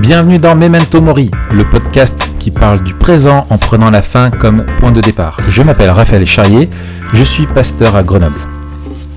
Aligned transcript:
Bienvenue 0.00 0.38
dans 0.38 0.56
Memento 0.56 1.00
Mori, 1.00 1.30
le 1.52 1.62
podcast 1.68 2.32
qui 2.38 2.50
parle 2.50 2.82
du 2.82 2.94
présent 2.94 3.46
en 3.48 3.58
prenant 3.58 3.90
la 3.90 4.02
fin 4.02 4.30
comme 4.30 4.66
point 4.78 4.90
de 4.90 5.00
départ. 5.00 5.38
Je 5.48 5.62
m'appelle 5.62 5.90
Raphaël 5.90 6.26
Charrier, 6.26 6.68
je 7.12 7.22
suis 7.22 7.46
pasteur 7.46 7.94
à 7.94 8.02
Grenoble. 8.02 8.40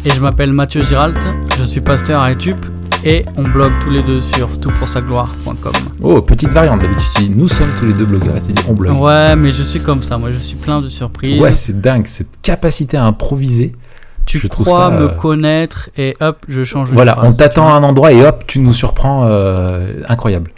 Et 0.06 0.12
je 0.12 0.20
m'appelle 0.20 0.54
Mathieu 0.54 0.84
Giralt, 0.84 1.18
je 1.58 1.64
suis 1.64 1.82
pasteur 1.82 2.22
à 2.22 2.32
Etup 2.32 2.58
et 3.06 3.26
on 3.38 3.44
blogue 3.44 3.72
tous 3.82 3.90
les 3.90 4.04
deux 4.04 4.22
sur 4.22 4.60
toutpoursagloire.com. 4.60 5.74
Oh, 6.02 6.22
petite 6.22 6.50
variante 6.50 6.82
d'habitude, 6.82 7.36
nous 7.36 7.48
sommes 7.48 7.72
tous 7.80 7.86
les 7.86 7.94
deux 7.94 8.06
blogueurs, 8.06 8.36
c'est 8.42 8.54
dit 8.54 8.64
on 8.70 8.74
blogue. 8.74 9.00
Ouais, 9.00 9.36
mais 9.36 9.52
je 9.52 9.64
suis 9.64 9.80
comme 9.80 10.04
ça, 10.04 10.18
moi 10.18 10.32
je 10.32 10.38
suis 10.38 10.56
plein 10.58 10.82
de 10.82 10.90
surprises. 10.90 11.42
Ouais, 11.42 11.54
c'est 11.54 11.80
dingue, 11.82 12.06
cette 12.06 12.40
capacité 12.42 12.98
à 12.98 13.06
improviser. 13.06 13.74
Tu 14.26 14.40
je 14.40 14.48
crois 14.48 14.66
ça, 14.66 14.90
me 14.90 15.10
euh, 15.10 15.10
connaître 15.10 15.90
et 15.98 16.16
hop, 16.22 16.46
je 16.48 16.64
change 16.64 16.90
de 16.90 16.94
Voilà, 16.96 17.14
phrase, 17.14 17.34
on 17.34 17.38
t'attend 17.38 17.66
tu 17.66 17.72
à 17.72 17.76
un 17.76 17.84
endroit 17.84 18.14
et 18.14 18.26
hop, 18.26 18.46
tu 18.48 18.60
nous 18.60 18.74
surprends, 18.74 19.26
euh, 19.26 20.02
incroyable. 20.08 20.52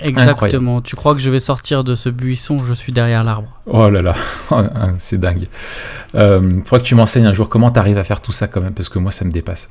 Exactement. 0.00 0.80
Tu 0.82 0.96
crois 0.96 1.14
que 1.14 1.20
je 1.20 1.30
vais 1.30 1.40
sortir 1.40 1.84
de 1.84 1.94
ce 1.94 2.08
buisson, 2.08 2.58
je 2.64 2.74
suis 2.74 2.92
derrière 2.92 3.24
l'arbre. 3.24 3.48
Oh 3.66 3.88
là 3.88 4.02
là, 4.02 4.14
c'est 4.98 5.18
dingue. 5.18 5.48
Euh, 6.14 6.60
faudra 6.64 6.80
que 6.80 6.84
tu 6.84 6.94
m'enseignes 6.94 7.26
un 7.26 7.32
jour 7.32 7.48
comment 7.48 7.70
t'arrives 7.70 7.98
à 7.98 8.04
faire 8.04 8.20
tout 8.20 8.32
ça 8.32 8.48
quand 8.48 8.60
même, 8.60 8.74
parce 8.74 8.88
que 8.88 8.98
moi 8.98 9.10
ça 9.12 9.24
me 9.24 9.30
dépasse. 9.30 9.70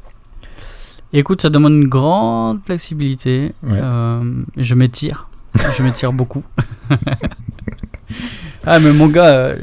Écoute, 1.15 1.43
ça 1.43 1.49
demande 1.49 1.73
une 1.73 1.87
grande 1.87 2.59
flexibilité. 2.65 3.53
Ouais. 3.61 3.79
Euh, 3.79 4.43
je 4.57 4.73
m'étire. 4.73 5.27
je 5.77 5.83
m'étire 5.83 6.11
beaucoup. 6.11 6.43
ah, 8.65 8.79
mais 8.79 8.91
mon 8.91 9.07
gars, 9.07 9.27
euh, 9.27 9.55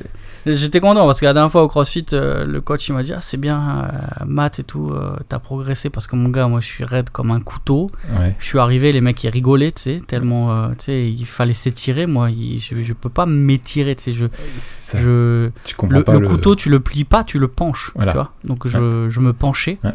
j'étais 0.46 0.80
content 0.80 1.06
parce 1.06 1.20
que 1.20 1.24
la 1.26 1.32
dernière 1.34 1.50
fois 1.50 1.62
au 1.62 1.68
CrossFit, 1.68 2.06
euh, 2.12 2.44
le 2.44 2.60
coach 2.60 2.88
il 2.88 2.92
m'a 2.94 3.02
dit 3.02 3.12
Ah, 3.12 3.20
c'est 3.20 3.36
bien, 3.36 3.88
euh, 4.20 4.24
maths 4.26 4.58
et 4.58 4.64
tout, 4.64 4.90
euh, 4.92 5.16
t'as 5.28 5.38
progressé 5.38 5.90
parce 5.90 6.06
que 6.06 6.16
mon 6.16 6.28
gars, 6.28 6.46
moi 6.48 6.60
je 6.60 6.66
suis 6.66 6.84
raide 6.84 7.10
comme 7.10 7.30
un 7.30 7.40
couteau. 7.40 7.90
Ouais. 8.18 8.34
Je 8.38 8.44
suis 8.46 8.58
arrivé, 8.58 8.92
les 8.92 9.00
mecs 9.00 9.22
ils 9.24 9.28
rigolaient, 9.30 9.72
tu 9.72 9.82
sais, 9.82 10.00
tellement, 10.06 10.70
tu 10.70 10.76
sais, 10.86 11.10
il 11.10 11.26
fallait 11.26 11.52
s'étirer. 11.52 12.06
Moi, 12.06 12.30
il- 12.30 12.60
je, 12.60 12.80
je 12.82 12.92
peux 12.92 13.08
pas 13.10 13.26
m'étirer, 13.26 13.94
tu 13.96 14.04
sais, 14.04 14.12
je, 14.12 14.26
Ça, 14.58 14.98
je, 14.98 15.50
tu 15.64 15.74
comprends 15.74 15.98
le, 15.98 16.04
pas 16.04 16.18
le 16.18 16.28
couteau, 16.28 16.56
tu 16.56 16.70
le 16.70 16.80
plies 16.80 17.04
pas, 17.04 17.24
tu 17.24 17.38
le 17.38 17.48
penches. 17.48 17.92
Voilà. 17.94 18.12
Tu 18.12 18.16
vois 18.18 18.32
Donc 18.44 18.66
je, 18.66 19.08
je 19.08 19.20
me 19.20 19.32
penchais. 19.32 19.78
Ouais. 19.84 19.92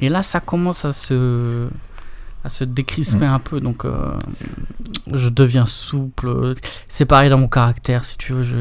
Et 0.00 0.08
là, 0.08 0.22
ça 0.22 0.40
commence 0.40 0.84
à 0.84 0.92
se, 0.92 1.66
à 2.44 2.48
se 2.48 2.64
décrisper 2.64 3.26
Mm. 3.26 3.34
un 3.34 3.38
peu. 3.38 3.60
Donc 3.60 3.84
euh, 3.84 4.12
je 5.12 5.28
deviens 5.28 5.66
souple. 5.66 6.54
C'est 6.88 7.04
pareil 7.04 7.30
dans 7.30 7.38
mon 7.38 7.48
caractère, 7.48 8.04
si 8.04 8.16
tu 8.18 8.32
veux. 8.32 8.44
Je, 8.44 8.56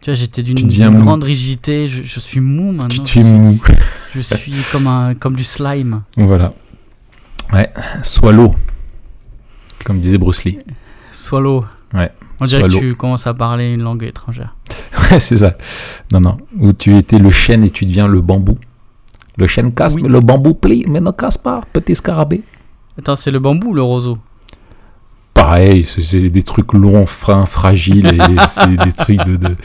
tu 0.00 0.06
vois, 0.10 0.14
j'étais 0.14 0.42
d'une 0.42 0.66
mou. 0.90 1.02
grande 1.04 1.24
rigidité. 1.24 1.88
Je, 1.88 2.02
je 2.02 2.20
suis 2.20 2.40
mou 2.40 2.72
maintenant. 2.72 2.88
Tu 2.88 3.00
te 3.00 3.08
fais 3.10 3.22
mou. 3.22 3.58
Je 4.14 4.20
suis 4.20 4.54
comme, 4.72 4.88
un, 4.88 5.14
comme 5.14 5.36
du 5.36 5.44
slime. 5.44 6.02
Voilà. 6.16 6.52
Ouais, 7.52 7.70
sois 8.02 8.32
l'eau. 8.32 8.52
Comme 9.84 10.00
disait 10.00 10.18
Bruce 10.18 10.42
Lee. 10.44 10.58
Swallow. 11.12 11.64
Ouais. 11.94 12.10
On 12.40 12.46
dirait 12.46 12.62
que 12.62 12.70
Swallow. 12.70 12.88
tu 12.88 12.94
commences 12.96 13.26
à 13.28 13.34
parler 13.34 13.72
une 13.72 13.82
langue 13.82 14.02
étrangère. 14.04 14.56
Ouais, 15.12 15.18
c'est 15.20 15.38
ça. 15.38 15.56
Non, 16.12 16.20
non. 16.20 16.36
Où 16.58 16.72
tu 16.72 16.96
étais 16.96 17.18
le 17.18 17.30
chêne 17.30 17.64
et 17.64 17.70
tu 17.70 17.84
deviens 17.86 18.06
le 18.08 18.20
bambou. 18.20 18.58
Le 19.38 19.46
chêne 19.46 19.72
casse, 19.72 19.94
Oui. 19.94 20.02
mais 20.02 20.08
le 20.08 20.20
bambou 20.20 20.54
plie, 20.54 20.84
mais 20.88 21.00
ne 21.00 21.10
casse 21.10 21.38
pas, 21.38 21.62
petit 21.72 21.94
scarabée. 21.96 22.42
Attends, 22.98 23.16
c'est 23.16 23.30
le 23.30 23.38
bambou 23.38 23.68
ou 23.70 23.74
le 23.74 23.82
roseau 23.82 24.18
Pareil, 25.42 25.84
c'est- 25.86 26.28
des 26.30 26.42
trucs 26.42 26.72
longs, 26.72 27.06
fins, 27.06 27.46
fragiles, 27.46 28.06
et 28.06 28.18
c'est 28.48 28.68
des 28.76 28.92
trucs 28.92 29.18
de. 29.24 29.36
de- 29.36 29.56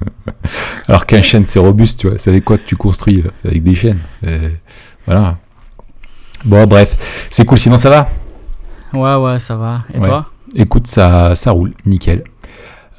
Alors 0.88 1.06
qu'un 1.06 1.22
chêne, 1.22 1.44
c'est 1.46 1.58
robuste, 1.58 2.00
tu 2.00 2.08
vois. 2.08 2.18
C'est 2.18 2.30
avec 2.30 2.44
quoi 2.44 2.58
que 2.58 2.64
tu 2.66 2.76
construis 2.76 3.22
C'est 3.34 3.48
avec 3.48 3.62
des 3.62 3.74
chênes. 3.74 4.00
C'est- 4.20 4.52
Voilà. 5.06 5.38
Bon, 6.44 6.66
bref. 6.66 7.26
C'est 7.30 7.44
cool, 7.44 7.58
sinon 7.58 7.76
ça 7.76 7.90
va? 7.90 8.08
Ouais, 8.92 9.14
ouais, 9.16 9.38
ça 9.38 9.56
va. 9.56 9.82
Et 9.94 9.98
Ouais. 9.98 10.06
toi? 10.08 10.26
Écoute, 10.56 10.86
ça, 10.86 11.34
ça 11.34 11.50
roule, 11.50 11.72
nickel. 11.86 12.22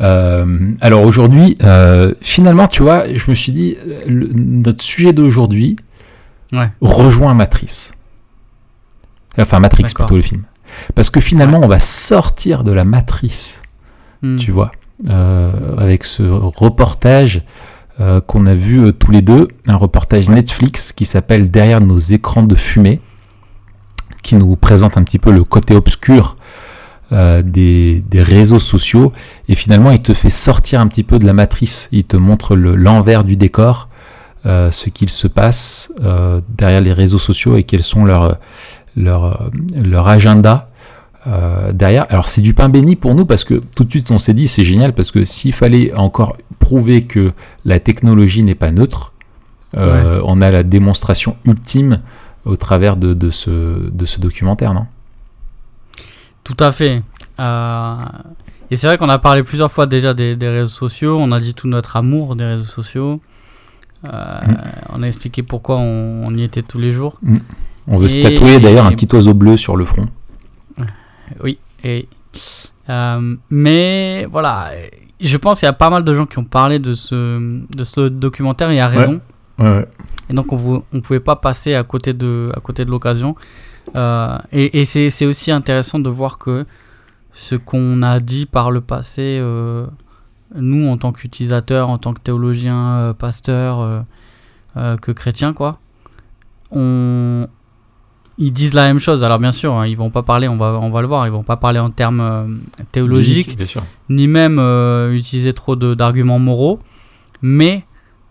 Euh, 0.02 0.72
alors 0.82 1.04
aujourd'hui, 1.04 1.58
euh, 1.64 2.14
finalement, 2.22 2.68
tu 2.68 2.84
vois, 2.84 3.04
je 3.16 3.30
me 3.30 3.36
suis 3.36 3.52
dit, 3.54 3.78
le- 4.08 4.30
notre 4.34 4.84
sujet 4.84 5.14
d'aujourd'hui 5.14 5.78
Ouais. 6.52 6.70
rejoint 6.82 7.34
Matrice. 7.34 7.94
Enfin, 9.40 9.60
Matrix 9.60 9.84
plutôt 9.94 10.16
le 10.16 10.22
film. 10.22 10.44
Parce 10.96 11.10
que 11.10 11.20
finalement, 11.20 11.60
on 11.64 11.68
va 11.68 11.80
sortir 11.80 12.64
de 12.64 12.72
la 12.72 12.86
matrice, 12.86 13.62
Hmm. 14.22 14.38
tu 14.38 14.52
vois, 14.52 14.72
euh, 15.10 15.76
avec 15.78 16.06
ce 16.06 16.24
reportage 16.24 17.44
euh, 18.00 18.22
qu'on 18.22 18.46
a 18.46 18.56
vu 18.56 18.80
euh, 18.86 18.92
tous 18.92 19.12
les 19.12 19.22
deux, 19.22 19.48
un 19.68 19.76
reportage 19.76 20.30
Netflix 20.30 20.92
qui 20.94 21.06
s'appelle 21.06 21.52
Derrière 21.52 21.82
nos 21.82 21.98
écrans 22.00 22.44
de 22.44 22.56
fumée, 22.56 23.02
qui 24.24 24.36
nous 24.36 24.56
présente 24.56 24.98
un 24.98 25.04
petit 25.04 25.20
peu 25.20 25.32
le 25.32 25.44
côté 25.44 25.76
obscur 25.76 26.38
euh, 27.12 27.42
des, 27.44 28.04
des 28.10 28.24
réseaux 28.24 28.60
sociaux. 28.60 29.14
Et 29.48 29.56
finalement, 29.56 29.92
il 29.92 30.02
te 30.02 30.14
fait 30.14 30.30
sortir 30.30 30.80
un 30.82 30.88
petit 30.88 31.04
peu 31.04 31.20
de 31.20 31.26
la 31.26 31.34
matrice. 31.34 31.88
Il 31.92 32.06
te 32.06 32.18
montre 32.18 32.56
le- 32.56 32.76
l'envers 32.76 33.24
du 33.24 33.36
décor, 33.36 33.90
euh, 34.46 34.72
ce 34.72 34.90
qu'il 34.90 35.10
se 35.10 35.28
passe 35.28 35.92
euh, 36.04 36.42
derrière 36.50 36.82
les 36.82 36.94
réseaux 36.94 37.20
sociaux 37.20 37.58
et 37.58 37.64
quels 37.64 37.84
sont 37.84 38.06
leurs 38.06 38.38
leur, 38.96 39.50
leur 39.76 40.08
agenda 40.08 40.70
euh, 41.28 41.72
derrière. 41.72 42.06
Alors 42.10 42.28
c'est 42.28 42.42
du 42.42 42.54
pain 42.54 42.70
béni 42.70 42.96
pour 42.96 43.16
nous 43.16 43.26
parce 43.26 43.44
que 43.44 43.56
tout 43.76 43.84
de 43.84 43.90
suite 43.90 44.12
on 44.12 44.20
s'est 44.20 44.34
dit 44.34 44.48
c'est 44.48 44.66
génial 44.66 44.94
parce 44.94 45.12
que 45.12 45.24
s'il 45.24 45.54
fallait 45.54 45.94
encore 45.96 46.38
prouver 46.60 47.04
que 47.04 47.34
la 47.66 47.80
technologie 47.80 48.44
n'est 48.44 48.56
pas 48.56 48.72
neutre, 48.72 49.14
euh, 49.78 50.22
on 50.26 50.42
a 50.42 50.52
la 50.52 50.64
démonstration 50.64 51.36
ultime 51.46 52.02
au 52.46 52.56
travers 52.56 52.96
de, 52.96 53.14
de 53.14 53.30
ce, 53.30 53.90
de 53.90 54.06
ce 54.06 54.20
documentaire, 54.20 54.74
non? 54.74 54.86
Tout 56.44 56.58
à 56.60 56.72
fait. 56.72 57.02
Euh, 57.40 57.96
et 58.70 58.76
c'est 58.76 58.88
vrai 58.88 58.98
qu'on 58.98 59.10
a 59.10 59.18
parlé 59.20 59.44
plusieurs 59.44 59.72
fois 59.72 59.88
déjà 59.88 60.14
des, 60.14 60.36
des 60.36 60.48
réseaux 60.48 60.68
sociaux, 60.68 61.18
on 61.20 61.32
a 61.32 61.40
dit 61.40 61.54
tout 61.54 61.68
notre 61.68 61.96
amour 61.96 62.36
des 62.36 62.46
réseaux 62.46 62.64
sociaux. 62.64 63.20
Euh, 63.20 63.20
Mm. 64.06 64.56
On 64.94 65.04
a 65.04 65.08
expliqué 65.08 65.42
pourquoi 65.44 65.78
on, 65.78 66.24
on 66.28 66.38
y 66.38 66.44
était 66.44 66.62
tous 66.62 66.78
les 66.78 66.92
jours. 66.92 67.20
On 67.88 67.98
veut 67.98 68.08
se 68.08 68.22
tatouer 68.22 68.60
d'ailleurs 68.60 68.86
un 68.86 68.92
et- 68.92 68.96
petit 68.96 69.14
oiseau 69.14 69.34
bleu 69.34 69.58
sur 69.58 69.76
le 69.76 69.86
front. 69.86 70.08
Oui. 71.44 71.58
Et, 71.84 72.08
euh, 72.90 73.36
mais 73.50 74.26
voilà, 74.32 74.72
je 75.22 75.38
pense 75.38 75.60
qu'il 75.60 75.68
y 75.68 75.70
a 75.70 75.74
pas 75.74 75.90
mal 75.90 76.04
de 76.04 76.14
gens 76.14 76.26
qui 76.26 76.40
ont 76.40 76.44
parlé 76.46 76.80
de 76.80 76.94
ce, 76.94 77.62
de 77.76 77.84
ce 77.84 78.08
documentaire 78.10 78.70
et 78.72 78.80
à 78.80 78.88
raison. 78.88 79.22
Et 79.60 80.34
donc 80.34 80.52
on 80.52 80.84
ne 80.92 81.00
pouvait 81.02 81.20
pas 81.20 81.36
passer 81.36 81.76
à 81.76 81.84
côté 81.84 82.14
de, 82.14 82.52
à 82.56 82.60
côté 82.60 82.86
de 82.86 82.90
l'occasion. 82.90 83.36
Euh, 83.96 84.38
et 84.52 84.82
et 84.82 84.86
c'est 84.86 85.26
aussi 85.26 85.52
intéressant 85.52 86.00
de 86.00 86.10
voir 86.10 86.40
que 86.40 86.66
ce 87.34 87.54
qu'on 87.56 88.02
a 88.02 88.20
dit 88.20 88.46
par 88.48 88.72
le 88.72 88.82
passé, 88.82 89.38
euh, 89.40 89.86
nous 90.56 90.88
en 90.88 90.98
tant 90.98 91.12
qu'utilisateurs, 91.12 91.90
en 91.90 91.98
tant 92.00 92.14
que 92.14 92.22
théologiens, 92.22 93.14
pasteurs, 93.18 94.04
que 94.76 95.12
chrétiens, 95.12 95.54
quoi, 95.54 95.80
on, 96.72 97.48
ils 98.38 98.52
disent 98.52 98.74
la 98.74 98.84
même 98.84 99.00
chose. 99.00 99.24
Alors 99.24 99.40
bien 99.40 99.52
sûr, 99.52 99.74
hein, 99.74 99.88
ils 99.88 99.96
vont 99.98 100.10
pas 100.10 100.24
parler, 100.24 100.48
on 100.48 100.58
va, 100.58 100.74
on 100.82 100.90
va 100.92 101.02
le 101.02 101.08
voir, 101.08 101.26
ils 101.28 101.32
vont 101.32 101.44
pas 101.44 101.58
parler 101.58 101.80
en 101.80 101.90
termes 101.90 102.20
euh, 102.20 102.48
théologiques, 102.92 103.56
bien 103.58 103.66
sûr. 103.66 103.84
ni 104.10 104.28
même 104.28 104.58
euh, 104.60 105.14
utiliser 105.14 105.54
trop 105.54 105.76
d'arguments 105.76 106.40
moraux, 106.40 106.80
mais 107.42 107.86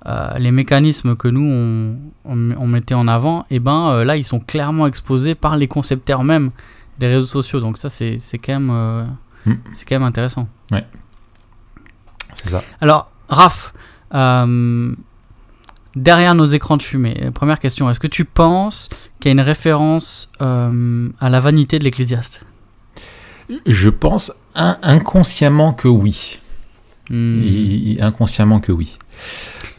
euh, 0.07 0.37
les 0.39 0.51
mécanismes 0.51 1.17
que 1.17 1.29
nous 1.29 1.47
on, 1.47 1.97
on- 2.25 2.57
on 2.59 2.67
mettait 2.67 2.95
en 2.95 3.09
avant, 3.09 3.47
et 3.51 3.59
ben 3.61 3.89
euh, 3.89 4.05
là 4.05 4.17
ils 4.19 4.25
sont 4.25 4.41
clairement 4.41 4.87
exposés 4.87 5.35
par 5.35 5.57
les 5.57 5.67
concepteurs 5.69 6.23
même 6.25 6.51
des 6.99 7.07
réseaux 7.09 7.27
sociaux. 7.27 7.61
Donc 7.61 7.79
ça 7.79 7.89
c'est 7.89 8.19
quand 8.45 8.53
même 8.61 8.71
euh, 8.71 9.05
Mm. 9.47 9.53
c'est 9.73 9.85
quand 9.87 9.97
même 9.97 10.03
intéressant. 10.09 10.49
C'est 12.33 12.49
ça. 12.49 12.63
Alors 12.81 13.11
Raph, 13.29 13.73
derrière 15.97 16.35
nos 16.35 16.47
écrans 16.47 16.77
de 16.77 16.83
fumée, 16.83 17.31
première 17.35 17.59
question, 17.61 17.89
est-ce 17.91 18.01
que 18.01 18.07
tu 18.07 18.25
penses 18.25 18.89
qu'il 19.21 19.29
y 19.29 19.31
a 19.31 19.33
une 19.33 19.41
référence 19.41 20.31
euh, 20.43 21.09
à 21.21 21.31
la 21.31 21.41
vanité 21.41 21.79
de 21.79 21.85
l'Ecclésiaste? 21.85 22.43
Je 23.67 23.91
pense 23.91 24.33
in- 24.55 24.79
inconsciemment 24.83 25.73
que 25.73 25.89
oui. 25.89 26.39
Hmm. 27.11 27.43
Inconsciemment 28.01 28.61
que 28.61 28.73
oui. 28.73 28.97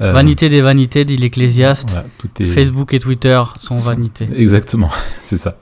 Euh, 0.01 0.11
Vanité 0.11 0.49
des 0.49 0.61
vanités, 0.61 1.03
dit 1.05 1.17
l'Ecclésiaste. 1.17 1.91
voilà, 1.91 2.05
tout 2.19 2.29
est... 2.39 2.45
Facebook 2.45 2.93
et 2.93 2.99
Twitter 2.99 3.41
sont 3.59 3.77
Sont- 3.77 3.89
vanités. 3.89 4.27
Exactement, 4.35 4.89
c'est 5.19 5.37
ça. 5.37 5.57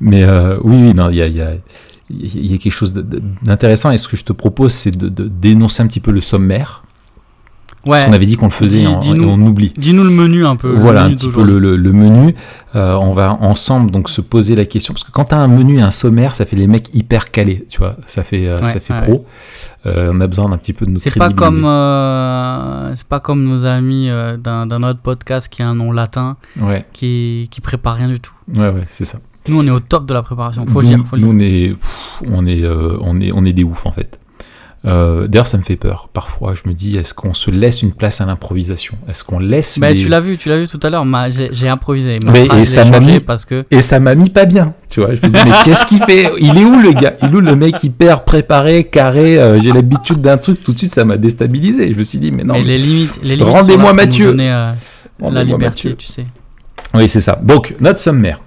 Mais 0.00 0.24
euh, 0.24 0.58
oui, 0.62 0.76
oui, 0.88 0.94
non, 0.94 1.10
il 1.10 1.16
y 1.16 1.22
a, 1.22 1.26
y, 1.26 1.40
a, 1.42 1.52
il 2.10 2.46
y 2.50 2.54
a 2.54 2.58
quelque 2.58 2.72
chose 2.72 2.94
d'intéressant. 2.94 3.90
Et 3.90 3.98
ce 3.98 4.08
que 4.08 4.16
je 4.16 4.24
te 4.24 4.32
propose, 4.32 4.72
c'est 4.72 4.90
de 4.90 5.08
dénoncer 5.28 5.82
un 5.82 5.86
petit 5.86 6.00
peu 6.00 6.12
le 6.12 6.20
sommaire. 6.22 6.84
Ouais. 7.86 8.04
on 8.08 8.12
avait 8.12 8.26
dit 8.26 8.36
qu'on 8.36 8.46
le 8.46 8.52
faisait 8.52 8.82
et 8.82 8.86
on 8.86 9.40
oublie. 9.46 9.72
Dis-nous 9.76 10.04
le 10.04 10.10
menu 10.10 10.44
un 10.44 10.56
peu. 10.56 10.70
Voilà 10.70 11.04
un 11.04 11.10
petit 11.10 11.28
peu 11.28 11.42
le, 11.42 11.58
le, 11.58 11.92
menu. 11.92 12.34
Euh, 12.74 12.94
on 12.94 13.12
va 13.12 13.38
ensemble 13.40 13.90
donc 13.90 14.10
se 14.10 14.20
poser 14.20 14.54
la 14.54 14.64
question 14.64 14.92
parce 14.92 15.04
que 15.04 15.10
quand 15.10 15.26
tu 15.26 15.34
as 15.34 15.38
un 15.38 15.48
menu, 15.48 15.80
un 15.80 15.90
sommaire, 15.90 16.34
ça 16.34 16.44
fait 16.44 16.56
les 16.56 16.66
mecs 16.66 16.94
hyper 16.94 17.30
calés, 17.30 17.64
tu 17.68 17.78
vois. 17.78 17.96
Ça 18.06 18.22
fait 18.22 18.46
euh, 18.46 18.60
ça 18.62 18.80
fait 18.80 18.94
pro. 19.00 19.24
Euh, 19.86 20.10
on 20.12 20.20
a 20.20 20.26
besoin 20.26 20.48
d'un 20.48 20.58
petit 20.58 20.72
peu 20.72 20.84
de 20.84 20.90
nous 20.90 20.98
C'est 20.98 21.14
pas 21.14 21.30
comme 21.30 21.62
c'est 22.94 23.08
pas 23.08 23.20
comme 23.20 23.44
nos 23.44 23.64
amis 23.64 24.10
d'un 24.38 24.82
autre 24.82 25.00
podcast 25.00 25.48
qui 25.48 25.62
a 25.62 25.68
un 25.68 25.74
nom 25.74 25.92
latin, 25.92 26.36
qui 26.92 27.48
qui 27.50 27.60
prépare 27.60 27.96
rien 27.96 28.08
du 28.08 28.20
tout. 28.20 28.32
Ouais 28.56 28.68
ouais 28.68 28.84
c'est 28.88 29.04
ça. 29.04 29.18
Nous 29.48 29.60
on 29.60 29.66
est 29.66 29.70
au 29.70 29.80
top 29.80 30.06
de 30.06 30.14
la 30.14 30.22
préparation. 30.22 30.66
Faut 30.66 30.80
le 30.80 30.88
dire. 30.88 31.04
nous 31.12 31.30
on 31.30 31.38
est 31.38 31.76
on 32.26 32.46
est 32.46 32.64
on 33.00 33.20
est 33.20 33.32
on 33.32 33.44
est 33.44 33.52
des 33.52 33.64
oufs 33.64 33.86
en 33.86 33.92
fait. 33.92 34.18
Euh, 34.84 35.26
D'ailleurs, 35.26 35.46
ça 35.46 35.58
me 35.58 35.62
fait 35.62 35.76
peur. 35.76 36.08
Parfois, 36.12 36.54
je 36.54 36.68
me 36.68 36.74
dis, 36.74 36.96
est-ce 36.96 37.12
qu'on 37.12 37.34
se 37.34 37.50
laisse 37.50 37.82
une 37.82 37.92
place 37.92 38.20
à 38.20 38.26
l'improvisation? 38.26 38.96
Est-ce 39.08 39.24
qu'on 39.24 39.38
laisse 39.38 39.78
bah, 39.78 39.92
Tu 39.92 40.08
l'as 40.08 40.20
vu, 40.20 40.36
tu 40.36 40.48
l'as 40.48 40.58
vu 40.58 40.68
tout 40.68 40.78
à 40.82 40.90
l'heure. 40.90 41.04
J'ai 41.52 41.68
improvisé. 41.68 42.18
et 42.58 42.66
ça 42.66 42.84
m'a 42.84 43.00
mis 43.00 43.20
parce 43.20 43.44
que 43.44 43.64
et 43.70 43.80
ça 43.80 43.98
m'a 44.00 44.14
mis 44.14 44.30
pas 44.30 44.44
bien. 44.44 44.74
Tu 44.90 45.00
vois, 45.00 45.14
je 45.14 45.20
me 45.22 45.28
dis, 45.28 45.38
mais 45.44 45.50
qu'est-ce 45.64 45.86
qu'il 45.86 46.02
fait? 46.02 46.30
Il 46.38 46.56
est 46.58 46.64
où 46.64 46.80
le 46.80 46.92
gars? 46.92 47.14
Il 47.22 47.28
est 47.28 47.34
où 47.34 47.40
le 47.40 47.56
mec 47.56 47.82
hyper 47.82 48.24
préparé, 48.24 48.84
carré? 48.84 49.38
Euh, 49.38 49.60
J'ai 49.60 49.72
l'habitude 49.72 50.20
d'un 50.20 50.36
truc. 50.36 50.62
Tout 50.62 50.72
de 50.72 50.78
suite, 50.78 50.92
ça 50.92 51.04
m'a 51.04 51.16
déstabilisé. 51.16 51.92
Je 51.92 51.98
me 51.98 52.04
suis 52.04 52.18
dit, 52.18 52.30
mais 52.30 52.44
non. 52.44 52.54
Mais 52.54 52.62
les 52.62 52.78
limites, 52.78 53.20
les 53.22 53.36
limites 53.36 53.52
rendez-moi 53.52 53.92
Mathieu. 53.92 54.26
Donner, 54.26 54.52
euh, 54.52 54.72
la 55.30 55.42
liberté, 55.42 55.94
tu 55.94 56.06
sais. 56.06 56.26
Oui, 56.94 57.08
c'est 57.08 57.20
ça. 57.20 57.38
Donc, 57.42 57.74
notre 57.80 57.98
sommaire, 57.98 58.40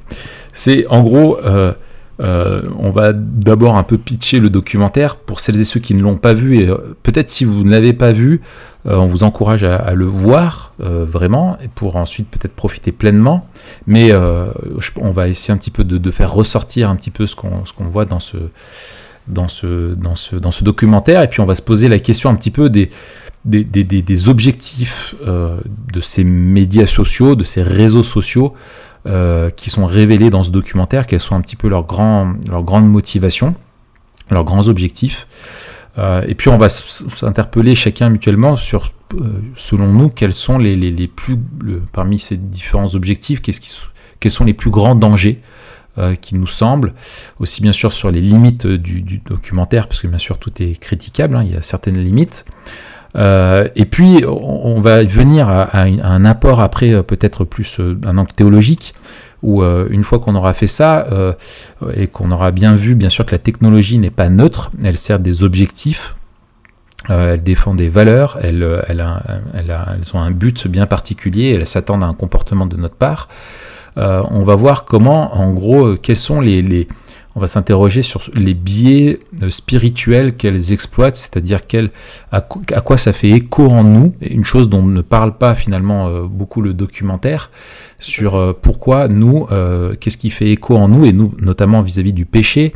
c'est 0.54 0.86
en 0.88 1.02
gros. 1.02 1.38
Euh, 1.44 1.74
euh, 2.19 2.62
on 2.77 2.89
va 2.89 3.13
d'abord 3.13 3.77
un 3.77 3.83
peu 3.83 3.98
pitcher 3.98 4.39
le 4.39 4.50
documentaire 4.50 5.16
pour 5.16 5.39
celles 5.39 5.60
et 5.60 5.63
ceux 5.63 5.80
qui 5.80 5.94
ne 5.94 6.01
l'ont 6.01 6.18
pas 6.18 6.33
vu. 6.33 6.57
Et 6.57 6.68
euh, 6.68 6.98
peut-être 7.01 7.30
si 7.30 7.45
vous 7.45 7.63
ne 7.63 7.71
l'avez 7.71 7.94
pas 7.94 8.12
vu, 8.12 8.42
euh, 8.86 8.95
on 8.95 9.06
vous 9.06 9.24
encourage 9.24 9.63
à, 9.63 9.94
le 9.94 10.06
voir 10.06 10.74
vraiment 10.80 11.57
et 11.62 11.68
pour 11.68 11.98
ensuite 11.98 12.30
peut-être 12.30 12.56
profiter 12.56 12.92
pleinement. 12.92 13.48
Mais 13.88 14.13
on 14.13 15.12
va 15.12 15.27
essayer 15.27 15.54
un 15.54 15.57
petit 15.57 15.71
peu 15.71 15.83
de, 15.83 16.12
faire 16.12 16.33
ressortir 16.33 16.89
un 16.89 16.95
petit 16.95 17.12
peu 17.12 17.27
ce 17.27 17.36
qu'on 17.36 17.63
voit 17.80 18.06
dans 18.06 18.19
ce, 18.19 18.38
documentaire. 20.62 21.24
Et 21.24 21.27
puis 21.27 21.42
on 21.42 21.45
va 21.45 21.56
se 21.56 21.62
poser 21.62 21.89
la 21.89 22.00
question 22.00 22.30
un 22.30 22.36
petit 22.36 22.51
peu 22.51 22.69
des 22.69 24.30
objectifs 24.30 25.16
de 25.25 26.01
ces 26.01 26.24
médias 26.24 26.88
sociaux, 26.88 27.36
de 27.36 27.44
ces 27.44 27.62
réseaux 27.62 28.04
sociaux. 28.04 28.54
Euh, 29.07 29.50
qui 29.50 29.69
sont 29.69 29.86
révélés 29.86 30.30
dans 30.30 30.44
ce 30.44 30.51
documentaire, 30.51 31.07
quelles 31.07 31.22
sont 31.22 31.34
un 31.34 31.40
petit 31.40 31.56
peu 31.56 31.69
leurs, 31.69 31.86
grands, 31.86 32.34
leurs 32.50 32.63
grandes 32.63 32.90
motivations, 32.90 33.56
leurs 34.30 34.44
grands 34.44 34.68
objectifs. 34.68 35.25
Euh, 35.98 36.22
et 36.28 36.36
puis 36.36 36.50
on 36.50 36.57
va 36.57 36.68
s'interpeller 36.68 37.75
chacun 37.75 38.10
mutuellement 38.10 38.57
sur, 38.57 38.92
euh, 39.13 39.40
selon 39.56 39.94
nous, 39.94 40.10
quels 40.10 40.34
sont 40.34 40.57
les, 40.57 40.75
les, 40.75 40.92
les 40.92 41.07
plus, 41.07 41.38
parmi 41.94 42.19
ces 42.19 42.36
différents 42.36 42.94
objectifs, 42.94 43.42
qu'est-ce 43.42 43.62
qui, 43.62 43.74
quels 44.19 44.34
sont 44.34 44.44
les 44.44 44.54
plus 44.54 44.69
grands 44.69 44.96
dangers 44.96 45.42
qui 46.22 46.36
nous 46.36 46.48
semblent, 46.48 46.94
aussi 47.42 47.62
bien 47.62 47.74
sûr 47.74 47.92
sur 47.92 48.10
les 48.10 48.22
limites 48.22 48.66
du, 48.66 49.02
du 49.02 49.18
documentaire, 49.18 49.90
parce 49.90 50.02
que 50.02 50.07
bien 50.07 50.18
sûr 50.18 50.38
tout 50.38 50.52
est 50.62 50.80
critiquable, 50.80 51.36
hein, 51.36 51.44
il 51.44 51.52
y 51.52 51.57
a 51.57 51.62
certaines 51.62 52.02
limites. 52.02 52.45
Euh, 53.16 53.68
et 53.76 53.86
puis, 53.86 54.24
on, 54.28 54.80
va 54.82 55.04
venir 55.04 55.50
à, 55.50 55.82
un 55.82 56.26
apport 56.26 56.62
après, 56.62 56.94
euh, 56.94 57.04
peut-être 57.04 57.44
plus 57.44 57.80
euh, 57.80 57.98
un 58.06 58.18
angle 58.18 58.32
théologique, 58.32 58.94
où 59.42 59.64
une 59.64 60.04
fois 60.04 60.20
qu'on 60.20 60.36
aura 60.36 60.52
fait 60.52 60.68
ça, 60.68 61.08
et 61.94 62.08
qu'on 62.08 62.30
aura 62.30 62.52
bien 62.52 62.76
vu, 62.76 62.94
bien 62.94 63.08
sûr, 63.08 63.26
que 63.26 63.32
la 63.32 63.38
technologie 63.38 63.98
n'est 63.98 64.10
pas 64.10 64.28
neutre, 64.28 64.70
elle 64.84 64.98
sert 64.98 65.18
des 65.18 65.46
objectifs, 65.46 66.14
elle 67.08 67.42
défend 67.42 67.74
des 67.74 67.88
valeurs, 67.88 68.38
elle, 68.42 68.84
elle, 68.90 69.02
elle 69.54 69.74
elles 69.94 70.12
ont 70.14 70.20
un 70.20 70.32
but 70.32 70.68
bien 70.68 70.88
particulier, 70.88 71.54
elles 71.54 71.66
s'attendent 71.66 72.04
à 72.04 72.08
un 72.08 72.14
comportement 72.16 72.66
de 72.66 72.76
notre 72.76 72.96
part. 72.96 73.30
on 73.96 74.44
va 74.44 74.56
voir 74.56 74.84
comment, 74.84 75.34
en 75.38 75.54
gros, 75.54 75.96
quels 75.96 76.18
sont 76.18 76.42
les 76.42 76.90
on 77.36 77.40
va 77.40 77.48
s'interroger 77.48 78.02
sur 78.02 78.22
les 78.34 78.54
biais 78.54 79.20
euh, 79.44 79.50
spirituels 79.50 80.36
qu'elles 80.36 80.74
exploitent, 80.74 81.16
c'est-à-dire 81.16 81.60
à, 82.31 82.42
quoi 82.42 82.98
ça 82.98 83.14
fait 83.14 83.30
écho 83.30 83.68
en 83.68 83.84
nous, 83.84 84.16
une 84.22 84.44
chose 84.44 84.68
dont 84.68 84.84
ne 84.84 85.02
parle 85.02 85.38
pas 85.38 85.54
finalement 85.54 86.08
euh, 86.08 86.24
beaucoup 86.24 86.62
le 86.62 86.74
documentaire, 86.74 87.52
sur 88.00 88.36
euh, 88.36 88.54
pourquoi 88.60 89.08
nous, 89.08 89.48
qu'est-ce 90.00 90.18
qui 90.18 90.30
fait 90.30 90.52
écho 90.52 90.76
en 90.76 90.88
nous, 90.88 91.06
et 91.06 91.14
nous 91.14 91.34
notamment 91.40 91.81
vis-à-vis 91.81 92.14
du 92.14 92.26
péché, 92.26 92.74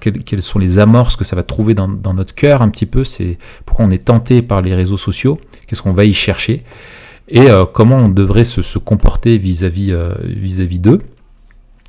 quelles, 0.00 0.42
sont 0.42 0.60
les 0.60 0.78
amorces 0.78 1.16
que 1.16 1.24
ça 1.24 1.34
va 1.34 1.42
trouver 1.42 1.74
dans, 1.74 1.88
notre 1.88 2.34
cœur 2.34 2.62
un 2.62 2.68
petit 2.68 2.86
peu, 2.86 3.02
c'est 3.02 3.38
pourquoi 3.66 3.84
on 3.86 3.90
est 3.90 4.04
tenté 4.04 4.40
par 4.40 4.62
les 4.62 4.72
réseaux 4.72 4.96
sociaux, 4.96 5.38
qu'est-ce 5.66 5.82
qu'on 5.82 5.92
va 5.92 6.04
y 6.04 6.14
chercher, 6.14 6.62
et 7.28 7.48
comment 7.72 7.96
on 7.96 8.08
devrait 8.08 8.44
se, 8.44 8.78
comporter 8.78 9.36
vis-à-vis 9.36 9.92
vis-à-vis 10.24 10.78
d'eux. 10.78 11.00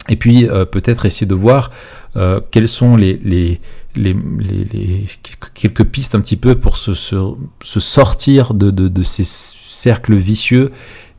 Et 0.09 0.15
puis 0.15 0.47
euh, 0.47 0.65
peut-être 0.65 1.05
essayer 1.05 1.25
de 1.25 1.33
voir 1.33 1.71
euh, 2.15 2.39
quelles 2.51 2.67
sont 2.67 2.95
les, 2.95 3.19
les, 3.23 3.59
les, 3.95 4.13
les, 4.13 5.05
quelques 5.53 5.83
pistes 5.85 6.15
un 6.15 6.21
petit 6.21 6.37
peu 6.37 6.55
pour 6.55 6.77
se, 6.77 6.93
se, 6.93 7.15
se 7.63 7.79
sortir 7.79 8.53
de, 8.53 8.71
de, 8.71 8.87
de, 8.87 9.03
ces 9.03 9.25
cercles 9.25 10.15
vicieux 10.15 10.71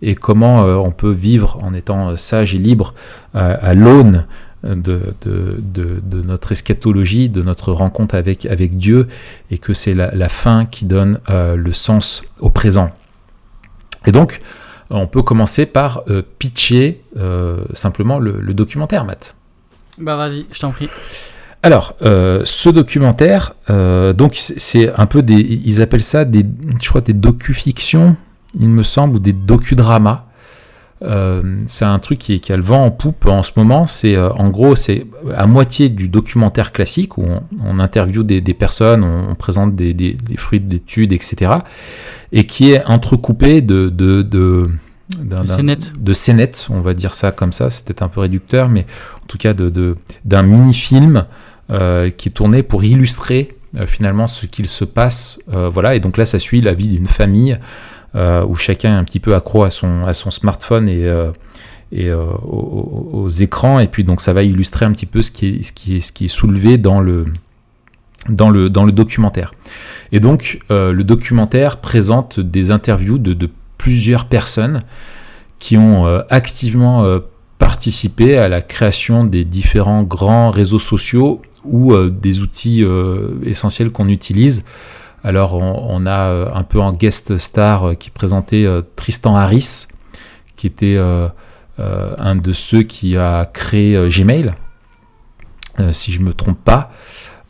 et 0.03 0.15
comment 0.15 0.65
euh, 0.65 0.77
on 0.77 0.93
peut 0.93 1.11
vivre 1.11 1.59
en 1.63 1.75
étant 1.75 2.17
sage 2.17 2.55
et 2.55 2.59
libre 2.59 2.95
à 3.35 3.75
l'aune 3.75 4.27
de, 4.63 5.15
de, 5.21 5.61
de, 5.63 6.23
notre 6.23 6.53
eschatologie, 6.53 7.29
de 7.29 7.43
notre 7.43 7.71
rencontre 7.71 8.15
avec, 8.15 8.47
avec 8.47 8.79
Dieu, 8.79 9.09
et 9.51 9.59
que 9.59 9.75
c'est 9.75 9.93
la, 9.93 10.11
la, 10.15 10.31
fin 10.31 10.65
qui 10.65 10.87
donne 10.87 11.21
le 11.29 11.73
sens 11.75 12.23
au 12.41 12.49
présent. 12.49 12.91
Et 14.07 14.13
donc, 14.13 14.41
on 14.91 15.07
peut 15.07 15.23
commencer 15.23 15.67
par 15.67 16.03
euh, 16.09 16.23
pitcher 16.39 17.03
euh, 17.17 17.59
simplement 17.75 18.19
le, 18.19 18.55
documentaire, 18.55 19.05
Matt. 19.05 19.35
Bah 19.99 20.17
vas-y, 20.17 20.47
je 20.53 20.61
t'en 20.61 20.71
prie. 20.71 20.89
Alors, 21.63 21.95
euh, 22.03 22.43
ce 22.45 22.69
documentaire, 22.69 23.55
donc 23.69 24.35
c'est 24.35 24.93
un 24.95 25.07
peu 25.07 25.23
des, 25.23 25.35
ils 25.35 25.83
appellent 25.83 26.03
ça 26.03 26.25
des, 26.25 26.45
je 26.81 26.89
crois 26.89 27.01
des 27.01 27.15
docu-fictions, 27.15 28.17
il 28.55 28.69
me 28.69 28.83
semble, 28.83 29.17
ou 29.17 29.19
des 29.19 29.33
docu-dramas. 29.33 30.26
C'est 31.01 31.85
un 31.85 31.99
truc 31.99 32.19
qui, 32.19 32.41
qui, 32.41 32.53
a 32.53 32.57
le 32.57 32.63
vent 32.63 32.85
en 32.85 32.91
poupe 32.91 33.27
en 33.27 33.43
ce 33.43 33.53
moment. 33.57 33.87
C'est 33.87 34.17
en 34.17 34.49
gros, 34.49 34.77
c'est 34.77 35.07
à 35.35 35.47
moitié 35.47 35.89
du 35.89 36.09
documentaire 36.09 36.73
classique 36.73 37.19
où 37.19 37.27
on, 37.65 37.79
interviewe 37.79 38.23
des, 38.23 38.55
personnes, 38.55 39.05
on, 39.05 39.35
présente 39.35 39.77
des, 39.77 39.93
des 39.93 40.17
fruits 40.37 40.61
d'études, 40.61 41.13
etc 41.13 41.59
et 42.33 42.45
qui 42.45 42.73
est 42.73 42.85
entrecoupé 42.87 43.61
de, 43.61 43.89
de, 43.89 44.23
de 44.23 44.67
de 45.09 46.13
scénettes, 46.15 46.67
on 46.69 46.81
va 46.81 46.93
dire 46.93 47.15
ça 47.15 47.31
comme 47.31 47.53
ça, 47.53 47.71
c'est 47.71 47.85
peut-être 47.85 48.03
un 48.03 48.09
peu 48.09 48.19
réducteur, 48.21 48.69
mais 48.69 48.87
en 49.23 49.27
tout 49.29 49.39
cas 49.39 49.55
de, 49.55 49.95
d'un 50.25 50.43
mini-film 50.43 51.27
euh, 51.71 52.11
qui 52.11 52.29
est 52.29 52.33
tourné 52.33 52.65
pour 52.65 52.83
illustrer 52.83 53.57
euh, 53.77 53.87
finalement 53.87 54.27
ce 54.27 54.47
qu'il 54.47 54.67
se 54.67 54.85
passe. 54.85 55.39
Euh, 55.53 55.69
voilà, 55.69 55.95
et 55.95 56.01
donc 56.01 56.17
là, 56.17 56.25
ça 56.25 56.41
suit 56.41 56.61
la 56.61 56.75
vie 56.75 56.89
d'une 56.89 57.07
famille 57.07 57.57
où 58.17 58.55
chacun 58.55 58.95
est 58.95 58.99
un 58.99 59.05
petit 59.05 59.21
peu 59.21 59.35
accro 59.35 59.65
à 59.65 59.71
son, 59.71 60.07
à 60.07 60.15
son 60.15 60.31
smartphone 60.31 60.89
et, 60.89 61.05
et 61.93 62.13
aux, 62.13 63.11
aux, 63.13 63.29
écrans, 63.29 63.79
et 63.79 63.89
puis 63.89 64.05
donc 64.05 64.21
ça 64.21 64.33
va 64.33 64.43
illustrer 64.43 64.87
un 64.87 64.93
petit 64.93 65.07
peu 65.07 65.23
ce 65.23 65.31
qui 65.31 65.49
est, 65.49 65.63
ce 65.63 65.73
qui 65.73 65.97
est, 65.97 66.01
ce 66.01 66.13
qui 66.13 66.25
est 66.25 66.29
soulevé 66.29 66.79
dans 66.79 67.01
le, 67.01 67.27
dans 68.29 68.51
le, 68.51 68.71
dans 68.71 68.85
le 68.85 68.93
documentaire. 68.93 69.53
Et 70.13 70.21
donc, 70.21 70.61
euh, 70.71 70.93
le 70.93 71.05
documentaire 71.05 71.79
présente 71.79 72.41
des 72.41 72.71
interviews 72.71 73.19
de, 73.19 73.33
de 73.33 73.51
plusieurs 73.79 74.27
personnes 74.27 74.83
qui 75.59 75.77
ont 75.77 76.07
euh, 76.07 76.23
activement 76.31 77.05
euh, 77.05 77.21
participé 77.59 78.37
à 78.37 78.49
la 78.49 78.61
création 78.61 79.25
des 79.25 79.45
différents 79.45 80.03
grands 80.03 80.51
réseaux 80.51 80.79
sociaux 80.79 81.41
ou 81.65 81.97
des 81.97 82.43
outils 82.43 82.85
essentiels 83.45 83.91
qu'on 83.91 84.09
utilise. 84.09 84.65
Alors, 85.27 85.55
on, 85.55 86.07
a 86.07 86.55
un 86.55 86.63
peu 86.63 86.81
en 86.81 86.93
guest 86.93 87.37
star 87.37 87.99
qui 87.99 88.11
présentait 88.11 88.65
Tristan 88.95 89.35
Harris, 89.35 89.89
qui 90.55 90.69
était 90.69 90.97
un 91.79 92.37
de 92.37 92.53
ceux 92.53 92.85
qui 92.85 93.17
a 93.17 93.45
créé 93.45 94.09
Gmail, 94.09 94.55
si 95.91 96.13
je 96.13 96.21
ne 96.21 96.27
me 96.27 96.33
trompe 96.33 96.63
pas. 96.63 96.93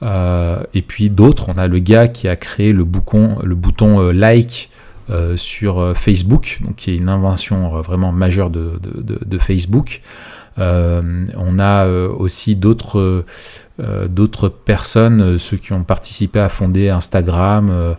Euh, 0.02 0.62
et 0.74 0.82
puis 0.82 1.10
d'autres, 1.10 1.48
on 1.48 1.58
a 1.58 1.66
le 1.66 1.78
gars 1.78 2.08
qui 2.08 2.28
a 2.28 2.36
créé 2.36 2.72
le, 2.72 2.84
bouton, 2.84 3.38
euh, 3.42 4.12
like 4.12 4.70
euh, 5.08 5.36
sur 5.36 5.96
Facebook, 5.96 6.60
qui 6.76 6.90
est 6.90 6.96
une 6.96 7.08
invention 7.08 7.80
vraiment 7.80 8.12
majeure 8.12 8.50
de, 8.50 9.38
Facebook. 9.38 10.02
on 10.58 11.58
a 11.58 11.86
aussi 11.86 12.56
d'autres 12.56 13.24
d'autres 13.78 14.48
personnes, 14.48 15.38
ceux 15.38 15.58
qui 15.58 15.72
ont 15.72 15.84
participé 15.84 16.40
à 16.40 16.48
fonder 16.48 16.88
Instagram, 16.88 17.96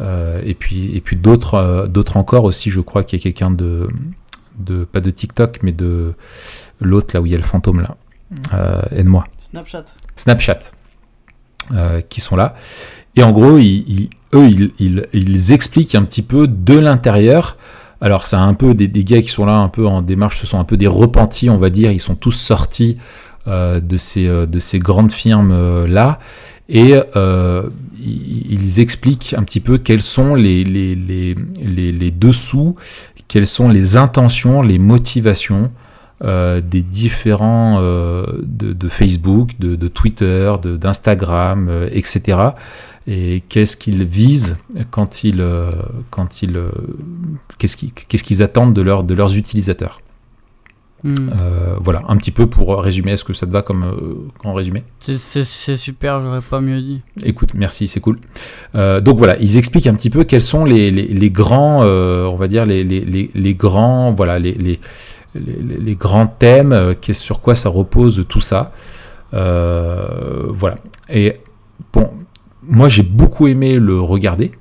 et 0.00 0.54
puis 0.54 0.96
et 0.96 1.00
puis 1.00 1.16
d'autres 1.16 1.86
d'autres 1.88 2.16
encore 2.16 2.44
aussi. 2.44 2.70
Je 2.70 2.80
crois 2.80 3.04
qu'il 3.04 3.18
y 3.18 3.22
a 3.22 3.24
quelqu'un 3.24 3.50
de 3.50 3.88
de 4.58 4.84
pas 4.84 5.00
de 5.00 5.10
TikTok, 5.10 5.60
mais 5.62 5.72
de 5.72 6.14
l'autre 6.80 7.14
là 7.14 7.20
où 7.20 7.26
il 7.26 7.32
y 7.32 7.34
a 7.34 7.38
le 7.38 7.44
fantôme 7.44 7.80
là. 7.80 7.96
aide-moi. 8.90 9.24
Snapchat. 9.38 9.84
Snapchat. 10.16 10.72
Euh, 11.72 12.00
qui 12.00 12.20
sont 12.20 12.34
là. 12.34 12.56
Et 13.14 13.22
en 13.22 13.30
gros, 13.30 13.56
ils, 13.58 14.10
eux, 14.34 14.48
ils, 14.80 15.52
expliquent 15.52 15.94
un 15.94 16.02
petit 16.02 16.22
peu 16.22 16.48
de 16.48 16.76
l'intérieur. 16.76 17.58
Alors, 18.00 18.26
c'est 18.26 18.34
un 18.34 18.54
peu 18.54 18.74
des, 18.74 18.88
gars 19.04 19.22
qui 19.22 19.28
sont 19.28 19.44
là 19.44 19.52
un 19.52 19.68
peu 19.68 19.86
en 19.86 20.02
démarche, 20.02 20.40
ce 20.40 20.48
sont 20.48 20.58
un 20.58 20.64
peu 20.64 20.76
des 20.76 20.88
repentis, 20.88 21.48
on 21.48 21.58
va 21.58 21.70
dire. 21.70 21.92
Ils 21.92 22.00
sont 22.00 22.16
tous 22.16 22.32
sortis 22.32 22.96
de, 23.46 23.96
ces, 23.96 24.26
de 24.26 24.58
ces 24.58 24.78
grandes 24.78 25.12
firmes-là. 25.12 26.18
Et 26.68 26.94
ils 27.98 28.80
expliquent 28.80 29.34
un 29.36 29.42
petit 29.42 29.60
peu 29.60 29.78
quels 29.78 30.02
sont 30.02 30.34
les, 30.34 30.64
dessous, 32.10 32.76
quelles 33.28 33.46
sont 33.46 33.68
les 33.68 33.96
intentions, 33.96 34.62
les 34.62 34.78
motivations 34.78 35.70
euh, 36.22 36.60
des 36.60 36.82
différents 36.82 37.78
euh, 37.80 38.26
de, 38.42 38.88
Facebook, 38.88 39.58
de, 39.58 39.88
Twitter, 39.88 40.52
d'Instagram, 40.62 41.68
euh, 41.70 41.88
etc. 41.92 42.38
Et 43.06 43.42
qu'est-ce 43.48 43.74
qu'ils 43.74 44.04
visent 44.04 44.58
quand 44.90 45.24
ils, 45.24 45.42
quand 46.10 46.42
ils, 46.42 46.60
qu'est-ce 47.56 48.22
qu'ils 48.22 48.42
attendent 48.42 48.74
de 48.74 49.14
leurs 49.14 49.36
utilisateurs. 49.36 49.98
Hmm. 51.02 51.30
voilà, 51.80 52.02
un 52.08 52.16
petit 52.18 52.30
peu 52.30 52.46
pour 52.46 52.78
résumer. 52.82 53.12
Est-ce 53.12 53.24
que 53.24 53.32
ça 53.32 53.46
te 53.46 53.52
va 53.52 53.62
comme, 53.62 54.30
en 54.44 54.52
résumé 54.52 54.84
C'est 54.98 55.44
super, 55.76 56.22
j'aurais 56.22 56.42
pas 56.42 56.60
mieux 56.60 56.80
dit. 56.80 57.00
Écoute, 57.22 57.54
merci, 57.54 57.88
c'est 57.88 58.00
cool. 58.00 58.18
donc 58.74 59.16
voilà, 59.16 59.38
ils 59.40 59.56
expliquent 59.56 59.86
un 59.86 59.94
petit 59.94 60.10
peu 60.10 60.24
quels 60.24 60.42
sont 60.42 60.64
les, 60.64 60.90
les, 60.90 61.06
les 61.06 61.30
grands, 61.30 61.84
on 61.84 62.36
va 62.36 62.48
dire 62.48 62.66
les, 62.66 62.84
les, 62.84 63.30
les 63.34 63.54
grands, 63.54 64.12
voilà, 64.12 64.38
les, 64.38 64.78
les, 65.34 65.94
grands 65.94 66.26
thèmes, 66.26 66.72
euh, 66.72 66.94
sur 67.12 67.40
quoi 67.40 67.54
ça 67.54 67.68
repose 67.68 68.24
tout 68.28 68.40
ça. 68.40 68.72
Euh, 69.34 70.46
voilà. 70.48 70.76
Et 71.08 71.34
bon, 71.92 72.10
moi 72.62 72.88
j'ai 72.88 73.02
beaucoup 73.02 73.46
aimé 73.46 73.78
le 73.78 74.00
regarder. 74.00 74.52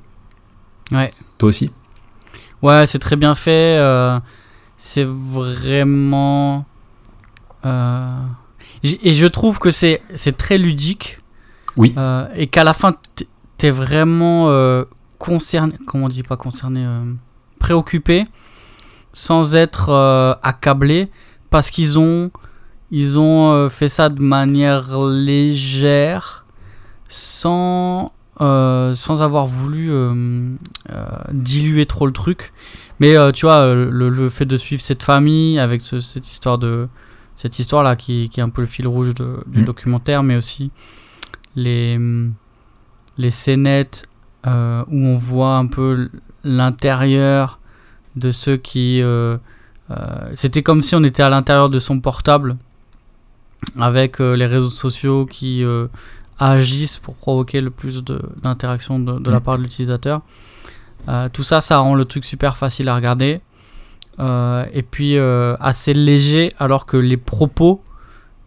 Ouais. 0.92 1.10
Toi 1.38 1.50
aussi? 1.50 1.72
Ouais, 2.62 2.86
c'est 2.86 3.00
très 3.00 3.16
bien 3.16 3.36
fait. 3.36 3.80
Euh, 4.80 4.86
c'est 4.86 5.06
vraiment. 5.06 6.66
et 8.84 9.14
je 9.14 9.26
trouve 9.28 9.60
que 9.60 9.72
c'est 9.72 10.02
très 10.38 10.58
ludique. 10.58 11.20
Oui. 11.78 11.96
et 12.36 12.48
qu'à 12.48 12.64
la 12.64 12.74
fin, 12.74 12.96
t'es 13.58 13.72
vraiment 13.72 14.52
concerné. 15.18 15.76
Comment 15.86 16.06
on 16.06 16.10
dit 16.10 16.24
pas 16.24 16.38
concerné 16.38 16.86
Préoccupé 17.60 18.26
sans 19.14 19.56
être 19.56 19.90
euh, 19.90 20.34
accablé 20.44 21.10
parce 21.50 21.70
qu'ils 21.70 21.98
ont, 22.00 22.32
ils 22.92 23.20
ont 23.20 23.52
euh, 23.52 23.70
fait 23.70 23.90
ça 23.90 24.10
de 24.10 24.22
manière 24.22 24.98
légère 24.98 26.46
sans, 27.08 28.14
euh, 28.42 28.94
sans 28.94 29.22
avoir 29.22 29.48
voulu 29.48 29.92
diluer 31.32 31.86
trop 31.86 32.06
le 32.06 32.14
truc. 32.14 32.54
Mais 33.00 33.16
tu 33.34 33.46
vois, 33.46 33.74
le, 33.74 34.30
fait 34.30 34.46
de 34.46 34.58
suivre 34.58 34.82
cette 34.82 35.04
famille 35.04 35.58
avec 35.58 35.82
cette 35.82 36.28
histoire 36.28 36.58
de 36.58 36.88
cette 37.36 37.58
histoire 37.58 37.84
là 37.84 37.96
qui, 37.96 38.28
qui, 38.28 38.42
est 38.42 38.44
un 38.44 38.50
peu 38.50 38.62
le 38.62 38.68
fil 38.68 38.86
rouge 38.86 39.14
du 39.48 39.62
mm. 39.62 39.66
documentaire, 39.66 40.24
mais 40.24 40.36
aussi 40.36 40.72
les 41.56 41.98
les 43.18 43.32
scénettes 43.32 44.10
où 44.46 44.50
on 44.50 45.16
voit 45.16 45.56
un 45.56 45.68
peu 45.68 46.10
l'intérieur 46.44 47.60
de 48.16 48.32
ceux 48.32 48.58
qui... 48.58 49.02
Euh, 49.02 49.38
euh, 49.92 50.30
c'était 50.34 50.62
comme 50.62 50.82
si 50.82 50.96
on 50.96 51.04
était 51.04 51.24
à 51.24 51.30
l'intérieur 51.30 51.70
de 51.70 51.80
son 51.80 52.00
portable 52.00 52.58
avec 53.80 54.22
euh, 54.22 54.36
les 54.36 54.46
réseaux 54.46 54.70
sociaux 54.70 55.26
qui 55.26 55.64
agissent 56.38 57.00
pour 57.00 57.16
provoquer 57.16 57.60
le 57.60 57.72
plus 57.72 58.04
d'interaction 58.44 59.00
de, 59.00 59.20
de, 59.20 59.32
la 59.32 59.40
mm. 59.40 59.44
part 59.44 59.58
de 59.58 59.64
l'utilisateur. 59.64 60.22
Tout 61.34 61.44
ça, 61.44 61.62
ça 61.62 61.78
rend 61.80 61.96
le 61.96 62.06
truc 62.06 62.24
super 62.26 62.58
facile 62.58 62.90
à 62.90 62.96
regarder. 62.96 63.42
et 64.20 64.84
puis 64.84 65.18
assez 65.18 65.94
léger, 65.94 66.54
alors 66.60 66.86
que 66.86 66.98
les 66.98 67.18
propos, 67.18 67.82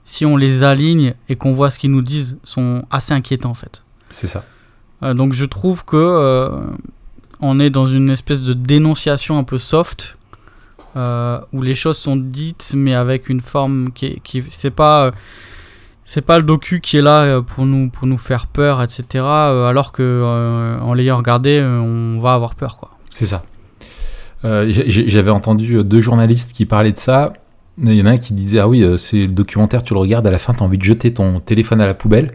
si 0.04 0.24
on 0.24 0.36
les 0.36 0.62
aligne 0.62 1.14
et 1.28 1.36
qu'on 1.36 1.54
voit 1.54 1.70
ce 1.70 1.78
qu'ils 1.78 1.90
nous 1.90 2.02
disent, 2.02 2.38
sont 2.44 2.84
assez 2.90 3.12
inquiétants 3.12 3.50
en 3.50 3.54
fait. 3.54 3.82
C'est 4.10 4.28
ça. 4.28 4.44
donc 5.02 5.32
je 5.32 5.44
trouve 5.44 5.84
que 5.84 6.60
on 7.42 7.58
est 7.58 7.70
dans 7.70 7.86
une 7.86 8.08
espèce 8.08 8.42
de 8.42 8.54
dénonciation 8.54 9.36
un 9.36 9.44
peu 9.44 9.58
soft, 9.58 10.16
euh, 10.96 11.40
où 11.52 11.60
les 11.60 11.74
choses 11.74 11.98
sont 11.98 12.16
dites, 12.16 12.72
mais 12.76 12.94
avec 12.94 13.28
une 13.28 13.40
forme 13.40 13.90
qui, 13.92 14.20
qui 14.22 14.44
c'est 14.48 14.70
pas, 14.70 15.10
c'est 16.06 16.20
pas 16.22 16.38
le 16.38 16.44
docu 16.44 16.80
qui 16.80 16.98
est 16.98 17.02
là 17.02 17.22
euh, 17.22 17.42
pour 17.42 17.64
nous, 17.64 17.88
pour 17.88 18.06
nous 18.06 18.18
faire 18.18 18.46
peur, 18.46 18.82
etc. 18.82 19.04
Euh, 19.14 19.66
alors 19.66 19.92
que 19.92 20.78
en 20.80 20.94
l'ayant 20.94 21.16
regardé, 21.16 21.62
on 21.62 22.20
va 22.20 22.34
avoir 22.34 22.54
peur, 22.54 22.76
quoi. 22.76 22.90
C'est 23.10 23.26
ça. 23.26 23.44
J'avais 24.44 25.30
entendu 25.30 25.84
deux 25.84 26.00
journalistes 26.00 26.52
qui 26.52 26.66
parlaient 26.66 26.92
de 26.92 26.98
ça. 26.98 27.32
Il 27.78 27.94
y 27.94 28.02
en 28.02 28.06
a 28.06 28.10
un 28.10 28.18
qui 28.18 28.34
disait 28.34 28.58
ah 28.58 28.68
oui, 28.68 28.84
c'est 28.98 29.18
le 29.18 29.28
documentaire, 29.28 29.82
tu 29.82 29.94
le 29.94 30.00
regardes 30.00 30.26
à 30.26 30.30
la 30.30 30.38
fin, 30.38 30.52
tu 30.52 30.60
as 30.60 30.62
envie 30.62 30.78
de 30.78 30.82
jeter 30.82 31.14
ton 31.14 31.40
téléphone 31.40 31.80
à 31.80 31.86
la 31.86 31.94
poubelle. 31.94 32.32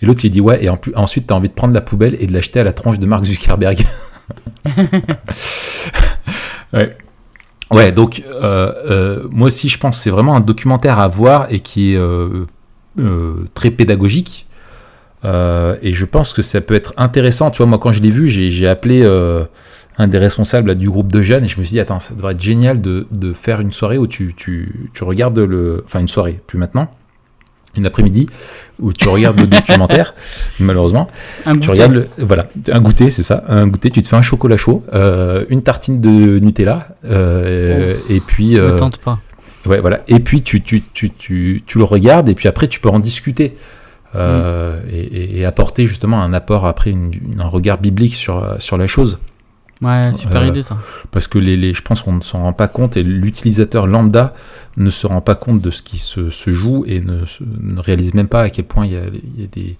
Et 0.00 0.06
l'autre 0.06 0.24
il 0.24 0.30
dit 0.30 0.40
ouais, 0.40 0.64
et 0.64 0.68
en 0.68 0.76
plus, 0.76 0.94
ensuite 0.94 1.26
tu 1.26 1.34
as 1.34 1.36
envie 1.36 1.48
de 1.48 1.54
prendre 1.54 1.74
la 1.74 1.80
poubelle 1.80 2.16
et 2.20 2.26
de 2.26 2.32
l'acheter 2.32 2.60
à 2.60 2.64
la 2.64 2.72
tranche 2.72 2.98
de 2.98 3.06
Mark 3.06 3.24
Zuckerberg. 3.24 3.78
ouais. 6.72 6.96
Ouais, 7.70 7.92
donc 7.92 8.22
euh, 8.26 8.72
euh, 8.90 9.28
moi 9.30 9.46
aussi 9.46 9.68
je 9.68 9.78
pense 9.78 10.00
c'est 10.00 10.10
vraiment 10.10 10.34
un 10.34 10.40
documentaire 10.40 10.98
à 10.98 11.06
voir 11.06 11.46
et 11.50 11.60
qui 11.60 11.94
est 11.94 12.00
euh, 12.98 13.44
très 13.54 13.70
pédagogique. 13.70 14.46
et 15.24 15.92
je 15.92 16.04
pense 16.04 16.32
que 16.32 16.42
ça 16.42 16.60
peut 16.60 16.74
être 16.74 16.92
intéressant. 16.96 17.50
Tu 17.50 17.58
vois, 17.58 17.66
moi 17.66 17.78
quand 17.78 17.92
je 17.92 18.02
l'ai 18.02 18.10
vu, 18.10 18.28
j'ai 18.28 18.68
appelé 18.68 19.04
un 19.98 20.06
des 20.08 20.18
responsables 20.18 20.74
du 20.76 20.88
groupe 20.88 21.12
de 21.12 21.22
jeunes 21.22 21.44
et 21.44 21.48
je 21.48 21.58
me 21.58 21.64
suis 21.64 21.74
dit, 21.74 21.80
attends, 21.80 22.00
ça 22.00 22.14
devrait 22.14 22.32
être 22.32 22.40
génial 22.40 22.80
de, 22.80 23.06
de 23.10 23.32
faire 23.32 23.60
une 23.60 23.72
soirée 23.72 23.98
où 23.98 24.06
tu, 24.06 24.34
tu, 24.34 24.90
tu 24.94 25.04
regardes 25.04 25.38
le. 25.38 25.82
Enfin, 25.86 26.00
une 26.00 26.08
soirée, 26.08 26.40
plus 26.46 26.58
maintenant 26.58 26.88
une 27.76 27.86
après-midi 27.86 28.26
où 28.80 28.92
tu 28.92 29.08
regardes 29.08 29.38
le 29.38 29.46
documentaire, 29.58 30.14
malheureusement. 30.58 31.08
Un 31.46 31.52
tu 31.52 31.68
goûter. 31.68 31.70
regardes 31.70 31.92
le, 31.92 32.08
voilà, 32.18 32.46
un 32.70 32.80
goûter, 32.80 33.10
c'est 33.10 33.22
ça, 33.22 33.44
un 33.48 33.66
goûter. 33.66 33.90
Tu 33.90 34.02
te 34.02 34.08
fais 34.08 34.16
un 34.16 34.22
chocolat 34.22 34.56
chaud, 34.56 34.82
euh, 34.94 35.44
une 35.50 35.62
tartine 35.62 36.00
de 36.00 36.38
Nutella, 36.38 36.88
euh, 37.04 37.94
et 38.08 38.20
puis. 38.20 38.58
Euh, 38.58 38.72
ne 38.72 38.78
tente 38.78 38.98
pas. 38.98 39.18
Ouais, 39.70 39.80
voilà. 39.80 40.00
Et 40.08 40.20
puis 40.20 40.42
tu, 40.42 40.62
tu, 40.62 40.82
tu, 40.82 41.10
tu, 41.10 41.62
tu 41.64 41.78
le 41.78 41.84
regardes, 41.84 42.28
et 42.28 42.34
puis 42.34 42.48
après 42.48 42.68
tu 42.68 42.80
peux 42.80 42.90
en 42.90 42.98
discuter. 42.98 43.54
Euh, 44.16 44.80
mm. 44.82 44.88
et, 44.90 45.38
et, 45.38 45.44
apporter 45.44 45.86
justement 45.86 46.20
un 46.20 46.32
apport 46.32 46.66
après 46.66 46.90
une, 46.90 47.12
un 47.38 47.46
regard 47.46 47.78
biblique 47.78 48.16
sur, 48.16 48.56
sur 48.58 48.76
la 48.76 48.88
chose. 48.88 49.20
Ouais, 49.82 50.12
super 50.12 50.42
euh, 50.42 50.46
idée 50.46 50.62
ça. 50.62 50.76
Parce 51.10 51.26
que 51.26 51.38
les, 51.38 51.56
les 51.56 51.72
je 51.72 51.82
pense 51.82 52.02
qu'on 52.02 52.14
ne 52.14 52.20
s'en 52.20 52.38
rend 52.38 52.52
pas 52.52 52.68
compte 52.68 52.96
et 52.96 53.02
l'utilisateur 53.02 53.86
lambda 53.86 54.34
ne 54.76 54.90
se 54.90 55.06
rend 55.06 55.20
pas 55.20 55.34
compte 55.34 55.62
de 55.62 55.70
ce 55.70 55.82
qui 55.82 55.96
se, 55.98 56.28
se 56.28 56.50
joue 56.50 56.84
et 56.86 57.00
ne, 57.00 57.20
ne, 57.40 57.80
réalise 57.80 58.14
même 58.14 58.28
pas 58.28 58.42
à 58.42 58.50
quel 58.50 58.66
point 58.66 58.84
il 58.84 58.92
y 58.92 58.96
a, 58.96 59.02
il 59.04 59.40
y 59.40 59.44
a 59.44 59.46
des. 59.46 59.76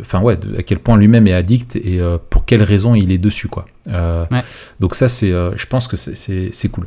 Enfin 0.00 0.20
ouais, 0.20 0.38
à 0.58 0.62
quel 0.62 0.78
point 0.78 0.96
lui-même 0.96 1.26
est 1.26 1.34
addict 1.34 1.76
et 1.76 2.00
euh, 2.00 2.16
pour 2.30 2.46
quelles 2.46 2.62
raisons 2.62 2.94
il 2.94 3.12
est 3.12 3.18
dessus 3.18 3.48
quoi. 3.48 3.66
Ouais. 3.86 4.42
Donc 4.80 4.94
ça 4.94 5.08
c'est, 5.08 5.30
je 5.30 5.66
pense 5.66 5.86
que 5.86 5.96
c'est 5.96 6.68
cool. 6.70 6.86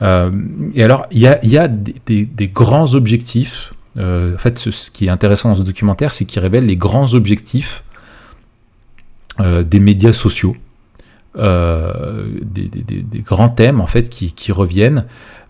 Et 0.00 0.82
alors 0.82 1.06
il 1.10 1.20
y 1.20 1.26
a, 1.58 1.68
des, 1.68 2.48
grands 2.48 2.94
objectifs. 2.94 3.72
en 3.96 4.38
fait, 4.38 4.58
ce, 4.58 4.90
qui 4.90 5.06
est 5.06 5.10
intéressant 5.10 5.48
dans 5.48 5.56
ce 5.56 5.62
documentaire, 5.62 6.12
c'est 6.12 6.24
qu'il 6.24 6.40
révèle 6.40 6.66
les 6.66 6.76
grands 6.76 7.14
objectifs 7.14 7.82
des 9.38 9.80
médias 9.80 10.12
sociaux. 10.12 10.56
Euh, 11.38 12.28
des, 12.40 13.20
grands 13.20 13.50
thèmes 13.50 13.82
en 13.82 13.86
fait 13.86 14.08
qui, 14.08 14.52
reviennent 14.52 15.04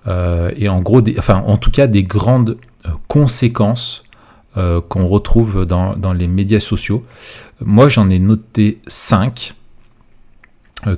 euh, 0.09 0.51
et 0.57 0.69
en 0.69 0.81
gros, 0.81 1.01
enfin 1.17 1.45
en 1.47 1.59
tout 1.59 1.71
cas 1.71 1.87
des 1.87 2.03
grandes 2.03 2.57
euh, 2.87 2.91
conséquences 3.07 4.03
qu'on 4.89 5.07
retrouve 5.07 5.67
dans, 5.67 6.13
les 6.15 6.27
médias 6.27 6.61
sociaux. 6.61 7.05
Moi 7.61 7.91
j'en 7.91 8.09
ai 8.09 8.19
noté 8.19 8.81
5 8.87 9.55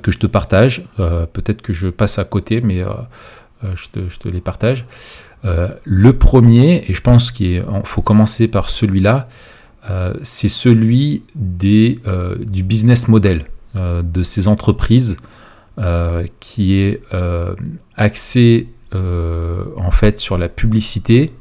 que 0.01 0.11
je 0.11 0.17
te 0.17 0.27
partage. 0.27 0.85
Peut-être 0.95 1.61
que 1.61 1.73
je 1.73 1.89
passe 1.89 2.19
à 2.19 2.23
côté, 2.23 2.61
mais 2.61 2.81
je 3.63 4.17
te, 4.17 4.29
les 4.29 4.41
partage. 4.41 4.85
le 5.43 6.11
premier, 6.11 6.83
et 6.87 6.93
je 6.93 7.01
pense 7.01 7.31
qu'il 7.31 7.63
faut 7.83 8.01
commencer 8.01 8.47
par 8.47 8.69
celui-là, 8.69 9.27
c'est 10.21 10.49
celui 10.49 11.23
des, 11.35 11.99
du 12.39 12.63
business 12.63 13.07
model. 13.07 13.45
Euh, 13.75 14.01
de 14.01 14.23
ces 14.23 14.47
entreprises 14.47 15.17
euh, 15.77 16.25
qui 16.39 16.73
est 16.73 17.03
euh, 17.13 17.53
axé 17.95 18.67
en 18.91 19.91
fait 19.91 20.17
sur 20.17 20.39
la 20.39 20.49
publicité 20.49 21.31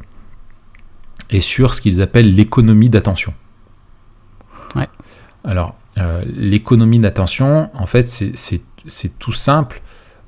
et 1.31 1.41
sur 1.41 1.73
ce 1.73 1.81
qu'ils 1.81 2.03
appellent 2.03 2.35
l'économie 2.35 2.91
d'attention. 2.91 3.33
Ouais. 4.77 4.89
Alors, 5.45 5.75
l'économie 6.27 6.99
d'attention, 6.99 7.71
en 7.73 7.87
fait, 7.87 8.09
c'est 8.09 9.19
tout 9.19 9.33
simple. 9.33 9.81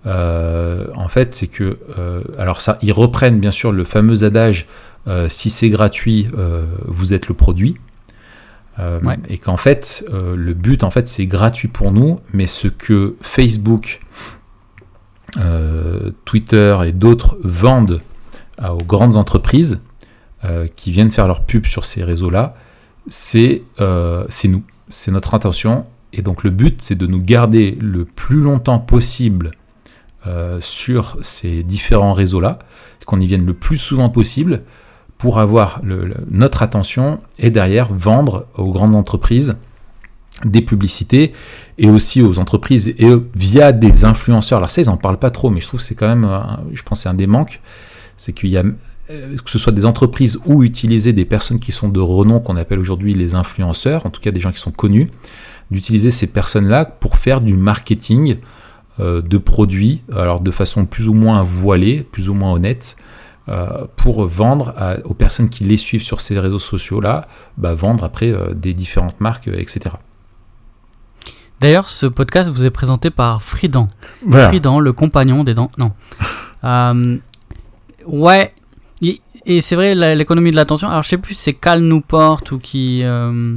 En 0.06 1.08
fait, 1.08 1.34
c'est 1.34 1.46
que, 1.46 1.78
alors 2.38 2.60
ça, 2.60 2.78
ils 2.82 2.92
reprennent 2.92 3.38
bien 3.38 3.50
sûr 3.50 3.72
le 3.72 3.84
fameux 3.84 4.24
adage 4.24 4.66
si 5.28 5.50
c'est 5.50 5.70
gratuit, 5.70 6.28
vous 6.86 7.14
êtes 7.14 7.28
le 7.28 7.34
produit. 7.34 7.76
Et 9.28 9.38
qu'en 9.38 9.58
fait, 9.58 10.04
le 10.10 10.54
but, 10.54 10.84
en 10.84 10.90
fait, 10.90 11.06
c'est 11.06 11.26
gratuit 11.26 11.68
pour 11.68 11.92
nous, 11.92 12.20
mais 12.32 12.46
ce 12.46 12.68
que 12.68 13.16
Facebook, 13.20 14.00
Twitter 16.24 16.78
et 16.86 16.92
d'autres 16.92 17.38
vendent 17.42 18.00
aux 18.62 18.84
grandes 18.84 19.16
entreprises 19.16 19.82
qui 20.76 20.92
viennent 20.92 21.10
faire 21.10 21.26
leur 21.26 21.44
pub 21.44 21.66
sur 21.66 21.84
ces 21.84 22.04
réseaux-là, 22.04 22.54
c'est 23.08 23.62
nous, 23.78 24.62
c'est 24.88 25.10
notre 25.10 25.34
intention. 25.34 25.84
Et 26.12 26.22
donc 26.22 26.42
le 26.42 26.50
but, 26.50 26.80
c'est 26.82 26.96
de 26.96 27.06
nous 27.06 27.22
garder 27.22 27.76
le 27.80 28.04
plus 28.04 28.40
longtemps 28.40 28.78
possible 28.78 29.50
euh, 30.26 30.58
sur 30.60 31.16
ces 31.20 31.62
différents 31.62 32.12
réseaux-là, 32.12 32.58
qu'on 33.06 33.20
y 33.20 33.26
vienne 33.26 33.44
le 33.44 33.54
plus 33.54 33.78
souvent 33.78 34.08
possible 34.08 34.62
pour 35.18 35.38
avoir 35.38 35.80
notre 36.30 36.62
attention 36.62 37.20
et 37.38 37.50
derrière 37.50 37.92
vendre 37.92 38.46
aux 38.56 38.72
grandes 38.72 38.94
entreprises 38.94 39.56
des 40.44 40.62
publicités 40.62 41.32
et 41.76 41.90
aussi 41.90 42.22
aux 42.22 42.38
entreprises 42.38 42.94
et 42.96 43.10
via 43.34 43.72
des 43.72 44.06
influenceurs. 44.06 44.58
Alors 44.58 44.70
ça, 44.70 44.80
ils 44.80 44.86
n'en 44.86 44.96
parlent 44.96 45.18
pas 45.18 45.30
trop, 45.30 45.50
mais 45.50 45.60
je 45.60 45.66
trouve 45.66 45.80
que 45.80 45.86
c'est 45.86 45.94
quand 45.94 46.08
même, 46.08 46.26
je 46.72 46.82
pense, 46.82 47.02
c'est 47.02 47.08
un 47.10 47.14
des 47.14 47.26
manques, 47.26 47.60
c'est 48.16 48.32
qu'il 48.32 48.48
y 48.48 48.56
a 48.56 48.62
euh, 49.10 49.36
que 49.44 49.50
ce 49.50 49.58
soit 49.58 49.72
des 49.72 49.86
entreprises 49.86 50.38
ou 50.46 50.62
utiliser 50.62 51.12
des 51.12 51.24
personnes 51.24 51.58
qui 51.58 51.72
sont 51.72 51.88
de 51.88 52.00
renom, 52.00 52.38
qu'on 52.38 52.56
appelle 52.56 52.78
aujourd'hui 52.78 53.12
les 53.14 53.34
influenceurs, 53.34 54.06
en 54.06 54.10
tout 54.10 54.20
cas 54.20 54.30
des 54.30 54.40
gens 54.40 54.52
qui 54.52 54.60
sont 54.60 54.70
connus, 54.70 55.08
d'utiliser 55.70 56.10
ces 56.10 56.28
personnes-là 56.28 56.84
pour 56.84 57.16
faire 57.16 57.40
du 57.40 57.56
marketing 57.56 58.32
euh, 58.32 58.36
de 58.98 59.38
produits, 59.38 60.02
alors 60.14 60.40
de 60.40 60.50
façon 60.50 60.84
plus 60.84 61.08
ou 61.08 61.14
moins 61.14 61.42
voilée, 61.42 62.02
plus 62.02 62.28
ou 62.28 62.34
moins 62.34 62.52
honnête, 62.52 62.96
euh, 63.50 63.86
pour 63.96 64.24
vendre 64.26 64.74
aux 65.04 65.14
personnes 65.14 65.48
qui 65.48 65.64
les 65.64 65.76
suivent 65.76 66.02
sur 66.02 66.20
ces 66.20 66.38
réseaux 66.38 66.60
sociaux-là, 66.60 67.26
bah, 67.56 67.74
vendre 67.74 68.04
après 68.04 68.30
euh, 68.30 68.54
des 68.54 68.74
différentes 68.74 69.20
marques, 69.20 69.48
etc. 69.48 69.96
D'ailleurs, 71.58 71.88
ce 71.88 72.06
podcast 72.06 72.48
vous 72.48 72.64
est 72.64 72.70
présenté 72.70 73.10
par 73.10 73.42
Fridan. 73.42 73.88
Fridan, 74.30 74.78
le 74.78 74.92
compagnon 74.92 75.42
des 75.42 75.54
dents. 75.54 75.72
Non. 75.78 75.90
ouais. 78.06 78.50
Et, 79.46 79.60
c'est 79.62 79.74
vrai, 79.74 79.94
l'économie 80.14 80.52
de 80.52 80.56
l'attention. 80.56 80.88
Alors, 80.88 81.02
je 81.02 81.08
sais 81.08 81.18
plus 81.18 81.34
si 81.34 81.42
c'est 81.42 81.54
Cal 81.54 81.80
Newport 81.80 82.42
ou 82.52 82.58
qui. 82.58 83.00
Euh, 83.02 83.56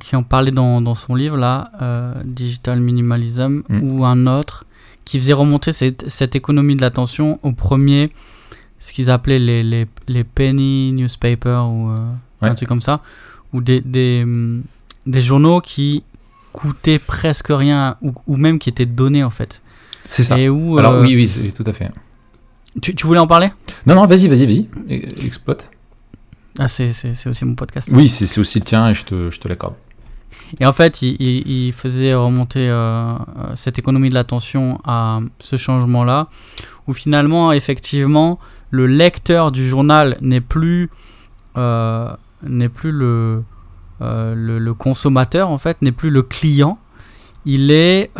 qui 0.00 0.16
en 0.16 0.22
parlait 0.22 0.50
dans, 0.50 0.80
dans, 0.80 0.94
son 0.94 1.14
livre 1.14 1.36
là, 1.36 1.70
euh, 1.80 2.12
Digital 2.24 2.80
Minimalism, 2.80 3.62
mm. 3.68 3.82
ou 3.82 4.04
un 4.04 4.26
autre, 4.26 4.64
qui 5.04 5.18
faisait 5.18 5.32
remonter 5.32 5.72
cette, 5.72 6.10
cette 6.10 6.34
économie 6.34 6.76
de 6.76 6.80
l'attention 6.80 7.38
au 7.42 7.52
premier, 7.52 8.10
ce 8.78 8.92
qu'ils 8.92 9.10
appelaient 9.10 9.38
les, 9.38 9.62
les, 9.62 9.86
les, 10.08 10.24
penny 10.24 10.92
newspapers 10.92 11.68
ou 11.70 11.90
euh, 11.90 12.04
un 12.40 12.54
truc 12.54 12.68
comme 12.68 12.80
ça, 12.80 13.00
ou 13.52 13.60
des, 13.60 13.80
des, 13.80 14.24
mm, 14.24 14.62
des, 15.06 15.22
journaux 15.22 15.60
qui 15.60 16.02
coûtaient 16.52 16.98
presque 16.98 17.48
rien, 17.50 17.96
ou, 18.02 18.12
ou, 18.26 18.36
même 18.36 18.58
qui 18.58 18.68
étaient 18.68 18.86
donnés 18.86 19.22
en 19.22 19.30
fait. 19.30 19.62
C'est 20.04 20.24
ça. 20.24 20.36
où, 20.36 20.78
Alors 20.78 21.00
oui, 21.00 21.14
oui, 21.14 21.52
tout 21.52 21.64
à 21.66 21.72
fait. 21.72 21.90
Tu, 22.80 22.94
tu 22.94 23.06
voulais 23.06 23.20
en 23.20 23.26
parler? 23.26 23.50
Non, 23.86 23.94
non, 23.94 24.06
vas-y, 24.06 24.28
vas-y, 24.28 24.46
vas-y, 24.46 24.68
exploite. 25.24 25.68
Ah, 26.58 26.68
c'est 26.68 27.26
aussi 27.26 27.44
mon 27.44 27.54
podcast. 27.54 27.88
Oui, 27.92 28.08
c'est 28.08 28.40
aussi 28.40 28.58
le 28.58 28.64
tien 28.64 28.88
et 28.88 28.94
je 28.94 29.04
te, 29.04 29.30
je 29.30 29.38
te 29.38 29.48
l'accorde. 29.48 29.74
Et 30.58 30.66
en 30.66 30.72
fait, 30.72 31.02
il, 31.02 31.16
il, 31.20 31.72
faisait 31.72 32.12
remonter 32.12 32.68
euh, 32.68 33.14
cette 33.54 33.78
économie 33.78 34.08
de 34.08 34.14
l'attention 34.14 34.80
à 34.84 35.20
ce 35.38 35.56
changement-là, 35.56 36.28
où 36.88 36.92
finalement, 36.92 37.52
effectivement, 37.52 38.40
le 38.70 38.86
lecteur 38.86 39.52
du 39.52 39.66
journal 39.68 40.16
n'est 40.20 40.40
plus, 40.40 40.90
euh, 41.56 42.10
n'est 42.42 42.68
plus 42.68 42.90
le, 42.90 43.44
euh, 44.02 44.34
le, 44.34 44.58
le, 44.58 44.74
consommateur, 44.74 45.50
en 45.50 45.58
fait, 45.58 45.80
n'est 45.82 45.92
plus 45.92 46.10
le 46.10 46.22
client, 46.22 46.78
il 47.46 47.70
est, 47.70 48.10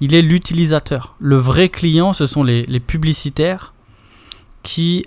il 0.00 0.14
est 0.14 0.22
l'utilisateur. 0.22 1.16
Le 1.18 1.36
vrai 1.36 1.68
client, 1.68 2.12
ce 2.12 2.26
sont 2.26 2.44
les, 2.44 2.62
les 2.66 2.80
publicitaires 2.80 3.74
qui, 4.62 5.04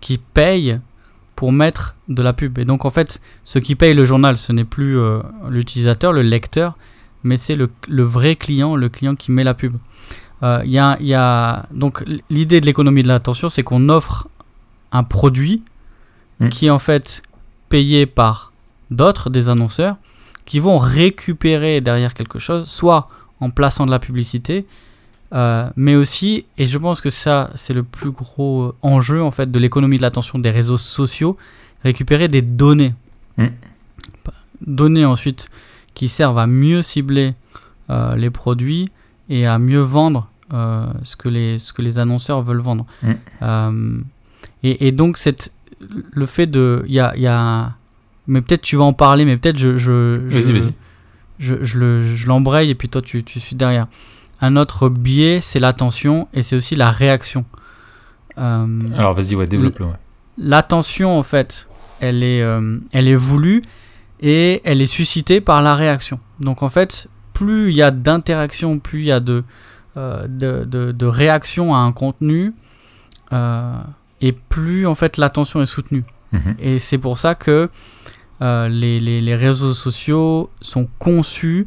qui 0.00 0.18
payent 0.18 0.80
pour 1.40 1.52
mettre 1.52 1.96
de 2.08 2.22
la 2.22 2.34
pub. 2.34 2.58
Et 2.58 2.66
donc 2.66 2.84
en 2.84 2.90
fait, 2.90 3.18
ce 3.46 3.58
qui 3.58 3.74
paye 3.74 3.94
le 3.94 4.04
journal, 4.04 4.36
ce 4.36 4.52
n'est 4.52 4.66
plus 4.66 4.98
euh, 4.98 5.20
l'utilisateur, 5.48 6.12
le 6.12 6.20
lecteur, 6.20 6.76
mais 7.24 7.38
c'est 7.38 7.56
le, 7.56 7.70
vrai 8.02 8.36
client, 8.36 8.76
le 8.76 8.90
client 8.90 9.14
qui 9.14 9.32
met 9.32 9.42
la 9.42 9.54
pub. 9.54 9.78
Euh, 10.42 10.60
il 10.66 10.70
y, 10.70 10.78
a, 10.78 10.98
y, 11.00 11.14
a, 11.14 11.64
donc 11.70 12.04
l'idée 12.28 12.60
de 12.60 12.66
l'économie 12.66 13.02
de 13.02 13.08
l'attention, 13.08 13.48
c'est 13.48 13.62
qu'on 13.62 13.88
offre 13.88 14.28
un 14.92 15.02
produit 15.02 15.62
mm. 16.40 16.50
qui 16.50 16.66
est 16.66 16.70
en 16.70 16.78
fait 16.78 17.22
payé 17.70 18.04
par 18.04 18.52
d'autres, 18.90 19.30
des 19.30 19.48
annonceurs, 19.48 19.96
qui 20.44 20.58
vont 20.60 20.76
récupérer 20.76 21.80
derrière 21.80 22.12
quelque 22.12 22.38
chose, 22.38 22.68
soit 22.68 23.08
en 23.40 23.48
plaçant 23.48 23.86
de 23.86 23.90
la 23.90 23.98
publicité, 23.98 24.66
euh, 25.32 25.68
mais 25.76 25.94
aussi, 25.94 26.44
et 26.58 26.66
je 26.66 26.78
pense 26.78 27.00
que 27.00 27.10
ça, 27.10 27.50
c'est 27.54 27.74
le 27.74 27.82
plus 27.82 28.10
gros 28.10 28.74
enjeu 28.82 29.22
en 29.22 29.30
fait 29.30 29.50
de 29.50 29.58
l'économie 29.58 29.96
de 29.96 30.02
l'attention 30.02 30.38
des 30.38 30.50
réseaux 30.50 30.78
sociaux, 30.78 31.36
récupérer 31.84 32.28
des 32.28 32.42
données. 32.42 32.94
Mm. 33.36 33.46
Données 34.66 35.04
ensuite 35.04 35.48
qui 35.94 36.08
servent 36.08 36.38
à 36.38 36.46
mieux 36.46 36.82
cibler 36.82 37.34
euh, 37.90 38.16
les 38.16 38.30
produits 38.30 38.90
et 39.28 39.46
à 39.46 39.58
mieux 39.58 39.80
vendre 39.80 40.28
euh, 40.52 40.86
ce, 41.04 41.16
que 41.16 41.28
les, 41.28 41.58
ce 41.58 41.72
que 41.72 41.82
les 41.82 41.98
annonceurs 41.98 42.42
veulent 42.42 42.60
vendre. 42.60 42.86
Mm. 43.02 44.00
Et, 44.62 44.88
et, 44.88 44.92
donc, 44.92 45.16
cette, 45.16 45.54
le 45.80 46.26
fait 46.26 46.46
de. 46.46 46.84
Y 46.88 46.98
a, 46.98 47.16
y 47.16 47.26
a, 47.26 47.72
mais 48.26 48.42
peut-être 48.42 48.62
tu 48.62 48.76
vas 48.76 48.84
en 48.84 48.92
parler, 48.92 49.24
mais 49.24 49.36
peut-être 49.36 49.58
je. 49.58 49.76
je, 49.76 50.28
je, 50.28 51.54
je, 51.64 52.02
je 52.02 52.26
l'embraye 52.26 52.68
et 52.68 52.74
puis 52.74 52.90
toi 52.90 53.00
tu, 53.00 53.24
tu 53.24 53.40
suis 53.40 53.56
derrière. 53.56 53.86
Un 54.40 54.56
autre 54.56 54.88
biais, 54.88 55.40
c'est 55.42 55.60
l'attention 55.60 56.28
et 56.32 56.42
c'est 56.42 56.56
aussi 56.56 56.76
la 56.76 56.90
réaction. 56.90 57.44
Euh, 58.38 58.78
Alors 58.96 59.14
vas-y, 59.14 59.34
ouais, 59.34 59.46
développe-le. 59.46 59.86
L'attention, 60.38 61.18
en 61.18 61.22
fait, 61.22 61.68
elle 62.00 62.22
est, 62.22 62.42
euh, 62.42 62.78
elle 62.92 63.08
est 63.08 63.16
voulue 63.16 63.62
et 64.20 64.62
elle 64.64 64.80
est 64.80 64.86
suscitée 64.86 65.40
par 65.40 65.62
la 65.62 65.74
réaction. 65.74 66.20
Donc 66.40 66.62
en 66.62 66.68
fait, 66.68 67.08
plus 67.34 67.70
il 67.70 67.76
y 67.76 67.82
a 67.82 67.90
d'interaction, 67.90 68.78
plus 68.78 69.00
il 69.00 69.06
y 69.06 69.12
a 69.12 69.20
de, 69.20 69.44
euh, 69.96 70.26
de, 70.26 70.64
de, 70.64 71.06
réaction 71.06 71.74
à 71.74 71.78
un 71.78 71.92
contenu, 71.92 72.52
et 74.22 74.32
plus 74.32 74.86
en 74.86 74.94
fait 74.94 75.18
l'attention 75.18 75.60
est 75.62 75.66
soutenue. 75.66 76.04
Mhm. 76.32 76.54
Et 76.58 76.78
c'est 76.78 76.98
pour 76.98 77.18
ça 77.18 77.34
que 77.34 77.68
les, 78.40 79.00
les, 79.00 79.20
les, 79.20 79.36
réseaux 79.36 79.74
sociaux 79.74 80.50
sont 80.62 80.88
conçus 80.98 81.66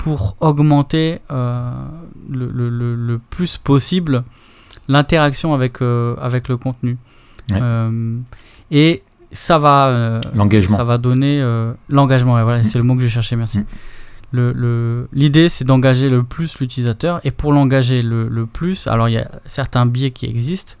pour 0.00 0.34
augmenter 0.40 1.18
euh, 1.30 1.72
le, 2.30 2.50
le, 2.50 2.70
le, 2.94 3.18
plus 3.18 3.58
possible 3.58 4.24
l'interaction 4.88 5.52
avec, 5.52 5.82
euh, 5.82 6.16
avec 6.22 6.48
le 6.48 6.56
contenu. 6.56 6.96
Euh, 7.52 8.16
et 8.70 9.02
ça 9.30 9.58
va, 9.58 10.18
l'engagement. 10.34 10.78
ça 10.78 10.84
va 10.84 10.96
donner 10.96 11.44
l'engagement. 11.90 12.42
voilà, 12.42 12.60
mm. 12.60 12.64
c'est 12.64 12.78
le 12.78 12.84
mot 12.84 12.96
que 12.96 13.02
j'ai 13.02 13.10
cherché. 13.10 13.36
Merci. 13.36 13.60
Mm. 14.32 15.04
L'idée, 15.12 15.50
c'est 15.50 15.66
d'engager 15.66 16.08
le 16.08 16.22
plus 16.22 16.58
l'utilisateur. 16.60 17.20
Et 17.24 17.30
pour 17.30 17.52
l'engager 17.52 18.00
le, 18.00 18.26
le, 18.26 18.46
plus, 18.46 18.86
alors 18.86 19.10
il 19.10 19.12
y 19.12 19.18
a 19.18 19.30
certains 19.44 19.84
biais 19.84 20.12
qui 20.12 20.24
existent, 20.24 20.76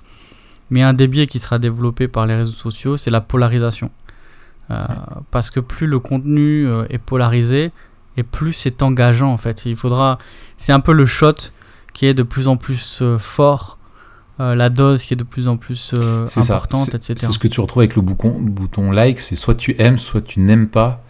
mais 0.70 0.82
un 0.82 0.94
des 0.94 1.08
biais 1.08 1.26
qui 1.26 1.38
sera 1.38 1.58
développé 1.58 2.08
par 2.08 2.26
les 2.26 2.36
réseaux 2.36 2.52
sociaux, 2.52 2.96
c'est 2.96 3.10
la 3.10 3.20
polarisation. 3.20 3.90
Parce 5.30 5.50
que 5.50 5.60
plus 5.60 5.88
le 5.88 5.98
contenu 5.98 6.66
est 6.88 6.98
polarisé, 6.98 7.70
et 8.16 8.22
plus 8.22 8.52
c'est 8.52 8.82
engageant 8.82 9.32
en 9.32 9.36
fait. 9.36 9.66
Il 9.66 9.76
faudra, 9.76 10.18
c'est 10.58 10.72
un 10.72 10.80
peu 10.80 10.92
le 10.92 11.06
shot 11.06 11.34
qui 11.92 12.06
est 12.06 12.14
de 12.14 12.22
plus 12.22 12.48
en 12.48 12.56
plus 12.56 13.00
euh, 13.02 13.18
fort, 13.18 13.78
euh, 14.38 14.54
la 14.54 14.70
dose 14.70 15.04
qui 15.04 15.14
est 15.14 15.16
de 15.16 15.24
plus 15.24 15.48
en 15.48 15.56
plus 15.56 15.94
euh, 15.98 16.26
importante, 16.36 16.94
etc. 16.94 17.14
C'est 17.16 17.32
ce 17.32 17.38
que 17.38 17.48
tu 17.48 17.60
retrouves 17.60 17.82
avec 17.82 17.96
le 17.96 18.02
bouton, 18.02 18.40
bouton 18.40 18.90
like, 18.90 19.20
c'est 19.20 19.36
soit 19.36 19.54
tu 19.54 19.74
aimes, 19.78 19.98
soit 19.98 20.22
tu 20.22 20.40
n'aimes 20.40 20.68
pas, 20.68 21.02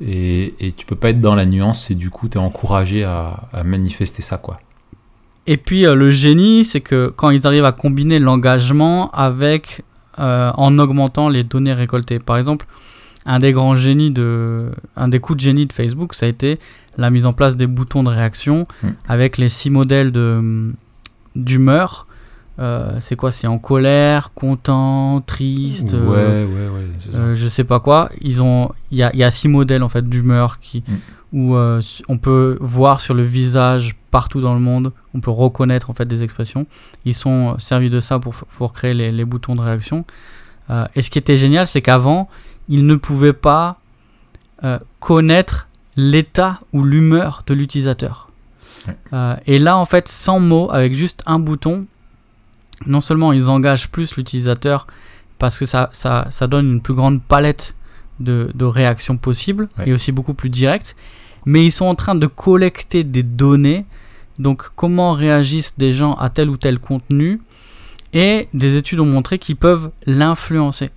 et, 0.00 0.54
et, 0.58 0.72
tu 0.72 0.86
peux 0.86 0.96
pas 0.96 1.10
être 1.10 1.20
dans 1.20 1.34
la 1.34 1.46
nuance, 1.46 1.90
et 1.90 1.94
du 1.94 2.10
coup 2.10 2.28
tu 2.28 2.36
es 2.36 2.40
encouragé 2.40 3.04
à, 3.04 3.48
à, 3.52 3.62
manifester 3.62 4.22
ça 4.22 4.38
quoi. 4.38 4.58
Et 5.46 5.56
puis 5.56 5.82
le 5.82 6.10
génie, 6.10 6.64
c'est 6.64 6.80
que 6.80 7.12
quand 7.14 7.28
ils 7.28 7.46
arrivent 7.46 7.66
à 7.66 7.72
combiner 7.72 8.18
l'engagement 8.18 9.10
avec 9.10 9.82
en 10.16 10.78
augmentant 10.78 11.28
les 11.28 11.44
données 11.44 11.74
récoltées. 11.74 12.18
Par 12.18 12.38
exemple, 12.38 12.66
un 13.26 13.38
des 13.38 13.52
grands 13.52 13.76
génies 13.76 14.10
de, 14.10 14.70
un 14.96 15.08
des 15.08 15.20
coups 15.20 15.38
de 15.38 15.40
génie 15.40 15.66
de 15.66 15.72
Facebook, 15.72 16.14
ça 16.14 16.26
a 16.26 16.28
été 16.28 16.58
la 16.96 17.10
mise 17.10 17.26
en 17.26 17.32
place 17.32 17.56
des 17.56 17.66
boutons 17.66 18.02
de 18.02 18.08
réaction 18.08 18.66
hmm. 18.82 18.88
avec 19.08 19.38
les 19.38 19.48
six 19.48 19.70
modèles 19.70 20.12
de 20.12 20.72
d'humeur. 21.34 22.06
Euh, 22.60 22.96
c'est 23.00 23.16
quoi? 23.16 23.32
C'est 23.32 23.48
en 23.48 23.58
colère, 23.58 24.32
content, 24.32 25.20
triste. 25.26 25.92
Ouais, 25.92 25.98
euh, 25.98 26.46
ouais, 26.46 26.68
ouais. 26.68 26.88
Euh, 27.14 27.34
je 27.34 27.48
sais 27.48 27.64
pas 27.64 27.80
quoi. 27.80 28.10
Ils 28.20 28.44
ont, 28.44 28.70
il 28.92 28.98
y 28.98 29.02
a, 29.02 29.14
y 29.16 29.24
a, 29.24 29.30
six 29.32 29.48
modèles 29.48 29.82
en 29.82 29.88
fait 29.88 30.08
d'humeur 30.08 30.60
qui, 30.60 30.84
hmm. 30.86 31.36
où 31.36 31.56
on 31.56 32.18
peut 32.18 32.56
voir 32.60 33.00
sur 33.00 33.14
le 33.14 33.22
visage 33.22 33.96
partout 34.12 34.40
dans 34.40 34.54
le 34.54 34.60
monde. 34.60 34.92
On 35.14 35.20
peut 35.20 35.32
reconnaître 35.32 35.90
en 35.90 35.94
fait 35.94 36.06
des 36.06 36.22
expressions. 36.22 36.66
Ils 37.04 37.14
sont 37.14 37.56
servis 37.58 37.90
de 37.90 37.98
ça 37.98 38.20
pour, 38.20 38.34
pour 38.34 38.72
créer 38.72 38.94
les, 38.94 39.10
les 39.10 39.24
boutons 39.24 39.56
de 39.56 39.60
réaction. 39.60 40.04
et 40.94 41.02
ce 41.02 41.10
qui 41.10 41.18
était 41.18 41.36
génial, 41.36 41.66
c'est 41.66 41.82
qu'avant, 41.82 42.28
il 42.68 42.86
ne 42.86 42.94
pouvait 42.94 43.32
pas 43.32 43.78
connaître 44.98 45.68
l'état 45.96 46.60
ou 46.72 46.82
l'humeur 46.82 47.42
de 47.46 47.54
l'utilisateur. 47.54 48.30
et 49.46 49.58
là, 49.58 49.76
en 49.76 49.84
fait, 49.84 50.08
sans 50.08 50.40
mots, 50.40 50.70
avec 50.72 50.94
juste 50.94 51.22
un 51.26 51.38
bouton, 51.38 51.86
non 52.86 53.00
seulement 53.00 53.32
ils 53.32 53.48
engagent 53.48 53.88
plus 53.88 54.16
l'utilisateur 54.16 54.86
parce 55.38 55.58
que 55.58 55.66
ça, 55.66 55.90
ça, 55.92 56.26
ça, 56.30 56.46
donne 56.46 56.70
une 56.70 56.80
plus 56.80 56.94
grande 56.94 57.22
palette 57.22 57.74
de, 58.20 58.50
de 58.54 58.64
réactions 58.64 59.16
possibles 59.16 59.68
et 59.84 59.92
aussi 59.92 60.12
beaucoup 60.12 60.34
plus 60.34 60.50
directes, 60.50 60.96
mais 61.44 61.64
ils 61.64 61.72
sont 61.72 61.86
en 61.86 61.94
train 61.94 62.14
de 62.14 62.26
collecter 62.26 63.04
des 63.04 63.22
données, 63.22 63.84
donc 64.38 64.70
comment 64.76 65.12
réagissent 65.12 65.76
des 65.76 65.92
gens 65.92 66.14
à 66.14 66.30
tel 66.30 66.48
ou 66.48 66.56
tel 66.56 66.78
contenu, 66.78 67.40
et 68.12 68.48
des 68.54 68.76
études 68.76 69.00
ont 69.00 69.06
montré 69.06 69.38
qu'ils 69.38 69.56
peuvent 69.56 69.90
l'influencer. 70.06 70.90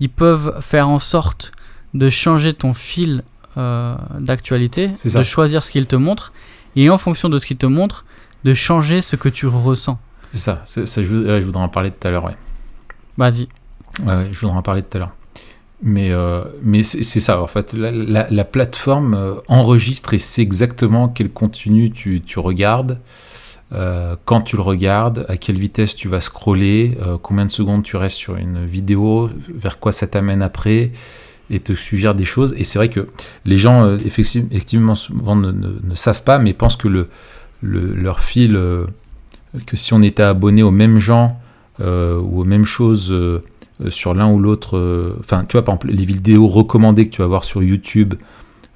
Ils 0.00 0.10
peuvent 0.10 0.60
faire 0.60 0.88
en 0.88 0.98
sorte 0.98 1.52
de 1.94 2.10
changer 2.10 2.52
ton 2.52 2.74
fil 2.74 3.22
euh, 3.56 3.96
d'actualité, 4.20 4.90
de 5.04 5.22
choisir 5.22 5.62
ce 5.62 5.70
qu'ils 5.70 5.86
te 5.86 5.96
montrent, 5.96 6.32
et 6.76 6.90
en 6.90 6.98
fonction 6.98 7.28
de 7.28 7.38
ce 7.38 7.46
qu'ils 7.46 7.56
te 7.56 7.66
montrent, 7.66 8.04
de 8.44 8.52
changer 8.54 9.00
ce 9.00 9.16
que 9.16 9.28
tu 9.28 9.46
ressens. 9.46 9.98
C'est 10.32 10.38
ça, 10.38 10.62
ça 10.66 11.02
je, 11.02 11.40
voudrais 11.40 11.62
en 11.62 11.68
parler 11.68 11.90
tout 11.90 12.06
à 12.06 12.10
l'heure, 12.10 12.24
ouais. 12.24 12.36
Vas-y. 13.16 13.48
Ouais, 14.04 14.28
je 14.30 14.38
voudrais 14.38 14.56
en 14.56 14.62
parler 14.62 14.82
tout 14.82 14.96
à 14.96 15.00
l'heure. 15.00 15.14
Mais, 15.82 16.10
euh, 16.10 16.44
mais 16.62 16.82
c'est 16.82 17.20
ça, 17.20 17.40
en 17.40 17.46
fait. 17.46 17.72
La, 17.72 18.44
plateforme 18.44 19.14
euh, 19.14 19.34
enregistre 19.48 20.14
et 20.14 20.18
sait 20.18 20.42
exactement 20.42 21.08
quel 21.08 21.30
contenu 21.30 21.90
tu, 21.90 22.22
tu 22.22 22.38
regardes, 22.38 22.98
euh, 23.72 24.16
quand 24.24 24.42
tu 24.42 24.56
le 24.56 24.62
regardes, 24.62 25.26
à 25.28 25.36
quelle 25.36 25.58
vitesse 25.58 25.94
tu 25.96 26.08
vas 26.08 26.20
scroller, 26.20 26.96
combien 27.22 27.46
de 27.46 27.50
secondes 27.50 27.82
tu 27.82 27.96
restes 27.96 28.16
sur 28.16 28.36
une 28.36 28.64
vidéo, 28.64 29.30
vers 29.48 29.78
quoi 29.78 29.92
ça 29.92 30.06
t'amène 30.06 30.42
après, 30.42 30.92
et 31.50 31.60
te 31.60 31.72
suggère 31.74 32.14
des 32.14 32.24
choses. 32.24 32.54
Et 32.56 32.64
c'est 32.64 32.78
vrai 32.78 32.88
que 32.88 33.08
les 33.44 33.58
gens, 33.58 33.96
effectivement, 33.96 34.94
souvent 34.94 35.36
ne, 35.36 35.94
savent 35.94 36.22
pas, 36.22 36.38
mais 36.38 36.52
pensent 36.52 36.76
que 36.76 36.88
le, 36.88 37.08
le 37.60 37.94
leur 37.94 38.20
fil, 38.20 38.58
que 39.66 39.76
si 39.76 39.92
on 39.94 40.02
était 40.02 40.22
abonné 40.22 40.62
aux 40.62 40.70
mêmes 40.70 40.98
gens 40.98 41.38
ou 41.80 42.40
aux 42.40 42.44
mêmes 42.44 42.64
choses 42.64 43.12
euh, 43.84 43.90
sur 43.90 44.14
l'un 44.14 44.30
ou 44.30 44.38
l'autre. 44.38 44.76
Euh, 44.76 45.16
enfin, 45.20 45.44
tu 45.46 45.52
vois, 45.52 45.64
par 45.64 45.74
exemple, 45.74 45.88
les 45.88 46.04
vidéos 46.04 46.48
recommandées 46.48 47.08
que 47.08 47.14
tu 47.14 47.22
vas 47.22 47.28
voir 47.28 47.44
sur 47.44 47.62
YouTube, 47.62 48.14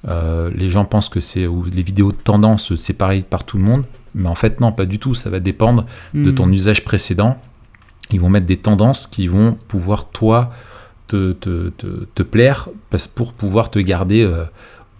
euh, 0.07 0.51
les 0.55 0.69
gens 0.69 0.85
pensent 0.85 1.09
que 1.09 1.19
c'est. 1.19 1.47
ou 1.47 1.63
les 1.65 1.83
vidéos 1.83 2.11
de 2.11 2.17
tendance, 2.17 2.75
c'est 2.75 2.93
pareil 2.93 3.23
par 3.27 3.43
tout 3.43 3.57
le 3.57 3.63
monde. 3.63 3.83
Mais 4.15 4.29
en 4.29 4.35
fait, 4.35 4.59
non, 4.59 4.71
pas 4.71 4.85
du 4.85 4.99
tout. 4.99 5.15
Ça 5.15 5.29
va 5.29 5.39
dépendre 5.39 5.85
de 6.13 6.31
ton 6.31 6.47
hmm. 6.47 6.53
usage 6.53 6.83
précédent. 6.83 7.37
Ils 8.11 8.19
vont 8.19 8.29
mettre 8.29 8.45
des 8.45 8.57
tendances 8.57 9.07
qui 9.07 9.27
vont 9.27 9.57
pouvoir, 9.67 10.09
toi, 10.09 10.51
te, 11.07 11.33
te, 11.33 11.69
te, 11.69 12.23
plaire 12.23 12.69
pour 13.15 13.33
pouvoir 13.33 13.69
te 13.69 13.79
garder 13.79 14.25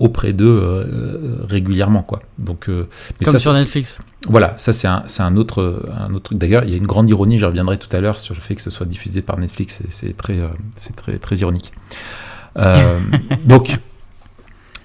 auprès 0.02 0.34
d'eux 0.34 0.60
euh, 0.63 1.45
régulièrement 1.47 2.02
quoi. 2.02 2.24
Donc 2.39 2.69
euh, 2.69 2.88
comme 3.24 3.38
sur 3.38 3.54
Netflix. 3.54 4.00
Voilà, 4.28 4.56
ça 4.58 4.74
c'est 4.74 4.88
un, 4.88 5.04
un, 5.19 5.38
autre 5.38 5.86
un 5.95 6.13
autre 6.15 6.26
truc. 6.26 6.39
D'ailleurs, 6.39 6.63
il 6.63 6.71
y 6.71 6.74
a 6.74 6.78
une 6.78 6.88
grande 6.88 7.08
ironie, 7.10 7.38
je 7.38 7.45
reviendrai 7.45 7.78
tout 7.78 7.95
à 7.95 8.00
l'heure 8.00 8.19
sur 8.19 8.34
le 8.34 8.41
fait 8.41 8.56
que 8.56 8.63
ce 8.63 8.71
soit 8.71 8.88
diffusé 8.88 9.21
par 9.21 9.38
Netflix, 9.38 9.84
c'est 9.89 10.17
très 10.17 10.39
euh, 10.39 10.47
c'est 10.76 10.95
très 10.95 11.19
très 11.19 11.38
ironique. 11.38 11.71
donc 13.45 13.78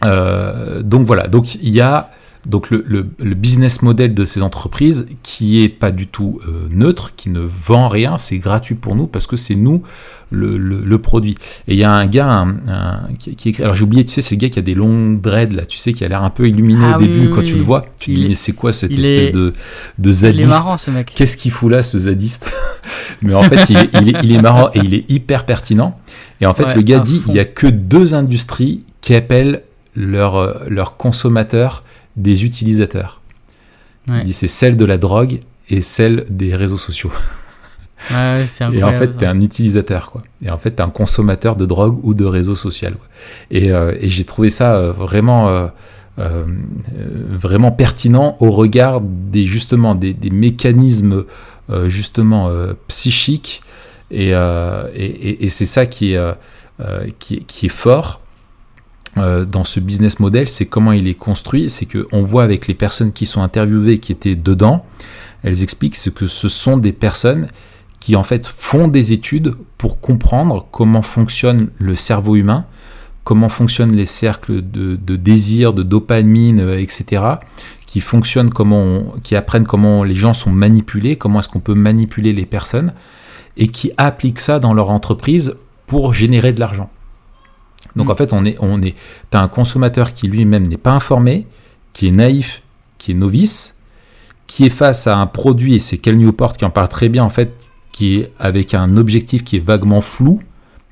donc 0.03 1.07
voilà, 1.07 1.27
donc 1.27 1.55
il 1.57 1.71
y 1.71 1.81
a 1.81 2.11
donc 2.47 2.71
le, 2.71 2.85
le, 2.87 3.35
business 3.35 3.83
model 3.83 4.15
de 4.15 4.25
ces 4.25 4.41
entreprises 4.41 5.07
qui 5.23 5.63
est 5.63 5.69
pas 5.69 5.91
du 5.91 6.07
tout 6.07 6.41
euh, 6.47 6.69
neutre, 6.71 7.13
qui 7.17 7.29
ne 7.29 7.41
vend 7.41 7.89
rien, 7.89 8.19
c'est 8.19 8.39
gratuit 8.39 8.77
pour 8.77 8.95
nous 8.95 9.07
parce 9.07 9.27
que 9.27 9.37
c'est 9.37 9.57
nous 9.57 9.83
le, 10.31 10.57
le, 10.57 10.99
produit. 10.99 11.37
Et 11.67 11.75
il 11.75 11.79
y 11.79 11.85
a 11.85 11.93
un 11.93 12.07
gars 12.07 12.47
qui, 13.19 13.31
écrit, 13.31 13.63
alors 13.63 13.75
j'ai 13.75 13.85
oublié, 13.85 14.05
tu 14.05 14.11
sais, 14.11 14.23
c'est 14.23 14.35
le 14.35 14.41
gars 14.41 14.49
qui 14.49 14.59
a 14.59 14.63
des 14.63 14.75
longs 14.75 15.13
dreads 15.15 15.55
là, 15.55 15.67
tu 15.67 15.79
sais, 15.79 15.93
qui 15.93 16.05
a 16.05 16.09
l'air 16.09 16.23
un 16.23 16.31
peu 16.31 16.47
illuminé 16.47 16.85
au 16.85 16.93
ah 16.95 16.99
début 16.99 17.31
quand 17.31 17.43
tu 17.43 17.57
le 17.57 17.63
vois. 17.63 17.85
Tu 17.99 18.13
te 18.13 18.17
dis 18.17 18.29
mais 18.29 18.35
c'est 18.35 18.53
quoi 18.53 18.73
cette 18.73 18.93
espèce 18.93 19.33
de, 19.33 19.53
de 19.99 20.13
zadiste 20.13 20.41
Il 20.41 20.45
est 20.45 20.49
marrant 20.49 20.79
ce 20.79 20.91
mec. 20.91 21.13
Qu'est-ce 21.15 21.37
qu'il 21.37 21.51
fout 21.51 21.71
là 21.71 21.83
ce 21.83 21.99
zadiste 21.99 22.51
Mais 23.23 23.35
en 23.35 23.43
fait 23.43 23.69
il 23.71 23.77
est, 23.77 23.91
il, 24.23 24.33
est, 24.33 24.43
marrant 24.43 24.71
et 24.75 24.79
il 24.79 24.95
est 24.95 25.11
hyper 25.11 25.47
pertinent. 25.47 25.99
Et 26.41 26.47
en 26.47 26.55
fait 26.55 26.75
le 26.75 26.83
gars 26.83 27.01
dit 27.01 27.23
il 27.29 27.35
y 27.35 27.41
a 27.41 27.45
que 27.45 27.67
deux 27.67 28.15
industries 28.15 28.83
qui 29.01 29.15
appellent 29.15 29.63
leurs 29.97 30.69
leur 30.69 30.97
consommateurs 30.97 31.83
des 32.17 32.45
utilisateurs. 32.45 33.21
Il 34.09 34.23
dit 34.23 34.33
c'est 34.33 34.47
celle 34.49 34.77
de 34.77 34.85
la 34.85 34.99
drogue 34.99 35.41
et 35.69 35.81
celle 35.81 36.27
des 36.31 36.55
réseaux 36.55 36.79
sociaux. 36.79 37.13
et 38.73 38.83
en 38.85 38.93
fait, 38.93 39.17
tu 39.17 39.25
es 39.25 39.27
un 39.27 39.41
utilisateur, 39.41 40.11
quoi. 40.11 40.23
Et 40.43 40.51
en 40.51 40.59
fait, 40.59 40.77
tu 40.77 40.77
es 40.77 40.81
un 40.83 40.91
consommateur 40.91 41.57
de 41.57 41.67
drogue 41.67 41.99
ou 42.03 42.15
de 42.15 42.25
réseaux 42.25 42.55
sociaux. 42.55 42.91
Et, 43.51 43.73
euh, 43.73 43.95
et 44.01 44.11
j'ai 44.11 44.25
trouvé 44.25 44.51
ça 44.51 44.77
euh, 44.77 44.93
vraiment, 44.93 45.49
euh, 46.19 46.45
vraiment 47.31 47.73
pertinent 47.73 48.37
au 48.41 48.51
regard 48.51 49.01
des, 49.01 49.47
justement, 49.47 49.95
des, 49.95 50.13
des 50.13 50.31
mécanismes 50.31 51.25
justement 51.87 52.51
psychiques. 52.87 53.63
Et, 54.13 54.31
et, 54.31 55.45
et 55.45 55.49
c'est 55.49 55.67
ça 55.67 55.85
qui 55.87 56.13
est, 56.13 56.35
qui, 57.19 57.45
qui, 57.45 57.67
est 57.67 57.71
fort 57.71 58.21
dans 59.17 59.65
ce 59.65 59.81
business 59.81 60.21
model, 60.21 60.49
c'est 60.49 60.67
comment 60.67 60.93
il 60.93 61.09
est 61.09 61.15
construit. 61.15 61.71
C'est 61.71 61.87
qu'on 61.87 62.23
voit 62.23 62.45
avec 62.45 62.67
les 62.67 62.75
personnes 62.75 63.13
qui 63.13 63.27
sont 63.27 63.43
interviewées, 63.43 63.99
qui 63.99 64.13
étaient 64.13 64.37
dedans, 64.37 64.85
elles 65.43 65.63
expliquent 65.63 65.99
que 66.15 66.27
ce 66.27 66.49
sont 66.49 66.77
des 66.77 66.93
personnes 66.93 67.49
qui 68.01 68.17
en 68.17 68.23
fait 68.23 68.47
font 68.47 68.89
des 68.89 69.13
études 69.13 69.55
pour 69.79 70.01
comprendre 70.01 70.67
comment 70.71 71.03
fonctionne 71.03 71.71
le 71.79 71.97
cerveau 71.97 72.37
humain, 72.37 72.67
comment 73.25 73.49
fonctionnent 73.49 73.95
les 73.95 74.07
cercles 74.07 74.63
de, 74.63 75.17
désir, 75.17 75.73
de 75.73 75.83
dopamine, 75.83 76.61
euh, 76.61 76.81
etc. 76.81 77.23
Qui 77.87 78.01
fonctionnent, 78.01 78.51
comment 78.51 79.15
qui 79.23 79.35
apprennent 79.35 79.67
comment 79.67 80.05
les 80.05 80.15
gens 80.15 80.35
sont 80.35 80.53
manipulés, 80.53 81.17
comment 81.17 81.41
est-ce 81.41 81.49
qu'on 81.49 81.61
peut 81.61 81.75
manipuler 81.75 82.33
les 82.33 82.47
personnes, 82.47 82.93
et 83.57 83.69
qui 83.69 83.91
appliquent 83.97 84.41
ça 84.41 84.59
dans 84.59 84.75
leur 84.75 84.91
entreprise 84.91 85.57
pour 85.87 86.13
générer 86.13 86.53
de 86.53 86.61
l'argent. 86.61 86.91
Donc 87.97 88.09
mm. 88.09 88.11
en 88.11 88.17
fait, 88.17 88.33
on 88.33 88.45
est, 88.45 88.57
on 88.61 88.81
est, 88.83 88.95
as 89.33 89.41
un 89.41 89.49
consommateur 89.49 90.13
qui 90.13 90.29
lui-même 90.29 90.69
n'est 90.69 90.77
pas 90.77 90.93
informé, 90.93 91.47
qui 91.93 92.09
est 92.09 92.13
naïf, 92.13 92.63
qui 92.99 93.13
est 93.13 93.15
novice, 93.15 93.77
qui 94.47 94.65
est 94.65 94.71
face 94.71 95.07
à 95.07 95.17
un 95.17 95.27
produit, 95.27 95.75
et 95.75 95.79
c'est 95.79 95.99
Kel 95.99 96.17
Newport 96.17 96.57
qui 96.57 96.65
en 96.65 96.71
parle 96.71 96.89
très 96.89 97.09
bien 97.09 97.25
en 97.25 97.29
fait, 97.29 97.53
qui 97.93 98.19
est 98.19 98.33
avec 98.39 98.75
un 98.75 98.97
objectif 98.97 99.43
qui 99.43 99.57
est 99.57 99.65
vaguement 99.65 100.01
flou, 100.01 100.41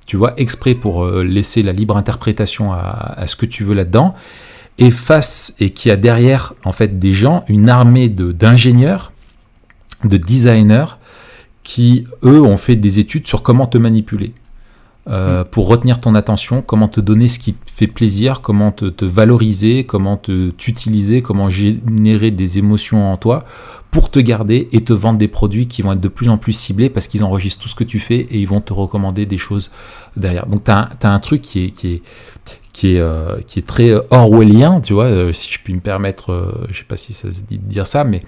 tu 0.06 0.16
vois, 0.16 0.34
exprès 0.38 0.74
pour 0.74 1.04
euh, 1.04 1.22
laisser 1.22 1.62
la 1.62 1.72
libre 1.72 1.96
interprétation 1.96 2.72
à, 2.72 3.24
ce 3.26 3.36
que 3.36 3.46
tu 3.46 3.64
veux 3.64 3.74
là-dedans, 3.74 4.14
et 4.78 4.90
face, 4.90 5.54
et 5.60 5.70
qui 5.70 5.90
a 5.90 5.96
derrière 5.96 6.54
en 6.64 6.72
fait 6.72 6.98
des 6.98 7.12
gens, 7.12 7.44
une 7.48 7.68
armée 7.68 8.08
d'ingénieurs, 8.08 9.12
de 10.04 10.16
designers, 10.16 10.96
qui 11.62 12.06
eux 12.22 12.40
ont 12.42 12.56
fait 12.56 12.76
des 12.76 12.98
études 12.98 13.26
sur 13.26 13.42
comment 13.42 13.66
te 13.66 13.78
manipuler. 13.78 14.34
Euh, 15.06 15.42
mm. 15.42 15.48
pour 15.48 15.68
retenir 15.68 16.00
ton 16.00 16.14
attention, 16.14 16.62
comment 16.62 16.88
te 16.88 17.00
donner 17.00 17.28
ce 17.28 17.38
qui 17.38 17.52
te 17.52 17.70
fait 17.70 17.86
plaisir, 17.86 18.40
comment 18.40 18.72
te, 18.72 19.04
valoriser, 19.04 19.84
comment 19.84 20.16
t'utiliser, 20.16 21.20
comment 21.20 21.50
générer 21.50 22.30
des 22.30 22.58
émotions 22.58 23.12
en 23.12 23.16
toi 23.18 23.44
pour 23.90 24.10
te 24.10 24.18
garder 24.18 24.68
et 24.72 24.82
te 24.82 24.92
vendre 24.92 25.18
des 25.18 25.28
produits 25.28 25.68
qui 25.68 25.82
vont 25.82 25.92
être 25.92 26.00
de 26.00 26.08
plus 26.08 26.28
en 26.28 26.38
plus 26.38 26.52
ciblés 26.52 26.88
parce 26.88 27.06
qu'ils 27.06 27.22
enregistrent 27.22 27.62
tout 27.62 27.68
ce 27.68 27.74
que 27.74 27.84
tu 27.84 28.00
fais 28.00 28.16
et 28.18 28.38
ils 28.38 28.48
vont 28.48 28.60
te 28.60 28.72
recommander 28.72 29.26
des 29.26 29.36
choses 29.36 29.70
derrière. 30.16 30.46
Donc 30.46 30.64
tu 30.64 30.70
as, 30.70 30.88
un 31.02 31.20
truc 31.20 31.42
qui 31.42 31.66
est, 31.66 31.70
qui 31.70 31.92
est, 31.92 32.02
qui 32.72 32.96
est, 32.96 32.98
euh, 32.98 33.38
qui 33.46 33.58
est 33.58 33.66
très 33.66 33.92
orwellien, 34.10 34.80
tu 34.80 34.94
vois, 34.94 35.04
euh, 35.04 35.32
si 35.32 35.52
je 35.52 35.58
puis 35.62 35.74
me 35.74 35.80
permettre, 35.80 36.66
je 36.70 36.78
sais 36.78 36.84
pas 36.84 36.96
si 36.96 37.12
ça 37.12 37.30
se 37.30 37.42
dit 37.42 37.58
de 37.58 37.68
dire 37.68 37.86
ça, 37.86 38.04
mais 38.04 38.20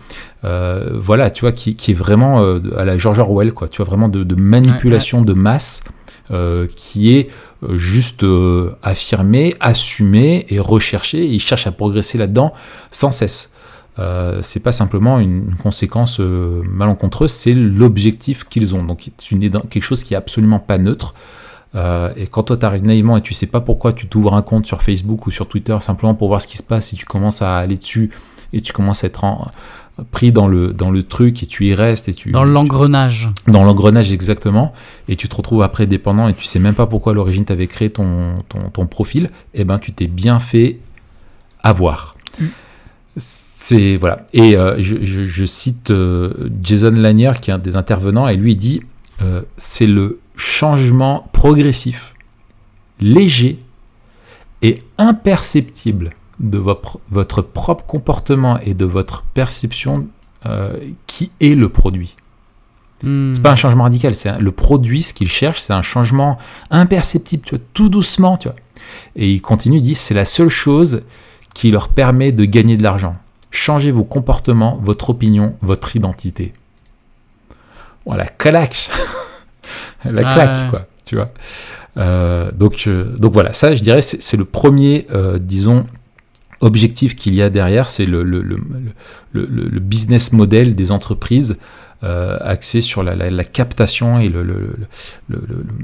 voilà, 0.42 1.30
tu 1.30 1.40
vois, 1.40 1.52
qui, 1.52 1.74
qui 1.74 1.92
est 1.92 1.94
vraiment 1.94 2.38
à 2.76 2.84
la 2.84 2.98
George 2.98 3.18
Orwell, 3.18 3.54
quoi, 3.54 3.66
tu 3.68 3.78
vois, 3.78 3.86
vraiment 3.86 4.10
de, 4.10 4.34
manipulation 4.34 5.22
de 5.22 5.32
masse 5.32 5.82
euh, 6.32 6.66
qui 6.74 7.16
est 7.16 7.30
euh, 7.62 7.76
juste 7.76 8.24
euh, 8.24 8.76
affirmé, 8.82 9.54
assumé 9.60 10.44
et 10.48 10.58
recherché. 10.58 11.24
ils 11.24 11.40
cherchent 11.40 11.68
à 11.68 11.72
progresser 11.72 12.18
là-dedans 12.18 12.52
sans 12.90 13.12
cesse. 13.12 13.52
c'est 14.42 14.60
pas 14.60 14.72
simplement 14.72 15.20
une, 15.20 15.54
conséquence 15.54 16.18
malencontreuse, 16.18 17.30
c'est 17.30 17.54
l'objectif 17.54 18.44
qu'ils 18.44 18.74
ont. 18.74 18.82
Donc 18.82 19.08
c'est 19.18 19.38
quelque 19.70 19.82
chose 19.82 20.02
qui 20.02 20.14
est 20.14 20.16
absolument 20.16 20.58
pas 20.58 20.78
neutre. 20.78 21.14
et 21.74 22.26
quand 22.30 22.42
toi 22.42 22.56
t'arrives 22.56 22.84
naïvement 22.84 23.16
et 23.16 23.22
tu 23.22 23.32
sais 23.32 23.46
pas 23.46 23.60
pourquoi 23.60 23.92
tu 23.92 24.08
t'ouvres 24.08 24.34
un 24.34 24.42
compte 24.42 24.66
sur 24.66 24.82
Facebook 24.82 25.26
ou 25.26 25.30
sur 25.30 25.48
Twitter 25.48 25.76
simplement 25.80 26.14
pour 26.14 26.28
voir 26.28 26.40
ce 26.40 26.48
qui 26.48 26.58
se 26.58 26.62
passe 26.62 26.92
et 26.92 26.96
tu 26.96 27.06
commences 27.06 27.40
à 27.40 27.56
aller 27.56 27.76
dessus 27.76 28.10
et 28.52 28.60
tu 28.60 28.72
commences 28.72 29.04
à 29.04 29.06
être 29.06 29.24
en, 29.24 29.46
pris 30.10 30.30
dans 30.30 30.46
le, 30.46 30.72
dans 30.72 30.90
le 30.90 31.02
truc 31.02 31.42
et 31.42 31.46
tu 31.46 31.66
y 31.66 31.74
restes 31.74 32.08
et 32.08 32.14
tu 32.14 32.30
dans 32.30 32.44
l'engrenage. 32.44 33.30
Dans 33.48 33.64
l'engrenage 33.64 34.12
exactement. 34.12 34.72
Et 35.08 35.16
tu 35.16 35.28
te 35.28 35.36
retrouves 35.36 35.62
après 35.62 35.86
dépendant 35.86 36.28
et 36.28 36.34
tu 36.34 36.44
sais 36.44 36.58
même 36.58 36.74
pas 36.74 36.86
pourquoi 36.86 37.12
à 37.12 37.14
l'origine 37.14 37.44
tu 37.44 37.52
avais 37.52 37.66
créé 37.66 37.90
ton, 37.90 38.34
ton, 38.48 38.68
ton, 38.70 38.86
profil. 38.86 39.30
Et 39.54 39.62
eh 39.62 39.64
ben 39.64 39.78
tu 39.78 39.92
t'es 39.92 40.06
bien 40.06 40.38
fait 40.38 40.78
avoir. 41.62 42.16
Mm. 42.38 42.44
c'est 43.16 43.96
voilà. 43.96 44.26
Et 44.34 44.56
euh, 44.56 44.76
je, 44.80 45.02
je, 45.02 45.44
cite 45.46 45.90
euh, 45.90 46.50
Jason 46.62 46.90
Lanier 46.90 47.32
qui 47.40 47.50
est 47.50 47.54
un 47.54 47.58
des 47.58 47.76
intervenants 47.76 48.28
et 48.28 48.36
lui 48.36 48.54
dit 48.54 48.82
euh, 49.22 49.42
c'est 49.56 49.86
le 49.86 50.20
changement 50.36 51.30
progressif 51.32 52.12
léger 53.00 53.58
est 54.60 54.82
imperceptible 54.98 56.10
de 56.40 56.58
votre, 56.58 56.98
votre 57.10 57.42
propre 57.42 57.84
comportement 57.84 58.58
et 58.60 58.74
de 58.74 58.84
votre 58.84 59.22
perception 59.34 60.06
euh, 60.44 60.78
qui 61.06 61.30
est 61.40 61.54
le 61.54 61.68
produit. 61.68 62.16
Hmm. 63.02 63.34
C'est 63.34 63.42
pas 63.42 63.52
un 63.52 63.56
changement 63.56 63.84
radical, 63.84 64.14
c'est 64.14 64.38
le 64.38 64.52
produit, 64.52 65.02
ce 65.02 65.12
qu'il 65.12 65.28
cherche, 65.28 65.60
c'est 65.60 65.72
un 65.72 65.82
changement 65.82 66.38
imperceptible, 66.70 67.42
tu 67.44 67.56
vois, 67.56 67.64
tout 67.74 67.88
doucement, 67.88 68.36
tu 68.36 68.48
vois. 68.48 68.56
Et 69.16 69.32
il 69.32 69.40
continue, 69.40 69.78
il 69.78 69.82
dit, 69.82 69.94
c'est 69.94 70.14
la 70.14 70.24
seule 70.24 70.48
chose 70.48 71.02
qui 71.54 71.70
leur 71.70 71.88
permet 71.88 72.32
de 72.32 72.44
gagner 72.44 72.76
de 72.76 72.82
l'argent. 72.82 73.16
Changez 73.50 73.90
vos 73.90 74.04
comportements, 74.04 74.78
votre 74.82 75.10
opinion, 75.10 75.56
votre 75.62 75.96
identité. 75.96 76.52
Voilà, 78.04 78.26
claque 78.26 78.90
La 80.04 80.22
claque, 80.22 80.70
quoi, 80.70 80.86
tu 81.04 81.16
vois. 81.16 81.30
Euh, 81.96 82.50
donc, 82.52 82.84
euh, 82.86 83.16
donc 83.16 83.32
voilà, 83.32 83.52
ça, 83.52 83.74
je 83.74 83.82
dirais, 83.82 84.02
c'est 84.02 84.36
le 84.36 84.44
premier, 84.44 85.06
euh, 85.12 85.38
disons, 85.38 85.86
objectif 86.60 87.16
qu'il 87.16 87.34
y 87.34 87.42
a 87.42 87.50
derrière, 87.50 87.88
c'est 87.88 88.06
le, 88.06 88.22
business 89.80 90.32
model 90.32 90.74
des 90.74 90.92
entreprises 90.92 91.58
euh, 92.04 92.36
axé 92.40 92.80
sur 92.80 93.02
la, 93.02 93.44
captation 93.44 94.18
et 94.20 94.32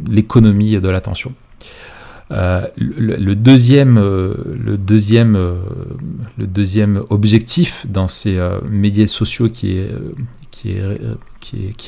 l'économie 0.09 0.81
de 0.81 0.89
l'attention. 0.89 1.35
Euh, 2.31 2.67
le, 2.77 3.35
deuxième, 3.35 3.99
le, 3.99 4.79
deuxième, 4.79 5.37
objectif 7.11 7.87
dans 7.89 8.07
ces 8.09 8.39
médias 8.69 9.07
sociaux 9.07 9.51
qui 9.51 9.79
est, 9.79 9.91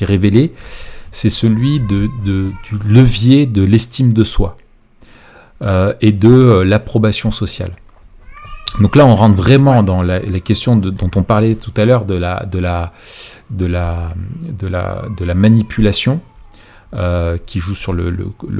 révélé, 0.01 0.53
c'est 1.11 1.29
celui 1.29 1.79
du 1.79 2.09
levier 2.87 3.45
de 3.47 3.63
l'estime 3.63 4.13
de 4.13 4.23
soi 4.23 4.57
et 6.01 6.11
de 6.11 6.61
l'approbation 6.61 7.31
sociale. 7.31 7.71
Donc 8.81 8.95
là, 8.97 9.05
on 9.05 9.15
rentre 9.15 9.35
vraiment 9.35 9.83
dans 9.83 10.01
la, 10.01 10.19
question 10.39 10.75
dont 10.75 11.11
on 11.15 11.23
parlait 11.23 11.55
tout 11.55 11.71
à 11.77 11.85
l'heure 11.85 12.05
de 12.05 12.15
la, 12.15 12.91
manipulation 15.33 16.19
euh, 16.93 17.37
qui 17.45 17.59
joue 17.59 17.75
sur 17.75 17.93
le, 17.93 18.13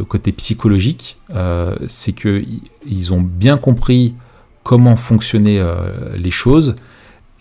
côté 0.07 0.31
psychologique. 0.31 1.17
Euh, 1.35 1.75
c'est 1.87 2.13
qu'ils 2.13 3.13
ont 3.13 3.21
bien 3.21 3.57
compris 3.57 4.13
comment 4.63 4.95
fonctionnaient 4.95 5.59
euh, 5.59 6.15
les 6.15 6.31
choses 6.31 6.75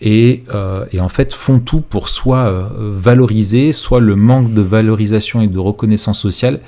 et, 0.01 0.43
en 0.51 1.09
fait 1.09 1.33
font 1.33 1.59
tout 1.59 1.79
pour 1.79 2.09
soit 2.09 2.69
valoriser, 2.77 3.71
soit 3.71 4.01
le 4.01 4.17
manque 4.17 4.53
de 4.53 4.61
valorisation 4.61 5.41
et 5.41 5.47
de 5.47 5.59
reconnaissance 5.59 6.19
sociale 6.19 6.59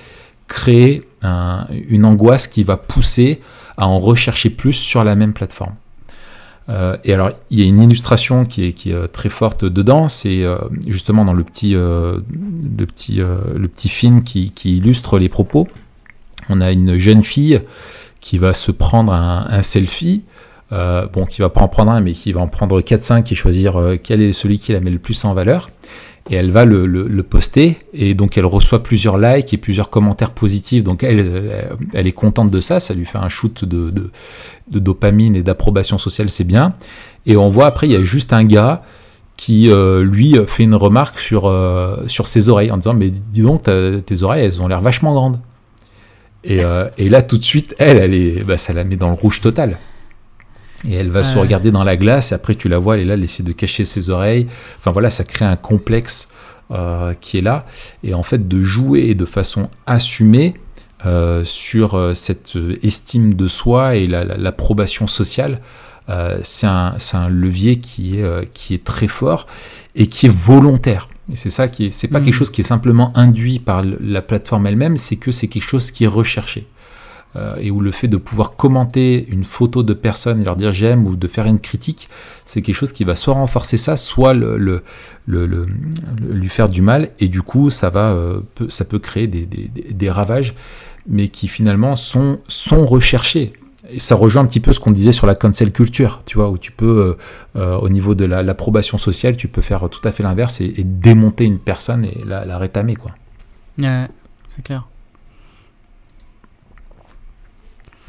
créer 0.47 1.03
une 1.21 2.05
angoisse 2.05 2.47
qui 2.47 2.63
va 2.63 2.77
pousser 2.77 3.41
à 3.75 3.85
en 3.85 3.99
rechercher 3.99 4.49
plus 4.49 4.71
sur 4.71 5.03
la 5.03 5.15
même 5.15 5.33
plateforme. 5.33 5.73
Euh, 6.69 6.97
et 7.03 7.13
alors, 7.13 7.31
il 7.49 7.59
y 7.59 7.63
a 7.63 7.65
une 7.65 7.81
illustration 7.81 8.45
qui 8.45 8.65
est, 8.65 8.73
qui 8.73 8.91
est 8.91 8.95
euh, 8.95 9.07
très 9.07 9.29
forte 9.29 9.63
dedans, 9.63 10.09
c'est 10.09 10.43
euh, 10.43 10.57
justement 10.85 11.23
dans 11.23 11.33
le 11.33 11.43
petit, 11.43 11.73
le 11.73 12.85
petit, 12.85 13.17
le 13.17 13.67
petit 13.67 13.89
film 13.89 14.23
qui, 14.23 14.51
qui, 14.51 14.77
illustre 14.77 15.17
les 15.19 15.29
propos. 15.29 15.67
On 16.49 16.61
a 16.61 16.71
une 16.71 16.97
jeune 16.97 17.23
fille 17.23 17.61
qui 18.19 18.37
va 18.37 18.53
se 18.53 18.71
prendre 18.71 19.13
un, 19.13 19.47
un 19.49 19.61
selfie, 19.61 20.23
bon, 20.71 21.25
qui 21.29 21.41
va 21.41 21.49
pas 21.49 21.61
en 21.61 21.67
prendre 21.67 21.91
un, 21.91 22.01
mais 22.01 22.13
qui 22.13 22.31
va 22.33 22.41
en 22.41 22.47
prendre 22.47 22.81
4-5 22.81 23.31
et 23.31 23.35
choisir 23.35 23.97
quel 24.03 24.21
est 24.21 24.33
celui 24.33 24.59
qui 24.59 24.73
la 24.73 24.79
met 24.79 24.91
le 24.91 24.99
plus 24.99 25.25
en 25.25 25.33
valeur 25.33 25.69
et 26.29 26.35
elle 26.35 26.51
va 26.51 26.65
le, 26.65 26.85
le, 26.85 27.23
poster. 27.23 27.77
Et 27.93 28.13
donc 28.13 28.37
elle 28.37 28.45
reçoit 28.45 28.83
plusieurs 28.83 29.17
likes 29.17 29.53
et 29.53 29.57
plusieurs 29.57 29.89
commentaires 29.89 30.31
positifs. 30.31 30.83
Donc 30.83 31.03
elle, 31.03 31.77
elle 31.93 32.07
est 32.07 32.11
contente 32.11 32.51
de 32.51 32.59
ça. 32.59 32.79
Ça 32.79 32.93
lui 32.93 33.05
fait 33.05 33.17
un 33.17 33.29
shoot 33.29 33.65
de, 33.65 33.91
de, 33.91 34.79
dopamine 34.79 35.35
et 35.35 35.43
d'approbation 35.43 35.97
sociale. 35.97 36.29
C'est 36.29 36.43
bien. 36.43 36.73
Et 37.25 37.37
on 37.37 37.49
voit 37.49 37.67
après 37.67 37.87
il 37.87 37.93
y 37.93 37.95
a 37.95 38.03
juste 38.03 38.33
un 38.33 38.43
gars 38.43 38.83
qui 39.35 39.69
euh, 39.69 40.03
lui 40.03 40.35
fait 40.47 40.63
une 40.63 40.75
remarque 40.75 41.19
sur, 41.19 41.45
euh, 41.45 42.03
sur 42.07 42.27
ses 42.27 42.49
oreilles 42.49 42.71
en 42.71 42.77
disant 42.77 42.93
mais 42.93 43.11
dis 43.11 43.43
donc 43.43 43.63
tes 43.63 44.23
oreilles 44.23 44.45
elles 44.45 44.61
ont 44.61 44.67
l'air 44.67 44.81
vachement 44.81 45.13
grandes. 45.13 45.39
Et, 46.43 46.63
euh, 46.63 46.87
et, 46.97 47.09
là 47.09 47.21
tout 47.21 47.37
de 47.37 47.43
suite 47.43 47.75
elle 47.77 47.97
elle 47.97 48.13
est 48.13 48.43
bah, 48.43 48.57
ça 48.57 48.71
la 48.71 48.83
met 48.83 48.95
dans 48.95 49.09
le 49.09 49.15
rouge 49.15 49.41
total 49.41 49.77
et 50.85 50.93
elle 50.93 51.09
va 51.09 51.23
se 51.23 51.37
regarder 51.37 51.71
dans 51.71 51.83
la 51.83 51.97
glace, 51.97 52.31
et 52.31 52.35
après 52.35 52.55
tu 52.55 52.69
la 52.69 52.77
vois, 52.77 52.95
elle 52.95 53.01
est 53.01 53.05
là, 53.05 53.13
elle 53.15 53.23
essaie 53.23 53.43
de 53.43 53.51
cacher 53.51 53.85
ses 53.85 54.09
oreilles. 54.09 54.47
Enfin 54.77 54.91
voilà, 54.91 55.09
ça 55.09 55.23
crée 55.23 55.45
un 55.45 55.55
complexe 55.55 56.29
euh, 56.69 57.13
qui 57.19 57.37
est 57.37 57.41
là. 57.41 57.65
Et 58.03 58.13
en 58.13 58.23
fait, 58.23 58.47
de 58.47 58.61
jouer 58.61 59.15
de 59.15 59.23
façon 59.25 59.69
assumée 59.85 60.55
euh, 61.05 61.45
sur 61.45 61.95
euh, 61.95 62.13
cette 62.13 62.57
estime 62.83 63.35
de 63.35 63.47
soi 63.47 63.95
et 63.95 64.05
l'approbation 64.05 65.07
sociale, 65.07 65.61
c'est 66.43 66.67
un, 66.67 66.95
un, 67.13 67.29
levier 67.29 67.79
qui 67.79 68.19
est, 68.19 68.53
qui 68.53 68.73
est 68.73 68.83
très 68.83 69.07
fort 69.07 69.45
et 69.95 70.07
qui 70.07 70.27
est 70.27 70.33
volontaire. 70.33 71.09
Et 71.31 71.35
c'est 71.35 71.49
ça 71.49 71.67
qui 71.67 71.87
est, 71.87 71.91
c'est 71.91 72.07
pas 72.07 72.19
quelque 72.21 72.29
mm. 72.29 72.37
chose 72.37 72.49
qui 72.49 72.61
est 72.61 72.65
simplement 72.65 73.11
induit 73.17 73.59
par 73.59 73.83
la 73.83 74.21
plateforme 74.21 74.67
elle-même, 74.67 74.95
c'est 74.95 75.17
que 75.17 75.31
c'est 75.31 75.47
quelque 75.47 75.67
chose 75.67 75.91
qui 75.91 76.05
est 76.05 76.07
recherché. 76.07 76.65
Euh, 77.37 77.55
et 77.59 77.69
où 77.69 77.81
le 77.81 77.91
fait 77.91 78.07
de 78.07 78.17
pouvoir 78.17 78.55
commenter 78.55 79.27
une 79.29 79.43
photo 79.43 79.83
de 79.83 79.93
personne 79.93 80.41
et 80.41 80.43
leur 80.43 80.55
dire 80.55 80.71
j'aime 80.71 81.05
ou 81.05 81.15
de 81.15 81.27
faire 81.27 81.45
une 81.45 81.59
critique, 81.59 82.09
c'est 82.45 82.63
quelque 82.63 82.75
chose 82.75 82.93
qui 82.93 83.03
va 83.03 83.15
soit 83.15 83.35
renforcer 83.35 83.77
ça, 83.77 83.95
soit 83.95 84.33
lui 84.33 84.79
faire 86.49 86.69
du 86.69 86.81
mal, 86.81 87.09
et 87.19 87.27
du 87.27 87.43
coup 87.43 87.69
ça, 87.69 87.89
va, 87.89 88.11
euh, 88.11 88.39
ça 88.69 88.85
peut 88.85 88.97
créer 88.97 89.27
des, 89.27 90.09
ravages, 90.09 90.55
mais 91.07 91.27
qui 91.27 91.47
finalement 91.47 91.95
sont, 91.95 92.39
sont 92.47 92.85
recherchés. 92.85 93.53
Et 93.89 93.99
ça 93.99 94.15
rejoint 94.15 94.41
un 94.41 94.47
petit 94.47 94.59
peu 94.59 94.73
ce 94.73 94.79
qu'on 94.79 94.91
disait 94.91 95.11
sur 95.11 95.27
la 95.27 95.35
cancel 95.35 95.71
culture, 95.71 96.21
tu 96.25 96.37
vois, 96.37 96.49
où 96.49 96.57
tu 96.57 96.71
peux, 96.71 97.17
euh, 97.55 97.75
au 97.77 97.89
niveau 97.89 98.15
de 98.15 98.25
l'approbation 98.25 98.97
sociale, 98.97 99.37
tu 99.37 99.47
peux 99.47 99.61
faire 99.61 99.87
tout 99.89 100.05
à 100.05 100.11
fait 100.11 100.23
l'inverse 100.23 100.59
et, 100.59 100.83
démonter 100.83 101.45
une 101.45 101.59
personne 101.59 102.03
et 102.03 102.23
la, 102.25 102.45
la 102.45 102.57
rétamer, 102.57 102.95
quoi. 102.95 103.11
Ouais, 103.77 104.07
c'est 104.49 104.63
clair. 104.63 104.85
Euh, 104.85 104.85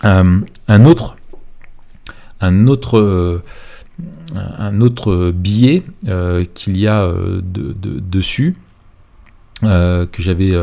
un 0.03 0.85
autre, 0.85 1.17
un 2.41 2.67
autre, 2.67 2.99
euh, 2.99 3.43
un 4.37 4.81
autre 4.81 5.33
billet 5.33 5.83
euh, 6.07 6.45
qu'il 6.55 6.77
y 6.77 6.87
a 6.87 7.07
de, 7.07 7.75
dessus 8.01 8.57
que 9.61 10.07
j'avais 10.19 10.55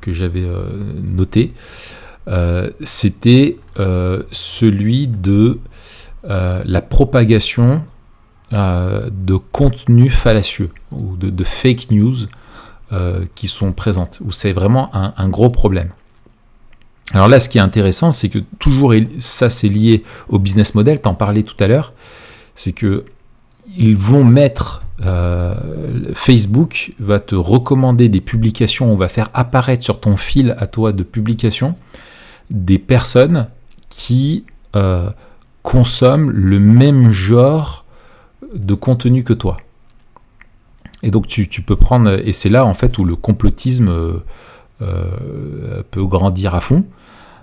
que 0.00 0.12
j'avais 0.12 0.44
noté, 1.04 1.52
c'était 2.82 3.58
celui 4.32 5.06
de 5.06 5.60
la 6.24 6.82
propagation 6.82 7.82
de 8.52 9.36
contenus 9.52 10.12
fallacieux 10.12 10.70
ou 10.90 11.16
de, 11.16 11.44
fake 11.44 11.92
news 11.92 12.16
qui 13.36 13.46
sont 13.46 13.72
présentes, 13.72 14.18
où 14.20 14.32
c'est 14.32 14.52
vraiment 14.52 14.90
un, 14.94 15.28
gros 15.28 15.50
problème. 15.50 15.90
Alors 17.12 17.28
là, 17.28 17.40
ce 17.40 17.48
qui 17.48 17.58
est 17.58 17.62
intéressant, 17.62 18.12
c'est 18.12 18.28
que 18.28 18.38
toujours, 18.58 18.94
ça 19.18 19.50
c'est 19.50 19.68
lié 19.68 20.04
au 20.28 20.38
business 20.38 20.74
model, 20.74 21.00
t'en 21.00 21.14
parlais 21.14 21.42
tout 21.42 21.56
à 21.62 21.66
l'heure, 21.66 21.92
c'est 22.54 22.72
que 22.72 23.04
ils 23.76 23.96
vont 23.96 24.24
mettre, 24.24 24.82
euh, 25.04 25.54
Facebook 26.14 26.92
va 26.98 27.20
te 27.20 27.34
recommander 27.34 28.08
des 28.08 28.20
publications, 28.20 28.92
on 28.92 28.96
va 28.96 29.08
faire 29.08 29.30
apparaître 29.34 29.82
sur 29.82 30.00
ton 30.00 30.16
fil 30.16 30.56
à 30.58 30.66
toi 30.66 30.92
de 30.92 31.02
publications 31.02 31.76
des 32.50 32.78
personnes 32.78 33.48
qui 33.88 34.44
euh, 34.76 35.10
consomment 35.62 36.30
le 36.30 36.58
même 36.58 37.10
genre 37.10 37.84
de 38.54 38.74
contenu 38.74 39.22
que 39.24 39.32
toi. 39.32 39.58
Et 41.02 41.10
donc 41.10 41.26
tu, 41.28 41.46
peux 41.62 41.76
prendre, 41.76 42.10
et 42.10 42.32
c'est 42.32 42.48
là 42.50 42.66
en 42.66 42.74
fait 42.74 42.98
où 42.98 43.04
le 43.04 43.16
complotisme 43.16 44.20
euh, 44.82 45.82
peut 45.90 46.04
grandir 46.04 46.54
à 46.54 46.60
fond. 46.60 46.84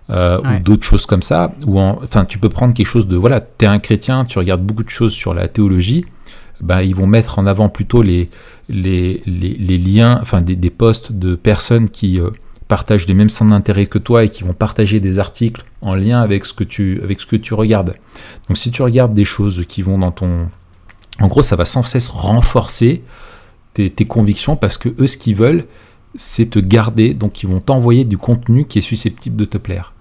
Euh, 0.10 0.40
ou 0.40 0.60
d'autres 0.60 0.86
choses 0.86 1.06
comme 1.06 1.22
ça. 1.22 1.52
Ou 1.66 1.80
enfin, 1.80 2.24
tu 2.24 2.40
peux 2.40 2.48
prendre 2.48 2.74
quelque 2.74 2.88
chose 2.88 3.08
de 3.08 3.18
voilà, 3.18 3.42
tu 3.42 3.66
es 3.66 3.68
un 3.68 3.80
chrétien, 3.80 4.24
tu 4.24 4.40
regardes 4.40 4.62
beaucoup 4.62 4.84
de 4.84 4.90
choses 4.90 5.12
sur 5.12 5.34
la 5.34 5.50
théologie. 5.50 6.06
Ben, 6.62 6.82
ils 6.82 6.96
vont 6.96 7.08
mettre 7.08 7.40
en 7.40 7.46
avant 7.46 7.68
plutôt 7.70 8.02
les, 8.02 8.30
les, 8.70 9.22
les, 9.26 9.78
liens, 9.78 10.18
enfin 10.22 10.42
des, 10.42 10.56
des 10.56 10.70
posts 10.70 11.12
de 11.12 11.36
personnes 11.36 11.90
qui 11.90 12.20
euh, 12.20 12.30
partagent 12.68 13.06
les 13.06 13.14
mêmes 13.14 13.30
centres 13.30 13.52
d'intérêt 13.52 13.86
que 13.86 14.00
toi 14.00 14.24
et 14.24 14.30
qui 14.30 14.44
vont 14.44 14.54
partager 14.54 15.00
des 15.00 15.20
articles 15.20 15.64
en 15.82 15.94
lien 15.94 16.22
avec 16.22 16.46
ce 16.46 16.54
que 16.54 16.64
tu, 16.64 17.02
avec 17.04 17.20
ce 17.22 17.26
que 17.26 17.36
tu 17.36 17.54
regardes. 17.54 17.94
Donc 18.48 18.58
si 18.58 18.72
tu 18.72 18.82
regardes 18.82 19.14
des 19.14 19.26
choses 19.26 19.66
qui 19.68 19.82
vont 19.82 20.00
dans 20.00 20.12
ton... 20.12 20.48
En 21.20 21.28
gros, 21.28 21.44
ça 21.44 21.56
va 21.56 21.66
sans 21.66 21.84
cesse 21.84 22.10
renforcer 22.10 23.04
tes, 23.74 23.90
tes 23.90 24.06
convictions 24.06 24.56
parce 24.56 24.78
que 24.78 24.90
eux, 25.00 25.08
ce 25.08 25.18
qu'ils 25.18 25.36
veulent, 25.36 25.66
c'est 26.16 26.50
te 26.50 26.60
garder, 26.60 27.14
donc 27.14 27.44
ils 27.44 27.50
vont 27.50 27.60
t'envoyer 27.60 28.06
du 28.06 28.18
contenu 28.18 28.66
qui 28.66 28.80
est 28.80 28.82
susceptible 28.82 29.36
de 29.36 29.46
te 29.46 29.58
plaire. 29.58 29.94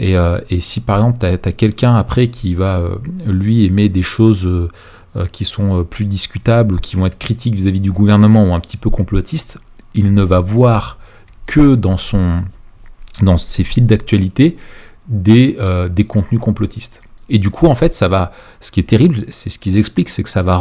Euh, 0.00 0.40
et, 0.48 0.60
si 0.60 0.80
par 0.80 0.96
exemple 0.96 1.18
tu 1.20 1.26
as, 1.26 1.52
quelqu'un 1.52 1.94
après 1.94 2.28
qui 2.28 2.54
va 2.54 2.78
euh, 2.78 2.96
lui 3.26 3.66
aimer 3.66 3.88
des 3.88 4.02
choses 4.02 4.46
euh, 4.46 5.26
qui 5.32 5.44
sont 5.44 5.84
plus 5.84 6.06
discutables 6.06 6.76
ou 6.76 6.78
qui 6.78 6.96
vont 6.96 7.06
être 7.06 7.18
critiques 7.18 7.54
vis-à-vis 7.54 7.80
du 7.80 7.92
gouvernement 7.92 8.44
ou 8.44 8.54
un 8.54 8.60
petit 8.60 8.78
peu 8.78 8.88
complotistes, 8.88 9.58
il 9.94 10.14
ne 10.14 10.22
va 10.22 10.40
voir 10.40 10.98
que 11.44 11.74
dans, 11.74 11.98
son, 11.98 12.42
dans 13.20 13.36
ses 13.36 13.64
fils 13.64 13.86
d'actualité 13.86 14.56
des, 15.08 15.58
des 15.90 16.04
contenus 16.04 16.40
complotistes. 16.40 17.02
Et 17.28 17.38
du 17.38 17.50
coup, 17.50 17.66
en 17.66 17.74
fait, 17.74 17.94
ça 17.94 18.08
va. 18.08 18.32
Ce 18.60 18.70
qui 18.70 18.80
est 18.80 18.84
terrible, 18.84 19.26
c'est 19.28 19.50
ce 19.50 19.58
qu'ils 19.58 19.76
expliquent, 19.76 20.08
c'est 20.08 20.22
que 20.22 20.30
ça 20.30 20.42
va, 20.42 20.60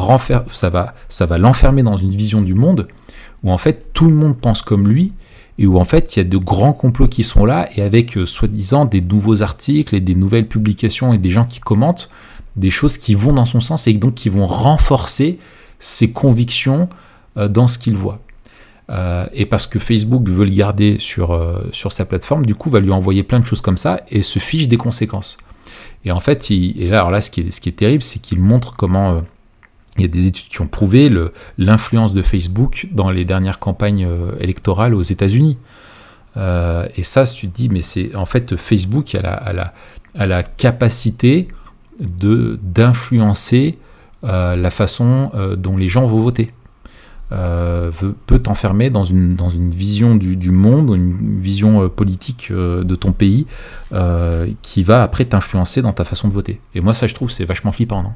ça 0.52 0.70
va, 0.70 0.96
ça 1.08 1.26
va 1.26 1.38
l'enfermer 1.38 1.84
dans 1.84 1.96
une 1.96 2.10
vision 2.10 2.42
du 2.42 2.54
monde 2.54 2.88
où 3.44 3.52
en 3.52 3.58
fait 3.58 3.94
tout 3.94 4.08
le 4.08 4.16
monde 4.16 4.38
pense 4.38 4.62
comme 4.62 4.88
lui 4.88 5.14
et 5.62 5.68
où 5.68 5.80
en 5.80 5.86
fait 5.86 6.16
il 6.16 6.20
y 6.20 6.22
a 6.22 6.26
de 6.26 6.38
grands 6.38 6.74
complots 6.74 7.08
qui 7.08 7.24
sont 7.24 7.46
là 7.46 7.70
et 7.76 7.84
avec 7.84 8.18
euh, 8.18 8.26
soi-disant 8.26 8.86
des 8.86 9.00
nouveaux 9.00 9.44
articles 9.44 9.96
et 9.96 10.00
des 10.00 10.16
nouvelles 10.16 10.48
publications 10.48 11.14
et 11.14 11.20
des 11.20 11.30
gens 11.30 11.46
qui 11.46 11.60
commentent 11.60 12.10
des 12.56 12.72
choses 12.72 12.98
qui 12.98 13.14
vont 13.14 13.32
dans 13.32 13.46
son 13.46 13.62
sens 13.62 13.88
et 13.88 13.94
donc 13.94 14.16
qui 14.16 14.28
vont 14.28 14.48
renforcer 14.48 15.38
ses 15.78 16.12
convictions 16.12 16.90
euh, 17.38 17.48
dans 17.48 17.68
ce 17.68 17.78
qu'il 17.78 17.96
voit. 17.96 18.20
Euh, 18.90 19.28
et 19.34 19.46
parce 19.46 19.68
que 19.68 19.78
Facebook 19.78 20.28
veut 20.28 20.46
le 20.46 20.52
garder 20.52 20.98
sur, 21.00 21.40
sa 21.72 22.06
plateforme, 22.06 22.46
du 22.46 22.56
coup 22.56 22.72
va 22.72 22.80
lui 22.80 22.92
envoyer 22.92 23.22
plein 23.22 23.40
de 23.40 23.46
choses 23.46 23.62
comme 23.62 23.78
ça 23.78 24.02
et 24.10 24.24
se 24.24 24.40
fiche 24.40 24.68
des 24.68 24.78
conséquences. 24.78 25.38
Et 26.04 26.12
en 26.12 26.20
fait, 26.20 26.50
il, 26.50 26.82
et 26.82 26.90
là, 26.90 26.98
alors 26.98 27.12
là, 27.12 27.22
ce 27.22 27.30
qui 27.30 27.42
est, 27.42 27.76
terrible, 27.76 28.02
c'est 28.02 28.20
qu'il 28.20 28.40
montre 28.40 28.76
comment 28.76 29.22
il 29.98 30.04
y 30.04 30.06
a 30.06 30.08
des 30.08 30.28
études 30.28 30.48
qui 30.48 30.62
ont 30.62 30.68
prouvé 30.68 31.12
l'influence 31.58 32.14
de 32.14 32.22
Facebook 32.22 32.88
dans 32.92 33.10
les 33.10 33.26
dernières 33.26 33.60
campagnes 33.60 34.06
euh, 34.06 34.32
électorales 34.40 34.94
aux 34.96 35.02
États-Unis. 35.02 35.58
Euh, 36.38 36.88
et 36.96 37.04
ça, 37.04 37.26
tu 37.26 37.50
te 37.50 37.56
dis, 37.56 37.68
mais 37.70 37.82
c'est 37.82 38.16
en 38.16 38.26
fait 38.26 38.56
Facebook 38.56 39.16
a 39.16 39.22
la, 39.22 39.74
a 40.16 40.28
la, 40.28 40.44
capacité 40.44 41.50
d'influencer 42.00 43.78
la 44.24 44.70
façon 44.70 45.32
dont 45.58 45.78
les 45.78 45.88
gens 45.88 46.06
vont 46.06 46.22
voter. 46.22 46.52
Euh, 47.34 47.92
peut 48.28 48.40
t'enfermer 48.40 48.90
dans 48.90 49.06
une, 49.06 49.38
vision 49.70 50.16
du, 50.16 50.36
du 50.36 50.52
monde, 50.52 50.94
une 50.94 51.40
vision 51.40 51.84
euh, 51.84 51.88
politique 51.88 52.50
euh, 52.52 52.84
de 52.84 52.96
ton 52.96 53.14
pays 53.14 53.48
qui 54.62 54.84
va 54.84 55.04
après 55.04 55.26
t'influencer 55.26 55.82
dans 55.82 55.94
ta 55.94 56.04
façon 56.04 56.28
de 56.28 56.34
voter. 56.34 56.60
Et 56.76 56.82
moi, 56.82 56.94
ça, 56.94 57.08
je 57.08 57.16
trouve, 57.16 57.32
c'est 57.32 57.46
vachement 57.46 57.72
flippant, 57.72 58.04
non? 58.04 58.12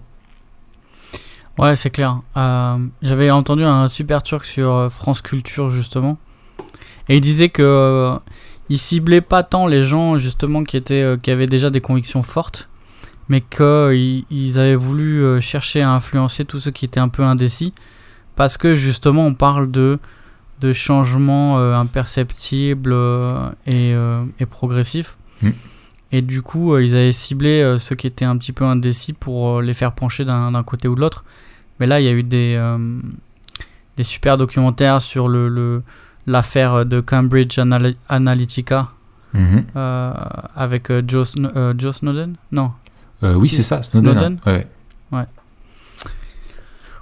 Ouais, 1.58 1.76
c'est 1.76 1.90
clair. 1.90 2.22
J'avais 3.02 3.32
entendu 3.32 3.64
un 3.64 3.88
super 3.88 4.24
turc 4.24 4.46
sur 4.46 4.92
France 4.92 5.22
Culture, 5.22 5.70
justement. 5.70 6.18
Et 7.08 7.18
il 7.18 7.22
disait 7.22 7.50
que 7.50 8.18
il 8.70 8.78
ciblait 8.78 9.22
pas 9.22 9.44
tant 9.44 9.68
les 9.68 9.84
gens, 9.84 10.18
justement, 10.18 10.64
qui, 10.64 10.76
étaient, 10.76 11.18
qui 11.22 11.32
avaient 11.32 11.48
déjà 11.48 11.70
des 11.70 11.82
convictions 11.82 12.24
fortes, 12.24 12.70
mais 13.30 13.42
qu'ils 13.42 14.26
ils 14.30 14.60
avaient 14.60 14.76
voulu 14.76 15.42
chercher 15.42 15.82
à 15.82 15.92
influencer 15.92 16.46
tous 16.46 16.60
ceux 16.60 16.72
qui 16.72 16.86
étaient 16.86 17.00
un 17.00 17.10
peu 17.10 17.24
indécis 17.24 17.74
parce 18.36 18.58
que 18.58 18.76
justement 18.76 19.26
on 19.26 19.34
parle 19.34 19.72
de, 19.72 20.00
de 20.62 20.74
changements 20.74 21.60
euh, 21.60 21.74
imperceptibles 21.74 22.94
euh, 22.94 23.50
et, 23.66 23.94
euh, 23.94 24.24
et, 24.40 24.46
progressifs. 24.46 25.18
Mm. 25.42 25.50
Et 26.12 26.22
du 26.22 26.42
coup, 26.42 26.78
ils 26.78 26.96
avaient 26.96 27.12
ciblé 27.12 27.76
ceux 27.78 27.96
qui 27.96 28.08
étaient 28.08 28.26
un 28.26 28.38
petit 28.38 28.54
peu 28.54 28.64
indécis 28.64 29.12
pour 29.12 29.62
les 29.62 29.74
faire 29.74 29.92
pencher 29.92 30.24
d'un 30.24 30.64
côté 30.64 30.88
ou 30.88 30.96
de 30.96 31.02
l'autre. 31.02 31.26
Mais 31.80 31.88
là, 31.88 32.00
il 32.00 32.06
y 32.06 32.10
a 32.10 32.14
eu 32.14 32.24
des, 32.24 32.62
des 33.98 34.04
super 34.04 34.38
documentaires 34.38 35.02
sur 35.02 35.28
le, 35.28 35.84
l'affaire 36.26 36.86
de 36.86 37.02
Cambridge 37.02 37.60
Analytica 38.10 38.90
mm-hmm. 39.36 39.64
avec 40.56 40.92
Joe, 41.08 41.36
Joe, 41.78 41.96
Snowden? 41.96 42.36
Non. 42.52 42.72
oui, 43.22 43.50
c'est 43.50 43.62
ça, 43.62 43.84
Snowden. 43.84 44.14
Snowden? 44.14 44.40
Ouais. 44.46 44.68
ouais. 45.12 45.26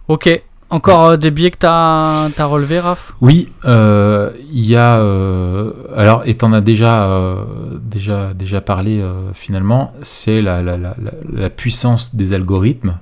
Ok, 0.08 0.42
encore 0.74 1.06
euh, 1.06 1.18
des 1.18 1.30
biais 1.30 1.52
que 1.52 1.60
tu 1.60 1.68
as, 1.68 2.82
Raph? 2.82 3.14
Oui, 3.22 3.50
euh, 3.64 4.32
il 4.52 4.66
y 4.66 4.76
a. 4.76 4.98
Euh, 4.98 5.72
alors, 5.96 6.24
et 6.26 6.36
tu 6.36 6.44
en 6.44 6.52
as 6.52 6.62
déjà, 6.62 7.38
déjà, 7.80 8.34
déjà 8.34 8.60
parlé 8.60 9.06
finalement, 9.36 9.94
c'est 10.02 10.42
la, 10.42 10.64
la, 10.64 10.78
la, 10.78 10.96
la, 11.32 11.50
puissance 11.52 12.16
des 12.16 12.34
algorithmes 12.34 12.98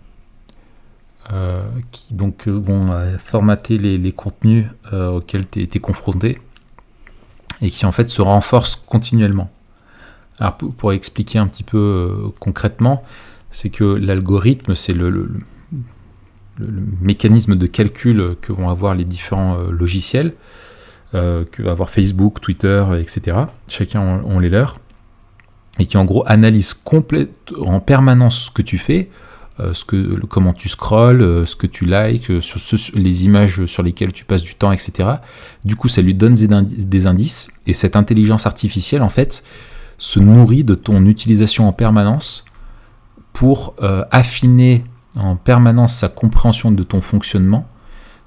qui 1.92 2.14
donc 2.14 2.48
vont 2.48 2.90
formater 3.18 3.78
les, 3.78 3.98
les 3.98 4.12
contenus 4.12 4.66
auxquels 4.92 5.48
tu 5.48 5.62
es, 5.62 5.80
confronté 5.80 6.40
et 7.62 7.70
qui 7.70 7.86
en 7.86 7.92
fait 7.92 8.10
se 8.10 8.22
renforcent 8.22 8.76
continuellement. 8.76 9.50
Alors, 10.40 10.58
pour, 10.58 10.92
expliquer 10.92 11.40
un 11.40 11.48
petit 11.48 11.64
peu 11.64 12.32
concrètement, 12.40 13.04
c'est 13.52 13.70
que 13.70 13.84
l'algorithme, 13.84 14.76
c'est 14.76 14.94
le 14.94 15.42
mécanisme 17.02 17.56
de 17.56 17.68
calcul 17.68 18.36
que 18.42 18.52
vont 18.52 18.70
avoir 18.70 18.96
les 18.96 19.06
différents 19.06 19.58
euh, 19.58 19.72
logiciels, 19.72 20.34
euh, 21.14 21.44
que 21.50 21.64
va 21.64 21.72
avoir 21.72 21.90
Facebook, 21.90 22.42
Twitter, 22.42 22.86
etc. 23.00 23.38
Chacun 23.68 24.24
ont, 24.24 24.40
les 24.40 24.50
leurs. 24.50 24.80
Et 25.80 25.86
qui 25.86 25.98
en 25.98 26.06
gros 26.06 26.24
analyse 26.28 26.76
en 27.66 27.80
permanence 27.80 28.46
ce 28.46 28.52
que 28.52 28.62
tu 28.62 28.78
fais, 28.78 29.10
euh, 29.10 29.31
ce 29.74 29.86
que, 29.86 30.20
comment 30.26 30.54
tu 30.54 30.70
scrolls, 30.70 31.46
ce 31.46 31.56
que 31.56 31.68
tu 31.68 31.86
likes, 31.86 32.42
sur 32.42 32.60
les 32.96 33.26
images 33.26 33.66
sur 33.66 33.84
lesquelles 33.84 34.12
tu 34.12 34.26
passes 34.26 34.44
du 34.44 34.56
temps, 34.56 34.72
etc. 34.72 35.10
Du 35.66 35.76
coup, 35.76 35.88
ça 35.88 36.02
lui 36.02 36.16
donne 36.16 36.34
des 36.34 37.08
indices. 37.08 37.48
Et 37.68 37.74
cette 37.74 37.96
intelligence 37.96 38.48
artificielle, 38.48 39.04
en 39.04 39.10
fait, 39.10 39.44
se 40.00 40.20
nourrit 40.20 40.64
de 40.64 40.74
ton 40.74 41.06
utilisation 41.06 41.68
en 41.68 41.74
permanence 41.74 42.44
pour 43.34 43.76
affiner 44.10 44.84
en 45.16 45.36
permanence 45.36 45.96
sa 45.96 46.10
compréhension 46.10 46.72
de 46.72 46.84
ton 46.84 47.02
fonctionnement 47.02 47.68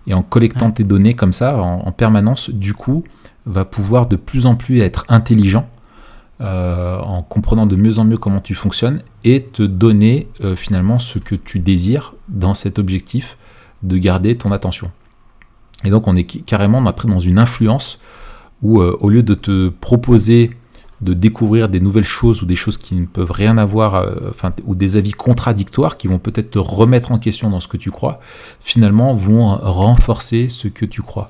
et 0.06 0.14
en 0.14 0.22
collectant 0.22 0.70
tes 0.70 0.84
données 0.84 1.14
comme 1.14 1.32
ça 1.32 1.56
en, 1.56 1.92
permanence, 1.92 2.50
du 2.50 2.74
coup, 2.74 3.04
va 3.46 3.64
pouvoir 3.64 4.06
de 4.06 4.16
plus 4.16 4.46
en 4.46 4.54
plus 4.54 4.80
être 4.80 5.04
intelligent 5.08 5.68
euh, 6.40 6.98
en 6.98 7.22
comprenant 7.22 7.64
de 7.64 7.76
mieux 7.76 8.00
en 8.00 8.04
mieux 8.04 8.16
comment 8.16 8.40
tu 8.40 8.56
fonctionnes 8.56 9.02
et 9.22 9.44
te 9.44 9.62
donner 9.62 10.26
euh, 10.42 10.56
finalement 10.56 10.98
ce 10.98 11.20
que 11.20 11.36
tu 11.36 11.60
désires 11.60 12.14
dans 12.28 12.54
cet 12.54 12.80
objectif 12.80 13.38
de 13.84 13.96
garder 13.98 14.36
ton 14.36 14.50
attention. 14.50 14.90
Et 15.84 15.90
donc 15.90 16.08
on 16.08 16.16
est 16.16 16.24
carrément 16.24 16.84
après 16.86 17.06
dans 17.06 17.20
une 17.20 17.38
influence 17.38 18.00
où 18.62 18.80
euh, 18.80 18.96
au 18.98 19.10
lieu 19.10 19.22
de 19.22 19.34
te 19.34 19.68
proposer 19.68 20.50
de 21.00 21.14
découvrir 21.14 21.68
des 21.68 21.80
nouvelles 21.80 22.02
choses 22.02 22.42
ou 22.42 22.46
des 22.46 22.56
choses 22.56 22.78
qui 22.78 22.96
ne 22.96 23.06
peuvent 23.06 23.30
rien 23.30 23.58
avoir, 23.58 24.06
enfin, 24.30 24.52
ou 24.64 24.74
des 24.74 24.96
avis 24.96 25.10
contradictoires 25.10 25.98
qui 25.98 26.08
vont 26.08 26.18
peut-être 26.18 26.50
te 26.50 26.58
remettre 26.58 27.12
en 27.12 27.18
question 27.18 27.50
dans 27.50 27.60
ce 27.60 27.68
que 27.68 27.76
tu 27.76 27.90
crois, 27.90 28.20
finalement 28.60 29.12
vont 29.12 29.54
renforcer 29.56 30.48
ce 30.48 30.68
que 30.68 30.86
tu 30.86 31.02
crois. 31.02 31.28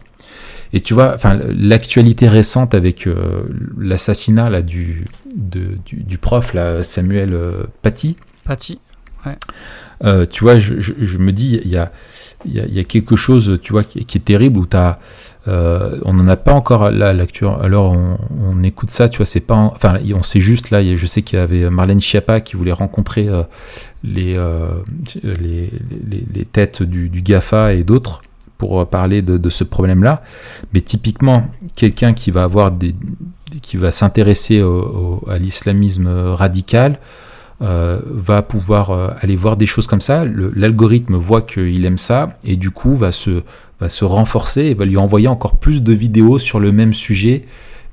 Et 0.75 0.81
tu 0.81 0.93
vois, 0.93 1.15
enfin, 1.15 1.39
l'actualité 1.49 2.29
récente 2.29 2.75
avec 2.75 3.07
euh, 3.07 3.45
l'assassinat 3.79 4.51
là 4.51 4.61
du, 4.61 5.05
du, 5.35 6.19
prof 6.19 6.53
là, 6.53 6.83
Samuel 6.83 7.33
euh, 7.33 7.65
Paty. 7.81 8.17
Paty, 8.45 8.81
ouais. 9.25 10.27
tu 10.27 10.45
vois, 10.45 10.59
je, 10.59 11.19
me 11.19 11.33
dis, 11.33 11.61
il 11.65 11.71
y 11.71 11.79
a, 11.79 11.91
y, 12.45 12.79
a, 12.79 12.85
quelque 12.85 13.17
chose, 13.17 13.59
tu 13.63 13.73
vois, 13.73 13.85
qui, 13.85 14.05
qui 14.05 14.19
est 14.19 14.21
terrible 14.21 14.59
où 14.59 14.67
tu 14.67 14.77
as 14.77 14.99
euh, 15.47 15.99
on 16.05 16.15
n'en 16.15 16.27
a 16.29 16.37
pas 16.37 16.53
encore 16.53 16.91
là 16.91 17.13
lecture. 17.13 17.61
Alors 17.63 17.93
on, 17.93 18.63
écoute 18.63 18.91
ça, 18.91 19.09
tu 19.09 19.19
vois, 19.19 19.27
c'est 19.27 19.41
pas, 19.41 19.55
enfin, 19.55 19.99
on 20.15 20.23
sait 20.23 20.41
juste 20.41 20.71
là. 20.71 20.83
Je 20.95 21.07
sais 21.07 21.23
qu'il 21.23 21.39
y 21.39 21.43
avait 21.43 21.69
Marlène 21.71 22.01
Schiappa 22.01 22.41
qui 22.41 22.57
voulait 22.57 22.73
rencontrer 22.73 23.29
euh, 23.29 23.43
euh, 24.17 24.69
les, 25.13 25.71
les, 26.35 26.45
têtes 26.47 26.83
du, 26.83 27.09
Gafa 27.23 27.75
et 27.75 27.85
d'autres 27.85 28.23
pour 28.59 28.87
parler 28.89 29.23
de, 29.23 29.51
ce 29.51 29.65
problème-là. 29.65 30.23
Mais 30.73 30.81
typiquement, 30.81 31.47
quelqu'un 31.75 32.13
qui 32.13 32.31
va 32.31 32.45
avoir 32.45 32.71
des, 32.71 32.95
qui 33.63 33.77
va 33.77 33.91
s'intéresser 33.91 34.63
à 35.29 35.39
l'islamisme 35.39 36.09
radical. 36.09 36.99
va 37.61 38.43
pouvoir 38.43 39.17
aller 39.21 39.37
voir 39.37 39.57
des 39.57 39.67
choses 39.67 39.87
comme 39.87 40.01
ça, 40.01 40.25
l'algorithme 40.25 41.17
voit 41.17 41.43
qu'il 41.43 41.85
aime 41.85 41.99
ça 41.99 42.37
et 42.45 42.57
du 42.57 42.71
coup 42.71 42.95
va 42.95 43.13
se, 43.13 43.43
va 43.81 43.89
se 43.89 44.05
renforcer 44.05 44.63
et 44.63 44.75
va 44.75 44.85
lui 44.85 44.97
envoyer 44.97 45.29
encore 45.29 45.57
plus 45.57 45.83
de 45.83 45.93
vidéos 45.93 46.39
sur 46.39 46.61
le 46.61 46.73
même 46.73 46.93
sujet 46.95 47.47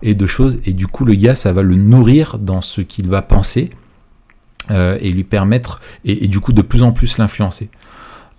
et 0.04 0.16
de 0.16 0.28
choses. 0.28 0.60
Et 0.66 0.74
du 0.74 0.88
coup, 0.88 1.06
le 1.06 1.14
gars, 1.14 1.36
ça 1.36 1.54
va 1.54 1.62
le 1.62 1.76
nourrir 1.76 2.38
dans 2.40 2.62
ce 2.62 2.82
qu'il 2.82 3.08
va 3.08 3.22
penser 3.22 3.70
euh, 4.70 4.98
et 5.02 5.12
lui 5.12 5.24
permettre, 5.24 5.82
et, 6.06 6.28
du 6.28 6.40
coup, 6.40 6.54
de 6.54 6.62
plus 6.62 6.84
en 6.84 6.92
plus 6.92 7.18
l'influencer. 7.18 7.70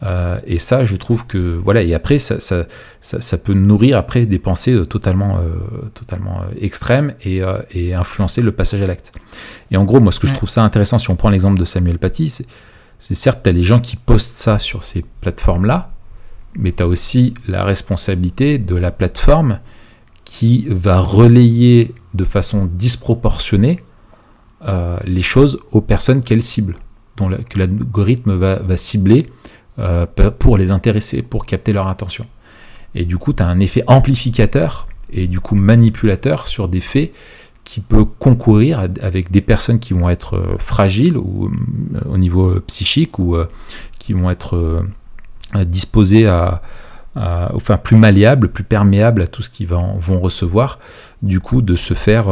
Euh, 0.03 0.41
et 0.47 0.59
ça, 0.59 0.85
je 0.85 0.97
trouve 0.97 1.27
que 1.27 1.39
voilà. 1.39 1.83
Et 1.83 1.95
après, 1.95 2.19
ça, 2.19 2.41
ça, 2.41 2.67
ça, 3.01 3.39
peut 3.39 3.55
nourrir 3.55 3.97
après 3.97 4.27
des 4.27 4.39
pensées 4.39 4.73
euh, 4.73 4.85
totalement, 4.85 5.39
totalement 5.95 6.43
extrêmes 6.61 7.15
et, 7.23 7.43
et, 7.73 7.95
influencer 7.95 8.43
le 8.43 8.53
passage 8.53 8.83
à 8.83 8.87
l'acte. 8.87 9.13
Et 9.71 9.77
en 9.77 9.85
gros, 9.85 10.01
moi, 10.01 10.13
ce 10.13 10.21
que 10.21 10.27
je 10.27 10.35
trouve 10.35 10.51
ça 10.51 10.63
intéressant, 10.65 10.99
si 10.99 11.11
on 11.11 11.17
prend 11.17 11.31
l'exemple 11.31 11.59
de 11.59 11.65
Samuel 11.65 11.99
Paty, 11.99 12.45
c'est 12.99 13.15
certes, 13.15 13.41
tu 13.43 13.51
as 13.51 13.53
les 13.53 13.65
gens 13.65 13.81
qui 13.81 13.97
postent 13.97 14.37
ça 14.37 14.59
sur 14.59 14.85
ces 14.85 15.05
plateformes-là, 15.21 15.93
mais 16.57 16.73
tu 16.73 16.83
as 16.83 16.87
aussi 16.87 17.35
la 17.47 17.65
responsabilité 17.65 18.59
de 18.59 18.77
la 18.77 18.91
plateforme 18.91 19.61
qui 20.25 20.67
va 20.69 20.99
relayer 20.99 21.95
de 22.15 22.25
façon 22.25 22.69
disproportionnée 22.73 23.81
euh, 24.67 24.99
les 25.05 25.23
choses 25.23 25.59
aux 25.73 25.81
personnes 25.81 26.23
qu'elle 26.23 26.43
cible, 26.43 26.77
dont 27.17 27.29
que 27.29 27.59
l'algorithme 27.59 28.35
va, 28.35 28.77
cibler 28.77 29.27
euh, 29.79 30.07
pour 30.39 30.59
les 30.59 30.71
intéresser, 30.71 31.23
pour 31.23 31.47
capter 31.47 31.73
leur 31.73 31.89
attention. 31.89 32.27
Et 32.95 33.05
du 33.05 33.17
coup, 33.17 33.33
tu 33.33 33.43
as 33.43 33.47
un 33.47 33.61
effet 33.61 33.83
amplificateur 33.87 34.87
et 35.11 35.27
du 35.27 35.41
coup 35.41 35.55
manipulateur 35.55 36.47
sur 36.47 36.69
des 36.69 36.81
faits 36.81 37.13
qui 37.65 37.81
peut 37.81 38.05
concourir 38.05 38.81
avec 39.01 39.31
des 39.31 39.41
personnes 39.41 39.79
qui 39.79 39.95
vont 39.95 40.11
être 40.11 40.57
fragiles 40.59 41.17
ou 41.17 41.51
au 42.09 42.19
niveau 42.19 42.61
psychique 42.67 43.19
ou 43.19 43.37
qui 43.99 44.15
vont 44.15 44.31
être 44.31 44.85
disposées 45.65 46.27
à, 46.27 46.61
enfin 47.15 47.77
plus 47.77 47.97
malléables, 47.97 48.49
plus 48.49 48.65
perméables 48.65 49.23
à 49.23 49.27
tout 49.27 49.43
ce 49.43 49.49
qu'ils 49.49 49.69
vont, 49.69 50.19
recevoir, 50.19 50.81
du 51.23 51.41
coup 51.41 51.63
de 51.63 51.77
se 51.77 51.95
faire, 51.95 52.27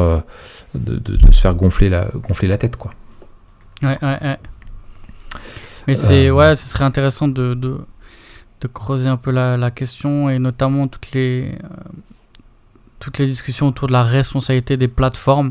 de, 0.74 1.00
se 1.30 1.40
faire 1.40 1.54
gonfler 1.54 1.88
la, 1.88 2.08
gonfler 2.14 2.48
la 2.48 2.58
tête 2.58 2.76
quoi. 2.76 2.92
Ouais, 3.82 3.98
ouais, 4.02 4.18
ouais. 4.20 4.38
Mais 5.90 5.96
c'est, 5.96 6.30
ouais, 6.30 6.54
ce 6.54 6.68
serait 6.68 6.84
intéressant 6.84 7.26
de, 7.26 7.54
de, 7.54 7.78
de 8.60 8.68
creuser 8.68 9.08
un 9.08 9.16
peu 9.16 9.32
la, 9.32 9.56
la, 9.56 9.72
question 9.72 10.30
et 10.30 10.38
notamment 10.38 10.86
toutes 10.86 11.10
les, 11.10 11.58
toutes 13.00 13.18
les 13.18 13.26
discussions 13.26 13.66
autour 13.66 13.88
de 13.88 13.92
la 13.92 14.04
responsabilité 14.04 14.76
des 14.76 14.86
plateformes 14.86 15.50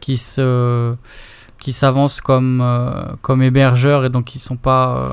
qui 0.00 0.18
se 0.18 0.92
qui 1.58 1.72
s'avancent 1.72 2.20
comme 2.20 2.60
euh, 2.62 2.92
comme 3.22 3.42
hébergeurs 3.42 4.04
et 4.04 4.08
donc 4.08 4.26
qui 4.26 4.38
sont 4.38 4.56
pas 4.56 4.96
euh, 4.96 5.08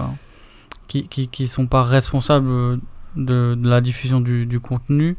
qui, 0.88 1.08
qui, 1.08 1.30
qui, 1.30 1.48
sont 1.48 1.66
pas 1.66 1.84
responsables 1.84 2.78
de, 3.16 3.56
de 3.56 3.70
la 3.70 3.82
diffusion 3.82 4.22
du, 4.22 4.46
du 4.46 4.60
contenu. 4.60 5.18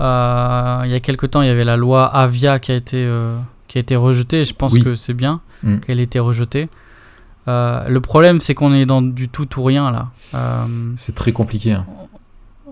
Euh, 0.00 0.82
il 0.86 0.90
y 0.90 0.94
a 0.94 1.00
quelques 1.00 1.30
temps, 1.32 1.42
il 1.42 1.48
y 1.48 1.50
avait 1.50 1.64
la 1.64 1.76
loi 1.76 2.06
Avia 2.06 2.58
qui 2.60 2.72
a 2.72 2.76
été 2.76 3.06
qui 3.68 3.76
a 3.76 3.80
été 3.82 3.94
rejetée. 3.94 4.40
Et 4.40 4.44
je 4.46 4.54
pense 4.54 4.78
que 4.78 4.94
c'est 4.94 5.12
bien 5.12 5.42
mm. 5.62 5.80
qu'elle 5.80 6.00
ait 6.00 6.04
été 6.04 6.18
rejetée. 6.18 6.70
Le 7.48 7.98
problème, 7.98 8.40
c'est 8.40 8.54
qu'on 8.54 8.74
est 8.74 8.86
dans 8.86 9.02
du 9.02 9.28
tout 9.28 9.48
ou 9.58 9.64
rien 9.64 9.90
là. 9.90 10.08
c'est 10.96 11.14
très 11.14 11.32
compliqué. 11.32 11.72
Hein. 11.72 11.86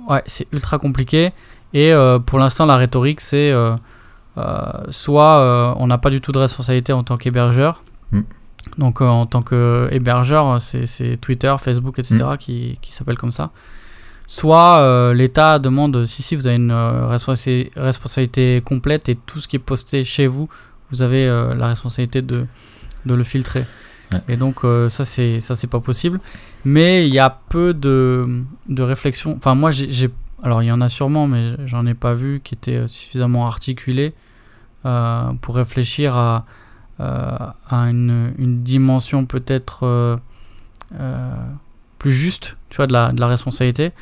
Ouais, 0.09 0.23
c'est 0.27 0.47
ultra 0.53 0.79
compliqué. 0.79 1.33
Et 1.75 1.93
euh, 1.93 2.19
pour 2.19 2.39
l'instant, 2.39 2.67
la 2.67 2.77
rhétorique, 2.77 3.21
c'est 3.21 3.51
euh, 3.51 3.75
euh, 4.39 4.63
soit 4.91 5.77
on 5.79 5.87
n'a 5.87 5.99
pas 5.99 6.11
du 6.11 6.21
tout 6.21 6.33
de 6.33 6.39
responsabilité 6.39 6.93
en 6.93 7.03
tant 7.03 7.17
qu'hébergeur. 7.17 7.83
Mm. 8.13 8.21
Donc 8.79 9.01
en 9.01 9.27
tant 9.27 9.43
qu'hébergeur, 9.43 10.61
c'est 10.61 11.17
Twitter, 11.21 11.55
Facebook, 11.61 11.99
etc. 11.99 12.17
Mm. 12.33 12.37
qui, 12.37 12.79
qui 12.81 12.93
s'appellent 12.93 13.19
comme 13.19 13.33
ça. 13.33 13.51
Soit 14.29 15.13
l'État 15.15 15.61
demande 15.61 16.05
si 16.07 16.23
si 16.23 16.35
vous 16.35 16.49
avez 16.49 16.57
une 16.57 16.73
responsabilité 16.73 18.61
complète 18.65 19.09
et 19.09 19.17
tout 19.27 19.39
ce 19.39 19.47
qui 19.47 19.55
est 19.55 19.61
posté 19.61 20.05
chez 20.05 20.27
vous, 20.27 20.49
vous 20.91 21.03
avez 21.03 21.27
la 21.27 21.69
responsabilité 21.69 22.23
de, 22.23 22.47
de 23.05 23.15
le 23.15 23.23
filtrer. 23.23 23.65
Et 24.29 24.37
donc 24.37 24.61
ça 24.89 25.05
c'est 25.05 25.41
ça 25.41 25.55
c'est 25.55 25.67
pas 25.67 25.81
possible. 25.81 26.21
Mais 26.65 27.07
il 27.07 27.15
y 27.15 27.19
a 27.19 27.31
peu 27.31 27.75
de, 27.75 28.43
de 28.69 28.83
réflexion. 28.83 29.35
Enfin 29.37 29.55
moi 29.55 29.71
j'ai 29.71 30.11
alors 30.43 30.63
il 30.63 30.67
y 30.67 30.73
en 30.73 30.81
a 30.81 30.89
sûrement, 30.89 31.27
mais 31.27 31.55
j'en 31.65 31.87
ai 31.87 31.95
pas 31.95 32.15
vu 32.15 32.41
qui 32.43 32.55
étaient 32.55 32.77
euh, 32.77 32.89
suffisamment 32.89 33.47
articulés 33.47 34.15
euh, 34.85 35.33
pour 35.41 35.57
réfléchir 35.57 36.15
à, 36.15 36.47
euh, 37.01 37.37
à 37.69 37.77
une, 37.91 38.33
une, 38.39 38.63
dimension 38.63 39.25
peut-être 39.27 40.21
plus 41.99 42.13
juste, 42.13 42.57
tu 42.69 42.77
vois, 42.77 42.87
de 42.87 42.93
la, 42.93 43.13
de 43.13 43.21
la 43.21 43.27
responsabilité. 43.27 43.93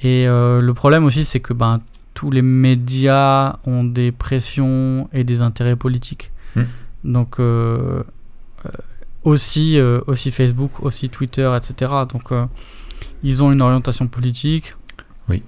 Et 0.00 0.26
le 0.26 0.72
problème 0.72 1.04
aussi, 1.04 1.24
c'est 1.24 1.40
que 1.40 1.52
ben, 1.52 1.80
tous 2.14 2.30
les 2.30 2.42
médias 2.42 3.56
ont 3.66 3.84
des 3.84 4.12
pressions 4.12 5.08
et 5.12 5.24
des 5.24 5.42
intérêts 5.42 5.76
politiques. 5.76 6.32
Hmm. 6.56 6.62
Donc 7.04 7.38
aussi, 9.24 9.78
aussi 10.06 10.30
Facebook, 10.30 10.70
aussi 10.82 11.08
Twitter, 11.08 11.50
etc. 11.56 11.92
Donc 12.12 12.30
ils 13.22 13.42
ont 13.42 13.50
une 13.50 13.62
orientation 13.62 14.06
politique. 14.06 14.76
Oui. 15.28 15.42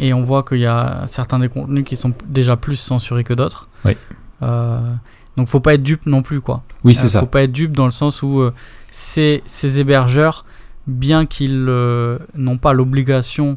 Et 0.00 0.12
on 0.12 0.22
voit 0.22 0.42
qu'il 0.42 0.58
y 0.58 0.66
a 0.66 1.04
certains 1.06 1.38
des 1.38 1.48
contenus 1.48 1.84
qui 1.84 1.96
sont 1.96 2.12
déjà 2.26 2.56
plus 2.56 2.76
censurés 2.76 3.24
que 3.24 3.34
d'autres. 3.34 3.68
Oui. 3.84 3.96
Euh, 4.42 4.94
donc 5.36 5.48
faut 5.48 5.60
pas 5.60 5.74
être 5.74 5.82
dupe 5.82 6.06
non 6.06 6.22
plus 6.22 6.40
quoi. 6.40 6.62
Oui 6.84 6.94
c'est 6.94 7.06
euh, 7.06 7.08
ça. 7.08 7.20
Faut 7.20 7.26
pas 7.26 7.42
être 7.42 7.52
dupe 7.52 7.72
dans 7.72 7.86
le 7.86 7.90
sens 7.90 8.22
où 8.22 8.40
euh, 8.40 8.52
ces, 8.90 9.42
ces, 9.46 9.80
hébergeurs, 9.80 10.44
bien 10.86 11.26
qu'ils 11.26 11.66
euh, 11.68 12.18
n'ont 12.36 12.58
pas 12.58 12.72
l'obligation, 12.72 13.56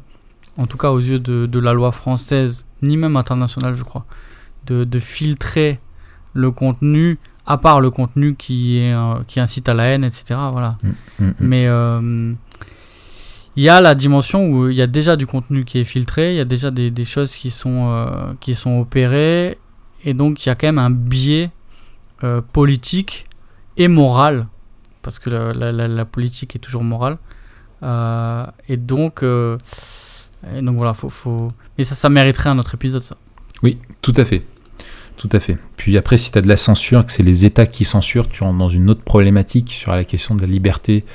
en 0.58 0.66
tout 0.66 0.78
cas 0.78 0.90
aux 0.90 1.00
yeux 1.00 1.20
de, 1.20 1.46
de, 1.46 1.60
la 1.60 1.74
loi 1.74 1.92
française, 1.92 2.66
ni 2.82 2.98
même 2.98 3.18
internationale 3.18 3.76
je 3.76 3.84
crois, 3.84 4.06
de, 4.66 4.84
de 4.84 5.00
filtrer 5.00 5.80
le 6.34 6.52
contenu, 6.52 7.18
à 7.48 7.58
part 7.58 7.82
le 7.82 7.90
contenu 7.90 8.36
qui, 8.36 8.78
est, 8.78 8.94
qui 9.28 9.40
incite 9.40 9.68
à 9.70 9.74
la 9.74 9.86
haine, 9.86 10.04
etc. 10.04 10.36
Voilà. 10.52 10.78
Mmh, 10.84 10.90
mmh, 11.20 11.26
mmh. 11.26 11.34
Mais 11.40 11.68
il 13.58 13.64
y 13.64 13.70
a 13.70 13.82
la 13.82 13.96
dimension 13.96 14.48
où 14.48 14.70
il 14.70 14.76
y 14.76 14.84
a 14.84 14.88
déjà 14.88 15.16
du 15.16 15.26
contenu 15.26 15.66
qui 15.66 15.80
est 15.80 15.84
filtré, 15.84 16.34
il 16.34 16.38
y 16.38 16.40
a 16.40 16.46
déjà 16.46 16.70
des, 16.70 16.92
des 16.92 17.06
choses 17.06 17.34
qui 17.34 17.50
sont, 17.50 17.90
euh, 17.90 18.34
qui 18.40 18.54
sont 18.54 18.80
opérées, 18.80 19.58
et 20.06 20.14
donc 20.14 20.46
il 20.46 20.50
y 20.50 20.52
a 20.52 20.56
quand 20.56 20.68
même 20.68 20.78
un 20.78 20.92
biais 20.92 21.50
euh, 22.24 22.40
politique 22.54 23.26
et 23.76 23.88
moral, 23.88 24.46
parce 25.02 25.18
que 25.18 25.32
la, 25.32 25.72
la, 25.72 25.88
la 25.88 26.06
politique 26.06 26.56
est 26.56 26.60
toujours 26.60 26.84
morale. 26.84 27.18
Euh, 27.82 28.46
et 28.70 28.78
donc, 28.78 29.24
et 29.24 30.62
donc 30.62 30.78
voilà, 30.78 30.94
faut, 30.94 31.10
faut... 31.10 31.48
mais 31.80 31.84
ça, 31.84 31.96
ça 31.96 32.10
mériterait 32.10 32.50
un 32.52 32.60
autre 32.60 32.76
épisode, 32.76 33.02
ça. 33.02 33.18
Oui, 33.64 33.80
tout 34.04 34.14
à 34.18 34.26
fait. 34.26 34.44
Tout 35.18 35.30
à 35.32 35.40
fait. 35.40 35.58
Puis 35.78 35.98
après, 35.98 36.18
si 36.18 36.32
tu 36.32 36.38
as 36.38 36.42
de 36.42 36.48
la 36.48 36.58
censure, 36.58 37.06
que 37.06 37.12
c'est 37.12 37.24
les 37.24 37.46
États 37.46 37.66
qui 37.66 37.86
censurent, 37.86 38.30
tu 38.30 38.44
rentres 38.44 38.60
dans 38.60 38.70
une 38.70 38.90
autre 38.90 39.02
problématique 39.02 39.72
sur 39.72 39.92
la 39.92 40.04
question 40.04 40.36
de 40.36 40.42
la 40.42 40.48
liberté 40.48 41.06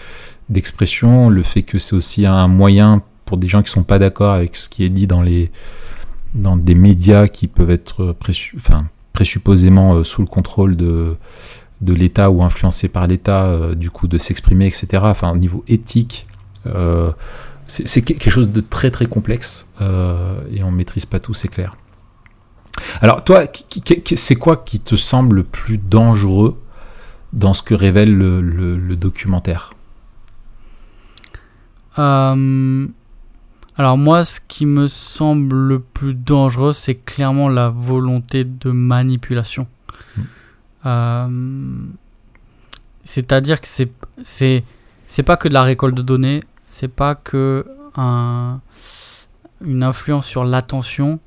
d'expression, 0.49 1.29
le 1.29 1.43
fait 1.43 1.63
que 1.63 1.79
c'est 1.79 1.95
aussi 1.95 2.27
un 2.27 2.49
moyen 2.49 3.03
pour 3.25 3.37
des 3.37 3.47
gens 3.47 3.63
qui 3.63 3.71
sont 3.71 3.85
pas 3.85 4.01
d'accord 4.01 4.33
avec 4.33 4.57
ce 4.57 4.69
qui 4.69 4.85
est 4.85 4.89
dit 4.89 5.07
dans 5.07 5.23
les 5.23 5.51
dans 6.35 6.57
des 6.57 6.75
médias 6.75 7.29
qui 7.29 7.47
peuvent 7.47 7.71
être 7.71 8.17
enfin, 8.57 8.85
présupposément 9.13 9.95
euh, 9.95 10.05
sous 10.05 10.23
le 10.23 10.27
contrôle 10.27 10.77
de, 10.77 11.17
de 11.83 11.93
l'État 11.93 12.31
ou 12.31 12.43
influencés 12.43 12.89
par 12.89 13.07
l'État, 13.07 13.45
euh, 13.45 13.75
du 13.75 13.91
coup 13.91 14.09
de 14.09 14.19
s'exprimer, 14.19 14.67
etc. 14.67 14.87
Enfin, 15.03 15.31
au 15.31 15.37
niveau 15.37 15.63
éthique, 15.69 16.27
euh, 16.67 17.13
c'est 17.67 18.03
quelque 18.03 18.31
chose 18.31 18.51
de 18.51 18.61
très 18.61 18.91
très 18.91 19.07
complexe 19.07 19.67
et 19.81 20.63
on 20.63 20.71
maîtrise 20.71 21.07
pas 21.07 21.21
tout, 21.21 21.33
c'est 21.33 21.49
clair. 21.49 21.77
Alors 23.01 23.25
toi, 23.25 23.45
c'est 24.17 24.37
quoi 24.37 24.57
qui 24.57 24.81
te 24.81 24.97
semble 24.97 25.37
le 25.37 25.45
plus 25.45 25.79
dangereux 25.79 26.61
dans 27.33 27.55
ce 27.55 27.63
que 27.63 27.75
révèle 27.75 28.17
le 28.17 28.97
documentaire? 28.97 29.73
Euh, 31.99 32.87
alors 33.77 33.99
moi, 33.99 34.25
ce 34.25 34.41
qui 34.41 34.67
me 34.67 34.89
semble 34.89 35.57
le 35.57 35.81
plus 35.81 36.15
dangereux, 36.15 36.73
c'est 36.73 36.95
clairement 36.95 37.49
la 37.49 37.69
volonté 37.69 38.45
de 38.45 38.71
manipulation. 38.71 39.67
Hmm. 40.17 40.23
Euh, 40.87 41.87
c'est-à-dire 43.05 43.61
que 43.61 43.69
c'est 43.69 43.91
c'est 44.23 44.65
c'est 45.07 45.23
pas 45.23 45.37
que 45.37 45.49
de 45.49 45.55
la 45.55 45.63
récolte 45.63 45.95
de 45.95 46.03
données, 46.03 46.41
c'est 46.65 46.89
pas 46.89 47.15
que 47.15 47.67
un, 47.97 48.61
une 49.65 49.83
influence 49.83 50.27
sur 50.27 50.45
l'attention, 50.45 51.21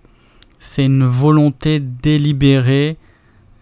c'est 0.65 0.85
une 0.85 1.05
volonté 1.05 1.79
délibérée 1.79 2.97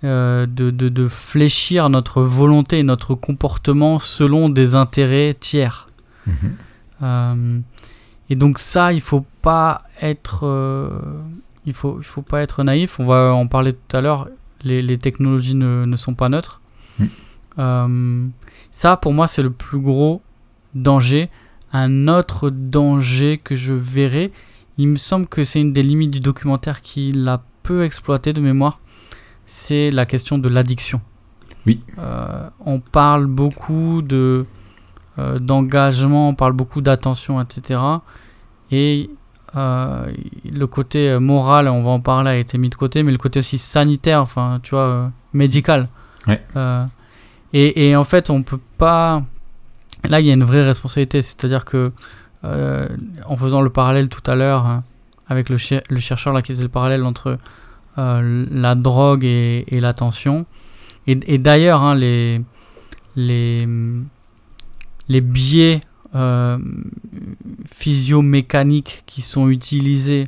euh, 0.04 0.46
de, 0.46 0.72
de, 0.72 0.90
de, 0.90 1.08
fléchir 1.08 1.90
notre 1.90 2.22
volonté 2.24 2.80
et 2.80 2.84
notre 2.84 3.16
comportement 3.16 4.00
selon 4.00 4.50
des 4.50 4.76
intérêts 4.76 5.36
tiers. 5.40 5.88
Mhm. 6.26 6.36
Euh, 7.04 7.60
et 8.30 8.36
donc 8.36 8.60
ça, 8.60 8.94
il 8.94 9.02
faut 9.02 9.26
pas 9.42 9.84
être, 10.02 10.46
euh, 10.46 10.90
il 11.66 11.74
faut, 11.74 11.98
il 12.00 12.04
faut 12.04 12.22
pas 12.22 12.42
être 12.42 12.64
naïf. 12.64 13.00
On 13.00 13.06
va 13.06 13.34
en 13.34 13.48
parler 13.48 13.74
tout 13.74 13.96
à 13.96 14.02
l'heure. 14.02 14.28
Les, 14.64 14.82
les, 14.82 14.98
technologies 14.98 15.56
ne, 15.56 15.86
ne, 15.86 15.96
sont 15.98 16.16
pas 16.16 16.30
neutres. 16.30 16.62
Euh, 17.60 18.28
ça, 18.72 18.98
pour 18.98 19.14
moi, 19.14 19.28
c'est 19.28 19.44
le 19.44 19.52
plus 19.52 19.80
gros 19.80 20.22
danger. 20.74 21.30
Un 21.72 22.08
autre 22.08 22.50
danger 22.50 23.38
que 23.38 23.56
je 23.56 23.74
verrai, 23.74 24.32
il 24.78 24.88
me 24.88 24.96
semble 24.96 25.28
que 25.28 25.44
c'est 25.44 25.62
une 25.62 25.74
des 25.74 25.84
limites 25.84 26.12
du 26.12 26.20
documentaire 26.20 26.82
qui 26.82 27.12
l'a 27.12 27.44
peu 27.64 27.84
exploité 27.84 28.34
de 28.34 28.42
mémoire, 28.42 28.80
c'est 29.46 29.92
la 29.92 30.06
question 30.06 30.38
de 30.38 30.50
l'addiction. 30.50 31.02
Oui. 31.66 31.80
on 32.66 32.80
parle 32.82 33.26
beaucoup 33.26 34.02
de 34.02 34.46
euh, 35.20 35.38
d'engagement, 35.38 36.30
on 36.30 36.34
parle 36.34 36.54
beaucoup 36.54 36.82
d'attention, 36.82 37.40
etc. 37.40 37.80
Et 38.72 39.12
euh, 39.56 40.12
le 40.52 40.66
côté 40.66 41.20
moral, 41.20 41.68
on 41.68 41.84
va 41.84 41.92
en 41.92 42.00
parler, 42.00 42.32
a 42.32 42.38
été 42.38 42.58
mis 42.58 42.70
de 42.70 42.76
côté, 42.76 43.04
mais 43.04 43.12
le 43.12 43.20
côté 43.20 43.40
aussi 43.40 43.60
sanitaire, 43.60 44.22
enfin, 44.22 44.60
tu 44.64 44.72
vois, 44.72 44.80
euh, 44.80 45.08
médical. 45.34 45.88
Et, 47.56 47.90
et, 47.90 47.96
en 47.96 48.04
fait, 48.04 48.32
on 48.32 48.42
peut 48.42 48.60
pas. 48.80 49.22
Là, 50.06 50.20
il 50.20 50.26
y 50.26 50.32
a 50.32 50.34
une 50.34 50.44
vraie 50.44 50.64
responsabilité, 50.64 51.22
c'est-à-dire 51.22 51.66
que, 51.66 51.92
en 52.44 53.38
faisant 53.38 53.62
le 53.62 53.70
parallèle 53.70 54.10
tout 54.10 54.30
à 54.30 54.36
l'heure 54.36 54.66
hein, 54.66 54.84
avec 55.28 55.50
le, 55.50 55.58
le, 55.90 56.00
chercheur 56.00 56.34
là 56.34 56.42
qui 56.42 56.52
faisait 56.52 56.64
le 56.64 56.70
parallèle 56.70 57.04
entre 57.04 57.38
la 57.96 58.76
drogue 58.76 59.24
et, 59.24 59.66
et 59.68 59.80
l'attention, 59.80 60.46
et, 61.08 61.20
et 61.28 61.38
d'ailleurs, 61.38 61.82
hein, 61.82 61.96
les, 61.96 62.42
les, 63.16 63.68
les 65.10 65.22
biais 65.22 65.82
euh, 66.16 66.58
physiomécaniques 67.66 69.04
qui 69.06 69.22
sont 69.22 69.50
utilisés 69.50 70.28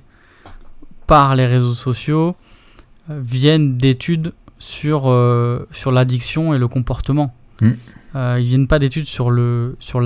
par 1.07 1.35
les 1.35 1.45
réseaux 1.45 1.73
sociaux 1.73 2.35
euh, 3.09 3.19
viennent 3.23 3.77
d'études 3.77 4.33
sur, 4.57 5.03
sur 5.71 5.91
l'addiction 5.91 6.53
et 6.53 6.57
le 6.57 6.67
comportement. 6.67 7.35
Mm. 7.61 7.71
ils 8.15 8.47
viennent 8.47 8.67
pas 8.67 8.79
d'études 8.79 9.05
sur 9.05 9.29
le 9.29 9.75
sur 9.79 10.01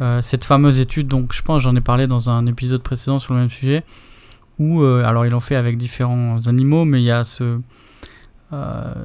Mm. 0.00 0.22
cette 0.22 0.44
fameuse 0.44 0.78
étude, 0.78 1.08
donc 1.08 1.32
je 1.32 1.42
pense 1.42 1.62
j'en 1.62 1.74
ai 1.76 1.80
parlé 1.80 2.06
dans 2.06 2.30
un 2.30 2.46
épisode 2.46 2.82
précédent 2.82 3.18
sur 3.18 3.34
le 3.34 3.40
même 3.40 3.50
sujet, 3.50 3.84
où 4.58 4.82
alors 4.82 5.26
ils 5.26 5.30
l'ont 5.30 5.40
fait 5.40 5.56
avec 5.56 5.76
différents 5.76 6.46
animaux, 6.46 6.84
mais 6.84 7.00
il 7.00 7.04
y 7.04 7.10
a 7.10 7.24
ce 7.24 7.58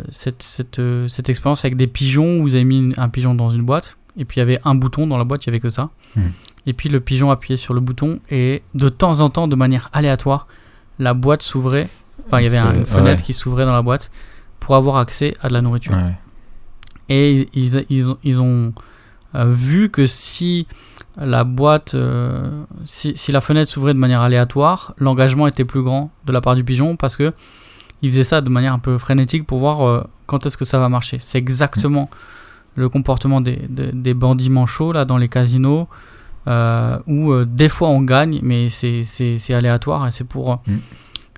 cette, 0.09 0.41
cette, 0.41 0.81
cette 1.07 1.29
expérience 1.29 1.65
avec 1.65 1.75
des 1.75 1.87
pigeons 1.87 2.39
où 2.39 2.43
vous 2.43 2.55
avez 2.55 2.63
mis 2.63 2.93
un 2.95 3.09
pigeon 3.09 3.35
dans 3.35 3.49
une 3.49 3.63
boîte 3.63 3.97
et 4.17 4.25
puis 4.25 4.37
il 4.37 4.39
y 4.39 4.43
avait 4.43 4.59
un 4.63 4.75
bouton 4.75 5.07
dans 5.07 5.17
la 5.17 5.23
boîte, 5.23 5.45
il 5.45 5.49
n'y 5.49 5.51
avait 5.53 5.59
que 5.59 5.69
ça. 5.69 5.89
Mm. 6.15 6.21
Et 6.65 6.73
puis 6.73 6.89
le 6.89 6.99
pigeon 6.99 7.31
appuyait 7.31 7.57
sur 7.57 7.73
le 7.73 7.79
bouton 7.79 8.19
et 8.29 8.61
de 8.73 8.89
temps 8.89 9.19
en 9.21 9.29
temps, 9.29 9.47
de 9.47 9.55
manière 9.55 9.89
aléatoire, 9.93 10.47
la 10.99 11.13
boîte 11.13 11.41
s'ouvrait. 11.41 11.89
Enfin, 12.27 12.39
il 12.39 12.45
y 12.45 12.47
avait 12.55 12.77
une 12.77 12.85
fenêtre 12.85 13.23
qui 13.23 13.33
s'ouvrait 13.33 13.65
dans 13.65 13.73
la 13.73 13.81
boîte 13.81 14.11
pour 14.59 14.75
avoir 14.75 14.97
accès 14.97 15.33
à 15.41 15.49
de 15.49 15.53
la 15.53 15.61
nourriture. 15.61 15.97
Et 17.09 17.47
ils, 17.53 17.85
ils, 17.89 18.15
ils 18.23 18.41
ont 18.41 18.67
euh, 18.67 18.71
vu 19.33 19.89
que 19.89 20.05
si 20.05 20.67
la 21.17 21.43
boîte, 21.43 21.93
euh, 21.93 22.63
si, 22.85 23.13
si, 23.15 23.31
la 23.31 23.41
fenêtre 23.41 23.69
s'ouvrait 23.69 23.93
de 23.93 23.99
manière 23.99 24.21
aléatoire, 24.21 24.93
l'engagement 24.97 25.47
était 25.47 25.65
plus 25.65 25.83
grand 25.83 26.11
de 26.25 26.31
la 26.31 26.41
part 26.41 26.55
du 26.55 26.63
pigeon 26.63 26.95
parce 26.95 27.15
que 27.15 27.33
il 28.01 28.09
faisait 28.09 28.23
ça 28.23 28.41
de 28.41 28.49
manière 28.49 28.73
un 28.73 28.79
peu 28.79 28.97
frénétique 28.97 29.45
pour 29.45 29.59
voir 29.59 29.81
euh, 29.81 30.03
quand 30.25 30.45
est-ce 30.45 30.57
que 30.57 30.65
ça 30.65 30.79
va 30.79 30.89
marcher. 30.89 31.17
C'est 31.19 31.37
exactement 31.37 32.09
le 32.75 32.89
comportement 32.89 33.41
des, 33.41 33.61
des, 33.69 33.91
des 33.91 34.13
bandits 34.13 34.49
manchots 34.49 34.91
là 34.91 35.05
dans 35.05 35.17
les 35.17 35.29
casinos 35.29 35.87
euh, 36.47 36.97
où 37.07 37.31
euh, 37.31 37.45
des 37.45 37.69
fois 37.69 37.89
on 37.89 38.01
gagne, 38.01 38.39
mais 38.43 38.67
c'est 38.69 39.53
aléatoire 39.53 40.05
et 40.07 40.11
c'est 40.11 40.27
pour, 40.27 40.61
mm. 40.67 40.77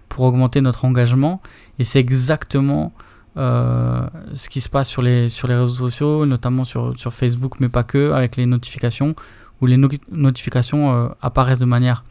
pour 0.10 0.26
augmenter 0.26 0.62
notre 0.62 0.86
engagement. 0.86 1.42
Et 1.78 1.84
c'est 1.84 2.00
exactement 2.00 2.94
euh, 3.38 4.08
ce 4.34 4.50
qui 4.50 4.62
se 4.62 4.70
passe 4.70 4.88
sur 4.88 5.02
les, 5.02 5.30
sur 5.30 5.48
les 5.48 5.56
réseaux 5.56 5.90
sociaux, 5.90 6.26
notamment 6.26 6.64
sur, 6.64 6.98
sur 6.98 7.14
Facebook, 7.14 7.56
mais 7.60 7.70
pas 7.70 7.84
que, 7.84 8.12
avec 8.12 8.36
les 8.38 8.46
notifications, 8.46 9.16
où 9.62 9.66
les 9.66 9.78
notifications 10.12 11.12
apparaissent 11.22 11.60
de 11.60 11.66
manière 11.66 12.04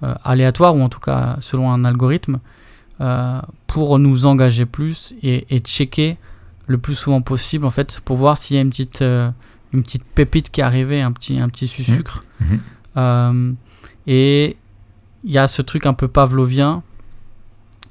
aléatoire, 0.00 0.74
ou 0.74 0.80
en 0.80 0.88
tout 0.88 1.00
cas 1.00 1.36
selon 1.40 1.70
un 1.70 1.84
algorithme, 1.84 2.40
pour 3.66 3.98
nous 3.98 4.24
engager 4.24 4.64
plus 4.64 5.14
et, 5.22 5.46
et, 5.54 5.60
checker 5.60 6.16
le 6.66 6.78
plus 6.78 6.94
souvent 6.94 7.20
possible, 7.20 7.66
en 7.66 7.70
fait, 7.70 8.00
pour 8.04 8.16
voir 8.16 8.38
s'il 8.38 8.56
y 8.56 8.58
a 8.58 8.62
une 8.62 8.70
petite 8.70 9.04
une 9.72 9.82
petite 9.82 10.04
pépite 10.04 10.50
qui 10.50 10.60
est 10.60 10.64
arrivée, 10.64 11.00
un 11.00 11.12
petit, 11.12 11.38
un 11.38 11.48
petit 11.48 11.66
sucre. 11.66 12.20
Mmh. 12.40 12.44
Mmh. 12.44 12.58
Euh, 12.96 13.52
et 14.06 14.56
il 15.24 15.32
y 15.32 15.38
a 15.38 15.46
ce 15.48 15.62
truc 15.62 15.86
un 15.86 15.94
peu 15.94 16.08
pavlovien 16.08 16.82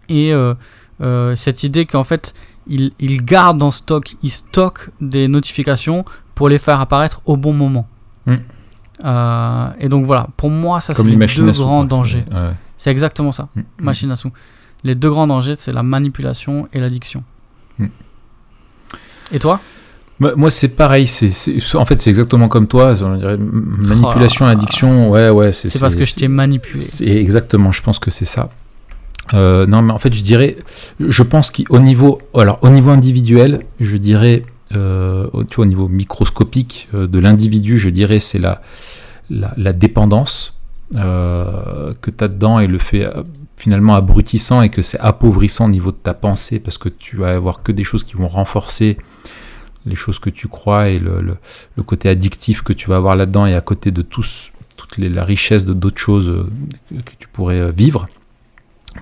et 0.10 0.34
euh, 0.34 0.56
euh, 1.02 1.36
cette 1.36 1.64
idée 1.64 1.86
qu'en 1.86 2.04
fait, 2.04 2.34
il, 2.70 2.92
il, 3.00 3.26
garde 3.26 3.62
en 3.62 3.72
stock, 3.72 4.16
il 4.24 4.32
stocke 4.32 4.90
des 5.02 5.28
notifications 5.28 6.06
pour 6.36 6.50
les 6.50 6.60
faire 6.60 6.80
apparaître 6.80 7.22
au 7.26 7.36
bon 7.38 7.54
moment. 7.54 7.88
Mmh. 8.26 8.36
et 9.80 9.90
donc 9.90 10.06
voilà, 10.06 10.28
pour 10.38 10.50
moi, 10.50 10.80
ça 10.82 10.94
c'est 10.94 11.04
les, 11.04 11.16
deux 11.16 11.52
grands 11.52 11.86
dangers. 11.86 12.26
C'est 12.78 12.92
exactement 12.92 13.32
ça, 13.32 13.50
machine 13.80 14.12
à 14.12 14.16
sous. 14.16 14.32
Les 14.84 14.96
deux 14.96 15.10
grands 15.10 15.28
dangers, 15.28 15.56
c'est 15.58 15.74
la 15.74 15.84
manipulation 15.84 16.70
et 16.72 16.80
l'addiction. 16.80 17.24
Et 19.32 19.40
toi? 19.40 19.60
Moi, 20.20 20.50
c'est 20.50 20.70
pareil. 20.70 21.08
C'est, 21.08 21.32
en 21.76 21.86
fait, 21.86 22.02
c'est 22.02 22.10
exactement 22.10 22.50
comme 22.50 22.68
toi. 22.68 22.94
On 23.02 23.16
dirait 23.16 23.38
manipulation, 23.38 24.46
oh 24.46 24.50
addiction. 24.50 25.10
Ouais, 25.12 25.30
ouais. 25.30 25.54
C'est, 25.54 25.80
parce 25.80 25.96
que 25.96 26.04
je 26.04 26.16
t'ai 26.16 26.28
manipulé. 26.28 26.82
C'est 26.82 27.08
exactement. 27.08 27.72
Je 27.72 27.82
pense 27.82 28.00
que 28.00 28.12
c'est 28.12 28.26
ça. 28.26 28.50
Euh, 29.34 29.66
non, 29.66 29.82
mais 29.82 29.94
en 29.94 30.00
fait, 30.00 30.14
je 30.14 30.24
dirais, 30.24 30.58
je 31.00 31.24
pense 31.24 31.52
qu'au 31.52 31.80
niveau, 31.80 32.20
alors 32.36 32.60
au 32.62 32.70
niveau 32.70 32.90
individuel, 32.90 33.62
je 33.80 33.98
dirais, 33.98 34.44
euh, 34.74 35.28
tu 35.50 35.58
vois, 35.58 35.66
au 35.66 35.68
niveau 35.68 35.88
microscopique 35.88 36.90
euh, 36.94 37.08
de 37.08 37.20
l'individu, 37.20 37.78
je 37.78 37.90
dirais, 37.90 38.20
c'est 38.20 38.40
la, 38.40 38.62
la, 39.30 39.74
dépendance 39.74 40.60
que 40.92 42.10
tu 42.10 42.24
as 42.24 42.28
dedans 42.28 42.60
et 42.60 42.66
le 42.66 42.80
fait 42.80 43.08
finalement 43.58 43.94
abrutissant 43.94 44.64
et 44.64 44.70
que 44.70 44.82
c'est 44.82 45.00
appauvrissant 45.00 45.66
au 45.66 45.70
niveau 45.70 45.92
de 45.92 45.98
ta 45.98 46.16
pensée 46.16 46.60
parce 46.60 46.80
que 46.80 46.90
tu 46.90 47.18
vas 47.18 47.36
avoir 47.36 47.62
que 47.62 47.72
des 47.72 47.84
choses 47.84 48.04
qui 48.04 48.16
vont 48.16 48.28
renforcer 48.28 48.98
les 49.86 49.96
choses 49.96 50.20
que 50.20 50.30
tu 50.30 50.48
crois 50.48 50.90
et 50.90 51.00
le, 51.00 51.22
le, 51.76 51.84
côté 51.84 52.10
addictif 52.10 52.62
que 52.62 52.74
tu 52.74 52.90
vas 52.90 52.98
avoir 52.98 53.16
là-dedans 53.16 53.46
et 53.46 53.56
à 53.56 53.62
côté 53.62 53.92
de 53.92 54.02
tous, 54.02 54.52
toute 54.76 54.98
les, 54.98 55.10
la 55.10 55.24
richesse 55.24 55.66
de 55.66 55.74
d'autres 55.74 56.00
choses 56.00 56.30
euh, 56.30 56.48
que, 57.06 57.12
tu 57.18 57.28
pourrais 57.28 57.60
euh, 57.60 57.72
vivre. 57.72 58.08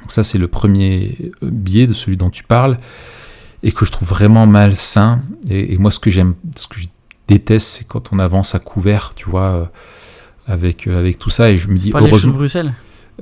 Donc 0.01 0.11
ça 0.11 0.23
c'est 0.23 0.37
le 0.37 0.47
premier 0.47 1.31
euh, 1.43 1.49
biais 1.51 1.87
de 1.87 1.93
celui 1.93 2.17
dont 2.17 2.29
tu 2.29 2.43
parles 2.43 2.77
et 3.63 3.71
que 3.71 3.85
je 3.85 3.91
trouve 3.91 4.07
vraiment 4.07 4.45
malsain. 4.47 5.21
Et, 5.49 5.73
et 5.73 5.77
moi 5.77 5.91
ce 5.91 5.99
que 5.99 6.09
j'aime, 6.09 6.35
ce 6.55 6.67
que 6.67 6.79
je 6.79 6.87
déteste, 7.27 7.67
c'est 7.67 7.87
quand 7.87 8.13
on 8.13 8.19
avance 8.19 8.55
à 8.55 8.59
couvert, 8.59 9.13
tu 9.15 9.29
vois, 9.29 9.71
avec, 10.47 10.87
avec 10.87 11.19
tout 11.19 11.29
ça 11.29 11.49
et 11.49 11.57
je 11.57 11.67
me 11.67 11.75
dis 11.75 11.91
pas 11.91 11.99
heureusement. 11.99 12.31
Les 12.31 12.37
Bruxelles 12.37 12.73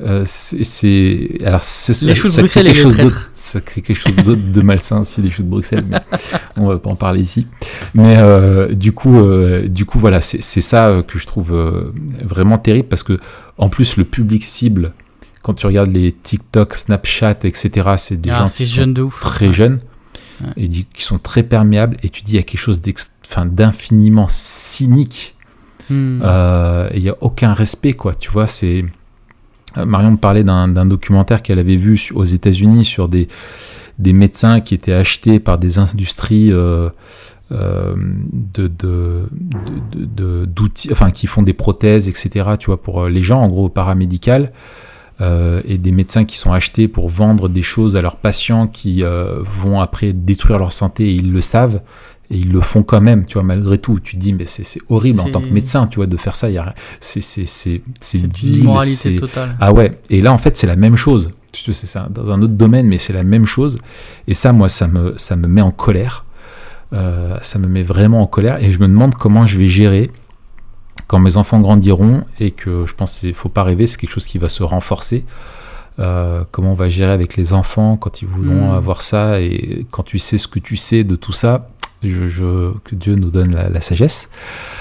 euh, 0.01 0.23
c'est 0.26 1.38
alors 1.45 1.61
c'est 1.61 2.01
les 2.01 2.15
choux 2.15 2.28
de 2.28 2.36
Bruxelles 2.36 2.65
quelque 2.65 2.82
chose 2.82 2.97
d'autre 2.97 3.30
ça 3.34 3.61
crée 3.61 3.82
quelque 3.82 3.97
chose 3.97 4.13
d'autre 4.17 4.41
de 4.51 4.61
malsain 4.61 4.99
aussi 4.99 5.21
les 5.21 5.30
choux 5.32 5.43
de 5.43 5.47
Bruxelles 5.47 5.86
mais 5.89 5.99
on 6.57 6.67
va 6.67 6.78
pas 6.80 6.89
en 6.89 6.97
parler 6.97 7.21
ici 7.21 7.47
mais 7.93 8.17
euh, 8.17 8.73
du 8.76 8.91
coup 8.91 9.17
euh, 9.17 9.69
du 9.69 9.86
coup 9.86 9.97
voilà 9.97 10.19
c'est 10.19 10.41
ça 10.41 11.01
que 11.07 11.17
je 11.17 11.26
trouve 11.26 11.93
vraiment 12.21 12.57
terrible 12.57 12.89
parce 12.89 13.03
que 13.03 13.17
en 13.57 13.69
plus 13.69 13.95
le 13.95 14.03
public 14.03 14.43
cible 14.43 14.91
quand 15.46 15.54
tu 15.54 15.68
regardes 15.68 15.91
les 15.91 16.12
TikTok 16.12 16.76
Snapchat 16.76 17.38
etc 17.43 17.91
c'est 17.98 18.20
des 18.20 18.32
ah, 18.32 18.39
gens 18.39 18.50
qui 18.50 18.66
sont 18.66 18.88
de 18.88 19.08
très 19.22 19.52
jeunes 19.52 19.80
et 20.58 20.68
qui 20.68 21.04
sont 21.04 21.20
très 21.20 21.43
perméables 21.43 21.98
et 22.04 22.10
tu 22.10 22.24
dis 22.24 22.34
il 22.34 22.36
y 22.36 22.39
a 22.39 22.43
quelque 22.43 22.60
chose 22.60 22.82
d'infiniment 22.82 24.28
cynique 24.28 25.36
hmm. 25.89 26.22
il 26.93 27.02
n'y 27.02 27.10
a 27.10 27.16
aucun 27.22 27.54
respect 27.54 27.93
quoi 27.93 28.16
tu 28.16 28.32
vois 28.32 28.48
c'est 28.48 28.86
euh, 29.78 29.86
Marion 29.86 30.12
me 30.12 30.18
parlait 30.18 30.43
d'un 30.43 30.86
documentaire 30.86 31.41
qu'elle 31.41 31.60
avait 31.60 31.76
vu 31.76 32.00
aux 32.14 32.24
États-Unis 32.24 32.86
sur 32.86 33.10
des, 33.10 33.28
des 34.00 34.14
médecins 34.14 34.62
qui 34.62 34.74
étaient 34.74 34.93
achetés 34.93 35.39
par 35.39 35.58
des 35.58 35.80
industries 35.80 36.52
euh, 36.52 36.89
euh, 37.52 37.96
de, 38.54 39.28
d'outils, 40.46 40.89
enfin 40.91 41.12
qui 41.12 41.28
font 41.28 41.43
des 41.43 41.54
prothèses, 41.54 42.10
etc. 42.10 42.52
Tu 42.60 42.68
vois, 42.68 42.82
pour 42.82 43.06
les 43.08 43.22
gens, 43.22 43.41
en 43.41 43.48
gros, 43.48 43.70
paramédicales. 45.18 45.72
et 45.72 45.78
des 45.78 45.91
médecins 45.91 46.26
qui 46.26 46.38
sont 46.38 46.51
achetés 46.53 46.88
pour 46.88 47.09
vendre 47.09 47.49
des 47.49 47.61
choses 47.61 47.95
à 47.95 48.01
leurs 48.01 48.18
patients 48.18 48.68
qui 48.68 49.03
vont 49.03 49.80
après 49.80 50.13
détruire 50.13 50.59
leur 50.59 50.72
santé 50.72 51.05
et 51.09 51.13
ils 51.13 51.32
le 51.32 51.41
savent 51.41 51.82
et 52.32 52.38
ils 52.38 52.51
le 52.51 52.61
font 52.61 52.84
quand 52.84 53.01
même, 53.01 53.26
tu 53.26 53.34
vois, 53.36 53.43
malgré 53.43 53.78
tout. 53.78 53.99
Tu 53.99 54.16
te 54.16 54.22
dis, 54.22 54.34
mais 54.34 54.45
c'est 54.45 54.82
horrible 54.89 55.20
en 55.20 55.30
tant 55.30 55.41
que 55.41 55.49
médecin, 55.49 55.88
tu 55.88 55.97
vois, 55.97 56.07
de 56.07 56.18
faire 56.18 56.36
ça. 56.36 56.47
C'est 56.99 57.22
une 58.13 58.32
immoralité 58.41 59.16
totale. 59.18 59.55
Ah 59.59 59.74
ouais, 59.74 59.91
et 60.09 60.22
là, 60.22 60.34
en 60.34 60.38
fait, 60.38 60.57
c'est 60.57 60.68
la 60.68 60.76
même 60.76 60.95
chose. 60.95 61.30
C'est 61.53 61.74
ça, 61.74 62.07
dans 62.09 62.32
un 62.32 62.41
autre 62.41 62.53
domaine, 62.53 62.88
mais 62.88 62.97
c'est 62.97 63.13
la 63.13 63.24
même 63.24 63.45
chose. 63.45 63.78
Et 64.28 64.34
ça, 64.34 64.53
moi, 64.53 64.70
ça 64.70 64.88
me, 64.88 65.13
ça 65.18 65.36
me 65.36 65.47
met 65.47 65.61
en 65.61 65.72
colère. 65.72 66.26
Euh, 66.93 67.38
ça 67.41 67.59
me 67.59 67.68
met 67.68 67.84
vraiment 67.84 68.22
en 68.22 68.28
colère. 68.28 68.61
Et 68.61 68.72
je 68.72 68.80
me 68.80 68.88
demande 68.88 69.16
comment 69.16 69.45
je 69.45 69.57
vais 69.57 69.68
gérer 69.68 70.09
quand 71.08 71.20
mes 71.20 71.38
enfants 71.38 71.60
grandiront 71.60 72.24
et 72.39 72.51
que 72.51 72.86
je 72.86 72.93
pense 72.93 73.20
qu'il 73.20 73.30
ne 73.30 73.34
faut 73.34 73.49
pas 73.49 73.64
rêver, 73.64 73.88
c'est 73.88 73.97
quelque 73.97 74.12
chose 74.12 74.26
qui 74.26 74.38
va 74.38 74.49
se 74.49 74.64
renforcer. 74.64 75.26
Euh, 75.97 76.43
comment 76.51 76.72
on 76.72 76.76
va 76.76 76.89
gérer 76.89 77.12
avec 77.12 77.38
les 77.38 77.53
enfants 77.53 77.95
quand 77.95 78.22
ils 78.22 78.28
voudront 78.28 78.74
hmm. 78.74 78.76
avoir 78.76 79.01
ça 79.01 79.39
et 79.39 79.86
quand 79.91 80.03
tu 80.03 80.20
sais 80.20 80.38
ce 80.38 80.47
que 80.49 80.60
tu 80.60 80.76
sais 80.76 81.06
de 81.06 81.16
tout 81.16 81.32
ça, 81.32 81.70
je, 82.03 82.72
que 82.84 82.95
Dieu 82.95 83.16
nous 83.16 83.30
donne 83.30 83.53
la, 83.56 83.82
sagesse. 83.82 84.30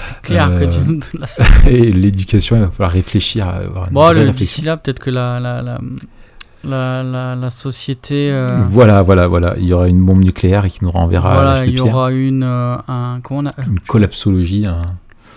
C'est 0.05 0.21
clair 0.21 0.49
que 0.59 0.65
Dieu 0.65 0.81
nous 0.85 0.99
donne 0.99 1.21
la 1.21 1.27
sagesse. 1.27 1.67
et 1.67 1.91
l'éducation, 1.91 2.55
il 2.57 2.63
va 2.63 2.69
falloir 2.69 2.91
réfléchir. 2.91 3.47
Avoir 3.47 3.89
bon, 3.91 4.11
le, 4.11 4.29
d'ici 4.31 4.61
là, 4.61 4.77
peut-être 4.77 4.99
que 4.99 5.09
la, 5.09 5.39
la, 5.39 5.61
la, 5.61 7.03
la, 7.03 7.35
la 7.35 7.49
société. 7.49 8.29
Euh, 8.31 8.63
voilà, 8.67 9.01
voilà, 9.01 9.27
voilà. 9.27 9.55
Il 9.57 9.65
y 9.65 9.73
aura 9.73 9.87
une 9.87 10.03
bombe 10.03 10.23
nucléaire 10.23 10.67
qui 10.67 10.83
nous 10.83 10.91
renverra 10.91 11.33
voilà, 11.33 11.65
il 11.65 11.75
y 11.75 11.79
aura 11.79 12.11
une, 12.11 12.43
euh, 12.43 12.75
un, 12.87 13.19
comment 13.23 13.41
on 13.41 13.45
a... 13.47 13.65
une 13.65 13.79
collapsologie. 13.79 14.67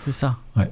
C'est 0.09 0.21
ça. 0.21 0.37
Ouais. 0.57 0.71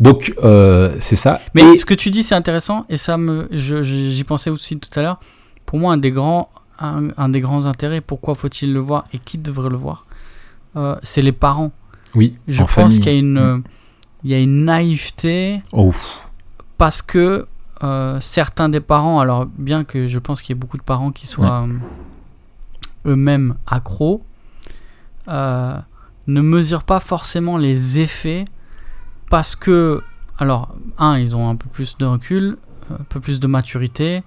Donc, 0.00 0.34
euh, 0.42 0.96
c'est 0.98 1.14
ça. 1.14 1.40
Mais 1.54 1.76
ce 1.76 1.86
que 1.86 1.94
tu 1.94 2.10
dis, 2.10 2.24
c'est 2.24 2.34
intéressant, 2.34 2.84
et 2.88 2.96
ça 2.96 3.16
me, 3.16 3.46
j'y 3.52 4.24
pensais 4.24 4.50
aussi 4.50 4.76
tout 4.76 4.90
à 4.98 5.02
l'heure. 5.02 5.20
Pour 5.66 5.78
moi, 5.78 5.92
un 5.92 5.98
des 5.98 6.10
grands, 6.10 6.50
un, 6.80 7.10
un 7.16 7.28
des 7.28 7.40
grands 7.40 7.66
intérêts, 7.66 8.00
pourquoi 8.00 8.34
faut-il 8.34 8.72
le 8.72 8.80
voir 8.80 9.04
et 9.12 9.20
qui 9.20 9.38
devrait 9.38 9.70
le 9.70 9.76
voir, 9.76 10.04
euh, 10.74 10.96
c'est 11.04 11.22
les 11.22 11.30
parents. 11.30 11.70
Oui. 12.16 12.34
Je 12.48 12.64
pense 12.64 12.94
qu'il 12.98 13.06
y 13.06 13.14
a 13.14 13.18
une, 13.18 13.58
mm. 13.58 13.62
il 14.24 14.30
y 14.32 14.34
a 14.34 14.40
une 14.40 14.64
naïveté. 14.64 15.62
Oh. 15.72 15.92
Parce 16.76 17.02
que 17.02 17.46
euh, 17.84 18.18
certains 18.20 18.68
des 18.68 18.80
parents, 18.80 19.20
alors 19.20 19.46
bien 19.46 19.84
que 19.84 20.08
je 20.08 20.18
pense 20.18 20.42
qu'il 20.42 20.56
y 20.56 20.58
ait 20.58 20.60
beaucoup 20.60 20.76
de 20.76 20.82
parents 20.82 21.12
qui 21.12 21.28
soient 21.28 21.68
eux-mêmes 23.06 23.54
accros, 23.64 24.24
ne 25.28 25.82
mesurent 26.26 26.82
pas 26.82 26.98
forcément 26.98 27.58
les 27.58 28.00
effets 28.00 28.44
parce 29.32 29.56
que, 29.56 30.02
alors, 30.38 30.76
un, 30.98 31.18
ils 31.18 31.34
ont 31.34 31.48
un 31.48 31.56
peu 31.56 31.66
plus 31.66 31.96
de 31.96 32.04
recul, 32.04 32.58
un 32.90 33.02
peu 33.08 33.18
plus 33.18 33.40
de 33.40 33.46
maturité. 33.46 34.22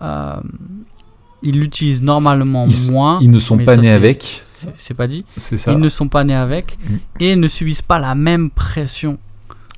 ils 0.00 1.60
l'utilisent 1.60 2.02
normalement 2.02 2.66
moins. 2.90 3.20
Ils 3.20 3.30
ne 3.30 3.38
sont 3.38 3.56
pas 3.58 3.76
nés 3.76 3.92
avec. 3.92 4.42
C'est 4.74 4.94
pas 4.94 5.06
dit. 5.06 5.24
C'est 5.36 5.56
ça. 5.56 5.70
Ils 5.70 5.78
ne 5.78 5.88
sont 5.88 6.08
pas 6.08 6.24
nés 6.24 6.34
avec 6.34 6.78
mm. 6.80 6.96
et 7.20 7.36
ne 7.36 7.46
subissent 7.46 7.82
pas 7.82 8.00
la 8.00 8.16
même 8.16 8.50
pression 8.50 9.18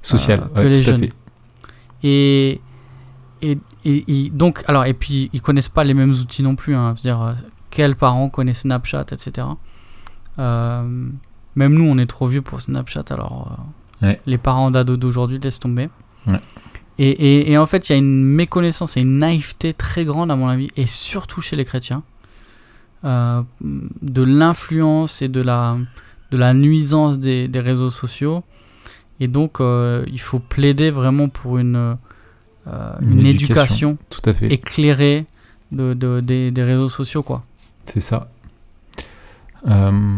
sociale 0.00 0.48
que 0.54 0.60
les 0.60 0.82
jeunes. 0.82 1.08
Et, 2.02 2.62
et, 3.42 4.30
donc, 4.30 4.64
alors, 4.68 4.86
et 4.86 4.94
puis, 4.94 5.28
ils 5.34 5.42
connaissent 5.42 5.68
pas 5.68 5.84
les 5.84 5.92
mêmes 5.92 6.12
outils 6.12 6.42
non 6.42 6.56
plus. 6.56 6.74
Hein, 6.74 6.94
dire, 6.94 7.20
euh, 7.20 7.32
quels 7.68 7.94
parents 7.94 8.30
connaissent 8.30 8.60
Snapchat, 8.60 9.04
etc. 9.12 9.48
Euh, 10.38 11.08
même 11.56 11.74
nous, 11.74 11.84
on 11.84 11.98
est 11.98 12.06
trop 12.06 12.26
vieux 12.26 12.40
pour 12.40 12.62
Snapchat, 12.62 13.04
alors 13.10 13.58
euh, 14.02 14.14
les 14.26 14.38
parents 14.38 14.70
d'ados 14.70 14.98
d'aujourd'hui 14.98 15.38
laissent 15.38 15.60
tomber. 15.60 15.88
Et, 16.98 17.52
et, 17.52 17.58
en 17.58 17.66
fait, 17.66 17.88
il 17.88 17.92
y 17.92 17.94
a 17.94 17.98
une 17.98 18.24
méconnaissance 18.24 18.96
et 18.96 19.02
une 19.02 19.18
naïveté 19.18 19.74
très 19.74 20.06
grande, 20.06 20.30
à 20.30 20.36
mon 20.36 20.48
avis, 20.48 20.68
et 20.76 20.86
surtout 20.86 21.42
chez 21.42 21.54
les 21.54 21.66
chrétiens, 21.66 22.02
de 23.04 24.22
l'influence 24.22 25.20
et 25.20 25.28
de 25.28 25.42
la, 25.42 25.76
de 26.30 26.36
la 26.38 26.54
nuisance 26.54 27.18
des, 27.18 27.48
des 27.48 27.60
réseaux 27.60 27.90
sociaux. 27.90 28.44
Et 29.20 29.28
donc, 29.28 29.58
il 29.60 30.20
faut 30.20 30.38
plaider 30.38 30.90
vraiment 30.90 31.28
pour 31.28 31.58
une 31.58 31.96
euh, 32.68 32.92
une, 33.00 33.24
éducation, 33.24 33.96
tout 34.10 34.28
à 34.28 34.34
fait. 34.34 34.52
éclairée 34.52 35.24
de, 35.70 35.94
des, 36.20 36.62
réseaux 36.62 36.88
sociaux, 36.88 37.22
quoi. 37.22 37.44
C'est 37.84 38.00
ça. 38.00 38.28
Euh, 39.68 40.16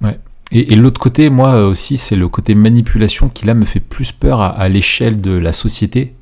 ouais. 0.00 0.18
Et, 0.56 0.76
l'autre 0.76 1.00
côté, 1.00 1.30
moi 1.30 1.66
aussi, 1.66 1.98
c'est 1.98 2.14
le 2.14 2.28
côté 2.28 2.54
manipulation 2.54 3.28
qui 3.28 3.44
là 3.44 3.54
me 3.54 3.64
fait 3.64 3.80
plus 3.80 4.12
peur 4.12 4.40
à, 4.40 4.68
l'échelle 4.68 5.20
de 5.20 5.32
la 5.32 5.52
société, 5.52 6.14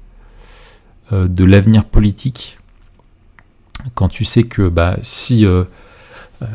euh, 1.13 1.29
de 1.29 1.45
l'avenir 1.45 1.85
politique. 1.85 2.59
Quand 3.95 4.09
tu 4.09 4.25
sais 4.25 4.45
que 4.45 4.69
bah, 4.69 4.97
si, 5.03 5.47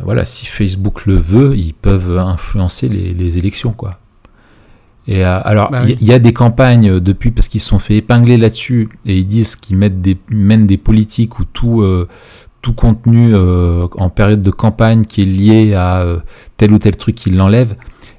voilà, 0.03 0.25
si 0.25 0.47
Facebook 0.47 1.05
le 1.05 1.15
veut, 1.15 1.55
ils 1.55 1.73
peuvent 1.73 2.17
influencer 2.17 2.89
les, 2.89 3.13
les 3.13 3.37
élections, 3.37 3.73
quoi. 3.73 3.99
Et 5.07 5.25
euh, 5.25 5.39
alors, 5.43 5.71
bah 5.71 5.83
il 5.85 6.03
y, 6.03 6.11
a 6.11 6.19
des 6.19 6.33
campagnes 6.33 6.89
euh, 6.89 6.99
depuis 6.99 7.31
parce 7.31 7.47
qu'ils 7.47 7.61
se 7.61 7.69
sont 7.69 7.79
fait 7.79 7.95
épingler 7.95 8.37
là-dessus 8.37 8.89
et 9.05 9.17
ils 9.17 9.25
disent 9.25 9.55
qu'ils 9.55 9.77
mettent 9.77 10.01
des, 10.01 10.17
mènent 10.29 10.67
des 10.67 10.77
politiques 10.77 11.39
où 11.39 11.45
tout, 11.45 11.81
euh, 11.81 12.09
tout 12.61 12.73
contenu 12.73 13.35
en 13.35 14.09
période 14.09 14.41
de 14.41 14.51
campagne 14.51 15.05
qui 15.05 15.21
est 15.21 15.25
lié 15.25 15.73
à 15.73 16.05
tel 16.57 16.73
ou 16.73 16.79
tel 16.79 16.97
truc, 16.97 17.25
ils 17.25 17.35
l'enlèvent. 17.35 17.75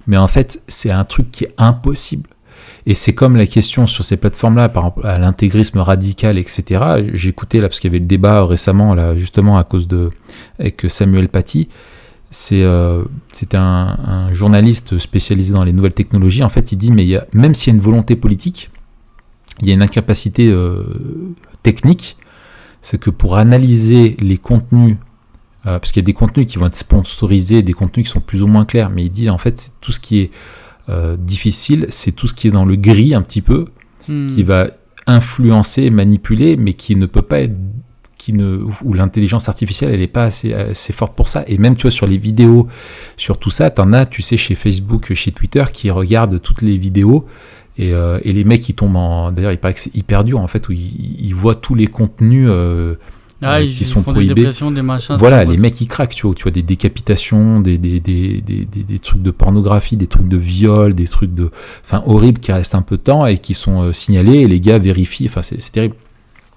Mais 0.07 0.17
en 0.17 0.29
fait, 0.29 0.63
c'est 0.69 0.91
un 0.91 1.05
truc 1.05 1.31
qui 1.31 1.45
est 1.45 1.55
impossible. 1.59 2.29
Et 2.87 2.95
c'est 2.95 3.15
comme 3.15 3.37
la 3.37 3.47
question 3.47 3.87
sur 3.87 4.05
ces 4.05 4.17
plateformes-là, 4.17 4.71
par 4.71 4.85
exemple, 4.85 5.07
à 5.07 5.19
l'intégrisme 5.19 5.81
radical, 5.81 6.39
etc. 6.39 7.03
Écouté 7.25 7.61
là, 7.61 7.69
parce 7.69 7.81
qu'il 7.81 7.91
y 7.91 7.93
avait 7.93 7.99
le 7.99 8.07
débat 8.07 8.45
récemment, 8.45 8.95
là, 8.95 9.17
justement, 9.17 9.59
à 9.59 9.65
cause 9.65 9.87
de, 9.87 10.11
avec 10.59 10.87
Samuel 10.89 11.29
Paty 11.29 11.69
c'est 12.31 12.63
euh, 12.63 13.05
un, 13.55 14.33
journaliste 14.33 14.99
spécialisé 14.99 15.53
dans 15.53 15.65
les 15.65 15.73
nouvelles 15.73 15.95
technologies. 15.95 16.43
En 16.43 16.49
fait, 16.49 16.73
il 16.73 16.77
dit, 16.77 16.91
mais 16.91 17.05
il 17.05 17.09
y 17.09 17.17
a, 17.17 17.27
même 17.33 17.55
s'il 17.55 17.73
y 17.73 17.75
a 17.75 17.79
une 17.79 17.83
volonté 17.83 18.17
politique, 18.17 18.71
il 19.61 19.69
y 19.69 19.71
a 19.71 19.75
une 19.75 19.83
incapacité 19.83 20.49
euh, 20.49 20.85
technique. 21.63 22.17
C'est 22.89 22.97
que 22.97 23.11
pour 23.11 23.37
analyser 23.37 24.17
les 24.19 24.39
contenus, 24.39 24.97
euh, 25.67 25.79
parce 25.79 25.93
qu'il 25.93 26.01
y 26.01 26.05
a 26.05 26.07
des 26.07 26.15
contenus 26.15 26.47
qui 26.47 26.57
vont 26.57 26.65
être 26.65 26.75
sponsorisés, 26.75 27.61
des 27.61 27.75
contenus 27.75 28.07
qui 28.07 28.13
sont 28.13 28.21
plus 28.21 28.43
ou 28.43 28.47
moins 28.47 28.65
clairs, 28.65 28.89
mais 28.89 29.05
il 29.05 29.11
dit, 29.11 29.29
en 29.29 29.37
fait, 29.37 29.73
tout 29.83 29.93
ce 29.93 30.01
qui 30.01 30.21
est 30.21 30.31
euh, 30.89 31.15
difficile, 31.19 31.85
c'est 31.91 32.13
tout 32.13 32.27
ce 32.27 32.33
qui 32.33 32.49
est 32.49 32.51
dans 32.51 32.65
le 32.65 32.77
gris 32.77 33.15
un 33.15 33.21
petit 33.21 33.43
peu, 33.43 33.67
hmm. 34.09 34.29
qui 34.29 34.43
va 34.43 34.69
influencer, 35.07 35.91
manipuler, 35.91 36.57
mais 36.57 36.73
qui 36.73 36.97
ne 36.97 37.05
peut 37.05 37.21
pas 37.21 37.41
être 37.41 37.57
ne, 38.33 38.65
où 38.85 38.93
l'intelligence 38.93 39.49
artificielle 39.49 39.91
elle 39.93 40.01
n'est 40.01 40.07
pas 40.07 40.25
assez, 40.25 40.53
assez, 40.53 40.93
forte 40.93 41.15
pour 41.15 41.29
ça. 41.29 41.45
Et 41.47 41.59
même 41.59 41.77
tu 41.77 41.83
vois 41.83 41.91
sur 41.91 42.07
les 42.07 42.19
vidéos, 42.19 42.69
sur 43.17 43.39
tout 43.39 43.51
ça, 43.51 43.71
t'en 43.71 43.93
as, 43.93 44.07
tu 44.07 44.23
sais, 44.23 44.37
chez 44.37 44.55
Facebook, 44.55 45.13
chez 45.15 45.33
Twitter, 45.33 45.65
qui 45.73 45.91
regardent 45.91 46.41
toutes 46.41 46.63
les 46.63 46.77
vidéos. 46.77 47.27
Et, 47.79 47.93
euh, 47.93 48.19
et 48.25 48.33
les 48.33 48.45
mecs 48.45 48.63
qui 48.63 48.75
tombent 48.75 48.97
en. 48.97 49.31
D'ailleurs, 49.31 49.53
il 49.53 49.59
paraît 49.59 49.75
que 49.75 49.81
c'est 49.81 49.95
hyper 49.95 50.25
dur 50.25 50.41
en 50.41 50.49
fait, 50.49 50.69
où 50.69 50.73
ils, 50.73 51.33
voient 51.33 51.55
tous 51.55 51.75
les 51.75 51.87
contenus. 51.87 52.49
Euh, 52.51 52.97
ah, 53.41 53.61
euh, 53.61 53.67
qui 53.67 53.85
sont 53.85 54.03
prohibés. 54.03 54.35
Des 54.35 54.83
machins, 54.83 55.17
voilà, 55.17 55.45
les 55.45 55.57
mecs 55.57 55.81
ils 55.81 55.87
craquent, 55.87 56.15
tu 56.15 56.27
vois, 56.27 56.35
tu 56.35 56.43
vois 56.43 56.51
des 56.51 56.63
décapitations, 56.63 57.61
des, 57.61 57.79
des, 57.79 58.01
des, 58.01 58.41
des, 58.41 58.99
trucs 58.99 59.23
de 59.23 59.31
pornographie, 59.31 59.97
des 59.97 60.09
trucs 60.09 60.27
de 60.27 60.37
viol, 60.37 60.93
des 60.93 61.07
trucs 61.07 61.33
de. 61.33 61.53
Enfin, 61.85 62.03
horribles 62.05 62.41
qui 62.41 62.51
restent 62.51 62.75
un 62.75 62.83
peu 62.83 62.97
de 62.97 63.03
temps 63.03 63.27
et 63.27 63.39
qui 63.39 63.55
sont 63.55 63.93
signalés 63.93 64.41
et 64.41 64.49
les 64.49 64.61
gars 64.61 64.79
vérifient, 64.79 65.27
enfin, 65.27 65.43
c'est 65.43 65.71
terrible. 65.71 65.95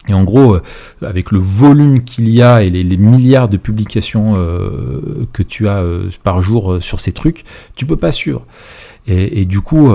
Et 0.08 0.14
en 0.14 0.24
gros, 0.24 0.56
euh, 0.56 0.62
avec 1.04 1.32
le 1.32 1.38
volume 1.38 2.04
qu'il 2.04 2.28
y 2.28 2.42
a 2.42 2.64
et 2.64 2.70
les, 2.72 2.98
milliards 2.98 3.50
de 3.50 3.58
publications 3.58 4.34
euh, 4.36 5.28
que 5.32 5.44
tu 5.44 5.68
as 5.68 5.78
euh, 5.78 6.10
par 6.24 6.42
jour 6.42 6.78
sur 6.82 7.00
ces 7.00 7.12
trucs, 7.12 7.44
tu 7.76 7.86
peux 7.86 7.98
pas 7.98 8.12
suivre. 8.12 8.44
Et, 9.08 9.46
du 9.46 9.62
coup, 9.62 9.92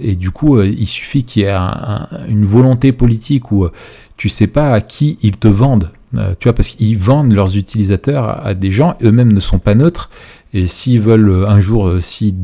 et 0.00 0.16
du 0.16 0.30
coup, 0.30 0.60
il 0.62 0.86
suffit 0.86 1.24
qu'il 1.24 1.42
y 1.42 1.44
ait 1.44 1.56
une 2.28 2.44
volonté 2.44 2.90
politique 2.90 3.52
où 3.52 3.68
tu 4.16 4.28
sais 4.28 4.46
pas 4.46 4.72
à 4.72 4.80
qui 4.80 5.18
ils 5.22 5.36
te 5.36 5.46
vendent. 5.46 5.90
tu 6.12 6.44
vois, 6.44 6.54
parce 6.54 6.70
qu'ils 6.70 6.96
vendent 6.96 7.32
leurs 7.32 7.56
utilisateurs 7.56 8.44
à, 8.44 8.54
des 8.54 8.70
gens, 8.70 8.94
eux-mêmes 9.02 9.32
ne 9.32 9.40
sont 9.40 9.58
pas 9.58 9.74
neutres. 9.74 10.10
Et 10.54 10.66
s'ils 10.66 11.02
veulent 11.02 11.44
un 11.46 11.60
jour, 11.60 11.96
s'ils 12.00 12.34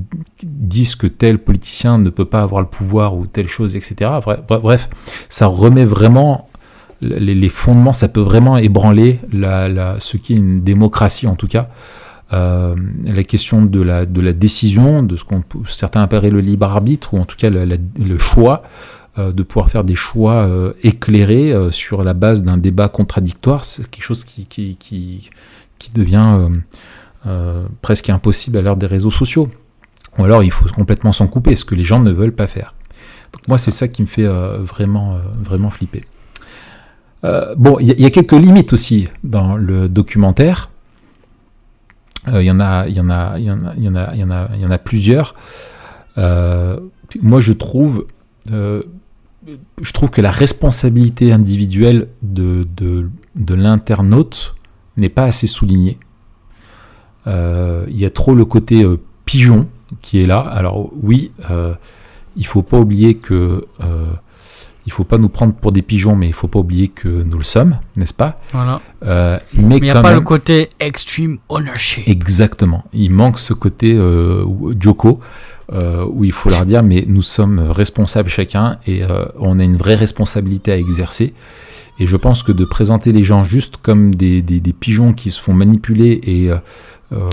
disent 0.42 0.96
que 0.96 1.06
tel 1.06 1.38
politicien 1.38 1.96
ne 1.96 2.10
peut 2.10 2.26
pas 2.26 2.42
avoir 2.42 2.60
le 2.60 2.68
pouvoir 2.68 3.16
ou 3.16 3.26
telle 3.26 3.48
chose, 3.48 3.74
etc. 3.74 4.10
bref 4.46 4.90
ça 5.30 5.46
remet 5.46 5.86
vraiment 5.86 6.48
les, 7.02 7.48
fondements, 7.48 7.92
ça 7.92 8.08
peut 8.08 8.20
vraiment 8.20 8.56
ébranler 8.58 9.18
ce 9.32 10.16
qui 10.16 10.34
est 10.34 10.36
une 10.36 10.62
démocratie 10.62 11.26
en 11.26 11.36
tout 11.36 11.48
cas. 11.48 11.68
Euh, 12.32 12.74
la 13.04 13.24
question 13.24 13.62
de 13.62 13.82
la, 13.82 14.04
décision, 14.32 15.02
de 15.02 15.16
ce 15.16 15.24
qu'on 15.24 15.42
certains 15.66 16.02
appelleraient 16.02 16.30
le 16.30 16.40
libre 16.40 16.66
arbitre, 16.66 17.14
ou 17.14 17.18
en 17.18 17.24
tout 17.24 17.36
cas 17.36 17.50
le 17.50 18.18
choix, 18.18 18.62
euh, 19.18 19.32
de 19.32 19.42
pouvoir 19.42 19.68
faire 19.68 19.84
des 19.84 19.94
choix 19.94 20.46
euh, 20.46 20.72
éclairés 20.82 21.54
sur 21.70 22.02
la 22.02 22.14
base 22.14 22.42
d'un 22.42 22.56
débat 22.56 22.88
contradictoire, 22.88 23.64
c'est 23.64 23.88
quelque 23.88 24.04
chose 24.04 24.24
qui, 24.24 25.30
devient 25.94 26.48
presque 27.82 28.08
impossible 28.08 28.56
à 28.56 28.62
l'heure 28.62 28.76
des 28.76 28.86
réseaux 28.86 29.10
sociaux. 29.10 29.48
Ou 30.18 30.24
alors 30.24 30.42
il 30.42 30.50
faut 30.50 30.68
complètement 30.70 31.12
s'en 31.12 31.26
couper, 31.26 31.56
ce 31.56 31.64
que 31.64 31.74
les 31.74 31.84
gens 31.84 32.00
ne 32.00 32.12
veulent 32.12 32.34
pas 32.34 32.46
faire. 32.46 32.74
Donc 33.32 33.48
moi 33.48 33.58
c'est 33.58 33.70
ça 33.70 33.88
qui 33.88 34.02
me 34.02 34.06
fait 34.06 34.26
vraiment, 34.26 35.18
vraiment 35.42 35.68
flipper. 35.68 36.02
Bon, 37.56 37.78
il 37.80 38.00
y, 38.00 38.06
a 38.06 38.10
quelques 38.10 38.32
limites 38.32 38.72
aussi 38.72 39.08
dans 39.22 39.56
le 39.56 39.88
documentaire. 39.88 40.71
Il 42.28 42.42
y 42.42 42.50
en 42.50 42.60
a, 42.60 42.86
il 42.86 42.96
y 42.96 43.00
en 43.00 43.10
a, 43.10 43.34
il 43.38 43.44
y 43.44 43.50
en 43.50 43.64
a, 43.64 43.74
il 43.76 43.84
y 43.84 43.88
en 43.88 43.94
a, 43.96 44.14
il 44.14 44.58
y 44.58 44.62
y 44.62 44.66
en 44.66 44.70
a 44.70 44.78
plusieurs. 44.78 45.34
Euh, 46.18 46.78
moi, 47.20 47.40
je 47.40 47.52
trouve, 47.52 48.06
euh, 48.52 48.82
je 49.80 49.92
trouve 49.92 50.10
que 50.10 50.20
la 50.20 50.30
responsabilité 50.30 51.32
individuelle 51.32 52.08
de, 52.22 52.66
de, 52.76 53.54
l'internaute 53.54 54.54
n'est 54.96 55.08
pas 55.08 55.24
assez 55.24 55.46
soulignée. 55.46 55.98
Il 57.26 57.96
y 57.96 58.04
a 58.04 58.10
trop 58.10 58.34
le 58.34 58.44
côté 58.44 58.84
pigeon 59.24 59.68
qui 60.00 60.22
est 60.22 60.26
là. 60.26 60.40
Alors 60.40 60.90
oui, 61.02 61.32
il 62.36 62.46
faut 62.46 62.62
pas 62.62 62.78
oublier 62.78 63.16
que 63.16 63.66
il 64.86 64.92
faut 64.92 65.04
pas 65.04 65.18
nous 65.18 65.28
prendre 65.28 65.54
pour 65.54 65.70
des 65.70 65.82
pigeons, 65.82 66.16
mais 66.16 66.26
il 66.26 66.32
faut 66.32 66.48
pas 66.48 66.58
oublier 66.58 66.88
que 66.88 67.08
nous 67.08 67.38
le 67.38 67.44
sommes, 67.44 67.78
n'est-ce 67.96 68.14
pas? 68.14 68.40
Voilà. 68.52 68.80
Euh, 69.04 69.38
mais 69.54 69.76
il 69.76 69.82
n'y 69.82 69.90
a 69.90 70.00
pas 70.00 70.12
le 70.12 70.20
côté 70.20 70.70
extreme 70.80 71.38
ownership. 71.48 72.08
Exactement. 72.08 72.84
Il 72.92 73.10
manque 73.10 73.38
ce 73.38 73.52
côté 73.52 73.94
euh, 73.94 74.44
Joko, 74.80 75.20
euh, 75.72 76.04
où 76.08 76.24
il 76.24 76.32
faut 76.32 76.50
leur 76.50 76.66
dire, 76.66 76.82
mais 76.82 77.04
nous 77.06 77.22
sommes 77.22 77.60
responsables 77.60 78.28
chacun 78.28 78.78
et 78.86 79.04
euh, 79.04 79.24
on 79.38 79.60
a 79.60 79.64
une 79.64 79.76
vraie 79.76 79.94
responsabilité 79.94 80.72
à 80.72 80.76
exercer. 80.76 81.32
Et 82.00 82.06
je 82.06 82.16
pense 82.16 82.42
que 82.42 82.50
de 82.50 82.64
présenter 82.64 83.12
les 83.12 83.22
gens 83.22 83.44
juste 83.44 83.76
comme 83.76 84.14
des, 84.14 84.42
des, 84.42 84.58
des 84.60 84.72
pigeons 84.72 85.12
qui 85.12 85.30
se 85.30 85.40
font 85.40 85.52
manipuler 85.52 86.20
et 86.24 86.50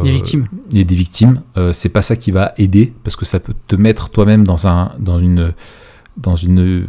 des 0.03 0.11
victimes. 0.11 0.47
Et 0.73 0.83
des 0.83 0.95
victimes, 0.95 1.41
c'est 1.71 1.89
pas 1.89 2.01
ça 2.01 2.17
qui 2.17 2.29
va 2.31 2.53
aider 2.57 2.93
parce 3.03 3.15
que 3.15 3.23
ça 3.23 3.39
peut 3.39 3.53
te 3.67 3.77
mettre 3.77 4.09
toi-même 4.09 4.45
dans 4.45 4.67
un 4.67 4.91
dans 4.99 5.17
une 5.17 5.53
dans, 6.17 6.35
une, 6.35 6.85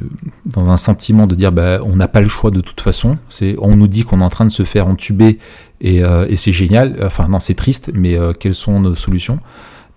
dans 0.47 0.71
un 0.71 0.77
sentiment 0.77 1.27
de 1.27 1.35
dire 1.35 1.53
bah, 1.53 1.81
on 1.85 1.97
n'a 1.97 2.09
pas 2.09 2.21
le 2.21 2.29
choix 2.29 2.51
de 2.51 2.61
toute 2.61 2.81
façon. 2.81 3.17
C'est, 3.29 3.57
on 3.59 3.77
nous 3.77 3.89
dit 3.89 4.03
qu'on 4.03 4.21
est 4.21 4.25
en 4.25 4.29
train 4.31 4.47
de 4.47 4.51
se 4.51 4.65
faire 4.65 4.87
entuber 4.89 5.39
et, 5.81 6.03
euh, 6.03 6.27
et 6.29 6.37
c'est 6.37 6.53
génial. 6.53 6.97
Enfin, 7.03 7.29
non, 7.29 7.41
c'est 7.41 7.55
triste, 7.55 7.91
mais 7.95 8.17
euh, 8.17 8.33
quelles 8.33 8.55
sont 8.55 8.81
nos 8.81 8.95
solutions? 8.95 9.39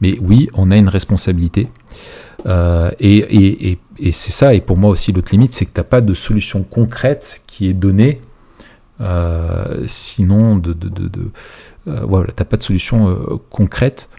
Mais 0.01 0.17
oui, 0.21 0.49
on 0.53 0.71
a 0.71 0.78
une 0.78 0.89
responsabilité. 0.89 1.69
Euh, 2.45 2.91
et, 2.99 3.17
et, 3.17 3.80
et, 3.99 4.11
c'est 4.11 4.32
ça, 4.32 4.53
et 4.53 4.61
pour 4.61 4.78
moi 4.78 4.89
aussi, 4.89 5.11
l'autre 5.11 5.32
limite, 5.32 5.53
c'est 5.53 5.65
que 5.65 5.71
tu 5.74 5.80
n'as 5.80 5.86
pas 5.86 6.01
de 6.01 6.13
solution 6.13 6.63
concrète 6.63 7.41
qui 7.47 7.67
est 7.67 7.74
donnée. 7.74 8.19
sinon, 9.88 10.57
de, 10.57 10.76
voilà, 11.86 12.28
tu 12.28 12.34
n'as 12.39 12.45
pas 12.45 12.57
de 12.57 12.63
solution 12.63 13.39
concrète 13.49 14.09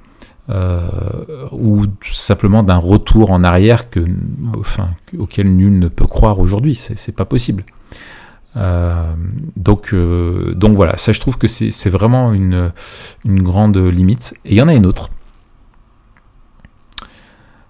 euh, 0.50 1.48
ou 1.52 1.86
simplement 2.02 2.62
d'un 2.62 2.76
retour 2.76 3.30
en 3.30 3.42
arrière 3.44 3.88
que, 3.88 4.04
auquel 5.18 5.54
nul 5.54 5.78
ne 5.78 5.88
peut 5.88 6.06
croire 6.06 6.38
aujourd'hui. 6.38 6.74
C'est 6.74 7.16
pas 7.16 7.24
possible. 7.24 7.64
donc, 8.54 9.94
donc 9.94 10.76
voilà, 10.76 10.96
ça 10.96 11.12
je 11.12 11.20
trouve 11.20 11.38
que 11.38 11.48
c'est 11.48 11.90
vraiment 11.90 12.32
une 12.32 12.72
grande 13.24 13.76
limite. 13.76 14.34
Et 14.44 14.52
il 14.52 14.56
y 14.56 14.62
en 14.62 14.68
a 14.68 14.74
une 14.74 14.86
autre 14.86 15.10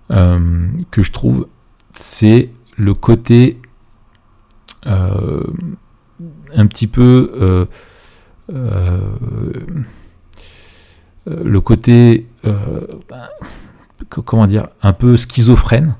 que 0.08 1.02
je 1.02 1.12
trouve, 1.12 1.46
c'est 1.94 2.50
le 2.76 2.94
côté 2.94 3.58
un 4.86 6.66
petit 6.66 6.86
peu 6.86 7.66
le 11.26 11.60
côté 11.60 12.26
comment 14.08 14.46
dire, 14.46 14.68
un 14.82 14.92
peu 14.92 15.16
schizophrène 15.16 15.96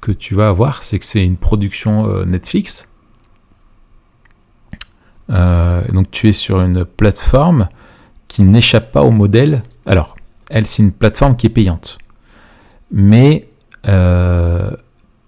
que 0.00 0.12
tu 0.12 0.34
vas 0.34 0.48
avoir, 0.48 0.82
c'est 0.82 0.98
que 0.98 1.04
c'est 1.04 1.24
une 1.24 1.36
production 1.36 2.08
euh, 2.08 2.24
Netflix. 2.24 2.88
Euh, 5.30 5.82
donc 5.92 6.10
tu 6.10 6.28
es 6.28 6.32
sur 6.32 6.60
une 6.60 6.84
plateforme 6.84 7.68
qui 8.28 8.42
n'échappe 8.42 8.92
pas 8.92 9.02
au 9.02 9.10
modèle. 9.10 9.62
Alors, 9.86 10.16
elle, 10.50 10.66
c'est 10.66 10.82
une 10.82 10.92
plateforme 10.92 11.36
qui 11.36 11.46
est 11.46 11.50
payante. 11.50 11.98
Mais 12.90 13.48
euh, 13.86 14.70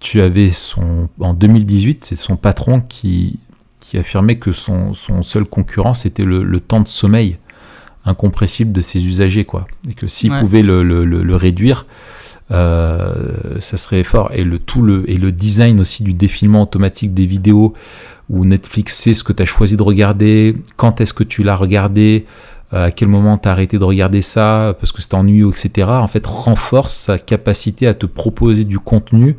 tu 0.01 0.21
avais 0.21 0.51
son. 0.51 1.09
En 1.21 1.35
2018, 1.35 2.05
c'est 2.05 2.17
son 2.17 2.37
patron 2.37 2.81
qui, 2.81 3.39
qui 3.81 3.99
affirmait 3.99 4.37
que 4.37 4.53
son, 4.53 4.93
seul 4.95 5.45
concurrent, 5.45 5.95
c'était 5.95 6.25
le, 6.25 6.61
temps 6.61 6.81
de 6.81 6.89
sommeil 6.89 7.39
incompressible 8.07 8.73
de 8.73 8.81
ses 8.81 9.07
usagers, 9.07 9.45
quoi. 9.45 9.67
Et 9.91 9.95
que 9.95 10.07
s'il 10.07 10.33
pouvait 10.33 10.63
le, 10.63 11.37
réduire, 11.37 11.87
euh, 12.53 13.35
ça 13.61 13.77
serait 13.77 14.05
fort. 14.05 14.31
Et 14.33 14.45
le, 14.45 14.59
tout 14.59 14.83
le, 14.83 15.09
et 15.11 15.19
le 15.19 15.33
design 15.33 15.81
aussi 15.81 16.03
du 16.03 16.15
défilement 16.15 16.63
automatique 16.63 17.13
des 17.13 17.27
vidéos, 17.27 17.75
où 18.31 18.45
Netflix 18.45 18.97
sait 18.97 19.15
ce 19.15 19.25
que 19.25 19.33
tu 19.33 19.43
as 19.43 19.47
choisi 19.47 19.77
de 19.77 19.83
regarder, 19.83 20.57
quand 20.77 21.01
est-ce 21.01 21.13
que 21.13 21.25
tu 21.25 21.43
l'as 21.43 21.57
regardé, 21.57 22.27
euh, 22.73 22.87
à 22.87 22.91
quel 22.91 23.09
moment 23.09 23.39
tu 23.39 23.49
as 23.49 23.53
arrêté 23.53 23.79
de 23.79 23.85
regarder 23.85 24.23
ça, 24.23 24.75
parce 24.81 24.93
que 24.93 25.03
c'était 25.03 25.17
ennuyeux, 25.17 25.51
etc. 25.51 25.89
En 25.91 26.09
fait, 26.09 26.25
renforce 26.27 26.95
sa 26.95 27.19
capacité 27.19 27.87
à 27.87 27.95
te 27.95 28.07
proposer 28.07 28.65
du 28.65 28.79
contenu 28.79 29.37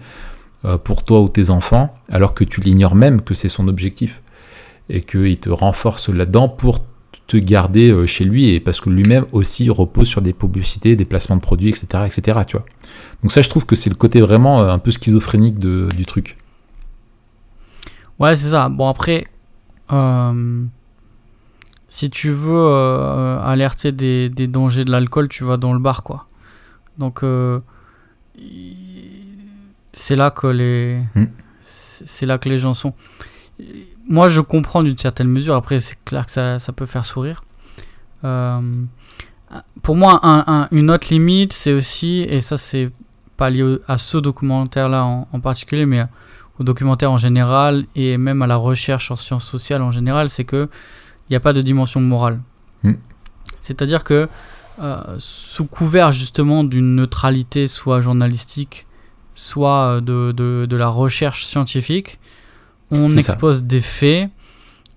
euh, 0.65 0.78
pour 0.78 1.03
toi 1.03 1.22
ou 1.22 1.30
tes 1.30 1.49
enfants, 1.49 1.93
alors 2.09 2.34
que 2.34 2.43
tu 2.43 2.61
l'ignores 2.61 2.95
même 2.95 3.22
que 3.22 3.34
c'est 3.34 3.49
son 3.49 3.68
objectif. 3.68 4.22
Et 4.89 5.01
qu'il 5.01 5.38
te 5.38 5.49
renforce 5.49 6.07
là-dedans 6.07 6.47
pour 6.47 6.80
te 7.28 7.38
garder 7.38 7.91
euh, 7.91 8.05
chez 8.05 8.23
lui 8.23 8.49
et 8.49 8.59
parce 8.59 8.80
que 8.80 8.89
lui-même 8.89 9.25
aussi 9.34 9.69
repose 9.69 10.07
sur 10.07 10.21
des 10.21 10.34
publicités, 10.34 10.95
des 10.95 11.05
placements 11.05 11.36
de 11.36 11.41
produits, 11.41 11.69
etc., 11.69 12.05
etc. 12.05 12.39
Tu 12.47 12.57
vois. 12.57 12.65
Donc 13.21 13.32
ça, 13.32 13.41
je 13.41 13.49
trouve 13.49 13.65
que 13.65 13.75
c'est 13.75 13.89
le 13.89 13.95
côté 13.95 14.21
vraiment 14.21 14.61
euh, 14.61 14.71
un 14.71 14.80
peu 14.80 14.91
schizophrénique 14.91 15.59
de, 15.59 15.89
du 15.95 16.05
truc. 16.05 16.38
Ouais, 18.17 18.36
c'est 18.36 18.49
ça. 18.49 18.69
Bon 18.69 18.88
après, 18.88 19.25
euh, 19.91 20.63
si 21.88 22.09
tu 22.09 22.32
veux 22.32 22.71
alerter 23.43 23.91
des, 23.91 24.30
des, 24.30 24.47
dangers 24.47 24.86
de 24.86 24.91
l'alcool, 24.91 25.28
tu 25.28 25.43
vas 25.43 25.57
dans 25.57 25.73
le 25.73 25.80
bar, 25.80 26.03
quoi. 26.03 26.28
Donc 26.97 27.23
c'est 29.93 30.15
là 30.15 30.32
que 30.32 30.47
les, 30.47 30.99
hmm. 31.15 31.25
c'est 31.59 32.25
là 32.25 32.38
que 32.38 32.49
les 32.49 32.57
gens 32.57 32.73
sont 32.73 32.93
moi, 34.07 34.29
je 34.29 34.41
comprends 34.41 34.83
d'une 34.83 34.97
certaine 34.97 35.27
mesure. 35.27 35.55
Après, 35.55 35.79
c'est 35.79 35.97
clair 36.05 36.25
que 36.25 36.31
ça, 36.31 36.59
ça, 36.59 36.71
peut 36.73 36.85
faire 36.85 37.05
sourire. 37.05 37.43
Euh, 38.23 38.61
pour 39.81 39.95
moi, 39.95 40.19
une 40.71 40.91
autre 40.91 41.07
limite, 41.09 41.53
c'est 41.53 41.73
aussi, 41.73 42.25
et 42.29 42.41
ça, 42.41 42.57
c'est 42.57 42.91
pas 43.37 43.49
lié 43.49 43.77
à 43.87 43.97
ce 43.97 44.17
documentaire-là 44.17 45.03
en, 45.03 45.39
particulier, 45.39 45.85
mais 45.85 46.03
au 46.59 46.63
documentaire 46.63 47.11
en 47.11 47.17
général, 47.17 47.85
et 47.95 48.17
même 48.17 48.41
à 48.41 48.47
la 48.47 48.55
recherche 48.55 49.11
en 49.11 49.15
sciences 49.15 49.45
sociales 49.45 49.83
en 49.83 49.91
général, 49.91 50.29
c'est 50.29 50.43
que 50.43 50.69
il 51.29 51.33
n'y 51.33 51.35
a 51.35 51.39
pas 51.39 51.53
de 51.53 51.61
dimension 51.61 51.99
morale. 51.99 52.39
Hmm. 52.83 52.93
C'est-à-dire 53.61 54.03
que 54.03 54.27
euh, 54.81 55.03
sous 55.19 55.65
couvert 55.65 56.11
justement 56.11 56.63
d'une 56.63 56.95
neutralité, 56.95 57.67
soit 57.67 58.01
journalistique, 58.01 58.87
soit 59.35 60.01
de, 60.01 60.31
de, 60.31 60.65
de 60.67 60.75
la 60.75 60.87
recherche 60.87 61.45
scientifique, 61.45 62.19
on 62.91 63.09
expose 63.09 63.63
des 63.63 63.81
faits 63.81 64.29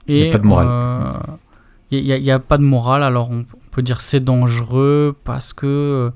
et 0.07 0.18
il 0.18 0.22
n'y 0.24 0.28
a 0.28 0.32
pas 0.32 0.38
de 0.38 0.47
morale. 0.47 1.38
Il 1.91 2.22
n'y 2.22 2.30
a, 2.30 2.38
pas 2.38 2.59
de 2.59 2.62
morale. 2.62 3.03
Alors 3.03 3.30
on, 3.30 3.45
peut 3.72 3.82
dire 3.82 4.01
c'est 4.01 4.20
dangereux 4.20 5.16
parce 5.24 5.53
que 5.53 6.12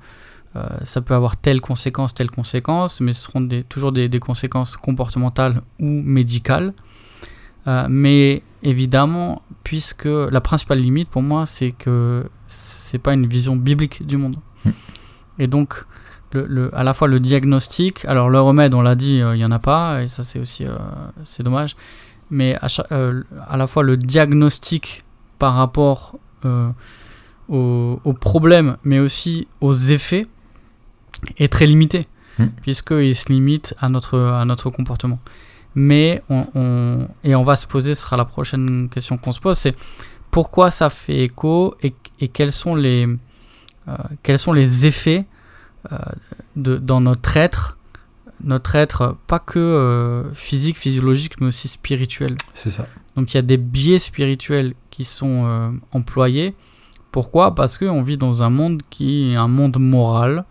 euh, 0.57 0.69
ça 0.85 1.01
peut 1.01 1.15
avoir 1.15 1.37
telle 1.37 1.61
conséquence, 1.61 2.15
telle 2.15 2.31
conséquence, 2.31 3.01
mais 3.01 3.13
ce 3.13 3.23
seront 3.23 3.41
des, 3.41 3.65
toujours 3.65 3.93
des, 3.93 4.09
conséquences 4.21 4.77
comportementales 4.77 5.63
ou 5.81 5.87
médicales. 5.87 6.75
Euh, 7.67 7.87
mais 7.89 8.43
évidemment, 8.63 9.43
puisque 9.65 10.05
la 10.05 10.41
principale 10.41 10.79
limite 10.79 11.09
pour 11.09 11.23
moi, 11.23 11.47
c'est 11.47 11.73
que 11.73 12.25
c'est 12.47 12.99
pas 12.99 13.15
une 13.15 13.27
vision 13.27 13.57
biblique 13.57 14.07
du 14.07 14.17
monde. 14.17 14.37
Hmm. 14.65 14.71
Et 15.39 15.47
donc, 15.47 15.85
le, 16.35 16.75
à 16.75 16.83
la 16.83 16.95
fois 16.95 17.09
le 17.09 17.21
diagnostic, 17.21 18.05
alors 18.05 18.29
le 18.29 18.41
remède, 18.41 18.75
on 18.75 18.83
l'a 18.83 18.95
dit, 18.95 19.21
euh, 19.21 19.35
il 19.35 19.39
n'y 19.39 19.45
en 19.45 19.51
a 19.51 19.59
pas, 19.59 20.03
et 20.03 20.09
ça 20.09 20.23
c'est 20.23 20.39
aussi 20.39 20.65
euh, 20.65 20.75
c'est 21.25 21.43
dommage, 21.43 21.77
mais 22.31 22.57
à, 22.57 22.69
euh, 22.93 23.23
à, 23.49 23.57
la 23.57 23.67
fois 23.67 23.83
le 23.83 23.97
diagnostic 23.97 25.05
par 25.39 25.55
rapport 25.55 26.19
aux, 27.49 28.01
aux, 28.05 28.13
problèmes, 28.13 28.77
mais 28.85 28.99
aussi 28.99 29.49
aux 29.61 29.75
effets, 29.75 30.27
est 31.39 31.51
très 31.51 31.67
limité, 31.67 32.07
hmm. 32.39 32.47
puisqu'il 32.63 33.15
se 33.15 33.33
limite 33.33 33.75
à 33.81 33.89
notre, 33.89 34.21
à 34.21 34.45
notre 34.45 34.71
comportement. 34.71 35.19
Mais 35.75 36.23
on, 36.29 37.09
et 37.25 37.35
on 37.35 37.43
va 37.43 37.57
se 37.57 37.67
poser, 37.67 37.95
ce 37.95 38.03
sera 38.03 38.17
la 38.17 38.25
prochaine 38.25 38.89
question 38.91 39.17
qu'on 39.17 39.33
se 39.33 39.41
pose, 39.41 39.59
c'est 39.59 39.75
pourquoi 40.31 40.71
ça 40.71 40.91
fait 40.91 41.21
écho 41.25 41.77
et, 41.83 41.95
et 42.21 42.29
quels 42.29 42.53
sont 42.53 42.75
les, 42.77 43.09
quels 44.23 44.39
sont 44.39 44.53
les 44.53 44.87
effets 44.87 45.25
de, 46.57 46.77
dans 46.77 47.01
notre 47.01 47.37
être, 47.37 47.79
notre 48.43 48.75
être 48.77 49.17
pas 49.27 49.39
que 49.39 49.59
euh, 49.59 50.33
physique, 50.35 50.77
physiologique, 50.77 51.41
mais 51.41 51.49
aussi 51.49 51.69
spirituel. 51.69 52.37
C'est 52.55 52.71
ça. 52.71 52.87
Donc 53.17 53.33
il 53.33 53.37
y 53.37 53.39
a 53.39 53.43
des 53.43 53.57
biais 53.57 53.99
spirituels 53.99 54.75
qui 54.91 55.05
sont 55.05 55.45
euh, 55.47 55.71
employés. 55.93 56.55
Pourquoi? 57.13 57.55
Parce 57.55 57.79
qu'on 57.79 58.03
vit 58.03 58.17
dans 58.17 58.43
un 58.43 58.51
monde 58.51 58.83
qui 58.91 59.33
est 59.33 59.37
un 59.37 59.49
monde 59.49 59.79
moral 59.79 60.45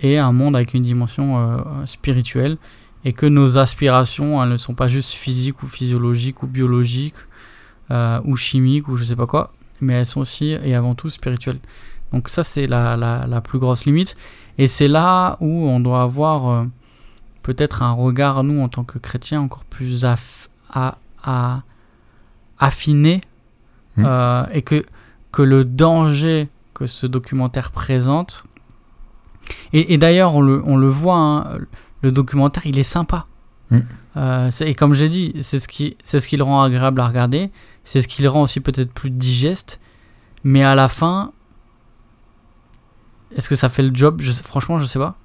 et 0.00 0.18
un 0.18 0.32
monde 0.32 0.56
avec 0.56 0.74
une 0.74 0.82
dimension 0.82 1.64
spirituelle 1.86 2.56
et 3.04 3.12
que 3.12 3.24
nos 3.24 3.56
aspirations 3.56 4.42
elles 4.42 4.48
ne 4.48 4.56
sont 4.56 4.74
pas 4.74 4.88
juste 4.88 5.12
physiques 5.12 5.62
ou 5.62 5.68
physiologiques 5.68 6.42
ou 6.42 6.48
biologiques 6.48 7.14
ou 8.24 8.34
chimiques 8.34 8.88
ou 8.88 8.96
je 8.96 9.04
sais 9.04 9.14
pas 9.14 9.28
quoi, 9.28 9.52
mais 9.80 9.92
elles 9.92 10.06
sont 10.06 10.22
aussi 10.22 10.56
et 10.64 10.74
avant 10.74 10.96
tout 10.96 11.08
spirituelles. 11.08 11.60
Donc 12.12 12.28
ça 12.28 12.42
c'est 12.42 12.66
la, 12.66 12.96
la, 12.96 13.26
la, 13.28 13.40
plus 13.40 13.58
grosse 13.58 13.84
limite. 13.84 14.14
Et 14.58 14.66
c'est 14.66 14.88
là 14.88 15.36
où 15.40 15.66
on 15.68 15.80
doit 15.80 16.02
avoir 16.02 16.48
euh, 16.48 16.64
peut-être 17.42 17.82
un 17.82 17.92
regard, 17.92 18.44
nous, 18.44 18.60
en 18.60 18.68
tant 18.68 18.84
que 18.84 18.98
chrétiens, 18.98 19.40
encore 19.40 19.64
plus 19.64 20.04
à, 20.04 21.62
affiné. 22.58 23.20
Mmh. 23.96 24.04
Euh, 24.06 24.46
et 24.52 24.62
que, 24.62 24.84
que 25.32 25.42
le 25.42 25.64
danger 25.64 26.48
que 26.74 26.86
ce 26.86 27.06
documentaire 27.06 27.70
présente. 27.70 28.44
Et, 29.72 29.98
d'ailleurs, 29.98 30.34
on 30.34 30.40
le, 30.40 30.62
on 30.64 30.76
le 30.76 30.88
voit, 30.88 31.16
hein, 31.16 31.58
le 32.00 32.12
documentaire, 32.12 32.64
il 32.64 32.78
est 32.78 32.84
sympa. 32.84 33.26
Mmh. 33.70 33.78
Euh, 34.16 34.50
et 34.60 34.74
comme 34.74 34.94
j'ai 34.94 35.08
dit, 35.08 35.34
c'est 35.40 35.58
ce, 35.58 35.68
qui, 35.68 35.96
c'est 36.02 36.20
ce 36.20 36.28
qui 36.28 36.36
le 36.36 36.44
rend 36.44 36.62
agréable 36.62 37.00
à 37.00 37.08
regarder. 37.08 37.50
C'est 37.84 38.00
ce 38.00 38.08
qui 38.08 38.22
le 38.22 38.28
rend 38.28 38.42
aussi 38.42 38.60
peut-être 38.60 38.92
plus 38.92 39.10
digeste. 39.10 39.80
Mais 40.44 40.62
à 40.62 40.74
la 40.74 40.88
fin, 40.88 41.32
est-ce 43.36 43.48
que 43.48 43.54
ça 43.54 43.68
fait 43.68 43.82
le 43.82 43.94
job? 43.94 44.20
Je 44.20 44.32
Franchement, 44.32 44.78
je 44.78 44.84
sais 44.84 44.98
pas. 44.98 45.16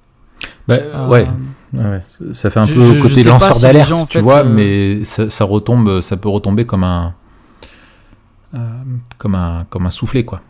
Bah, 0.66 0.74
euh, 0.74 1.08
ouais. 1.08 1.28
ouais. 1.72 2.02
ça 2.32 2.50
fait 2.50 2.60
un 2.60 2.66
peu 2.66 3.00
côté 3.00 3.24
lanceur 3.24 3.58
d'alerte, 3.60 4.08
tu 4.08 4.20
vois, 4.20 4.44
euh, 4.44 4.48
mais 4.48 5.04
ça, 5.04 5.44
retombe, 5.44 6.00
ça 6.00 6.16
peut 6.16 6.28
retomber 6.28 6.64
comme 6.64 6.84
un, 6.84 7.14
euh, 8.54 8.58
comme 9.16 9.34
un, 9.34 9.66
comme 9.70 9.86
un 9.86 9.90
soufflet, 9.90 10.24
quoi. 10.24 10.40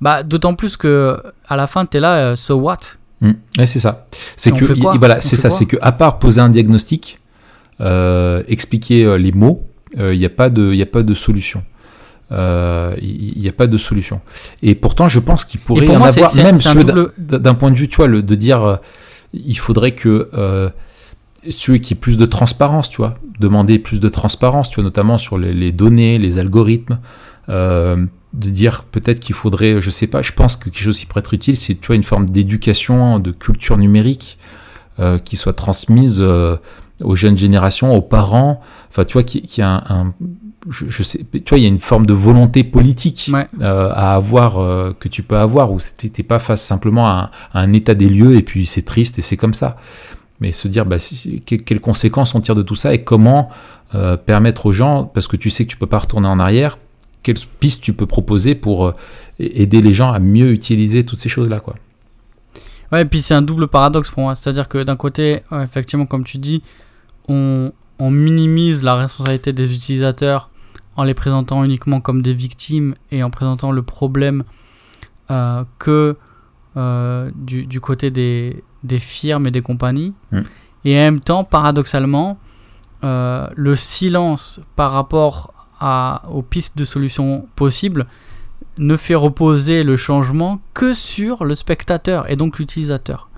Bah, 0.00 0.22
d'autant 0.22 0.54
plus 0.54 0.76
que 0.76 1.20
à 1.48 1.56
la 1.56 1.66
fin, 1.66 1.86
tu 1.86 1.96
es 1.96 2.00
là, 2.00 2.36
so 2.36 2.56
what? 2.56 2.78
Mmh. 3.20 3.32
Ouais, 3.58 3.66
c'est 3.66 3.80
ça. 3.80 4.06
C'est 4.36 4.52
que, 4.52 4.98
voilà, 4.98 5.20
c'est 5.20 5.36
ça, 5.36 5.50
c'est 5.50 5.66
que 5.66 5.76
à 5.80 5.92
part 5.92 6.18
poser 6.18 6.40
un 6.40 6.50
diagnostic, 6.50 7.18
expliquer 8.48 9.18
les 9.18 9.32
mots, 9.32 9.66
il 9.96 10.18
n'y 10.18 10.26
a 10.26 10.30
pas 10.30 10.50
de, 10.50 10.72
il 10.72 10.82
a 10.82 10.86
pas 10.86 11.02
de 11.02 11.14
solution 11.14 11.64
il 12.30 12.36
euh, 12.36 12.96
n'y 13.36 13.48
a 13.48 13.52
pas 13.52 13.66
de 13.66 13.76
solution. 13.76 14.20
Et 14.62 14.74
pourtant, 14.74 15.08
je 15.08 15.20
pense 15.20 15.44
qu'il 15.44 15.60
pourrait 15.60 15.86
y 15.86 15.90
en 15.90 16.02
avoir, 16.02 16.34
même 16.36 16.56
d'un 17.18 17.54
point 17.54 17.70
de 17.70 17.76
vue, 17.76 17.88
tu 17.88 17.96
vois, 17.96 18.06
le, 18.06 18.22
de 18.22 18.34
dire, 18.34 18.62
euh, 18.62 18.76
il 19.32 19.58
faudrait 19.58 19.92
que 19.92 20.30
euh, 20.34 20.70
celui 21.50 21.80
qui 21.80 21.92
ait 21.92 21.96
plus 21.96 22.16
de 22.16 22.24
transparence, 22.24 22.88
tu 22.88 22.98
vois, 22.98 23.14
demander 23.40 23.78
plus 23.78 24.00
de 24.00 24.08
transparence, 24.08 24.70
tu 24.70 24.76
vois, 24.76 24.84
notamment 24.84 25.18
sur 25.18 25.36
les, 25.36 25.72
données, 25.72 26.18
les 26.18 26.38
algorithmes, 26.38 26.98
de 27.48 28.50
dire 28.50 28.84
peut-être 28.84 29.20
qu'il 29.20 29.34
faudrait, 29.34 29.80
je 29.80 29.90
sais 29.90 30.06
pas, 30.06 30.22
je 30.22 30.32
pense 30.32 30.56
que 30.56 30.64
quelque 30.64 30.82
chose 30.82 30.98
qui 30.98 31.06
pourrait 31.06 31.20
être 31.20 31.34
utile, 31.34 31.56
c'est, 31.56 31.74
tu 31.74 31.88
vois, 31.88 31.96
une 31.96 32.02
forme 32.02 32.28
d'éducation, 32.28 33.18
de 33.18 33.32
culture 33.32 33.76
numérique 33.76 34.38
qui 35.24 35.36
soit 35.36 35.52
transmise 35.52 36.24
aux 37.04 37.16
jeunes 37.16 37.38
générations, 37.38 37.94
aux 37.94 38.02
parents, 38.02 38.60
enfin, 38.90 39.04
tu 39.04 39.12
vois, 39.12 39.22
qui, 39.22 39.42
qui 39.42 39.62
a 39.62 39.84
un, 39.88 40.12
je, 40.70 41.02
sais, 41.02 41.20
tu 41.32 41.48
vois, 41.48 41.58
il 41.58 41.62
y 41.62 41.66
a 41.66 41.68
une 41.68 41.78
forme 41.78 42.06
de 42.06 42.14
volonté 42.14 42.64
politique 42.64 43.30
euh, 43.60 43.90
à 43.92 44.14
avoir 44.14 44.58
euh, 44.58 44.96
que 44.98 45.08
tu 45.08 45.22
peux 45.22 45.36
avoir, 45.36 45.70
où 45.72 45.78
t'es 45.80 46.22
pas 46.22 46.38
face 46.38 46.62
simplement 46.62 47.06
à 47.06 47.30
un, 47.52 47.72
état 47.72 47.94
des 47.94 48.08
lieux 48.08 48.36
et 48.36 48.42
puis 48.42 48.66
c'est 48.66 48.82
triste 48.82 49.18
et 49.18 49.22
c'est 49.22 49.36
comme 49.36 49.54
ça. 49.54 49.76
Mais 50.40 50.52
se 50.52 50.66
dire, 50.68 50.86
bah, 50.86 50.96
quelles 51.46 51.80
conséquences 51.80 52.34
on 52.34 52.40
tire 52.40 52.54
de 52.54 52.62
tout 52.62 52.74
ça 52.74 52.94
et 52.94 53.04
comment 53.04 53.50
euh, 53.94 54.16
permettre 54.16 54.66
aux 54.66 54.72
gens, 54.72 55.04
parce 55.04 55.28
que 55.28 55.36
tu 55.36 55.50
sais 55.50 55.64
que 55.64 55.70
tu 55.70 55.76
peux 55.76 55.86
pas 55.86 55.98
retourner 55.98 56.28
en 56.28 56.38
arrière, 56.38 56.78
quelles 57.22 57.38
pistes 57.60 57.82
tu 57.82 57.92
peux 57.92 58.06
proposer 58.06 58.54
pour 58.54 58.94
aider 59.38 59.80
les 59.80 59.94
gens 59.94 60.12
à 60.12 60.18
mieux 60.18 60.50
utiliser 60.50 61.04
toutes 61.04 61.20
ces 61.20 61.28
choses-là, 61.28 61.60
quoi. 61.60 61.74
Ouais, 62.92 63.02
et 63.02 63.04
puis 63.06 63.22
c'est 63.22 63.34
un 63.34 63.42
double 63.42 63.66
paradoxe 63.66 64.10
pour 64.10 64.24
moi. 64.24 64.34
C'est-à-dire 64.34 64.68
que 64.68 64.82
d'un 64.82 64.96
côté, 64.96 65.40
effectivement, 65.62 66.06
comme 66.06 66.24
tu 66.24 66.38
dis, 66.38 66.62
on, 67.28 67.72
minimise 67.98 68.82
la 68.82 68.96
responsabilité 68.96 69.52
des 69.52 69.74
utilisateurs 69.74 70.50
en 70.96 71.04
les 71.04 71.14
présentant 71.14 71.64
uniquement 71.64 72.00
comme 72.00 72.22
des 72.22 72.34
victimes 72.34 72.94
et 73.10 73.22
en 73.22 73.30
présentant 73.30 73.72
le 73.72 73.82
problème 73.82 74.44
euh, 75.30 75.64
que 75.78 76.16
euh, 76.76 77.30
du, 77.34 77.80
côté 77.80 78.10
des, 78.10 78.62
firmes 78.98 79.46
et 79.46 79.50
des 79.50 79.62
compagnies. 79.62 80.12
Mm. 80.32 80.40
Et 80.84 80.98
en 80.98 81.00
même 81.00 81.20
temps, 81.20 81.44
paradoxalement, 81.44 82.38
euh, 83.04 83.48
le 83.54 83.74
silence 83.76 84.60
par 84.76 84.92
rapport 84.92 85.54
à, 85.80 86.22
aux 86.30 86.42
pistes 86.42 86.76
de 86.76 86.84
solutions 86.84 87.48
possibles 87.56 88.06
ne 88.78 88.96
fait 88.96 89.14
reposer 89.14 89.82
le 89.82 89.96
changement 89.96 90.60
que 90.72 90.94
sur 90.94 91.44
le 91.44 91.54
spectateur 91.54 92.30
et 92.30 92.36
donc 92.36 92.58
l'utilisateur. 92.58 93.28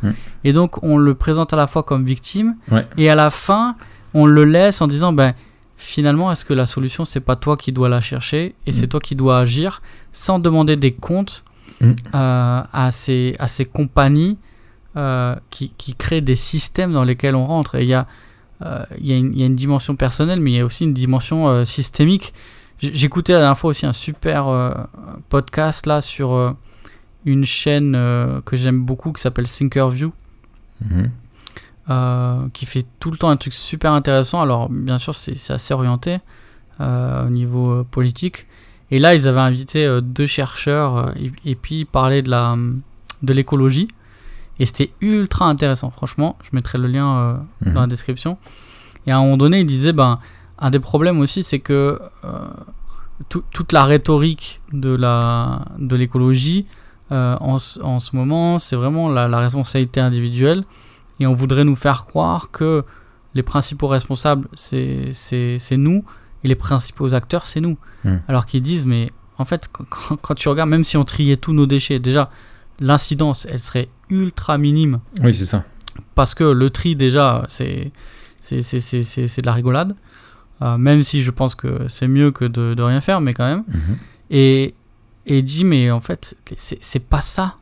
Et 0.44 0.52
donc 0.52 0.82
on 0.82 0.96
le 0.96 1.14
présente 1.14 1.52
à 1.52 1.56
la 1.56 1.66
fois 1.66 1.82
comme 1.82 2.04
victime 2.04 2.56
et 2.96 3.10
à 3.10 3.14
la 3.14 3.30
fin 3.30 3.76
on 4.14 4.26
le 4.26 4.44
laisse 4.44 4.80
en 4.80 4.86
disant 4.86 5.12
ben 5.12 5.34
finalement 5.76 6.32
est-ce 6.32 6.44
que 6.44 6.54
la 6.54 6.66
solution 6.66 7.04
c'est 7.04 7.20
pas 7.20 7.36
toi 7.36 7.56
qui 7.56 7.72
dois 7.72 7.88
la 7.88 8.00
chercher 8.00 8.54
et 8.66 8.72
c'est 8.72 8.86
mm. 8.86 8.90
toi 8.90 9.00
qui 9.00 9.14
dois 9.14 9.38
agir 9.40 9.82
sans 10.12 10.38
demander 10.38 10.76
des 10.76 10.92
comptes 10.92 11.44
mm. 11.80 11.90
euh, 12.14 12.62
à, 12.72 12.90
ces, 12.90 13.34
à 13.38 13.48
ces 13.48 13.66
compagnies 13.66 14.38
euh, 14.96 15.34
qui, 15.50 15.72
qui, 15.76 15.94
créent 15.94 16.22
des 16.22 16.36
systèmes 16.36 16.94
dans 16.94 17.04
lesquels 17.04 17.34
on 17.34 17.44
rentre. 17.44 17.74
Et 17.74 17.82
il 17.82 17.88
y 17.88 17.94
a, 17.94 18.06
euh, 18.62 18.84
y 19.02 19.12
a 19.12 19.16
une 19.16 19.56
dimension 19.56 19.96
personnelle 19.96 20.40
mais 20.40 20.52
il 20.52 20.56
y 20.56 20.60
a 20.60 20.64
aussi 20.64 20.84
une 20.84 20.94
dimension 20.94 21.66
systémique 21.66 22.32
J'écoutais 22.78 23.32
la 23.32 23.38
dernière 23.40 23.58
fois 23.58 23.70
aussi 23.70 23.86
un 23.86 23.92
super 23.92 24.48
euh, 24.48 24.70
podcast 25.30 25.86
là 25.86 26.02
sur 26.02 26.34
euh, 26.34 26.52
une 27.24 27.46
chaîne 27.46 27.94
euh, 27.94 28.42
que 28.42 28.56
j'aime 28.56 28.84
beaucoup 28.84 29.12
qui 29.12 29.22
s'appelle 29.22 29.48
Thinkerview. 29.48 30.12
Mhm. 30.82 32.50
qui 32.52 32.66
fait 32.66 32.84
tout 33.00 33.10
le 33.10 33.16
temps 33.16 33.30
un 33.30 33.38
truc 33.38 33.54
super 33.54 33.92
intéressant. 33.92 34.42
Alors, 34.42 34.68
bien 34.68 34.98
sûr, 34.98 35.14
c'est 35.14 35.50
assez 35.50 35.72
orienté 35.72 36.18
au 36.78 37.30
niveau 37.30 37.82
politique. 37.84 38.46
Et 38.90 38.98
là, 38.98 39.14
ils 39.14 39.26
avaient 39.26 39.40
invité 39.40 40.00
deux 40.02 40.26
chercheurs 40.26 41.14
et, 41.46 41.54
puis 41.54 41.80
ils 41.80 41.86
parlaient 41.86 42.20
de 42.20 42.28
la 42.28 42.56
de 43.22 43.32
l'écologie. 43.32 43.88
Et 44.58 44.66
c'était 44.66 44.90
ultra 45.00 45.46
intéressant, 45.46 45.90
franchement. 45.90 46.36
Je 46.42 46.50
mettrai 46.52 46.76
le 46.76 46.88
lien 46.88 47.40
dans 47.62 47.80
la 47.80 47.86
mhm. 47.86 47.88
description. 47.88 48.36
Et 49.06 49.12
à 49.12 49.16
un 49.16 49.22
moment 49.22 49.38
donné, 49.38 49.60
ils 49.60 49.66
disaient 49.66 49.94
ben, 49.94 50.18
un 50.58 50.70
des 50.70 50.80
problèmes 50.80 51.20
aussi, 51.20 51.42
c'est 51.42 51.60
que 51.60 52.00
euh, 52.24 52.48
toute 53.28 53.72
la 53.72 53.84
rhétorique 53.84 54.60
de 54.72 54.94
la 54.94 55.64
de 55.78 55.96
l'écologie 55.96 56.66
euh, 57.12 57.36
en, 57.40 57.56
en, 57.82 57.98
ce 57.98 58.16
moment, 58.16 58.58
c'est 58.58 58.76
vraiment 58.76 59.08
la, 59.08 59.38
responsabilité 59.38 60.00
individuelle, 60.00 60.64
et 61.20 61.26
on 61.26 61.34
voudrait 61.34 61.64
nous 61.64 61.76
faire 61.76 62.04
croire 62.06 62.50
que 62.50 62.84
les 63.34 63.42
principaux 63.42 63.86
responsables, 63.86 64.48
c'est 64.54 65.12
nous, 65.72 66.04
et 66.42 66.48
les 66.48 66.56
principaux 66.56 67.14
acteurs, 67.14 67.46
c'est 67.46 67.60
nous. 67.60 67.78
Hmm. 68.04 68.16
Alors 68.28 68.44
qu'ils 68.46 68.62
disent, 68.62 68.86
mais 68.86 69.10
en 69.38 69.44
fait, 69.44 69.70
quand, 69.70 70.16
quand, 70.16 70.34
tu 70.34 70.48
regardes, 70.48 70.70
même 70.70 70.84
si 70.84 70.96
on 70.96 71.04
triait 71.04 71.36
tous 71.36 71.52
nos 71.52 71.66
déchets, 71.66 72.00
déjà, 72.00 72.30
l'incidence, 72.80 73.46
elle 73.48 73.60
serait 73.60 73.88
ultra 74.10 74.58
minime. 74.58 75.00
Oui, 75.22 75.34
c'est 75.34 75.46
ça. 75.46 75.64
Parce 76.14 76.34
que 76.34 76.44
le 76.44 76.70
tri, 76.70 76.96
déjà, 76.96 77.44
c'est 77.48 77.92
de 78.50 79.46
la 79.46 79.52
rigolade. 79.52 79.94
Euh, 80.62 80.78
même 80.78 81.02
si 81.02 81.22
je 81.22 81.30
pense 81.30 81.54
que 81.54 81.86
c'est 81.88 82.08
mieux 82.08 82.30
que 82.30 82.44
de, 82.44 82.74
de, 82.74 82.82
rien 82.82 83.00
faire, 83.00 83.20
mais 83.20 83.34
quand 83.34 83.46
même. 83.46 83.64
Mhm. 83.68 83.96
Et, 84.30 84.74
et 85.26 85.42
dit, 85.42 85.64
mais 85.64 85.90
en 85.90 86.00
fait, 86.00 86.36
c'est 86.56 87.04
pas 87.04 87.20
ça. 87.20 87.56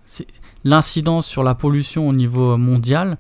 L'incidence 0.65 1.27
sur 1.27 1.43
la 1.43 1.55
pollution 1.55 2.09
au 2.09 2.13
niveau 2.13 2.57
mondial, 2.57 3.19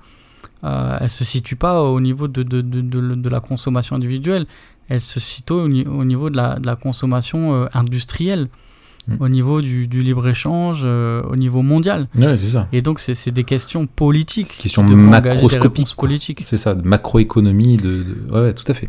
euh, 0.64 0.96
elle 1.00 1.10
se 1.10 1.24
situe 1.24 1.56
pas 1.56 1.82
au 1.82 2.00
niveau 2.00 2.28
de, 2.28 2.42
de, 2.42 2.60
de, 2.62 3.28
la 3.28 3.40
consommation 3.40 3.96
individuelle, 3.96 4.46
elle 4.88 5.02
se 5.02 5.20
situe 5.20 5.52
au, 5.52 6.04
niveau 6.04 6.30
de 6.30 6.36
la, 6.36 6.76
consommation 6.76 7.54
euh, 7.54 7.66
industrielle. 7.74 8.48
Mhm. 9.06 9.16
au 9.20 9.28
niveau 9.28 9.60
du, 9.60 9.86
du 9.86 10.02
libre-échange, 10.02 10.80
euh, 10.82 11.22
au 11.24 11.36
niveau 11.36 11.60
mondial. 11.60 12.08
Ouais, 12.14 12.38
ça. 12.38 12.68
Et 12.72 12.80
donc, 12.80 13.00
c'est 13.00 13.30
des 13.30 13.44
questions 13.44 13.86
politiques. 13.86 14.56
Questions 14.56 14.82
macroscopiques. 14.82 16.40
C'est 16.42 16.56
ça, 16.56 16.74
de 16.74 16.80
macroéconomie, 16.88 17.76
de, 17.76 18.02
de... 18.02 18.32
Ouais, 18.32 18.54
tout 18.54 18.64
à 18.66 18.72
fait. 18.72 18.88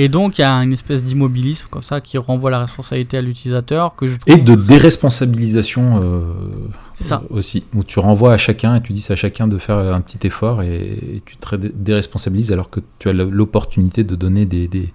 Et 0.00 0.08
donc, 0.08 0.38
il 0.38 0.42
y 0.42 0.44
a 0.44 0.52
une 0.52 0.72
espèce 0.72 1.02
d'immobilisme 1.02 1.66
comme 1.70 1.82
ça 1.82 2.00
qui 2.00 2.18
renvoie 2.18 2.52
la 2.52 2.60
responsabilité 2.60 3.18
à 3.18 3.20
l'utilisateur. 3.20 3.96
que 3.96 4.06
je 4.06 4.16
Et 4.28 4.36
de 4.36 4.54
déresponsabilisation 4.54 6.00
euh, 6.00 6.22
ça. 6.92 7.24
aussi, 7.30 7.66
où 7.74 7.82
tu 7.82 7.98
renvoies 7.98 8.32
à 8.32 8.36
chacun 8.36 8.76
et 8.76 8.80
tu 8.80 8.92
dis 8.92 9.04
à 9.10 9.16
chacun 9.16 9.48
de 9.48 9.58
faire 9.58 9.76
un 9.76 10.00
petit 10.00 10.24
effort 10.24 10.62
et, 10.62 11.20
tu 11.26 11.36
te 11.36 11.56
déresponsabilises 11.56 12.52
alors 12.52 12.70
que 12.70 12.78
tu 13.00 13.08
as 13.08 13.12
l'opportunité 13.12 14.04
de 14.04 14.14
donner 14.14 14.46
des, 14.46 14.68
des, 14.68 14.92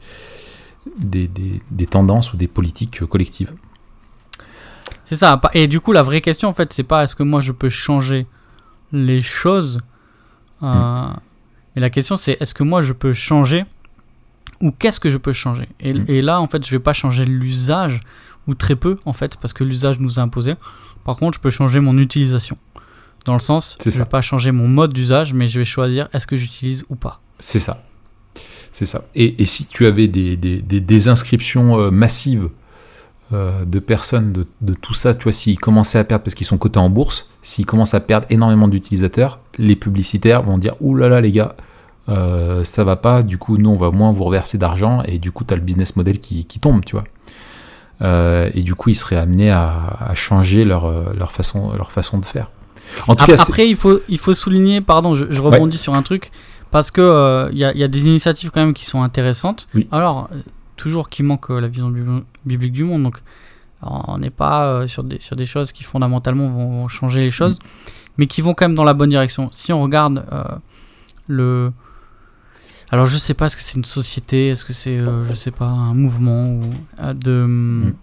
des, 0.97 1.29
des, 1.69 1.85
tendances 1.85 2.31
ou 2.31 2.37
des 2.37 2.47
politiques 2.47 3.05
collectives. 3.05 3.51
C'est 5.03 5.15
ça. 5.15 5.41
Et 5.53 5.67
du 5.67 5.81
coup, 5.81 5.91
la 5.91 6.01
vraie 6.01 6.21
question, 6.21 6.47
en 6.47 6.53
fait, 6.53 6.71
c'est 6.71 6.83
pas 6.83 7.03
est-ce 7.03 7.17
que 7.17 7.23
moi 7.23 7.41
je 7.41 7.51
peux 7.51 7.69
changer 7.69 8.25
les 8.93 9.21
choses. 9.21 9.81
Euh, 10.61 10.67
hmm. 10.67 11.19
Mais 11.75 11.81
la 11.81 11.89
question, 11.89 12.15
c'est 12.15 12.37
est-ce 12.39 12.53
que 12.53 12.63
moi 12.63 12.81
je 12.81 12.93
peux 12.93 13.11
changer 13.11 13.65
ou 14.63 14.71
qu'est-ce 14.71 14.99
que 14.99 15.09
je 15.09 15.17
peux 15.17 15.33
changer 15.33 15.67
mm. 15.83 16.05
et, 16.07 16.21
là, 16.23 16.39
en 16.39 16.47
fait, 16.47 16.65
je 16.65 16.71
vais 16.71 16.79
pas 16.79 16.93
changer 16.93 17.25
l'usage, 17.25 17.99
ou 18.47 18.55
très 18.55 18.75
peu, 18.75 18.97
en 19.05 19.13
fait, 19.13 19.37
parce 19.37 19.53
que 19.53 19.63
l'usage 19.63 19.99
nous 19.99 20.19
a 20.19 20.21
imposé. 20.21 20.55
Par 21.03 21.15
contre, 21.17 21.37
je 21.37 21.41
peux 21.41 21.49
changer 21.49 21.79
mon 21.79 21.97
utilisation. 21.97 22.57
Dans 23.25 23.33
le 23.33 23.39
sens, 23.39 23.77
je 23.81 23.89
ne 23.89 23.95
vais 23.95 24.05
pas 24.05 24.21
changer 24.21 24.51
mon 24.51 24.67
mode 24.67 24.91
d'usage, 24.91 25.33
mais 25.33 25.47
je 25.47 25.59
vais 25.59 25.65
choisir 25.65 26.09
est-ce 26.13 26.27
que 26.27 26.35
j'utilise 26.35 26.83
ou 26.89 26.95
pas. 26.95 27.21
C'est 27.39 27.59
ça. 27.59 27.83
C'est 28.71 28.85
ça. 28.85 29.05
Et, 29.15 29.45
si 29.45 29.65
tu 29.65 29.85
avais 29.85 30.07
des, 30.07 30.35
des, 30.35 31.07
inscriptions 31.07 31.79
euh, 31.79 31.91
massives 31.91 32.49
euh, 33.31 33.63
de 33.65 33.79
personnes 33.79 34.33
de, 34.33 34.45
de, 34.61 34.73
tout 34.73 34.93
ça, 34.93 35.13
tu 35.13 35.23
vois, 35.23 35.31
s'ils 35.31 35.59
commençaient 35.59 35.99
à 35.99 36.03
perdre 36.03 36.23
parce 36.23 36.35
qu'ils 36.35 36.47
sont 36.47 36.57
cotés 36.57 36.79
en 36.79 36.89
bourse, 36.89 37.29
s'ils 37.43 37.65
commencent 37.65 37.93
à 37.93 37.99
perdre 37.99 38.25
énormément 38.29 38.67
d'utilisateurs, 38.67 39.39
les 39.57 39.75
publicitaires 39.75 40.41
vont 40.41 40.57
dire 40.57 40.75
Ouh 40.81 40.95
là 40.95 41.07
là, 41.07 41.21
les 41.21 41.31
gars, 41.31 41.55
euh, 42.09 42.63
ça 42.63 42.83
va 42.83 42.95
pas, 42.95 43.21
du 43.21 43.37
coup, 43.37 43.57
nous, 43.57 43.69
on 43.69 43.77
va 43.77 43.91
moins 43.91 44.11
vous 44.11 44.23
reverser 44.23 44.57
d'argent, 44.57 45.01
et 45.05 45.19
du 45.19 45.31
coup, 45.31 45.43
tu 45.43 45.53
as 45.53 45.57
le 45.57 45.63
business 45.63 45.95
model 45.95 46.19
qui, 46.19 46.45
tombe, 46.59 46.83
tu 46.83 46.95
vois. 46.95 47.05
Euh, 48.01 48.49
et 48.53 48.61
du 48.61 48.75
coup, 48.75 48.89
ils 48.89 48.95
seraient 48.95 49.17
amenés 49.17 49.51
à, 49.51 50.11
changer 50.15 50.65
leur, 50.65 50.85
euh, 50.85 51.13
leur, 51.17 51.31
façon, 51.31 51.73
leur 51.73 51.91
façon 51.91 52.17
de 52.17 52.25
faire. 52.25 52.51
En 53.07 53.15
tout 53.15 53.23
après, 53.23 53.35
cas, 53.35 53.41
après, 53.41 53.69
il 53.69 53.75
faut, 53.75 54.01
il 54.09 54.17
faut 54.17 54.33
souligner, 54.33 54.81
pardon, 54.81 55.15
je, 55.15 55.41
rebondis 55.41 55.77
sur 55.77 55.93
un 55.93 56.03
truc, 56.03 56.31
parce 56.71 56.91
que 56.91 57.49
il 57.51 57.57
y, 57.57 57.63
a, 57.65 57.87
des 57.87 58.07
initiatives 58.07 58.51
quand 58.51 58.61
même 58.61 58.73
qui 58.73 58.85
sont 58.85 59.03
intéressantes. 59.03 59.67
Alors, 59.91 60.29
toujours 60.75 61.09
qui 61.09 61.23
manque 61.23 61.49
la 61.49 61.67
vision 61.67 61.93
biblique 62.45 62.73
du 62.73 62.83
monde, 62.83 63.03
donc 63.03 63.19
on 63.81 64.17
n'est 64.17 64.29
pas 64.29 64.87
sur, 64.87 65.03
des, 65.03 65.19
sur 65.19 65.35
des 65.35 65.45
choses 65.45 65.71
qui 65.71 65.83
fondamentalement 65.83 66.49
vont 66.49 66.87
changer 66.87 67.21
les 67.21 67.31
choses, 67.31 67.59
mais 68.17 68.27
qui 68.27 68.41
vont 68.41 68.53
quand 68.53 68.65
même 68.65 68.75
dans 68.75 68.83
la 68.83 68.93
bonne 68.93 69.09
direction. 69.09 69.49
Si 69.51 69.71
on 69.71 69.81
regarde 69.81 70.25
le 71.27 71.71
alors 72.93 73.07
je 73.07 73.17
sais 73.17 73.33
pas, 73.33 73.47
est-ce 73.47 73.55
que 73.55 73.61
c'est 73.63 73.75
une 73.75 73.85
société, 73.85 74.49
est-ce 74.49 74.63
que 74.63 74.71
c'est, 74.71 74.99
euh, 74.99 75.25
je 75.25 75.33
sais 75.33 75.49
pas, 75.49 75.65
un 75.65 75.95
mouvement 75.95 76.49
ou, 76.49 76.61
euh, 77.01 77.13
de 77.15 77.43
mm. 77.43 77.93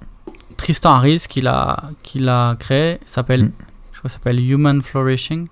Tristan 0.57 0.91
Harris 0.91 1.27
qui 1.29 1.41
l'a, 1.41 1.91
qui 2.03 2.19
l'a 2.19 2.57
créé, 2.59 2.99
s'appelle, 3.07 3.45
mm. 3.45 3.53
je 3.93 3.99
crois, 3.99 4.11
s'appelle 4.11 4.41
Human 4.41 4.83
Flourishing. 4.83 5.47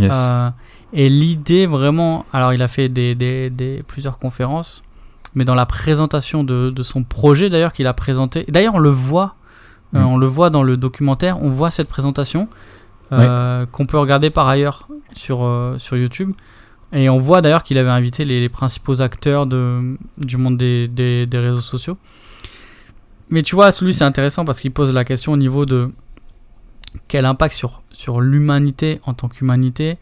Euh, 0.00 0.50
et 0.92 1.08
l'idée 1.08 1.64
vraiment, 1.64 2.26
alors 2.34 2.52
il 2.52 2.60
a 2.60 2.68
fait 2.68 2.90
des, 2.90 3.14
des, 3.14 3.48
des, 3.48 3.82
plusieurs 3.88 4.18
conférences, 4.18 4.82
mais 5.34 5.46
dans 5.46 5.54
la 5.54 5.64
présentation 5.64 6.44
de, 6.44 6.68
de 6.68 6.82
son 6.82 7.04
projet 7.04 7.48
d'ailleurs 7.48 7.72
qu'il 7.72 7.86
a 7.86 7.94
présenté, 7.94 8.44
d'ailleurs 8.48 8.74
on 8.74 8.80
le 8.80 8.90
voit, 8.90 9.34
mm. 9.94 10.04
on 10.04 10.18
le 10.18 10.26
voit 10.26 10.50
dans 10.50 10.62
le 10.62 10.76
documentaire, 10.76 11.42
on 11.42 11.48
voit 11.48 11.70
cette 11.70 11.88
présentation 11.88 12.48
qu'on 13.08 13.86
peut 13.86 13.98
regarder 13.98 14.28
par 14.28 14.48
ailleurs 14.48 14.88
sur, 15.14 15.74
sur 15.78 15.96
YouTube. 15.96 16.32
Et 16.92 17.08
on 17.08 17.18
voit 17.18 17.40
d'ailleurs 17.40 17.62
qu'il 17.62 17.78
avait 17.78 17.90
invité 17.90 18.24
les, 18.24 18.48
principaux 18.48 19.00
acteurs 19.00 19.46
de, 19.46 19.96
du 20.18 20.36
monde 20.36 20.58
des, 20.58 20.88
des, 20.88 21.38
réseaux 21.38 21.60
sociaux. 21.60 21.96
Mais 23.30 23.42
tu 23.42 23.54
vois, 23.54 23.72
celui 23.72 23.94
c'est 23.94 24.04
intéressant 24.04 24.44
parce 24.44 24.60
qu'il 24.60 24.72
pose 24.72 24.92
la 24.92 25.04
question 25.04 25.32
au 25.32 25.38
niveau 25.38 25.64
de 25.64 25.90
quel 27.08 27.24
impact 27.24 27.54
sur, 27.54 27.82
sur 27.92 28.20
l'humanité 28.20 29.00
en 29.04 29.14
tant 29.14 29.28
qu'humanité 29.28 29.96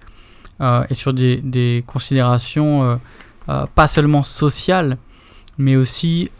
et 0.61 0.95
sur 0.95 1.15
des, 1.15 1.37
des 1.37 1.85
considérations 1.87 2.99
pas 3.47 3.87
seulement 3.87 4.25
sociales, 4.25 4.99
mais 5.59 5.77
aussi 5.77 6.31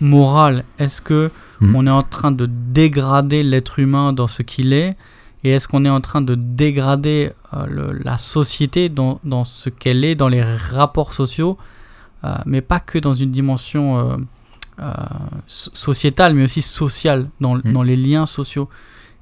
morales. 0.00 0.64
Est-ce 0.78 1.02
que 1.02 1.32
hmm. 1.60 1.74
on 1.74 1.86
est 1.88 1.90
en 1.90 2.04
train 2.04 2.30
de 2.30 2.46
dégrader 2.46 3.42
l'être 3.42 3.80
humain 3.80 4.12
dans 4.12 4.28
ce 4.28 4.42
qu'il 4.42 4.72
est 4.72 4.96
et 5.44 5.50
est-ce 5.50 5.68
qu'on 5.68 5.84
est 5.84 5.90
en 5.90 6.00
train 6.00 6.20
de 6.20 6.34
dégrader 6.34 7.32
la 7.52 8.18
société 8.18 8.88
dans, 8.88 9.20
dans 9.24 9.44
ce 9.44 9.70
qu'elle 9.70 10.04
est, 10.04 10.14
dans 10.14 10.28
les 10.28 10.42
rapports 10.42 11.14
sociaux, 11.14 11.56
mais 12.44 12.60
pas 12.60 12.78
que 12.78 12.98
dans 12.98 13.14
une 13.14 13.30
dimension 13.30 14.18
euh, 14.80 14.94
sociétale, 15.46 16.32
mais 16.32 16.44
aussi 16.44 16.62
sociale, 16.62 17.28
dans, 17.38 17.56
mm. 17.56 17.72
dans, 17.72 17.82
les 17.82 17.96
liens 17.96 18.24
sociaux? 18.24 18.70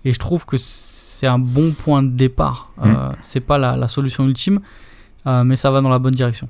Et 0.04 0.12
je 0.12 0.18
trouve 0.20 0.46
que 0.46 0.56
c'est 0.56 1.26
un 1.26 1.40
bon 1.40 1.72
point 1.72 2.04
de 2.04 2.10
départ. 2.10 2.70
Mm. 2.76 2.82
Euh, 2.84 3.10
c'est 3.20 3.40
pas 3.40 3.58
la, 3.58 3.76
la, 3.76 3.88
solution 3.88 4.24
ultime, 4.24 4.60
euh, 5.26 5.42
mais 5.42 5.56
ça 5.56 5.72
va 5.72 5.80
dans 5.80 5.88
la 5.88 5.98
bonne 5.98 6.14
direction. 6.14 6.48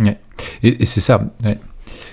Ouais. 0.00 0.18
Et, 0.64 0.84
c'est 0.86 1.00
ça. 1.00 1.30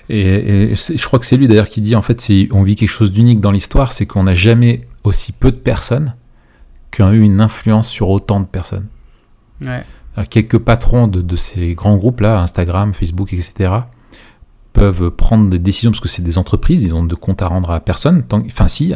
Et, 0.08 0.74
je 0.76 1.06
crois 1.06 1.18
que 1.18 1.26
c'est 1.26 1.38
lui 1.38 1.48
d'ailleurs 1.48 1.70
qui 1.70 1.82
dit 1.82 1.96
en 1.96 2.04
fait, 2.04 2.32
on 2.52 2.62
vit 2.62 2.76
quelque 2.76 2.90
chose 2.90 3.12
d'unique 3.12 3.40
dans 3.40 3.52
l'histoire, 3.52 3.92
c'est 3.92 4.06
qu'on 4.06 4.24
n'a 4.24 4.36
jamais 4.36 4.82
aussi 5.04 5.32
peu 5.32 5.52
de 5.52 5.58
personnes 5.58 6.14
qui 6.96 7.04
ont 7.04 7.12
eu 7.12 7.22
une 7.22 7.42
influence 7.42 7.90
sur 7.90 8.10
autant 8.10 8.40
de 8.40 8.46
personnes. 8.46 8.88
Ouais. 9.62 9.84
quelques 10.30 10.60
patrons 10.60 11.08
de, 11.08 11.22
de, 11.22 11.36
ces 11.36 11.74
grands 11.74 11.96
groupes 11.96 12.22
là, 12.22 12.40
Instagram, 12.40 12.94
Facebook, 12.94 13.34
etc., 13.34 13.74
peuvent 14.74 15.10
prendre 15.10 15.50
des 15.50 15.60
décisions 15.60 15.92
parce 15.92 16.02
que 16.02 16.10
c'est 16.10 16.22
des 16.22 16.38
entreprises, 16.38 16.84
ils 16.84 16.94
ont 16.94 17.04
de 17.04 17.16
compte 17.16 17.42
à 17.42 17.48
rendre 17.48 17.72
à 17.72 17.80
personne. 17.80 18.24
Tant, 18.24 18.42
enfin, 18.46 18.68
si, 18.68 18.94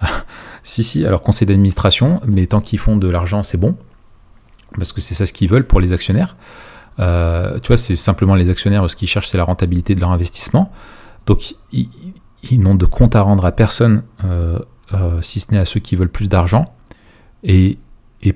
si, 0.62 0.84
si, 0.84 1.04
alors 1.04 1.22
conseil 1.22 1.46
d'administration, 1.46 2.20
mais 2.26 2.46
tant 2.46 2.60
qu'ils 2.60 2.78
font 2.78 2.96
de 2.96 3.08
l'argent, 3.08 3.42
c'est 3.42 3.58
bon, 3.58 3.76
parce 4.76 4.92
que 4.92 5.00
c'est 5.00 5.14
ça 5.14 5.26
ce 5.26 5.32
qu'ils 5.32 5.48
veulent 5.48 5.66
pour 5.66 5.80
les 5.80 5.92
actionnaires. 5.92 6.36
Euh, 7.00 7.58
tu 7.60 7.68
vois, 7.68 7.76
c'est 7.76 7.96
simplement 7.96 8.36
les 8.36 8.50
actionnaires, 8.50 8.88
ce 8.88 8.94
qu'ils 8.94 9.08
cherchent, 9.08 9.28
c'est 9.28 9.38
la 9.38 9.44
rentabilité 9.44 9.96
de 9.96 10.00
leur 10.00 10.12
investissement. 10.12 10.70
Donc, 11.26 11.56
ils, 11.72 11.88
n'ont 12.60 12.76
de 12.76 12.86
compte 12.86 13.16
à 13.16 13.22
rendre 13.22 13.44
à 13.44 13.52
personne, 13.52 14.02
euh, 14.24 14.58
euh, 14.92 15.20
si 15.20 15.40
ce 15.40 15.52
n'est 15.52 15.58
à 15.58 15.64
ceux 15.64 15.80
qui 15.80 15.96
veulent 15.96 16.10
plus 16.10 16.28
d'argent, 16.28 16.72
et, 17.44 17.78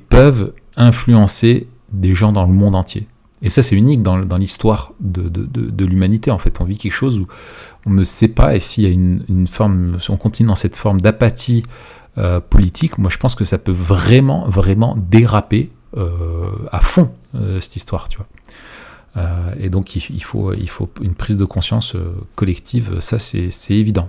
peuvent 0.08 0.52
influencer 0.76 1.66
des 1.92 2.14
gens 2.14 2.32
dans 2.32 2.44
le 2.46 2.52
monde 2.52 2.74
entier. 2.74 3.06
Et 3.40 3.48
ça, 3.48 3.62
c'est 3.62 3.76
unique 3.76 4.02
dans, 4.02 4.18
l'histoire 4.36 4.92
de, 5.00 5.84
l'humanité, 5.84 6.30
en 6.30 6.38
fait. 6.38 6.60
On 6.60 6.64
vit 6.64 6.76
quelque 6.76 6.92
chose 6.92 7.20
où 7.20 7.26
on 7.86 7.90
ne 7.90 8.04
sait 8.04 8.28
pas, 8.28 8.54
et 8.54 8.60
s'il 8.60 8.84
y 8.84 8.86
a 8.86 8.90
une, 8.90 9.46
forme, 9.46 9.98
si 10.00 10.10
on 10.10 10.16
continue 10.16 10.48
dans 10.48 10.56
cette 10.56 10.76
forme 10.76 11.00
d'apathie 11.00 11.62
euh, 12.18 12.40
politique, 12.40 12.98
moi 12.98 13.10
je 13.10 13.16
pense 13.16 13.34
que 13.34 13.44
ça 13.44 13.58
peut 13.58 13.72
vraiment, 13.72 14.48
vraiment 14.48 14.96
déraper 14.96 15.70
euh, 15.96 16.50
à 16.72 16.80
fond 16.80 17.12
euh, 17.36 17.60
cette 17.60 17.76
histoire, 17.76 18.08
tu 18.08 18.18
vois. 18.18 18.26
et 19.58 19.68
donc 19.68 19.94
il 19.96 20.22
faut 20.22 20.52
une 21.00 21.14
prise 21.14 21.36
de 21.36 21.44
conscience 21.44 21.96
collective, 22.34 22.98
ça 23.00 23.18
c'est 23.18 23.50
évident. 23.70 24.08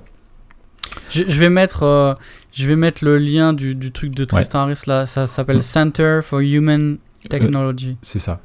Je, 1.09 1.23
vais 1.23 1.49
mettre, 1.49 2.17
je 2.51 2.67
vais 2.67 2.75
mettre 2.75 3.03
le 3.03 3.17
lien 3.17 3.53
du, 3.53 3.91
truc 3.91 4.13
de 4.15 4.25
Tristan 4.25 4.61
Harris 4.61 4.81
là, 4.87 5.05
ça 5.05 5.27
s'appelle 5.27 5.63
Center 5.63 6.21
for 6.23 6.39
Human 6.39 6.97
Technology. 7.29 7.97
c'est 8.01 8.19
ça. 8.19 8.39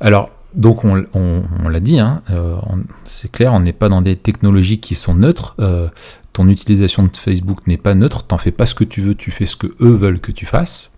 Alors, 0.00 0.30
donc 0.54 0.84
on, 0.84 1.68
l'a 1.68 1.80
dit, 1.80 2.00
hein, 2.00 2.22
euh, 2.30 2.56
c'est 3.04 3.30
clair, 3.30 3.52
on 3.52 3.60
n'est 3.60 3.72
pas 3.72 3.88
dans 3.88 4.02
des 4.02 4.16
technologies 4.16 4.78
qui 4.78 4.94
sont 4.94 5.14
neutres. 5.14 5.54
Euh, 5.60 5.88
ton 6.32 6.48
utilisation 6.48 7.04
de 7.04 7.16
Facebook 7.16 7.66
n'est 7.66 7.76
pas 7.76 7.94
neutre. 7.94 8.24
T'en 8.24 8.38
fais 8.38 8.52
pas 8.52 8.66
ce 8.66 8.74
que 8.74 8.84
tu 8.84 9.00
veux, 9.00 9.14
tu 9.14 9.30
fais 9.30 9.46
ce 9.46 9.56
que 9.56 9.68
eux 9.80 9.94
veulent 9.94 10.20
que 10.20 10.32
tu 10.32 10.46
fasses. 10.46 10.90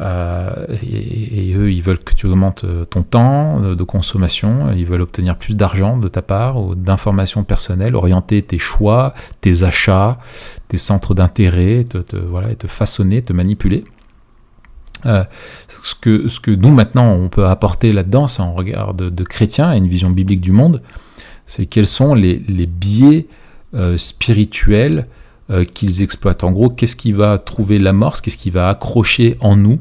Euh, 0.00 0.66
et, 0.82 1.54
eux, 1.54 1.70
ils 1.70 1.82
veulent 1.82 1.98
que 1.98 2.14
tu 2.14 2.26
augmentes 2.26 2.64
ton 2.90 3.02
temps 3.02 3.60
de 3.60 3.84
consommation, 3.84 4.72
ils 4.72 4.86
veulent 4.86 5.02
obtenir 5.02 5.36
plus 5.36 5.56
d'argent 5.56 5.96
de 5.96 6.08
ta 6.08 6.22
part 6.22 6.60
ou 6.60 6.74
d'informations 6.74 7.44
personnelles, 7.44 7.94
orienter 7.94 8.42
tes 8.42 8.58
choix, 8.58 9.14
tes 9.40 9.62
achats, 9.62 10.18
tes 10.68 10.78
centres 10.78 11.14
d'intérêt, 11.14 11.84
te, 11.84 12.16
voilà, 12.16 12.50
et 12.50 12.56
te 12.56 12.66
façonner, 12.66 13.22
te 13.22 13.32
manipuler. 13.32 13.84
Euh, 15.04 15.24
ce, 15.82 15.94
que, 15.96 16.28
ce 16.28 16.38
que 16.38 16.52
nous 16.52 16.70
maintenant 16.70 17.12
on 17.12 17.28
peut 17.28 17.46
apporter 17.46 17.92
là-dedans, 17.92 18.28
c'est 18.28 18.42
en 18.42 18.54
regard 18.54 18.94
de, 18.94 19.24
chrétien 19.24 19.72
et 19.72 19.76
une 19.76 19.88
vision 19.88 20.10
biblique 20.10 20.40
du 20.40 20.52
monde, 20.52 20.80
c'est 21.46 21.66
quels 21.66 21.88
sont 21.88 22.14
les, 22.14 22.36
biais 22.38 23.26
euh, 23.74 23.96
spirituels 23.96 25.08
euh, 25.50 25.64
qu'ils 25.64 26.02
exploitent. 26.02 26.44
En 26.44 26.52
gros, 26.52 26.68
qu'est-ce 26.68 26.96
qui 26.96 27.12
va 27.12 27.38
trouver 27.38 27.78
l'amorce, 27.78 28.20
qu'est-ce 28.20 28.36
qui 28.36 28.50
va 28.50 28.68
accrocher 28.68 29.36
en 29.40 29.56
nous, 29.56 29.80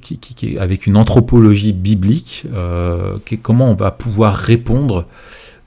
qui, 0.00 0.58
avec 0.58 0.86
une 0.86 0.98
anthropologie 0.98 1.72
biblique, 1.72 2.46
comment 3.42 3.70
on 3.70 3.74
va 3.74 3.90
pouvoir 3.90 4.34
répondre 4.36 5.06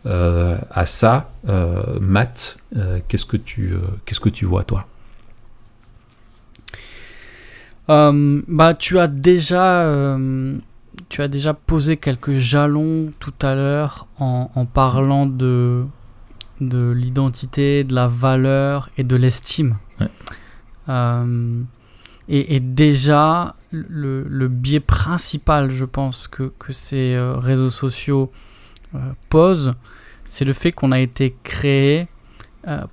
à 0.05 0.85
ça, 0.85 1.31
Matt, 1.99 2.57
qu'est-ce 3.07 3.25
que 3.25 3.37
tu, 3.37 4.45
vois 4.45 4.63
toi? 4.63 4.85
Euh, 7.89 8.41
bah, 8.47 8.73
tu 8.73 8.99
as 8.99 9.07
déjà, 9.07 9.81
euh, 9.83 10.57
posé 11.65 11.97
quelques 11.97 12.37
jalons 12.37 13.11
tout 13.19 13.33
à 13.41 13.55
l'heure 13.55 14.07
en, 14.19 14.65
parlant 14.65 15.25
de, 15.25 15.83
de 16.61 16.91
l'identité, 16.91 17.83
de 17.83 17.93
la 17.93 18.07
valeur 18.07 18.89
et 18.97 19.03
de 19.03 19.15
l'estime. 19.15 19.77
Euh, 20.89 21.61
et, 22.27 22.55
et, 22.55 22.59
déjà, 22.59 23.55
le, 23.71 24.23
le, 24.23 24.47
biais 24.47 24.79
principal, 24.79 25.69
je 25.71 25.85
pense, 25.85 26.27
que, 26.27 26.51
que 26.59 26.73
ces 26.73 27.17
réseaux 27.19 27.69
sociaux 27.69 28.31
posent, 29.29 29.73
c'est 30.23 30.45
le 30.45 30.53
fait 30.53 30.71
qu'on 30.71 30.91
a 30.91 30.99
été 30.99 31.35
créé 31.43 32.07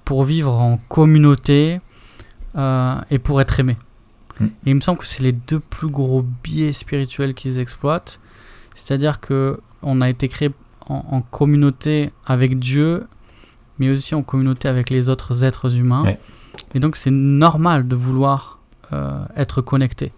pour 0.04 0.24
vivre 0.24 0.52
en 0.52 0.78
communauté 0.88 1.80
et 2.56 3.18
pour 3.18 3.40
être 3.40 3.60
aimé. 3.60 3.76
Mm. 4.40 4.44
Et 4.44 4.70
il 4.70 4.74
me 4.74 4.80
semble 4.80 4.98
que 4.98 5.06
c'est 5.06 5.22
les 5.22 5.32
deux 5.32 5.60
plus 5.60 5.88
gros 5.88 6.22
biais 6.42 6.72
spirituels 6.72 7.34
qu'ils 7.34 7.58
exploitent. 7.58 8.20
C'est-à-dire 8.74 9.20
que 9.20 9.60
on 9.82 10.00
a 10.00 10.08
été 10.08 10.28
créé 10.28 10.50
en, 10.88 11.22
communauté 11.22 12.10
avec 12.26 12.58
Dieu, 12.58 13.06
mais 13.78 13.90
aussi 13.90 14.14
en 14.14 14.22
communauté 14.22 14.68
avec 14.68 14.90
les 14.90 15.08
autres 15.08 15.44
êtres 15.44 15.76
humains. 15.76 16.04
Et 16.74 16.80
donc 16.80 16.96
c'est 16.96 17.10
normal 17.10 17.88
de 17.88 17.96
vouloir 17.96 18.58
euh, 18.92 19.24
être 19.36 19.62
connecté. 19.62 20.12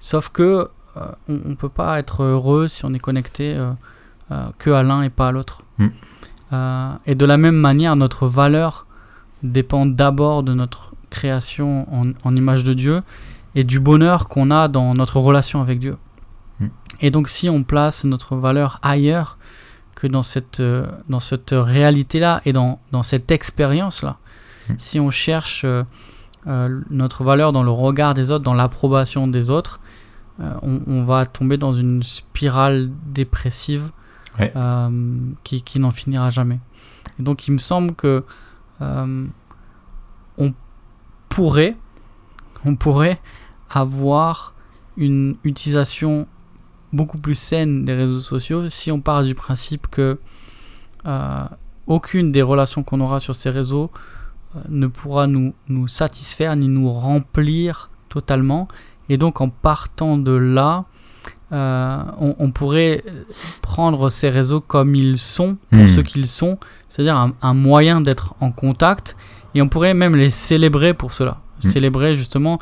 Sauf 0.00 0.28
que 0.30 0.68
euh, 0.96 1.00
on 1.28 1.50
ne 1.50 1.54
peut 1.54 1.68
pas 1.68 1.98
être 1.98 2.22
heureux 2.22 2.68
si 2.68 2.84
on 2.84 2.94
est 2.94 2.98
connecté 2.98 3.56
euh, 3.56 4.48
que 4.58 4.70
à 4.70 4.82
l'un 4.82 5.02
et 5.02 5.10
pas 5.10 5.28
à 5.28 5.32
l'autre. 5.32 5.62
Mm. 5.78 5.88
et 7.06 7.14
de 7.14 7.24
la 7.24 7.36
même 7.36 7.54
manière, 7.54 7.94
notre 7.94 8.26
valeur 8.26 8.86
dépend 9.42 9.86
d'abord 9.86 10.42
de 10.42 10.54
notre 10.54 10.94
création 11.08 11.86
en, 11.94 12.12
en 12.24 12.36
image 12.36 12.64
de 12.64 12.74
Dieu 12.74 13.02
et 13.54 13.64
du 13.64 13.80
bonheur 13.80 14.28
qu'on 14.28 14.50
a 14.50 14.68
dans 14.68 14.94
notre 14.94 15.18
relation 15.18 15.60
avec 15.60 15.78
Dieu. 15.78 15.96
Hmm. 16.60 16.68
Et 17.00 17.10
donc 17.10 17.28
si 17.28 17.48
on 17.48 17.62
place 17.62 18.04
notre 18.04 18.36
valeur 18.36 18.78
ailleurs 18.82 19.37
que 19.98 20.06
dans 20.06 20.22
cette, 20.22 20.60
euh, 20.60 20.86
dans 21.08 21.18
cette 21.18 21.50
réalité-là 21.50 22.40
et 22.44 22.52
dans, 22.52 22.78
dans 22.92 23.02
cette 23.02 23.32
expérience-là, 23.32 24.18
hmm. 24.68 24.74
si 24.78 25.00
on 25.00 25.10
cherche 25.10 25.62
euh, 25.64 25.82
euh, 26.46 26.80
notre 26.88 27.24
valeur 27.24 27.50
dans 27.50 27.64
le 27.64 27.72
regard 27.72 28.14
des 28.14 28.30
autres, 28.30 28.44
dans 28.44 28.54
l'approbation 28.54 29.26
des 29.26 29.50
autres, 29.50 29.80
on, 30.62 31.02
va 31.02 31.26
tomber 31.26 31.56
dans 31.56 31.72
une 31.72 32.04
spirale 32.04 32.90
dépressive 33.06 33.90
qui, 35.42 35.62
qui 35.62 35.80
n'en 35.80 35.90
finira 35.90 36.30
jamais. 36.30 36.60
Et 37.18 37.24
donc 37.24 37.48
il 37.48 37.54
me 37.54 37.58
semble 37.58 37.92
que 37.96 38.22
on 38.80 39.32
pourrait, 41.28 41.76
on 42.64 42.76
pourrait 42.76 43.20
avoir 43.68 44.54
une 44.96 45.34
utilisation 45.42 46.28
beaucoup 46.92 47.18
plus 47.18 47.34
saine 47.34 47.84
des 47.84 47.94
réseaux 47.94 48.20
sociaux 48.20 48.68
si 48.68 48.90
on 48.90 49.00
part 49.00 49.22
du 49.22 49.34
principe 49.34 49.86
que 49.88 50.18
euh, 51.06 51.44
aucune 51.86 52.32
des 52.32 52.42
relations 52.42 52.82
qu'on 52.82 53.00
aura 53.00 53.20
sur 53.20 53.34
ces 53.34 53.50
réseaux 53.50 53.90
euh, 54.56 54.60
ne 54.68 54.86
pourra 54.86 55.26
nous, 55.26 55.54
nous 55.68 55.88
satisfaire 55.88 56.56
ni 56.56 56.68
nous 56.68 56.90
remplir 56.90 57.90
totalement. 58.08 58.68
Et 59.08 59.16
donc 59.16 59.40
en 59.40 59.48
partant 59.48 60.18
de 60.18 60.32
là, 60.32 60.84
euh, 61.50 62.02
on, 62.18 62.50
pourrait 62.50 63.02
prendre 63.62 64.10
ces 64.10 64.28
réseaux 64.28 64.60
comme 64.60 64.94
ils 64.94 65.16
sont, 65.16 65.56
pour 65.70 65.84
hmm. 65.84 65.88
ce 65.88 66.00
qu'ils 66.02 66.26
sont, 66.26 66.58
c'est-à-dire 66.88 67.16
un, 67.16 67.32
un, 67.40 67.54
moyen 67.54 68.02
d'être 68.02 68.34
en 68.40 68.50
contact, 68.50 69.16
et 69.54 69.62
on 69.62 69.68
pourrait 69.68 69.94
même 69.94 70.14
les 70.14 70.28
célébrer 70.28 70.92
pour 70.92 71.14
cela. 71.14 71.40
Hmm. 71.62 71.68
Célébrer 71.68 72.16
justement 72.16 72.58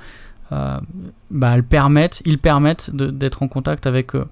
bah, 0.51 1.51
elles 1.55 1.65
permettent, 1.65 2.23
ils 2.25 2.39
permettent 2.39 2.91
d'être 2.95 3.43
en 3.43 3.49
contact 3.49 3.87
avec 3.87 4.15
euh, 4.15 4.27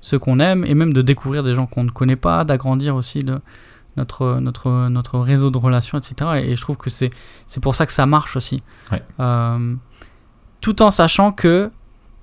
ceux 0.00 0.18
qu'on 0.18 0.40
aime 0.40 0.64
et 0.64 0.74
même 0.74 0.92
de 0.92 1.02
découvrir 1.02 1.42
des 1.42 1.54
gens 1.54 1.66
qu'on 1.66 1.84
ne 1.84 1.90
connaît 1.90 2.16
pas, 2.16 2.44
d'agrandir 2.44 2.96
aussi 2.96 3.20
notre, 3.96 4.40
notre, 4.40 4.88
notre 4.88 5.18
réseau 5.18 5.50
de 5.50 5.58
relations, 5.58 5.98
etc. 5.98 6.42
Et, 6.44 6.56
je 6.56 6.62
trouve 6.62 6.76
que 6.76 6.90
c'est 6.90 7.10
pour 7.60 7.74
ça 7.74 7.84
que 7.84 7.92
ça 7.92 8.06
marche 8.06 8.36
aussi. 8.36 8.62
Euh, 9.20 9.74
tout 10.60 10.82
en 10.82 10.90
sachant 10.90 11.32
que, 11.32 11.70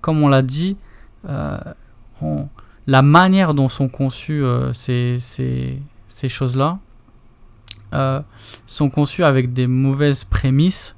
comme 0.01 0.23
on 0.23 0.27
l'a 0.27 0.41
dit, 0.41 0.77
la 1.23 3.01
manière 3.01 3.53
dont 3.53 3.69
sont 3.69 3.89
conçues 3.89 4.43
ces, 4.73 5.17
ces, 5.19 6.29
choses-là 6.29 6.79
sont 8.65 8.89
conçues 8.89 9.23
avec 9.23 9.53
des 9.53 9.67
mauvaises 9.67 10.23
prémices 10.23 10.97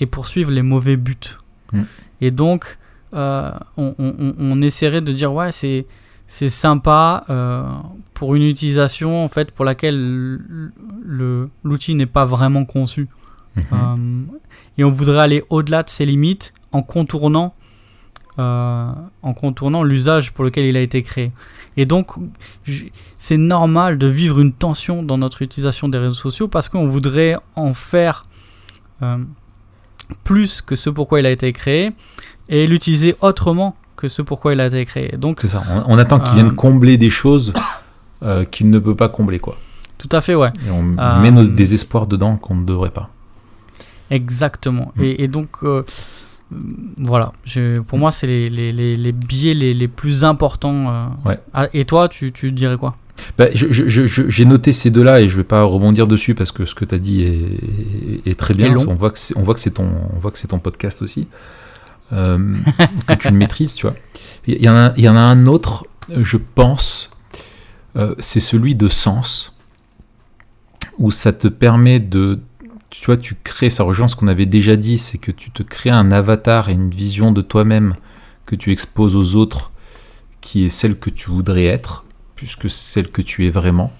et 0.00 0.06
poursuivent 0.06 0.50
les 0.50 0.62
mauvais 0.62 0.96
buts. 0.96 1.38
Mm. 1.72 1.82
Et 2.20 2.30
donc, 2.30 2.78
on, 3.12 3.94
on, 3.98 4.62
essaierait 4.62 5.00
de 5.00 5.12
dire, 5.12 5.32
ouais, 5.32 5.52
c'est 5.52 5.86
c'est 6.28 6.48
sympa 6.48 7.24
euh, 7.30 7.64
pour 8.14 8.34
une 8.34 8.42
utilisation 8.42 9.24
en 9.24 9.28
fait 9.28 9.52
pour 9.52 9.64
laquelle 9.64 10.40
l'outil 11.64 11.94
n'est 11.94 12.06
pas 12.06 12.24
vraiment 12.24 12.64
conçu. 12.64 13.08
Mhm. 13.54 13.64
Euh, 13.72 14.36
et 14.78 14.84
on 14.84 14.90
voudrait 14.90 15.20
aller 15.20 15.44
au-delà 15.50 15.82
de 15.82 15.88
ses 15.88 16.04
limites 16.04 16.52
en 16.72 16.82
contournant, 16.82 17.54
euh, 18.38 18.90
en 19.22 19.34
contournant 19.34 19.82
l'usage 19.82 20.32
pour 20.32 20.44
lequel 20.44 20.66
il 20.66 20.76
a 20.76 20.80
été 20.80 21.02
créé. 21.02 21.32
Et 21.78 21.84
donc, 21.84 22.12
c'est 23.16 23.36
normal 23.36 23.98
de 23.98 24.06
vivre 24.06 24.40
une 24.40 24.52
tension 24.52 25.02
dans 25.02 25.18
notre 25.18 25.42
utilisation 25.42 25.88
des 25.88 25.98
réseaux 25.98 26.12
sociaux 26.12 26.48
parce 26.48 26.68
qu'on 26.68 26.86
voudrait 26.86 27.36
en 27.54 27.74
faire 27.74 28.24
plus 30.24 30.60
que 30.62 30.76
ce 30.76 30.90
pourquoi 30.90 31.20
il 31.20 31.26
a 31.26 31.30
été 31.30 31.52
créé 31.52 31.92
et 32.48 32.66
l'utiliser 32.66 33.16
autrement 33.20 33.76
que 33.96 34.08
ce 34.08 34.22
pourquoi 34.22 34.52
il 34.52 34.60
a 34.60 34.66
été 34.66 34.84
créé. 34.84 35.14
Donc 35.16 35.38
c'est 35.40 35.48
ça. 35.48 35.62
On, 35.86 35.98
attend 35.98 36.20
qu'il 36.20 36.34
vienne 36.34 36.48
euh, 36.48 36.54
combler 36.54 36.96
des 36.98 37.10
choses 37.10 37.52
euh, 38.22 38.44
qu'il 38.44 38.70
ne 38.70 38.78
peut 38.78 38.94
pas 38.94 39.08
combler, 39.08 39.38
quoi. 39.38 39.56
Tout 39.98 40.08
à 40.12 40.20
fait, 40.20 40.34
ouais. 40.34 40.52
Et 40.66 40.70
on 40.70 40.82
met 41.20 41.30
nos 41.30 41.44
euh, 41.44 41.48
désespoirs 41.48 42.06
dedans 42.06 42.36
qu'on 42.36 42.54
ne 42.54 42.64
devrait 42.64 42.90
pas. 42.90 43.08
Exactement. 44.10 44.92
Mm. 44.96 45.02
Et, 45.02 45.28
donc 45.28 45.48
voilà. 46.98 47.32
Je, 47.44 47.80
pour 47.80 47.98
moi, 47.98 48.12
c'est 48.12 48.26
les, 48.26 48.50
les, 48.50 48.72
les, 48.72 49.12
biais 49.12 49.54
les, 49.54 49.88
plus 49.88 50.22
importants. 50.22 51.10
Ouais. 51.24 51.40
Ah, 51.54 51.66
et 51.72 51.84
toi, 51.84 52.08
tu, 52.08 52.32
tu 52.32 52.52
dirais 52.52 52.76
quoi? 52.76 52.94
Bah, 53.38 53.46
J'ai 53.52 54.44
noté 54.44 54.72
ces 54.72 54.90
deux-là 54.90 55.20
et 55.20 55.28
je 55.28 55.36
vais 55.36 55.44
pas 55.44 55.62
rebondir 55.62 56.06
dessus 56.06 56.34
parce 56.34 56.52
que 56.52 56.64
ce 56.64 56.74
que 56.74 56.84
tu 56.84 56.94
as 56.94 56.98
dit 56.98 57.22
est, 57.22 58.30
est, 58.30 58.38
très 58.38 58.54
bien. 58.54 58.74
On 58.76 58.94
voit 58.94 59.10
que 59.10 59.18
c'est 59.18 59.70
ton, 59.70 59.88
on 60.14 60.18
voit 60.18 60.30
que 60.30 60.38
c'est 60.38 60.48
ton 60.48 60.58
podcast 60.58 61.02
aussi. 61.02 61.28
Euh, 62.12 62.38
que 63.06 63.14
tu 63.14 63.28
le 63.28 63.34
maîtrises, 63.36 63.74
tu 63.74 63.86
vois. 63.86 63.96
Il 64.46 64.62
y, 64.62 64.68
en 64.68 64.76
a, 64.76 64.92
il 64.96 65.04
y 65.04 65.08
en 65.08 65.16
a 65.16 65.20
un 65.20 65.46
autre, 65.46 65.84
je 66.16 66.36
pense, 66.36 67.10
euh, 67.96 68.14
c'est 68.18 68.40
celui 68.40 68.74
de 68.74 68.88
sens, 68.88 69.54
où 70.98 71.10
ça 71.10 71.32
te 71.32 71.48
permet 71.48 71.98
de, 71.98 72.40
tu 72.90 73.06
vois, 73.06 73.16
tu 73.16 73.36
crées, 73.42 73.70
ça 73.70 73.82
rejoint 73.82 74.08
ce 74.08 74.16
qu'on 74.16 74.28
avait 74.28 74.46
déjà 74.46 74.76
dit, 74.76 74.98
c'est 74.98 75.18
que 75.18 75.32
tu 75.32 75.50
te 75.50 75.62
crées 75.62 75.90
un 75.90 76.12
avatar 76.12 76.68
et 76.68 76.72
une 76.72 76.90
vision 76.90 77.32
de 77.32 77.42
toi-même 77.42 77.96
que 78.46 78.54
tu 78.54 78.70
exposes 78.70 79.16
aux 79.16 79.34
autres, 79.34 79.72
qui 80.40 80.64
est 80.64 80.68
celle 80.68 80.98
que 80.98 81.10
tu 81.10 81.30
voudrais 81.30 81.64
être, 81.64 82.04
puisque 82.36 82.70
celle 82.70 83.10
que 83.10 83.22
tu 83.22 83.46
es 83.46 83.50
vraiment. 83.50 83.92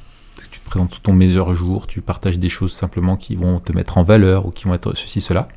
Tu 0.52 0.60
te 0.60 0.66
présentes 0.66 1.02
ton 1.02 1.14
meilleur 1.14 1.54
jour, 1.54 1.86
tu 1.86 2.02
partages 2.02 2.38
des 2.38 2.50
choses 2.50 2.72
simplement 2.72 3.16
qui 3.16 3.34
vont 3.34 3.58
te 3.58 3.72
mettre 3.72 3.98
en 3.98 4.04
valeur 4.04 4.46
ou 4.46 4.50
qui 4.50 4.64
vont 4.64 4.74
être 4.74 4.94
ceci, 4.94 5.20
cela. 5.20 5.48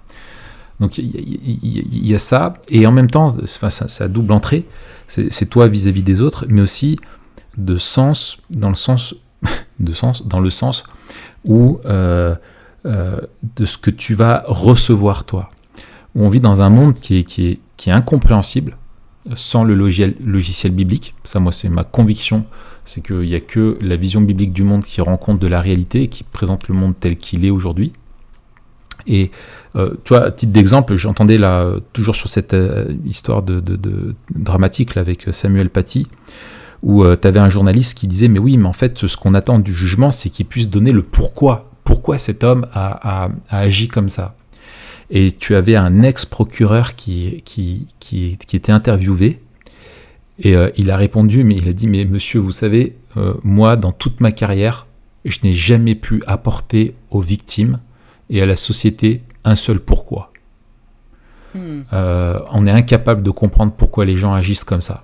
Donc 0.79 0.97
il 0.97 2.07
y, 2.07 2.15
a 2.15 2.19
ça, 2.19 2.53
et 2.69 2.87
en 2.87 2.93
même 2.93 3.09
temps, 3.09 3.35
enfin, 3.43 3.69
ça, 3.69 4.07
double 4.07 4.31
entrée, 4.31 4.65
c'est 5.07 5.49
toi 5.49 5.67
vis-à-vis 5.67 6.03
des 6.03 6.21
autres, 6.21 6.45
mais 6.47 6.61
aussi 6.61 6.97
de 7.57 7.75
sens, 7.75 8.37
dans 8.49 8.69
le 8.69 8.75
sens, 8.75 9.13
de 9.81 9.91
sens, 9.91 10.25
dans 10.25 10.39
le 10.39 10.49
sens 10.49 10.85
où 11.43 11.81
euh, 11.83 12.33
euh, 12.85 13.19
de 13.57 13.65
ce 13.65 13.77
que 13.77 13.91
tu 13.91 14.13
vas 14.13 14.45
recevoir 14.47 15.25
toi. 15.25 15.51
On 16.15 16.29
vit 16.29 16.39
dans 16.39 16.61
un 16.61 16.69
monde 16.69 16.93
qui 16.95 17.17
est 17.17 17.91
incompréhensible 17.91 18.77
sans 19.35 19.63
le 19.63 19.75
logiciel, 19.75 20.71
biblique. 20.71 21.13
Ça, 21.23 21.39
moi, 21.39 21.51
c'est 21.51 21.69
ma 21.69 21.83
conviction, 21.83 22.45
c'est 22.85 23.01
qu'il 23.01 23.19
n'y 23.21 23.35
a 23.35 23.39
que 23.39 23.77
la 23.81 23.95
vision 23.95 24.21
biblique 24.21 24.53
du 24.53 24.63
monde 24.63 24.83
qui 24.83 25.01
rend 25.01 25.17
compte 25.17 25.39
de 25.39 25.47
la 25.47 25.61
réalité 25.61 26.03
et 26.03 26.07
qui 26.07 26.23
présente 26.23 26.67
le 26.67 26.75
monde 26.75 26.93
tel 26.99 27.17
qu'il 27.17 27.45
est 27.45 27.49
aujourd'hui. 27.49 27.91
Et 29.07 29.31
euh, 29.75 29.93
tu 30.03 30.13
vois, 30.13 30.25
à 30.25 30.31
titre 30.31 30.51
d'exemple, 30.51 30.95
j'entendais 30.95 31.37
là, 31.37 31.73
toujours 31.93 32.15
sur 32.15 32.29
cette 32.29 32.53
euh, 32.53 32.93
histoire 33.05 33.43
de, 33.43 33.61
dramatique 34.33 34.97
avec 34.97 35.27
Samuel 35.31 35.69
Paty, 35.69 36.07
où 36.81 37.03
euh, 37.03 37.15
tu 37.19 37.27
avais 37.27 37.39
un 37.39 37.49
journaliste 37.49 37.97
qui 37.97 38.07
disait 38.07 38.27
Mais 38.27 38.39
oui, 38.39 38.57
mais 38.57 38.67
en 38.67 38.73
fait, 38.73 39.07
ce 39.07 39.17
qu'on 39.17 39.33
attend 39.33 39.59
du 39.59 39.73
jugement, 39.73 40.11
c'est 40.11 40.29
qu'il 40.29 40.45
puisse 40.45 40.69
donner 40.69 40.91
le 40.91 41.03
pourquoi. 41.03 41.69
Pourquoi 41.83 42.17
cet 42.17 42.43
homme 42.43 42.67
a, 42.73 43.29
agi 43.49 43.87
comme 43.87 44.09
ça? 44.09 44.35
Et 45.11 45.31
tu 45.31 45.55
avais 45.55 45.75
un 45.75 46.03
ex-procureur 46.03 46.95
qui, 46.95 47.41
qui, 47.43 47.87
qui, 47.99 48.37
était 48.53 48.71
interviewé. 48.71 49.39
Et 50.41 50.55
il 50.77 50.91
a 50.91 50.97
répondu, 50.97 51.43
mais 51.43 51.55
il 51.55 51.67
a 51.67 51.73
dit, 51.73 51.87
mais 51.87 52.05
monsieur, 52.05 52.39
vous 52.39 52.51
savez, 52.51 52.95
moi, 53.43 53.75
dans 53.75 53.91
toute 53.91 54.21
ma 54.21 54.31
carrière, 54.31 54.85
je 55.25 55.39
n'ai 55.43 55.51
jamais 55.51 55.95
pu 55.95 56.23
apporter 56.27 56.95
aux 57.09 57.21
victimes 57.21 57.79
et 58.29 58.41
à 58.41 58.45
la 58.45 58.55
société 58.55 59.23
un 59.43 59.55
seul 59.55 59.79
pourquoi. 59.79 60.31
Hmm. 61.55 61.81
Euh, 61.93 62.39
on 62.51 62.67
est 62.67 62.71
incapable 62.71 63.23
de 63.23 63.31
comprendre 63.31 63.73
pourquoi 63.75 64.05
les 64.05 64.15
gens 64.15 64.33
agissent 64.33 64.63
comme 64.63 64.81
ça. 64.81 65.03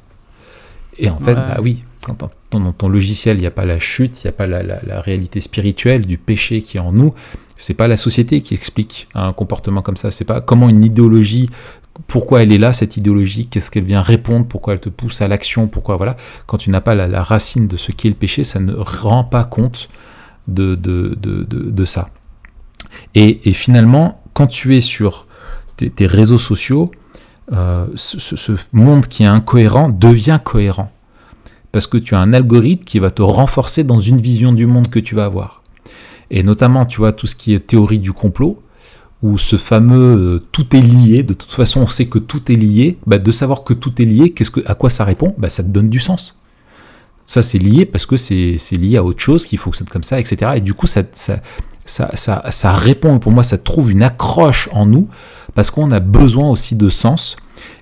Et 0.97 1.09
en 1.09 1.19
fait, 1.19 1.33
bah 1.33 1.57
oui, 1.61 1.83
quand 2.01 2.29
dans 2.51 2.71
ton 2.71 2.87
logiciel, 2.87 3.37
il 3.37 3.41
n'y 3.41 3.47
a 3.47 3.51
pas 3.51 3.65
la 3.65 3.79
chute, 3.79 4.23
il 4.23 4.27
n'y 4.27 4.29
a 4.29 4.31
pas 4.31 4.47
la, 4.47 5.01
réalité 5.01 5.41
spirituelle 5.41 6.05
du 6.05 6.17
péché 6.17 6.61
qui 6.61 6.77
est 6.77 6.79
en 6.79 6.93
nous, 6.93 7.13
c'est 7.57 7.73
pas 7.73 7.87
la 7.87 7.97
société 7.97 8.41
qui 8.41 8.53
explique 8.53 9.07
un 9.13 9.33
comportement 9.33 9.81
comme 9.81 9.97
ça, 9.97 10.11
c'est 10.11 10.25
pas 10.25 10.41
comment 10.41 10.69
une 10.69 10.83
idéologie, 10.83 11.49
pourquoi 12.07 12.43
elle 12.43 12.51
est 12.51 12.57
là, 12.57 12.73
cette 12.73 12.97
idéologie, 12.97 13.47
qu'est-ce 13.47 13.71
qu'elle 13.71 13.85
vient 13.85 14.01
répondre, 14.01 14.45
pourquoi 14.45 14.73
elle 14.73 14.79
te 14.79 14.89
pousse 14.89 15.21
à 15.21 15.27
l'action, 15.27 15.67
pourquoi, 15.67 15.95
voilà. 15.95 16.17
Quand 16.45 16.57
tu 16.57 16.69
n'as 16.69 16.81
pas 16.81 16.95
la, 16.95 17.23
racine 17.23 17.67
de 17.67 17.77
ce 17.77 17.91
qu'est 17.91 18.09
le 18.09 18.15
péché, 18.15 18.43
ça 18.43 18.59
ne 18.59 18.73
rend 18.73 19.23
pas 19.23 19.45
compte 19.45 19.89
de, 20.47 21.85
ça. 21.85 22.09
Et, 23.13 23.39
finalement, 23.53 24.21
quand 24.33 24.47
tu 24.47 24.75
es 24.75 24.81
sur 24.81 25.27
tes, 25.77 26.05
réseaux 26.05 26.37
sociaux, 26.37 26.91
euh, 27.51 27.85
ce, 27.95 28.53
monde 28.73 29.07
qui 29.07 29.23
est 29.23 29.27
incohérent 29.27 29.89
devient 29.89 30.39
cohérent. 30.43 30.91
Parce 31.71 31.87
que 31.87 31.97
tu 31.97 32.15
as 32.15 32.19
un 32.19 32.33
algorithme 32.33 32.83
qui 32.83 32.99
va 32.99 33.11
te 33.11 33.21
renforcer 33.21 33.83
dans 33.83 33.99
une 33.99 34.17
vision 34.17 34.53
du 34.53 34.65
monde 34.65 34.89
que 34.89 34.99
tu 34.99 35.15
vas 35.15 35.25
avoir. 35.25 35.61
Et 36.31 36.43
notamment, 36.43 36.85
tu 36.85 36.97
vois, 36.97 37.13
tout 37.13 37.27
ce 37.27 37.35
qui 37.35 37.53
est 37.53 37.59
théorie 37.59 37.99
du 37.99 38.13
complot, 38.13 38.61
où 39.21 39.37
ce 39.37 39.55
fameux 39.55 40.35
euh, 40.35 40.39
tout 40.51 40.75
est 40.75 40.81
lié, 40.81 41.23
de 41.23 41.33
toute 41.33 41.51
façon 41.51 41.81
on 41.81 41.87
sait 41.87 42.05
que 42.05 42.19
tout 42.19 42.51
est 42.51 42.55
lié, 42.55 42.97
bah, 43.07 43.17
de 43.17 43.31
savoir 43.31 43.63
que 43.63 43.73
tout 43.73 44.01
est 44.01 44.05
lié, 44.05 44.31
qu'est-ce 44.31 44.51
que, 44.51 44.61
à 44.65 44.75
quoi 44.75 44.89
ça 44.89 45.03
répond 45.03 45.33
bah, 45.37 45.49
Ça 45.49 45.63
te 45.63 45.69
donne 45.69 45.89
du 45.89 45.99
sens. 45.99 46.39
Ça 47.25 47.41
c'est 47.41 47.57
lié 47.57 47.85
parce 47.85 48.05
que 48.05 48.17
c'est 48.17 48.57
lié 48.71 48.97
à 48.97 49.03
autre 49.03 49.19
chose, 49.19 49.45
qu'il 49.45 49.57
fonctionne 49.57 49.87
comme 49.87 50.03
ça, 50.03 50.19
etc. 50.19 50.51
Et 50.55 50.61
du 50.61 50.75
coup, 50.75 50.85
ça, 50.85 51.01
ça, 51.13 51.39
ça, 51.85 52.15
ça, 52.15 52.43
ça 52.51 52.71
répond, 52.71 53.17
pour 53.17 53.31
moi, 53.31 53.43
ça 53.43 53.57
trouve 53.57 53.91
une 53.91 54.03
accroche 54.03 54.69
en 54.71 54.85
nous, 54.85 55.07
parce 55.55 55.71
qu'on 55.71 55.89
a 55.91 55.99
besoin 55.99 56.49
aussi 56.49 56.75
de 56.75 56.89
sens. 56.89 57.35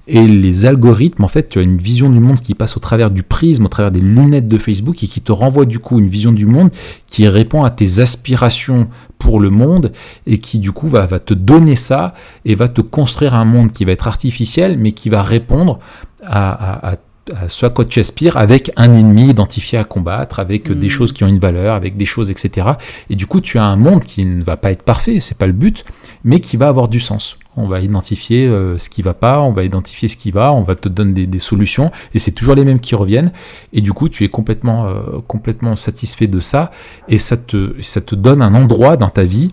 Et 0.05 0.27
les 0.27 0.65
algorithmes, 0.65 1.23
en 1.23 1.29
fait, 1.29 1.47
tu 1.47 1.59
as 1.59 1.61
une 1.61 1.77
vision 1.77 2.09
du 2.09 2.19
monde 2.19 2.41
qui 2.41 2.55
passe 2.55 2.75
au 2.75 2.79
travers 2.81 3.09
du 3.09 3.23
prisme, 3.23 3.65
au 3.65 3.69
travers 3.69 3.91
des 3.91 4.01
lunettes 4.01 4.49
de 4.49 4.57
Facebook 4.57 5.01
et 5.01 5.07
qui 5.07 5.21
te 5.21 5.31
renvoie 5.31 5.65
du 5.65 5.79
coup 5.79 5.97
une 5.99 6.07
vision 6.07 6.33
du 6.33 6.45
monde 6.45 6.71
qui 7.07 7.27
répond 7.27 7.63
à 7.63 7.71
tes 7.71 8.01
aspirations 8.01 8.89
pour 9.17 9.39
le 9.39 9.49
monde 9.49 9.93
et 10.27 10.39
qui 10.39 10.59
du 10.59 10.73
coup 10.73 10.87
va, 10.87 11.05
va 11.05 11.19
te 11.19 11.33
donner 11.33 11.75
ça 11.75 12.13
et 12.43 12.55
va 12.55 12.67
te 12.67 12.81
construire 12.81 13.33
un 13.33 13.45
monde 13.45 13.71
qui 13.71 13.85
va 13.85 13.93
être 13.93 14.07
artificiel 14.07 14.77
mais 14.77 14.91
qui 14.91 15.07
va 15.07 15.23
répondre 15.23 15.79
à, 16.21 16.51
à, 16.51 16.93
à 16.93 16.95
à 17.33 17.47
ce 17.47 17.65
à 17.65 17.69
quoi 17.69 17.85
tu 17.85 17.99
aspires 17.99 18.37
avec 18.37 18.71
un 18.75 18.93
ennemi 18.93 19.29
identifié 19.29 19.77
à 19.77 19.83
combattre, 19.83 20.39
avec 20.39 20.71
des 20.71 20.87
hmm. 20.87 20.89
choses 20.89 21.13
qui 21.13 21.23
ont 21.23 21.27
une 21.27 21.39
valeur, 21.39 21.75
avec 21.75 21.95
des 21.95 22.05
choses, 22.05 22.29
etc. 22.29 22.71
Et 23.09 23.15
du 23.15 23.27
coup, 23.27 23.39
tu 23.39 23.57
as 23.57 23.63
un 23.63 23.77
monde 23.77 24.03
qui 24.03 24.25
ne 24.25 24.43
va 24.43 24.57
pas 24.57 24.71
être 24.71 24.83
parfait, 24.83 25.19
c'est 25.19 25.37
pas 25.37 25.47
le 25.47 25.53
but, 25.53 25.85
mais 26.23 26.39
qui 26.39 26.57
va 26.57 26.67
avoir 26.67 26.87
du 26.87 26.99
sens. 26.99 27.37
On 27.55 27.67
va 27.67 27.81
identifier 27.81 28.47
euh, 28.47 28.77
ce 28.77 28.89
qui 28.89 29.01
va 29.01 29.13
pas, 29.13 29.41
on 29.41 29.51
va 29.51 29.63
identifier 29.63 30.07
ce 30.07 30.17
qui 30.17 30.31
va, 30.31 30.53
on 30.53 30.61
va 30.61 30.75
te 30.75 30.89
donner 30.89 31.27
des, 31.27 31.39
solutions, 31.39 31.91
et 32.13 32.19
c'est 32.19 32.31
toujours 32.31 32.55
les 32.55 32.65
mêmes 32.65 32.79
qui 32.79 32.95
reviennent. 32.95 33.31
Et 33.73 33.81
du 33.81 33.93
coup, 33.93 34.09
tu 34.09 34.23
es 34.23 34.29
complètement, 34.29 34.87
euh, 34.87 35.19
complètement 35.27 35.75
satisfait 35.75 36.27
de 36.27 36.39
ça, 36.39 36.71
et 37.07 37.17
ça 37.17 37.37
te, 37.37 37.75
ça 37.81 38.01
te 38.01 38.15
donne 38.15 38.41
un 38.41 38.53
endroit 38.55 38.97
dans 38.97 39.09
ta 39.09 39.23
vie 39.23 39.51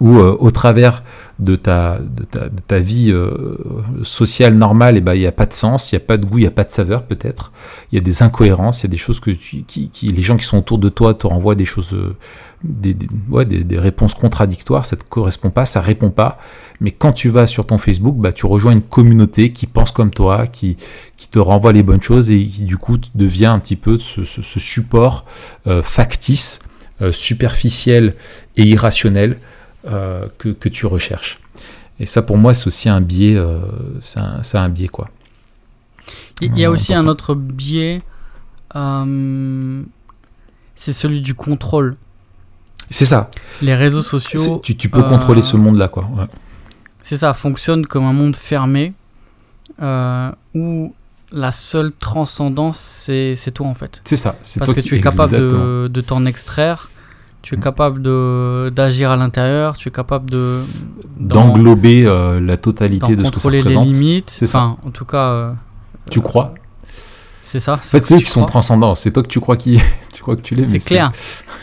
où, 0.00 0.18
euh, 0.18 0.36
au 0.40 0.50
travers 0.50 1.02
de 1.38 1.56
ta, 1.56 1.98
de 1.98 2.24
ta, 2.24 2.48
de 2.48 2.60
ta 2.66 2.78
vie 2.78 3.10
euh, 3.10 3.56
sociale 4.02 4.54
normale, 4.54 4.96
eh 4.96 5.00
ben, 5.00 5.14
il 5.14 5.20
n'y 5.20 5.26
a 5.26 5.32
pas 5.32 5.46
de 5.46 5.52
sens, 5.52 5.92
il 5.92 5.96
n'y 5.96 6.02
a 6.02 6.06
pas 6.06 6.16
de 6.16 6.24
goût, 6.24 6.38
il 6.38 6.42
n'y 6.42 6.46
a 6.46 6.50
pas 6.50 6.64
de 6.64 6.72
saveur 6.72 7.04
peut-être. 7.04 7.52
Il 7.92 7.96
y 7.96 7.98
a 7.98 8.02
des 8.02 8.22
incohérences, 8.22 8.80
il 8.80 8.84
y 8.84 8.86
a 8.86 8.90
des 8.90 8.96
choses 8.96 9.20
que 9.20 9.30
qui, 9.30 9.64
qui, 9.64 10.08
les 10.08 10.22
gens 10.22 10.36
qui 10.36 10.44
sont 10.44 10.58
autour 10.58 10.78
de 10.78 10.88
toi 10.88 11.12
te 11.14 11.26
renvoient 11.26 11.54
des 11.54 11.66
choses, 11.66 11.92
euh, 11.92 12.16
des, 12.64 12.94
des, 12.94 13.78
réponses 13.78 14.14
contradictoires, 14.14 14.84
ça 14.86 14.96
ne 14.96 15.02
te 15.02 15.08
correspond 15.08 15.50
pas, 15.50 15.66
ça 15.66 15.82
répond 15.82 16.10
pas. 16.10 16.38
Mais 16.80 16.90
quand 16.92 17.12
tu 17.12 17.28
vas 17.28 17.46
sur 17.46 17.66
ton 17.66 17.76
Facebook, 17.76 18.16
bah, 18.16 18.32
tu 18.32 18.46
rejoins 18.46 18.72
une 18.72 18.82
communauté 18.82 19.52
qui 19.52 19.66
pense 19.66 19.92
comme 19.92 20.10
toi, 20.10 20.46
qui, 20.46 20.76
qui 21.18 21.28
te 21.28 21.38
renvoie 21.38 21.72
les 21.72 21.82
bonnes 21.82 22.02
choses 22.02 22.30
et 22.30 22.42
qui 22.44 22.64
du 22.64 22.78
coup 22.78 22.96
devient 23.14 23.46
un 23.46 23.58
petit 23.58 23.76
peu 23.76 23.98
ce, 23.98 24.24
ce, 24.24 24.60
support 24.60 25.26
factice, 25.82 26.60
superficiel 27.12 28.14
et 28.56 28.64
irrationnel 28.64 29.36
euh, 29.86 30.26
que, 30.38 30.50
que, 30.50 30.68
tu 30.68 30.86
recherches. 30.86 31.38
Et 31.98 32.06
ça, 32.06 32.22
pour 32.22 32.36
moi, 32.36 32.52
c'est 32.54 32.66
aussi 32.66 32.88
un 32.88 33.00
biais, 33.00 33.34
euh, 33.34 33.60
c'est 34.00 34.20
un, 34.20 34.40
un, 34.54 34.68
biais, 34.68 34.88
quoi. 34.88 35.08
Il 36.40 36.58
y 36.58 36.64
a 36.64 36.70
aussi 36.70 36.94
un 36.94 37.06
autre 37.06 37.34
biais, 37.34 38.02
c'est 40.74 40.92
celui 40.92 41.20
du 41.20 41.34
contrôle. 41.34 41.96
C'est 42.88 43.04
ça. 43.04 43.30
Les 43.62 43.74
réseaux 43.74 44.02
sociaux. 44.02 44.60
Tu, 44.62 44.88
peux 44.88 45.02
contrôler 45.02 45.42
ce 45.42 45.56
monde-là, 45.56 45.88
quoi. 45.88 46.08
C'est 47.02 47.16
ça, 47.16 47.32
fonctionne 47.32 47.86
comme 47.86 48.04
un 48.04 48.12
monde 48.12 48.36
fermé 48.36 48.92
où 50.54 50.94
la 51.32 51.52
seule 51.52 51.92
transcendance, 51.92 52.78
c'est 52.78 53.50
toi 53.54 53.66
en 53.66 53.74
fait. 53.74 54.02
C'est 54.04 54.16
ça. 54.16 54.36
Parce 54.58 54.74
que 54.74 54.80
tu 54.80 54.96
es 54.96 55.00
capable 55.00 55.36
de, 55.36 55.88
de 55.88 56.00
t'en 56.00 56.26
extraire, 56.26 56.89
tu 57.42 57.54
es 57.54 57.58
capable 57.58 58.02
d'agir 58.70 59.10
à 59.10 59.16
l'intérieur, 59.16 59.76
tu 59.76 59.88
es 59.88 59.92
capable 59.92 60.30
de 60.30 60.60
d'englober 61.18 62.04
euh, 62.04 62.40
la 62.40 62.56
totalité 62.56 63.16
de 63.16 63.24
ce 63.24 63.30
que 63.30 63.40
ça 63.40 63.48
représente. 63.48 63.86
les 63.86 63.92
limites. 63.92 64.30
C'est 64.30 64.46
ça. 64.46 64.76
En 64.84 64.90
tout 64.90 65.04
cas. 65.04 65.28
Euh, 65.30 65.52
tu 66.10 66.20
crois 66.20 66.54
C'est 67.42 67.60
ça. 67.60 67.74
En 67.74 67.76
fait, 67.76 68.04
c'est 68.04 68.16
eux 68.16 68.18
qui 68.18 68.30
sont 68.30 68.44
transcendants. 68.44 68.94
C'est 68.94 69.12
toi 69.12 69.22
que 69.22 69.28
tu 69.28 69.40
crois 69.40 69.56
qui, 69.56 69.80
tu 70.12 70.22
crois 70.22 70.36
que 70.36 70.42
tu 70.42 70.54
l'es. 70.54 70.66
C'est 70.66 70.80
clair. 70.80 71.12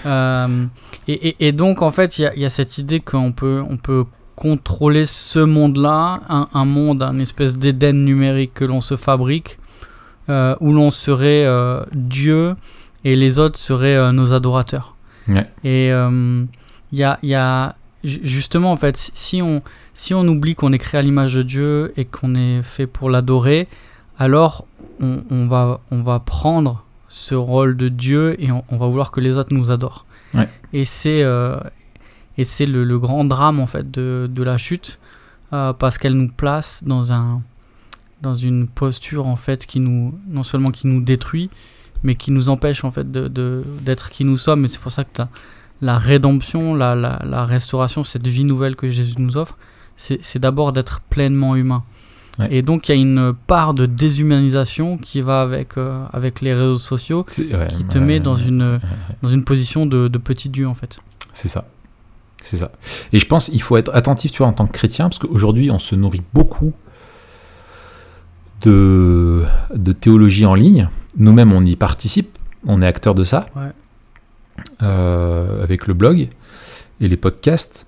Euh, 0.05 0.65
et, 1.07 1.29
et, 1.29 1.47
et, 1.47 1.51
donc 1.51 1.81
en 1.81 1.91
fait, 1.91 2.17
il 2.17 2.31
y, 2.35 2.41
y, 2.41 2.45
a 2.45 2.49
cette 2.49 2.77
idée 2.79 2.99
qu'on 2.99 3.31
peut, 3.31 3.63
on 3.67 3.77
peut 3.77 4.05
contrôler 4.35 5.05
ce 5.05 5.39
monde-là, 5.39 6.21
un, 6.53 6.65
monde, 6.65 7.01
un 7.01 7.17
espèce 7.19 7.57
d'Éden 7.57 8.05
numérique 8.05 8.53
que 8.53 8.65
l'on 8.65 8.81
se 8.81 8.95
fabrique, 8.95 9.57
où 10.27 10.73
l'on 10.73 10.91
serait 10.91 11.47
Dieu 11.91 12.55
et 13.03 13.15
les 13.15 13.39
autres 13.39 13.57
seraient 13.57 14.13
nos 14.13 14.33
adorateurs. 14.33 14.96
Et 15.63 15.89
il 15.89 16.99
y 16.99 17.03
a, 17.03 17.19
y, 17.21 17.33
a, 17.33 17.75
justement 18.03 18.71
en 18.71 18.77
fait, 18.77 18.95
si 19.13 19.41
on, 19.41 19.61
si 19.93 20.13
on 20.13 20.25
oublie 20.27 20.55
qu'on 20.55 20.71
est 20.71 20.77
créé 20.77 20.99
à 20.99 21.01
l'image 21.01 21.33
de 21.33 21.43
Dieu 21.43 21.93
et 21.97 22.05
qu'on 22.05 22.35
est 22.35 22.63
fait 22.63 22.87
pour 22.87 23.09
l'adorer, 23.09 23.67
alors 24.17 24.65
on, 24.99 25.23
on, 25.29 25.47
va, 25.47 25.81
on 25.91 26.01
va 26.01 26.19
prendre 26.19 26.83
ce 27.09 27.35
rôle 27.35 27.75
de 27.77 27.89
Dieu 27.89 28.35
et 28.41 28.51
on, 28.51 28.63
on 28.69 28.77
va 28.77 28.87
vouloir 28.87 29.11
que 29.11 29.19
les 29.19 29.37
autres 29.37 29.53
nous 29.53 29.71
adorent. 29.71 30.05
Et 30.73 30.85
c'est 30.85 31.23
et 32.37 32.43
c'est 32.43 32.65
le, 32.65 32.99
grand 32.99 33.25
drame 33.25 33.59
en 33.59 33.67
fait 33.67 33.89
de, 33.89 34.29
de 34.31 34.43
la 34.43 34.57
chute 34.57 34.99
euh, 35.53 35.73
parce 35.73 35.97
qu'elle 35.97 36.13
nous 36.13 36.29
place 36.29 36.83
dans 36.85 37.11
un 37.11 37.41
dans 38.21 38.35
une 38.35 38.67
posture 38.67 39.27
en 39.27 39.35
fait 39.35 39.65
qui 39.65 39.79
nous 39.79 40.17
non 40.27 40.43
seulement 40.43 40.71
qui 40.71 40.87
nous 40.87 41.01
détruit 41.01 41.49
mais 42.03 42.15
qui 42.15 42.31
nous 42.31 42.49
empêche 42.49 42.83
en 42.83 42.91
fait 42.91 43.11
de, 43.11 43.63
d'être 43.81 44.09
qui 44.09 44.25
nous 44.25 44.37
sommes 44.37 44.65
et 44.65 44.67
c'est 44.67 44.79
pour 44.79 44.91
ça 44.91 45.03
que 45.03 45.23
la 45.81 45.97
rédemption 45.97 46.75
la, 46.75 46.95
la, 46.95 47.21
la, 47.25 47.45
restauration 47.45 48.03
cette 48.03 48.27
vie 48.27 48.43
nouvelle 48.43 48.75
que 48.75 48.89
Jésus 48.89 49.15
nous 49.19 49.37
offre 49.37 49.57
c'est, 49.95 50.37
d'abord 50.37 50.73
d'être 50.73 51.01
pleinement 51.09 51.55
humain 51.55 51.83
et 52.51 52.61
donc 52.61 52.87
il 52.87 52.95
y 52.95 52.97
a 52.97 53.01
une 53.01 53.33
part 53.47 53.73
de 53.73 53.87
déshumanisation 53.87 54.97
qui 54.97 55.21
va 55.21 55.41
avec, 55.41 55.77
euh, 55.77 56.05
avec 56.13 56.41
les 56.41 56.53
réseaux 56.53 56.77
sociaux 56.77 57.23
qui 57.23 57.47
te 57.89 57.97
met 57.97 58.19
dans 58.19 58.35
une, 58.35 58.79
dans 59.23 59.29
une 59.29 59.43
position 59.43 59.87
de, 59.87 60.07
de 60.07 60.17
petit 60.19 60.49
dieu 60.49 60.67
en 60.67 60.75
fait. 60.75 60.99
C'est 61.33 61.47
ça. 61.47 61.65
C'est 62.47 62.57
ça. 62.57 62.71
Et 63.11 63.19
je 63.19 63.25
pense 63.25 63.49
qu'il 63.49 63.61
faut 63.61 63.75
être 63.75 63.93
attentif, 63.93 64.31
tu 64.31 64.37
vois, 64.37 64.47
en 64.47 64.53
tant 64.53 64.65
que 64.65 64.71
chrétien, 64.71 65.09
parce 65.09 65.19
qu'aujourd'hui, 65.19 65.69
on 65.69 65.79
se 65.79 65.95
nourrit 65.95 66.21
beaucoup 66.33 66.71
de, 68.61 69.43
de 69.75 69.91
théologie 69.91 70.45
en 70.45 70.55
ligne. 70.55 70.87
Nous-mêmes, 71.17 71.53
on 71.53 71.65
y 71.65 71.75
participe, 71.75 72.37
on 72.65 72.81
est 72.81 72.87
acteur 72.87 73.15
de 73.15 73.23
ça, 73.23 73.47
euh, 74.81 75.63
avec 75.63 75.87
le 75.87 75.93
blog 75.93 76.29
et 76.99 77.07
les 77.07 77.17
podcasts. 77.17 77.85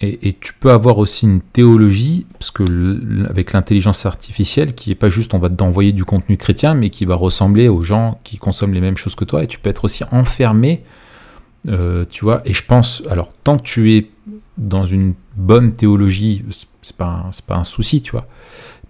Et, 0.00 0.36
tu 0.40 0.54
peux 0.54 0.70
avoir 0.70 0.98
aussi 0.98 1.26
une 1.26 1.40
théologie, 1.40 2.24
parce 2.38 2.52
que 2.52 2.62
avec 3.28 3.52
l'intelligence 3.52 4.06
artificielle, 4.06 4.76
qui 4.76 4.92
est 4.92 4.94
pas 4.94 5.08
juste 5.08 5.34
on 5.34 5.40
va 5.40 5.50
t'envoyer 5.50 5.90
du 5.90 6.04
contenu 6.04 6.36
chrétien, 6.36 6.74
mais 6.74 6.90
qui 6.90 7.04
va 7.04 7.16
ressembler 7.16 7.68
aux 7.68 7.82
gens 7.82 8.20
qui 8.22 8.38
consomment 8.38 8.74
les 8.74 8.80
mêmes 8.80 8.96
choses 8.96 9.16
que 9.16 9.24
toi, 9.24 9.42
et 9.42 9.48
tu 9.48 9.58
peux 9.58 9.70
être 9.70 9.84
aussi 9.84 10.04
enfermé 10.12 10.84
euh, 11.66 12.04
tu 12.08 12.24
vois, 12.24 12.42
et 12.44 12.52
je 12.52 12.64
pense, 12.64 13.02
alors, 13.10 13.30
tant 13.44 13.58
que 13.58 13.64
tu 13.64 13.96
es 13.96 14.10
dans 14.56 14.86
une 14.86 15.14
bonne 15.36 15.74
théologie, 15.74 16.44
c'est 16.82 16.96
pas, 16.96 17.30
pas 17.46 17.56
un 17.56 17.64
souci, 17.64 18.00
tu 18.00 18.12
vois. 18.12 18.26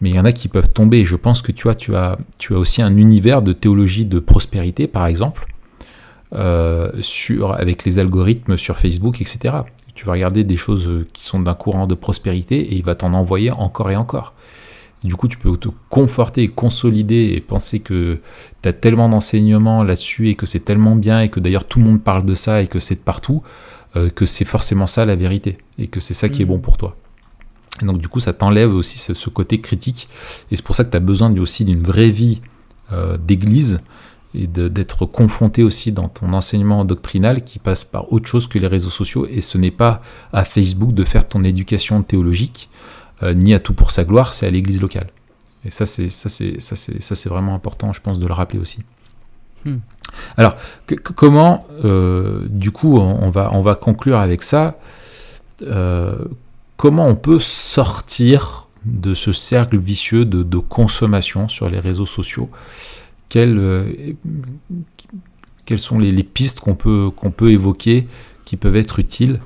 Mais 0.00 0.10
il 0.10 0.16
y 0.16 0.20
en 0.20 0.24
a 0.24 0.32
qui 0.32 0.48
peuvent 0.48 0.72
tomber. 0.72 1.04
Je 1.04 1.16
pense 1.16 1.42
que 1.42 1.52
tu 1.52 1.64
vois, 1.64 1.74
tu 1.74 1.96
as, 1.96 2.16
tu 2.38 2.54
as 2.54 2.58
aussi 2.58 2.82
un 2.82 2.96
univers 2.96 3.42
de 3.42 3.52
théologie 3.52 4.04
de 4.04 4.18
prospérité, 4.18 4.86
par 4.86 5.06
exemple, 5.06 5.46
euh, 6.34 6.90
sur, 7.00 7.52
avec 7.52 7.84
les 7.84 7.98
algorithmes 7.98 8.56
sur 8.56 8.78
Facebook, 8.78 9.20
etc. 9.20 9.56
Tu 9.94 10.04
vas 10.04 10.12
regarder 10.12 10.44
des 10.44 10.56
choses 10.56 11.06
qui 11.12 11.24
sont 11.24 11.40
d'un 11.40 11.54
courant 11.54 11.86
de 11.86 11.94
prospérité 11.94 12.60
et 12.60 12.76
il 12.76 12.84
va 12.84 12.94
t'en 12.94 13.12
envoyer 13.14 13.50
encore 13.50 13.90
et 13.90 13.96
encore. 13.96 14.34
Du 15.04 15.14
coup, 15.14 15.28
tu 15.28 15.38
peux 15.38 15.56
te 15.56 15.68
conforter, 15.88 16.48
consolider 16.48 17.32
et 17.34 17.40
penser 17.40 17.80
que 17.80 18.18
tu 18.62 18.68
as 18.68 18.72
tellement 18.72 19.08
d'enseignements 19.08 19.84
là-dessus 19.84 20.28
et 20.28 20.34
que 20.34 20.44
c'est 20.44 20.60
tellement 20.60 20.96
bien 20.96 21.20
et 21.20 21.28
que 21.28 21.38
d'ailleurs 21.38 21.64
tout 21.64 21.78
le 21.78 21.84
monde 21.84 22.02
parle 22.02 22.24
de 22.24 22.34
ça 22.34 22.62
et 22.62 22.66
que 22.66 22.80
c'est 22.80 22.96
de 22.96 23.00
partout, 23.00 23.42
euh, 23.96 24.10
que 24.10 24.26
c'est 24.26 24.44
forcément 24.44 24.86
ça 24.88 25.04
la 25.04 25.14
vérité 25.14 25.58
et 25.78 25.86
que 25.86 26.00
c'est 26.00 26.14
ça 26.14 26.28
qui 26.28 26.42
est 26.42 26.44
mm. 26.44 26.48
bon 26.48 26.58
pour 26.58 26.76
toi. 26.76 26.96
Et 27.82 27.84
donc 27.84 27.98
du 27.98 28.08
coup, 28.08 28.20
ça 28.20 28.32
t'enlève 28.32 28.72
aussi 28.72 28.98
ce, 28.98 29.30
côté 29.30 29.60
critique 29.60 30.08
et 30.50 30.56
c'est 30.56 30.64
pour 30.64 30.74
ça 30.74 30.84
que 30.84 30.90
tu 30.90 30.96
as 30.96 31.00
besoin 31.00 31.34
aussi 31.38 31.64
d'une 31.64 31.82
vraie 31.82 32.10
vie 32.10 32.40
euh, 32.92 33.16
d'église 33.16 33.80
et 34.34 34.46
d'être 34.46 35.06
confronté 35.06 35.62
aussi 35.62 35.90
dans 35.92 36.08
ton 36.08 36.32
enseignement 36.32 36.84
doctrinal 36.84 37.44
qui 37.44 37.58
passe 37.58 37.84
par 37.84 38.12
autre 38.12 38.26
chose 38.26 38.46
que 38.46 38.58
les 38.58 38.66
réseaux 38.66 38.90
sociaux 38.90 39.26
et 39.26 39.40
ce 39.40 39.56
n'est 39.56 39.70
pas 39.70 40.02
à 40.32 40.44
Facebook 40.44 40.92
de 40.92 41.04
faire 41.04 41.26
ton 41.26 41.44
éducation 41.44 42.02
théologique 42.02 42.68
euh, 43.22 43.34
ni 43.34 43.54
à 43.54 43.58
tout 43.58 43.74
pour 43.74 43.90
sa 43.90 44.04
gloire, 44.04 44.34
c'est 44.34 44.46
à 44.46 44.50
l'église 44.50 44.80
locale. 44.80 45.08
Et 45.64 45.70
ça, 45.70 45.86
c'est 45.86 46.08
ça, 46.08 46.28
c'est 46.28 46.60
ça, 46.60 46.76
c'est 46.76 47.02
ça, 47.02 47.14
c'est 47.14 47.28
vraiment 47.28 47.54
important, 47.54 47.92
je 47.92 48.00
pense, 48.00 48.18
de 48.18 48.26
le 48.26 48.32
rappeler 48.32 48.60
aussi. 48.60 48.80
Hmm. 49.64 49.78
Alors, 50.36 50.56
comment, 51.16 51.66
euh, 51.84 52.46
du 52.48 52.70
coup, 52.70 52.96
on, 52.98 53.30
va 53.30 53.50
on 53.52 53.60
va 53.60 53.74
conclure 53.74 54.18
avec 54.18 54.42
ça. 54.42 54.78
Euh, 55.62 56.16
comment 56.78 57.06
on 57.06 57.14
peut 57.14 57.38
sortir 57.38 58.68
de 58.86 59.12
ce 59.12 59.32
cercle 59.32 59.76
vicieux 59.76 60.24
de, 60.24 60.58
consommation 60.58 61.48
sur 61.48 61.68
les 61.68 61.80
réseaux 61.80 62.06
sociaux? 62.06 62.48
Quelles, 63.28 64.16
quelles 65.66 65.78
sont 65.78 65.98
les, 65.98 66.22
pistes 66.22 66.60
qu'on 66.60 66.74
peut, 66.74 67.10
qu'on 67.14 67.30
peut 67.30 67.50
évoquer 67.50 68.08
qui 68.46 68.56
peuvent 68.56 68.76
être 68.76 68.98
utiles? 68.98 69.40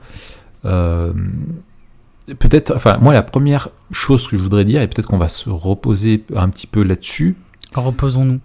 Peut-être, 2.27 2.75
enfin, 2.77 2.99
moi, 2.99 3.13
la 3.13 3.23
première 3.23 3.69
chose 3.91 4.29
que 4.29 4.37
je 4.37 4.43
voudrais 4.43 4.65
dire, 4.65 4.81
et 4.81 4.87
peut-être 4.87 5.09
qu'on 5.09 5.19
va 5.19 5.29
se 5.29 5.51
reposer 5.51 6.25
un 6.37 6.49
petit 6.49 6.69
peu 6.69 6.83
là-dessus. 6.85 7.37
Reposons-nous. 7.75 8.41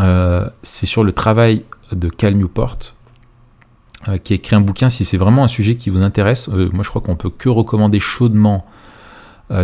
Euh, 0.00 0.48
c'est 0.62 0.86
sur 0.86 1.02
le 1.02 1.12
travail 1.12 1.64
de 1.92 2.08
Cal 2.08 2.34
Newport, 2.34 2.78
euh, 2.78 3.01
qui 4.24 4.32
a 4.32 4.36
écrit 4.36 4.56
un 4.56 4.60
bouquin. 4.60 4.88
Si 4.88 5.04
c'est 5.04 5.16
vraiment 5.16 5.44
un 5.44 5.48
sujet 5.48 5.76
qui 5.76 5.90
vous 5.90 6.02
intéresse, 6.02 6.48
euh, 6.48 6.70
moi, 6.72 6.82
je 6.82 6.90
crois 6.90 7.02
qu'on 7.02 7.16
peut 7.16 7.30
que 7.30 7.48
recommander 7.48 8.00
chaudement 8.00 8.64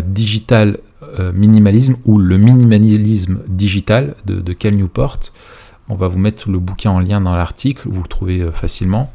Digital 0.04 0.78
Minimalisme 1.32 1.96
ou 2.04 2.18
le 2.18 2.36
minimalisme 2.36 3.38
digital 3.48 4.16
de, 4.26 4.52
Cal 4.52 4.74
Newport. 4.74 5.18
On 5.88 5.94
va 5.94 6.08
vous 6.08 6.18
mettre 6.18 6.50
le 6.50 6.58
bouquin 6.58 6.90
en 6.90 7.00
lien 7.00 7.22
dans 7.22 7.34
l'article, 7.34 7.88
vous 7.88 8.02
le 8.02 8.06
trouvez 8.06 8.50
facilement, 8.52 9.10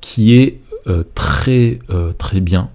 qui 0.00 0.34
est 0.34 0.60
très 1.14 1.78
très 2.18 2.40
bien 2.40 2.70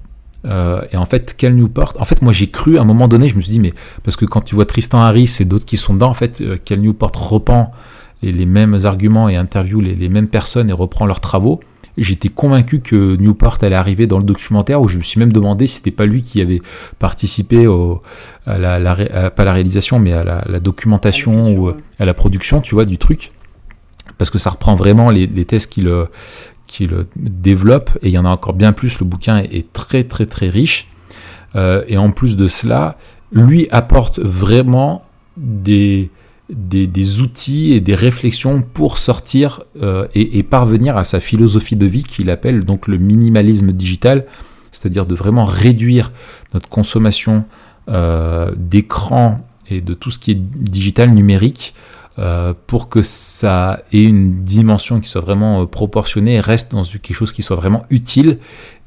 euh, 0.45 0.82
et 0.91 0.98
en 0.98 1.06
fait, 1.06 1.36
Cal 1.36 1.53
Newport, 1.53 1.94
en 1.99 2.06
fait, 2.06 2.22
moi 2.22 2.34
j'ai 2.34 2.48
cru 2.48 2.77
à 2.77 2.82
un 2.82 2.86
moment 2.86 3.07
donné, 3.07 3.30
je 3.30 3.36
me 3.36 3.41
suis 3.41 3.52
dit, 3.52 3.60
mais 3.60 3.73
parce 4.03 4.15
que 4.15 4.26
quand 4.26 4.41
tu 4.41 4.56
vois 4.56 4.65
Tristan 4.65 4.99
Harris 4.99 5.38
et 5.40 5.45
d'autres 5.45 5.65
qui 5.65 5.77
sont 5.77 5.94
dedans, 5.94 6.10
en 6.10 6.14
fait, 6.14 6.41
euh, 6.41 6.57
Cal 6.64 6.80
Newport 6.80 7.11
reprend 7.30 7.72
les, 8.21 8.45
mêmes 8.45 8.79
arguments 8.83 9.29
et 9.29 9.35
interviewe 9.35 9.81
les, 9.81 10.09
mêmes 10.09 10.27
personnes 10.27 10.69
et 10.69 10.73
reprend 10.73 11.05
leurs 11.05 11.21
travaux. 11.21 11.59
J'étais 11.97 12.27
convaincu 12.27 12.81
que 12.81 13.15
Newport 13.15 13.57
allait 13.61 13.75
arriver 13.75 14.05
dans 14.05 14.17
le 14.17 14.25
documentaire 14.25 14.81
où 14.81 14.89
je 14.89 14.97
me 14.97 15.03
suis 15.03 15.17
même 15.19 15.31
demandé 15.31 15.65
si 15.65 15.77
c'était 15.77 15.91
pas 15.91 16.05
lui 16.05 16.23
qui 16.23 16.41
avait 16.41 16.61
participé 16.99 17.67
au, 17.67 18.01
à 18.45 18.57
la, 18.57 19.29
pas 19.29 19.45
la 19.45 19.53
réalisation 19.53 19.97
mais 19.99 20.11
à 20.11 20.23
la, 20.23 20.59
documentation 20.59 21.55
ou 21.55 21.69
à 21.69 22.05
la 22.05 22.13
production, 22.13 22.59
tu 22.59 22.75
vois, 22.75 22.85
du 22.85 22.97
truc. 22.97 23.31
Parce 24.17 24.29
que 24.29 24.39
ça 24.39 24.49
reprend 24.49 24.75
vraiment 24.75 25.09
les, 25.09 25.25
les 25.25 25.45
thèses 25.45 25.67
qu'il 25.67 25.89
développe, 27.15 27.91
et 28.01 28.09
il 28.09 28.11
y 28.11 28.17
en 28.17 28.25
a 28.25 28.29
encore 28.29 28.53
bien 28.53 28.73
plus, 28.73 28.99
le 28.99 29.05
bouquin 29.05 29.37
est 29.37 29.71
très 29.71 30.03
très 30.03 30.25
très 30.25 30.49
riche, 30.49 30.89
euh, 31.55 31.83
et 31.87 31.97
en 31.97 32.11
plus 32.11 32.35
de 32.35 32.47
cela, 32.47 32.97
lui 33.31 33.67
apporte 33.71 34.19
vraiment 34.19 35.03
des, 35.37 36.09
des, 36.49 37.22
outils 37.22 37.73
et 37.73 37.80
des 37.80 37.95
réflexions 37.95 38.61
pour 38.61 38.97
sortir 38.97 39.63
euh, 39.81 40.07
et, 40.13 40.43
parvenir 40.43 40.97
à 40.97 41.03
sa 41.03 41.19
philosophie 41.19 41.76
de 41.76 41.85
vie 41.85 42.03
qu'il 42.03 42.30
appelle 42.30 42.63
donc 42.63 42.88
le 42.88 42.97
minimalisme 42.97 43.72
digital, 43.72 44.26
c'est-à-dire 44.72 45.05
de 45.05 45.15
vraiment 45.15 45.45
réduire 45.45 46.11
notre 46.53 46.69
consommation 46.69 47.45
euh, 47.89 48.51
d'écran 48.55 49.45
et 49.69 49.81
de 49.81 49.93
tout 49.93 50.11
ce 50.11 50.19
qui 50.19 50.31
est 50.31 50.39
digital 50.39 51.09
numérique 51.11 51.73
pour 52.67 52.88
que 52.88 53.01
ça 53.01 53.84
ait 53.91 54.03
une 54.03 54.45
dimension 54.45 55.01
qui 55.01 55.09
soit 55.09 55.19
vraiment 55.19 55.65
proportionnée 55.65 56.35
et 56.35 56.39
reste 56.39 56.72
dans 56.72 56.84
quelque 56.84 57.13
chose 57.13 57.34
qui 57.34 57.43
soit 57.43 57.57
vraiment 57.57 57.84
utile 57.89 58.38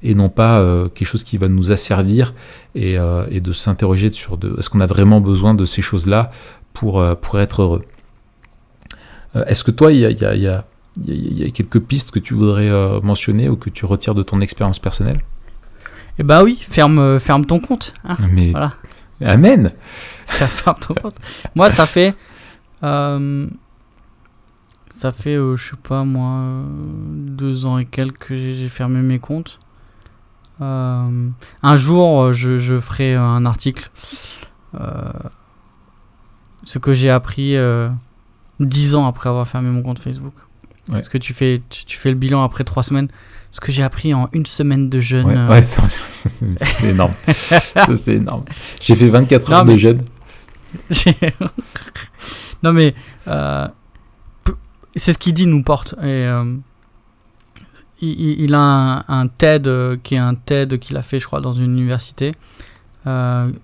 et 0.02 0.14
non 0.14 0.30
pas 0.30 0.64
quelque 0.94 1.06
chose 1.06 1.24
qui 1.24 1.36
va 1.36 1.46
nous 1.46 1.70
asservir 1.70 2.32
et, 2.74 2.96
et 3.30 3.40
de 3.40 3.52
s'interroger 3.52 4.10
sur 4.12 4.38
est-ce 4.56 4.70
qu'on 4.70 4.80
a 4.80 4.86
vraiment 4.86 5.20
besoin 5.20 5.52
de 5.52 5.66
ces 5.66 5.82
choses-là 5.82 6.30
pour, 6.72 7.04
pour 7.20 7.40
être 7.40 7.62
heureux. 7.62 7.82
Est-ce 9.46 9.62
que 9.62 9.70
toi, 9.70 9.92
il 9.92 10.00
y 10.00 10.06
a, 10.06 10.10
y, 10.10 10.24
a, 10.24 10.34
y 10.34 10.46
a, 10.46 11.50
quelques 11.50 11.80
pistes 11.80 12.10
que 12.10 12.18
tu 12.18 12.34
voudrais 12.34 12.70
mentionner 13.02 13.48
ou 13.48 13.56
que 13.56 13.70
tu 13.70 13.84
retires 13.84 14.14
de 14.14 14.22
ton 14.22 14.40
expérience 14.40 14.78
personnelle? 14.78 15.20
Eh 16.18 16.22
bah 16.24 16.42
oui, 16.42 16.56
ferme, 16.56 17.20
ferme 17.20 17.46
ton 17.46 17.60
compte. 17.60 17.94
Hein. 18.04 18.16
Mais 18.32 18.50
voilà. 18.50 18.74
Amen. 19.24 19.72
moi, 21.54 21.70
ça 21.70 21.86
fait. 21.86 22.14
Euh, 22.82 23.48
ça 24.88 25.12
fait, 25.12 25.36
euh, 25.36 25.56
je 25.56 25.70
sais 25.70 25.76
pas 25.76 26.04
moi, 26.04 26.64
deux 27.08 27.66
ans 27.66 27.78
et 27.78 27.84
quelques 27.84 28.28
que 28.28 28.36
j'ai 28.36 28.68
fermé 28.68 29.00
mes 29.00 29.18
comptes. 29.18 29.58
Euh, 30.60 31.28
un 31.62 31.76
jour, 31.76 32.32
je, 32.32 32.58
je, 32.58 32.80
ferai 32.80 33.14
un 33.14 33.46
article. 33.46 33.90
Ce 36.68 36.78
que 36.78 36.92
j'ai 36.92 37.08
appris 37.08 37.56
dix 38.60 38.94
ans 38.94 39.06
après 39.06 39.30
avoir 39.30 39.48
fermé 39.48 39.70
mon 39.70 39.82
compte 39.82 39.98
Facebook. 39.98 40.34
Est-ce 40.94 41.08
que 41.08 41.16
tu 41.16 41.32
fais, 41.32 41.62
tu, 41.70 41.96
fais 41.96 42.10
le 42.10 42.16
bilan 42.16 42.42
après 42.42 42.64
trois 42.64 42.82
semaines 42.82 43.08
ce 43.50 43.60
que 43.60 43.72
j'ai 43.72 43.82
appris 43.82 44.12
en 44.12 44.28
une 44.32 44.44
semaine 44.44 44.90
de 44.90 45.00
jeûne. 45.00 45.26
Ouais, 45.48 45.62
c'est 45.62 46.84
énorme. 46.84 47.12
c'est 47.94 48.16
énorme. 48.16 48.44
J'ai 48.82 48.94
fait 48.94 49.08
24 49.08 49.52
heures 49.52 49.64
de 49.64 49.76
jeûne. 49.76 50.02
non, 52.62 52.74
mais 52.74 52.94
euh, 53.26 53.66
c'est 54.96 55.14
ce 55.14 55.18
qu'il 55.18 55.32
dit, 55.32 55.46
nous 55.46 55.62
porte. 55.62 55.94
Et, 56.02 56.26
euh, 56.26 56.56
il, 58.00 58.54
a 58.54 59.04
un, 59.08 59.28
TED 59.28 59.66
euh, 59.66 59.96
qui 60.02 60.14
est 60.14 60.18
un 60.18 60.34
TED 60.34 60.78
qu'il 60.78 60.98
a 60.98 61.02
fait, 61.02 61.18
je 61.18 61.26
crois, 61.26 61.40
dans 61.40 61.54
une 61.54 61.72
université. 61.72 62.32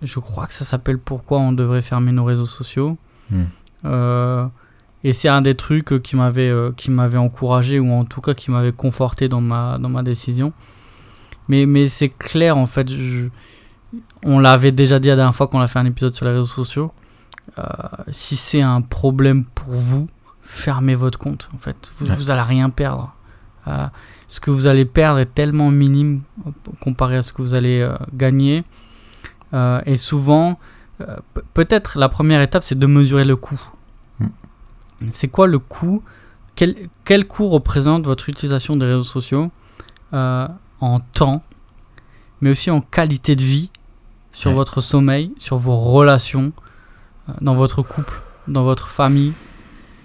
Je 0.02 0.18
crois 0.20 0.46
que 0.46 0.54
ça 0.54 0.64
s'appelle 0.64 0.98
Pourquoi 0.98 1.38
on 1.38 1.52
devrait 1.52 1.82
fermer 1.82 2.12
nos 2.12 2.24
réseaux 2.24 2.46
sociaux. 2.46 2.96
Hmm. 3.30 3.44
Et 5.04 5.12
c'est 5.12 5.28
un 5.28 5.42
des 5.42 5.54
trucs 5.54 5.92
euh, 5.92 5.98
qui 5.98 6.16
m'avait 6.16 6.48
euh, 6.48 6.72
qui 6.74 6.90
m'avait 6.90 7.18
encouragé 7.18 7.78
ou 7.78 7.92
en 7.92 8.06
tout 8.06 8.22
cas 8.22 8.32
qui 8.32 8.50
m'avait 8.50 8.72
conforté 8.72 9.28
dans 9.28 9.42
ma 9.42 9.78
dans 9.78 9.90
ma 9.90 10.02
décision. 10.02 10.52
Mais 11.48 11.66
mais 11.66 11.86
c'est 11.86 12.08
clair 12.08 12.56
en 12.56 12.66
fait. 12.66 12.88
on 14.24 14.38
l'avait 14.38 14.72
déjà 14.72 14.98
dit 14.98 15.08
la 15.08 15.16
dernière 15.16 15.34
fois 15.34 15.46
qu'on 15.46 15.60
a 15.60 15.68
fait 15.68 15.78
un 15.78 15.84
épisode 15.84 16.14
sur 16.14 16.24
les 16.24 16.32
réseaux 16.32 16.46
sociaux. 16.46 16.90
Euh, 17.58 17.62
si 18.10 18.36
c'est 18.36 18.62
un 18.62 18.80
problème 18.80 19.44
pour 19.44 19.74
vous, 19.74 20.08
fermez 20.40 20.94
votre 20.94 21.18
compte. 21.18 21.50
En 21.54 21.58
fait, 21.58 21.92
vous, 21.98 22.06
n'allez 22.06 22.30
allez 22.30 22.40
rien 22.40 22.70
perdre. 22.70 23.14
ce 24.26 24.40
que 24.40 24.50
vous 24.50 24.66
allez 24.66 24.86
perdre 24.86 25.18
est 25.18 25.34
tellement 25.34 25.70
minime 25.70 26.22
comparé 26.80 27.16
à 27.16 27.22
ce 27.22 27.34
que 27.34 27.42
vous 27.42 27.52
allez 27.52 27.86
gagner. 28.14 28.64
Et 29.52 29.96
souvent, 29.96 30.58
peut-être 31.54 31.98
la 31.98 32.08
première 32.08 32.40
étape, 32.40 32.62
c'est 32.62 32.78
de 32.78 32.86
mesurer 32.86 33.24
le 33.24 33.36
coût 33.36 33.60
c'est 35.10 35.28
quoi 35.28 35.46
le 35.46 35.58
coût? 35.58 36.02
Quel, 36.54 36.88
quel, 37.04 37.26
coût 37.26 37.48
représente 37.48 38.04
votre 38.04 38.28
utilisation 38.28 38.76
des 38.76 38.86
réseaux 38.86 39.02
sociaux 39.02 39.50
euh, 40.12 40.46
en 40.80 41.00
temps, 41.00 41.42
mais 42.40 42.50
aussi 42.50 42.70
en 42.70 42.80
qualité 42.80 43.34
de 43.34 43.42
vie, 43.42 43.70
sur 44.32 44.52
votre 44.52 44.80
sommeil, 44.80 45.32
sur 45.38 45.58
vos 45.58 45.76
relations, 45.76 46.52
euh, 47.28 47.32
dans 47.40 47.54
votre 47.54 47.82
couple, 47.82 48.20
dans 48.48 48.64
votre 48.64 48.88
famille, 48.88 49.32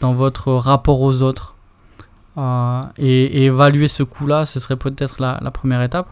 dans 0.02 0.14
votre 0.14 0.53
rapport 0.53 1.02
aux 1.02 1.22
autres? 1.22 1.56
Euh, 2.38 2.84
et, 2.98 3.45
évaluer 3.45 3.88
ce 3.88 4.03
coût-là, 4.03 4.45
ce 4.45 4.60
serait 4.60 4.78
peut-être 4.78 5.20
la, 5.20 5.40
la, 5.41 5.52
première 5.52 5.82
étape. 5.82 6.07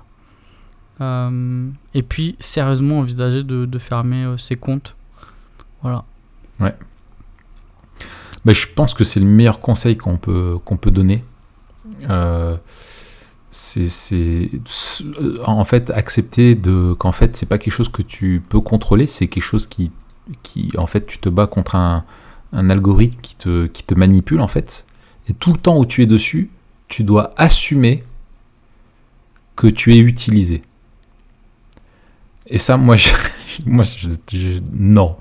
Et 1.00 2.04
puis, 2.04 2.36
sérieusement, 2.40 3.00
envisager 3.00 3.44
de, 3.44 3.80
fermer 3.80 4.34
ses 4.38 4.56
comptes. 4.56 4.96
Voilà. 5.82 6.04
Ouais. 6.60 6.76
Bah, 8.46 8.54
je 8.54 8.66
pense 8.66 8.94
que 8.94 9.04
c'est 9.04 9.20
le 9.20 9.26
meilleur 9.26 9.60
conseil 9.60 9.98
qu'on 9.98 10.18
peut, 10.18 10.58
peut 10.80 10.92
donner. 10.92 11.24
Euh, 12.10 12.56
c'est 13.52 14.50
en 15.46 15.64
fait 15.64 15.90
accepter 15.90 16.56
de 16.56 16.94
qu'en 16.94 17.12
fait 17.12 17.36
c'est 17.36 17.46
pas 17.46 17.58
quelque 17.58 17.74
chose 17.74 17.90
que 17.90 18.02
tu 18.02 18.42
peux 18.48 18.62
contrôler, 18.62 19.06
c'est 19.06 19.28
quelque 19.28 19.44
chose 19.44 19.68
qui, 19.68 19.92
qui 20.44 20.72
en 20.78 20.86
fait 20.86 21.06
tu 21.06 21.18
te 21.18 21.30
bats 21.30 21.48
contre 21.48 21.76
un, 21.76 22.06
un, 22.54 22.70
algorithme 22.70 23.20
qui 23.22 23.36
te, 23.36 23.68
qui 23.68 23.84
te 23.84 23.96
manipule 23.96 24.42
en 24.42 24.48
fait. 24.48 24.86
Et 25.30 25.34
tout 25.34 25.52
le 25.52 25.58
temps 25.58 25.78
où 25.78 25.86
tu 25.86 26.04
es 26.04 26.06
dessus, 26.06 26.50
tu 26.88 27.04
dois 27.04 27.34
assumer 27.38 28.04
que 29.56 29.68
tu 29.68 29.94
es 29.94 30.00
utilisé. 30.00 30.62
Et 32.50 32.58
ça, 32.58 32.78
moi, 32.78 32.96
non. 34.74 35.16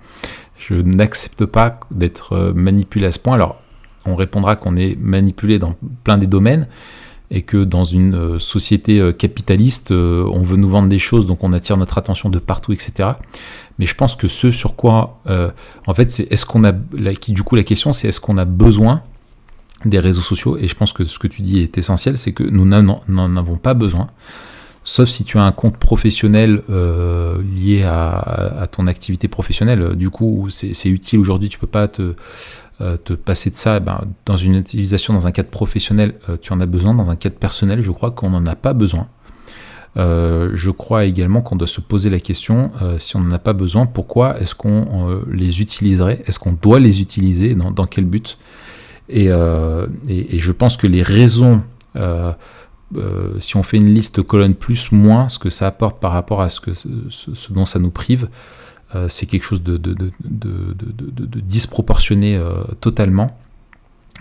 Je 0.59 0.75
n'accepte 0.75 1.45
pas 1.45 1.79
d'être 1.91 2.33
euh, 2.33 2.53
manipulé 2.53 3.07
à 3.07 3.13
ce 3.13 3.19
point. 3.19 3.35
Alors, 3.35 3.61
on 4.05 4.15
répondra 4.15 4.57
qu'on 4.57 4.77
est 4.77 4.97
manipulé 5.01 5.59
dans 5.59 5.75
plein 6.05 6.19
des 6.19 6.27
domaines 6.27 6.67
et 7.31 7.43
que 7.43 7.65
dans 7.65 7.85
une 7.85 8.15
euh, 8.15 8.39
société 8.39 9.01
euh, 9.01 9.13
capitaliste, 9.13 9.91
on 9.91 10.43
veut 10.43 10.57
nous 10.57 10.69
vendre 10.69 10.89
des 10.89 10.99
choses, 10.99 11.27
donc 11.27 11.45
on 11.45 11.53
attire 11.53 11.77
notre 11.77 11.99
attention 11.99 12.31
de 12.31 12.39
partout, 12.39 12.73
etc. 12.73 13.11
Mais 13.79 13.87
je 13.87 13.95
pense 13.95 14.15
que 14.15 14.29
ce 14.29 14.51
sur 14.51 14.75
quoi, 14.75 15.21
en 15.87 15.93
fait, 15.93 16.11
c'est 16.11 16.33
est-ce 16.33 16.47
qu'on 16.47 16.65
a, 16.65 16.73
du 16.73 17.43
coup, 17.43 17.57
la 17.57 17.65
question, 17.65 17.93
c'est 17.93 18.09
est-ce 18.09 18.21
qu'on 18.21 18.39
a 18.39 18.47
besoin 18.47 19.03
des 19.85 19.99
réseaux 19.99 20.23
sociaux? 20.23 20.57
Et 20.57 20.67
je 20.67 20.75
pense 20.75 20.95
que 20.95 21.05
ce 21.05 21.19
que 21.19 21.27
tu 21.27 21.43
dis 21.43 21.59
est 21.61 21.77
essentiel, 21.77 22.17
c'est 22.17 22.33
que 22.33 22.43
nous 22.43 22.65
n'en 22.65 23.37
avons 23.37 23.57
pas 23.57 23.75
besoin 23.75 24.09
sauf 24.87 25.09
si 25.09 25.25
tu 25.25 25.37
as 25.37 25.43
un 25.43 25.53
compte 25.53 25.77
professionnel 25.77 26.63
euh, 26.71 27.43
lié 27.43 27.83
à, 27.83 28.67
ton 28.71 28.87
activité 28.87 29.29
professionnelle. 29.29 29.97
Du 29.97 30.11
coup, 30.11 30.49
c'est 30.49 30.89
utile 30.89 31.19
aujourd'hui, 31.19 31.49
tu 31.49 31.59
peux 31.59 31.67
pas 31.67 31.89
te, 31.89 32.15
euh, 32.81 32.97
te 32.97 33.13
passer 33.13 33.51
de 33.51 33.57
ça. 33.57 33.79
Eh 33.79 33.81
ben, 33.81 34.03
dans 34.25 34.37
une 34.37 34.55
utilisation 34.55 35.13
dans 35.13 35.27
un 35.27 35.33
cadre 35.33 35.51
professionnel, 35.51 36.15
euh, 36.29 36.37
tu 36.41 36.53
en 36.53 36.61
as 36.61 36.67
besoin. 36.67 36.95
Dans 36.95 37.11
un 37.11 37.17
cadre 37.17 37.35
personnel, 37.35 37.83
je 37.83 37.91
crois 37.91 38.13
qu'on 38.13 38.31
n'en 38.31 38.47
a 38.47 38.55
pas 38.55 38.73
besoin. 38.73 39.09
je 39.97 40.71
crois 40.71 41.05
également 41.05 41.43
qu'on 41.43 41.57
doit 41.57 41.67
se 41.67 41.81
poser 41.81 42.09
la 42.09 42.21
question, 42.21 42.71
si 42.99 43.17
on 43.17 43.21
n'en 43.21 43.33
a 43.33 43.41
pas 43.41 43.55
besoin, 43.55 43.87
pourquoi 43.87 44.39
est-ce 44.41 44.55
qu'on 44.55 45.23
les 45.29 45.61
utiliserait? 45.61 46.23
Est-ce 46.27 46.39
qu'on 46.39 46.53
doit 46.53 46.79
les 46.79 47.01
utiliser? 47.01 47.57
Dans, 47.57 47.87
quel 47.87 48.05
but? 48.05 48.39
Et, 49.09 49.29
je 49.29 50.53
pense 50.53 50.77
que 50.77 50.87
les 50.87 51.03
raisons 51.03 51.63
euh, 52.95 53.41
si 53.41 53.57
on 53.57 53.63
fait 53.63 53.79
une 53.79 53.93
liste 53.93 54.23
colonne 54.23 54.55
plus 54.55 54.93
moins, 54.93 55.29
ce 55.29 55.39
que 55.39 55.51
ça 55.51 55.67
apporte 55.67 55.99
par 56.01 56.13
rapport 56.13 56.41
à 56.41 56.49
ce, 56.49 56.61
que, 56.61 56.73
ce, 56.75 57.53
dont 57.53 57.65
ça 57.65 57.79
nous 57.79 57.91
prive, 57.91 58.29
euh, 58.95 59.09
c'est 59.09 59.27
quelque 59.27 59.43
chose 59.43 59.63
de, 59.63 59.81
disproportionné 61.41 62.37
euh, 62.37 62.63
totalement. 62.81 63.27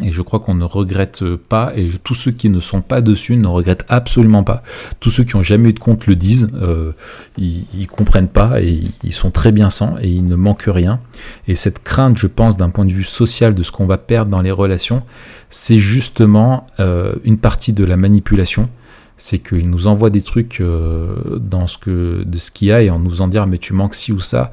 Et 0.01 0.11
je 0.11 0.21
crois 0.21 0.41
qu'on 0.41 0.55
ne 0.55 0.65
regrette 0.65 1.23
pas, 1.35 1.71
et 1.73 1.87
tous 2.03 2.15
ceux 2.15 2.31
qui 2.31 2.49
ne 2.49 2.59
sont 2.59 2.81
pas 2.81 2.99
dessus 2.99 3.37
ne 3.37 3.47
regrettent 3.47 3.85
absolument 3.87 4.43
pas. 4.43 4.61
Tous 4.99 5.09
ceux 5.09 5.23
qui 5.23 5.37
ont 5.37 5.41
jamais 5.41 5.69
eu 5.69 5.73
de 5.73 5.79
compte 5.79 6.05
le 6.05 6.17
disent, 6.17 6.51
euh, 6.55 6.91
ils, 7.37 7.65
ils, 7.73 7.87
comprennent 7.87 8.27
pas 8.27 8.61
et 8.61 8.81
ils 9.03 9.13
sont 9.13 9.31
très 9.31 9.53
bien 9.53 9.69
sans 9.69 9.97
et 10.01 10.09
il 10.09 10.27
ne 10.27 10.35
manque 10.35 10.65
rien. 10.67 10.99
Et 11.47 11.55
cette 11.55 11.81
crainte, 11.81 12.17
je 12.17 12.27
pense, 12.27 12.57
d'un 12.57 12.71
point 12.71 12.83
de 12.83 12.91
vue 12.91 13.05
social 13.05 13.55
de 13.55 13.63
ce 13.63 13.71
qu'on 13.71 13.85
va 13.85 13.97
perdre 13.97 14.29
dans 14.29 14.41
les 14.41 14.51
relations, 14.51 15.01
c'est 15.49 15.79
justement 15.79 16.67
euh, 16.81 17.15
une 17.23 17.37
partie 17.37 17.71
de 17.71 17.85
la 17.85 17.95
manipulation. 17.95 18.69
C'est 19.15 19.39
qu'ils 19.39 19.69
nous 19.69 19.87
envoient 19.87 20.09
des 20.09 20.23
trucs 20.23 20.59
euh, 20.59 21.39
dans 21.39 21.67
ce 21.67 21.77
que, 21.77 22.23
de 22.25 22.37
ce 22.37 22.51
qu'il 22.51 22.67
y 22.67 22.71
a 22.73 22.81
et 22.81 22.89
en 22.89 22.99
nous 22.99 23.21
en 23.21 23.29
dire 23.29 23.47
mais 23.47 23.59
tu 23.59 23.71
manques 23.71 23.95
ci 23.95 24.11
ou 24.11 24.19
ça. 24.19 24.51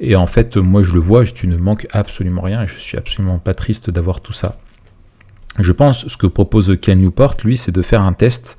Et 0.00 0.16
en 0.16 0.26
fait, 0.26 0.56
moi 0.56 0.82
je 0.82 0.94
le 0.94 1.00
vois, 1.00 1.24
tu 1.24 1.46
ne 1.46 1.58
manques 1.58 1.86
absolument 1.92 2.40
rien 2.40 2.62
et 2.62 2.66
je 2.66 2.78
suis 2.78 2.96
absolument 2.96 3.38
pas 3.38 3.52
triste 3.52 3.90
d'avoir 3.90 4.22
tout 4.22 4.32
ça. 4.32 4.56
Je 5.58 5.72
pense 5.72 6.06
ce 6.06 6.16
que 6.16 6.26
propose 6.26 6.76
Ken 6.80 6.98
Newport, 6.98 7.36
lui, 7.44 7.56
c'est 7.56 7.72
de 7.72 7.82
faire 7.82 8.02
un 8.02 8.12
test 8.12 8.56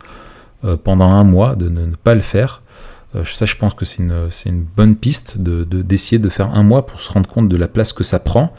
euh, 0.65 0.75
pendant 0.75 1.09
un 1.09 1.23
mois, 1.23 1.55
de 1.55 1.69
ne, 1.69 1.95
pas 1.95 2.13
le 2.13 2.21
faire. 2.21 2.61
Euh, 3.15 3.23
ça, 3.23 3.45
je 3.45 3.55
pense 3.55 3.73
que 3.73 3.85
c'est 3.85 4.03
une, 4.03 4.29
une, 4.45 4.63
bonne 4.63 4.95
piste 4.97 5.37
d'essayer 5.37 6.19
de, 6.19 6.23
de, 6.25 6.29
faire 6.29 6.53
un 6.53 6.63
mois 6.63 6.85
pour 6.85 6.99
se 6.99 7.09
rendre 7.11 7.29
compte 7.29 7.47
de 7.47 7.55
la 7.55 7.69
place 7.69 7.93
que 7.93 8.03
ça 8.03 8.19
prend, 8.19 8.53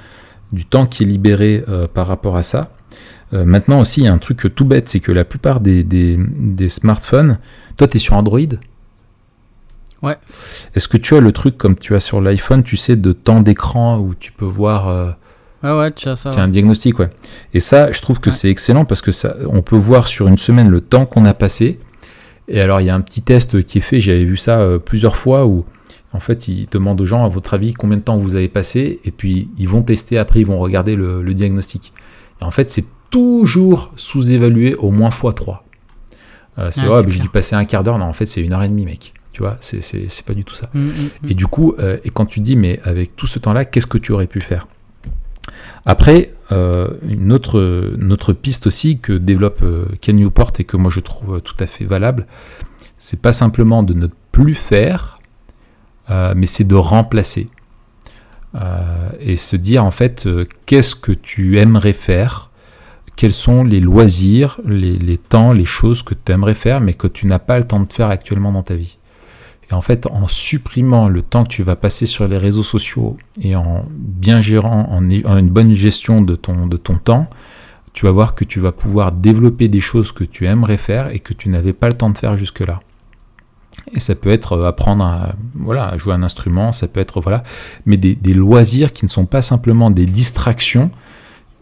du 0.53 0.65
temps 0.65 0.87
qui 0.87 1.03
est 1.03 1.07
libéré 1.07 1.63
euh, 1.69 1.87
par 1.87 2.07
rapport 2.07 2.37
à 2.37 2.43
ça. 2.43 2.73
maintenant 3.33 3.81
aussi, 3.81 4.01
il 4.01 4.05
y 4.05 4.09
a 4.09 4.13
un 4.13 4.19
truc 4.19 4.53
tout 4.55 4.65
bête, 4.65 4.89
c'est 4.89 5.01
que 5.01 5.13
la 5.13 5.25
plupart 5.25 5.61
des, 5.61 5.85
des, 5.85 6.19
des 6.19 6.69
smartphones, 6.69 7.39
toi, 7.77 7.87
tu 7.87 7.99
es 7.99 8.01
sur 8.01 8.17
Android? 8.17 8.41
Ouais. 10.03 10.17
Est-ce 10.75 10.89
que 10.89 10.97
tu 10.97 11.15
as 11.15 11.21
le 11.21 11.31
truc 11.31 11.59
comme 11.59 11.77
tu 11.77 11.95
as 11.95 12.01
sur 12.01 12.23
l'iPhone, 12.23 12.63
tu 12.63 12.79
sais, 12.79 12.97
de 12.97 13.13
temps 13.13 13.41
d'écran 13.41 13.99
où 13.99 14.15
tu 14.15 14.33
peux 14.33 14.47
voir 14.47 15.17
ah 15.63 15.77
ouais, 15.77 15.93
tu 15.93 16.09
as 16.09 16.17
ça. 16.17 16.33
C'est 16.33 16.41
un 16.41 16.49
diagnostic, 16.49 16.99
ouais. 16.99 17.11
Et 17.53 17.61
ça, 17.61 17.93
je 17.93 18.01
trouve 18.01 18.21
que 18.21 18.31
c'est 18.31 18.49
excellent 18.49 18.85
parce 18.85 19.03
que 19.03 19.13
ça, 19.13 19.37
on 19.47 19.63
peut 19.63 19.77
voir 19.77 20.09
sur 20.09 20.27
une 20.27 20.39
semaine 20.39 20.69
le 20.69 20.81
temps 20.81 21.05
qu'on 21.05 21.25
a 21.27 21.35
passé. 21.35 21.79
Et 22.49 22.61
alors, 22.61 22.81
il 22.81 22.87
y 22.87 22.91
a 22.91 22.95
un 22.95 23.01
petit 23.01 23.23
test 23.23 23.63
qui 23.65 23.79
est 23.79 23.83
fait, 23.83 24.01
j'avais 24.01 24.25
vu 24.25 24.37
ça 24.37 24.61
euh, 24.61 24.79
plusieurs 24.79 25.17
fois 25.17 25.47
où 25.47 25.65
En 26.13 26.21
fait, 26.21 26.49
ils 26.49 26.67
demandent 26.71 27.01
aux 27.01 27.07
gens, 27.07 27.25
à 27.25 27.29
votre 27.29 27.55
avis, 27.55 27.75
combien 27.75 27.99
de 27.99 28.03
temps 28.03 28.17
vous 28.17 28.37
avez 28.37 28.49
passé, 28.49 29.01
et 29.05 29.11
puis 29.11 29.49
ils 29.59 29.69
vont 29.69 29.83
tester, 29.83 30.19
après 30.19 30.41
ils 30.41 30.47
vont 30.47 30.59
regarder 30.59 30.97
le, 30.97 31.35
diagnostic. 31.35 31.93
Et 32.41 32.45
en 32.45 32.51
fait, 32.51 32.71
c'est 32.71 32.87
toujours 33.11 33.93
sous-évalué 33.97 34.75
au 34.77 34.91
moins 34.91 35.11
x3. 35.11 35.59
Euh, 36.59 36.69
c'est 36.71 36.87
vrai, 36.87 37.05
j'ai 37.09 37.21
dû 37.21 37.29
passer 37.29 37.55
un 37.55 37.65
quart 37.65 37.85
d'heure, 37.85 37.99
non, 37.99 38.07
en 38.07 38.13
fait, 38.13 38.27
c'est 38.27 38.41
une 38.41 38.53
heure 38.53 38.63
et 38.63 38.69
demie, 38.69 38.87
mec. 38.87 39.13
Tu 39.33 39.43
vois, 39.43 39.59
c'est 39.61 40.25
pas 40.25 40.35
du 40.35 40.45
tout 40.45 40.57
ça. 40.57 40.69
Mm, 40.75 40.81
mm, 40.81 40.89
mm. 41.23 41.31
Et 41.31 41.35
du 41.35 41.47
coup, 41.47 41.75
euh, 41.79 41.99
et 42.05 42.11
quand 42.11 42.27
tu 42.27 42.41
dis, 42.41 42.57
mais 42.57 42.81
avec 42.83 43.15
tout 43.15 43.27
ce 43.29 43.39
temps-là, 43.39 43.65
qu'est-ce 43.65 43.87
que 43.87 43.99
tu 43.99 44.13
aurais 44.13 44.27
pu 44.27 44.41
faire? 44.41 44.67
Après, 45.87 46.35
euh, 46.53 46.89
une, 47.09 47.33
autre, 47.33 48.33
piste 48.33 48.67
aussi 48.67 48.99
que 48.99 49.13
développe 49.13 49.65
Ken 50.01 50.17
Newport 50.17 50.53
et 50.59 50.65
que 50.65 50.77
moi 50.77 50.91
je 50.91 51.01
trouve 51.01 51.41
tout 51.41 51.57
à 51.61 51.67
fait 51.67 51.85
valable, 51.85 52.27
c'est 52.99 53.21
pas 53.23 53.33
simplement 53.33 53.83
de 53.83 53.95
ne 53.95 54.09
plus 54.31 54.55
faire, 54.55 55.19
euh, 56.11 56.35
mais 56.37 56.47
c'est 56.47 56.65
de 56.65 56.75
remplacer. 56.75 57.49
Euh, 58.57 59.11
et 59.21 59.37
se 59.37 59.57
dire 59.57 59.85
en 59.85 59.91
fait, 59.91 60.27
euh, 60.27 60.45
qu'est-ce 60.67 60.95
que 60.95 61.13
tu 61.13 61.59
aimerais 61.59 61.93
faire? 61.93 62.51
Quels 63.17 63.33
sont 63.33 63.65
les 63.65 63.81
loisirs, 63.81 64.61
les, 64.65 65.19
temps, 65.19 65.53
les 65.53 65.65
choses 65.65 66.03
que 66.03 66.15
tu 66.15 66.33
aimerais 66.33 66.55
faire, 66.55 66.81
mais 66.81 66.95
que 66.95 67.07
tu 67.07 67.27
n'as 67.27 67.39
pas 67.39 67.59
le 67.59 67.65
temps 67.65 67.81
de 67.81 67.93
faire 67.93 68.09
actuellement 68.09 68.51
dans 68.51 68.63
ta 68.63 68.75
vie? 68.75 68.99
Et 69.71 69.75
en 69.75 69.81
fait, 69.81 70.07
en 70.07 70.27
supprimant 70.27 71.09
le 71.09 71.23
temps 71.23 71.45
que 71.45 71.51
tu 71.51 71.63
vas 71.63 71.77
passer 71.77 72.07
sur 72.07 72.27
les 72.27 72.39
réseaux 72.39 72.65
sociaux 72.65 73.17
et 73.41 73.55
en 73.55 73.85
bien 73.89 74.41
gérant, 74.41 74.89
en, 74.91 75.09
une 75.09 75.51
bonne 75.51 75.75
gestion 75.75 76.23
de 76.23 76.35
ton, 76.35 76.69
temps, 77.05 77.29
tu 77.93 78.07
vas 78.07 78.11
voir 78.11 78.35
que 78.35 78.45
tu 78.45 78.59
vas 78.59 78.73
pouvoir 78.73 79.13
développer 79.13 79.69
des 79.69 79.81
choses 79.81 80.11
que 80.11 80.25
tu 80.25 80.47
aimerais 80.47 80.77
faire 80.77 81.11
et 81.11 81.21
que 81.21 81.33
tu 81.33 81.49
n'avais 81.49 81.73
pas 81.73 81.89
le 81.89 81.95
temps 81.95 82.11
de 82.11 82.19
faire 82.19 82.37
jusque-là. 82.37 82.81
Et 83.93 84.01
ça 84.01 84.17
peut 84.17 84.31
être 84.31 84.55
euh, 84.55 84.69
apprendre 84.69 85.05
à, 85.05 85.35
voilà, 85.55 85.97
jouer 85.97 86.15
un 86.15 86.23
instrument, 86.23 86.73
ça 86.73 86.89
peut 86.89 87.01
être 87.01 87.21
voilà, 87.21 87.45
mais 87.87 87.97
des, 87.97 88.35
loisirs 88.35 88.93
qui 88.93 89.05
ne 89.05 89.11
sont 89.11 89.27
pas 89.27 89.43
simplement 89.43 89.91
des 89.91 90.07
distractions 90.07 90.91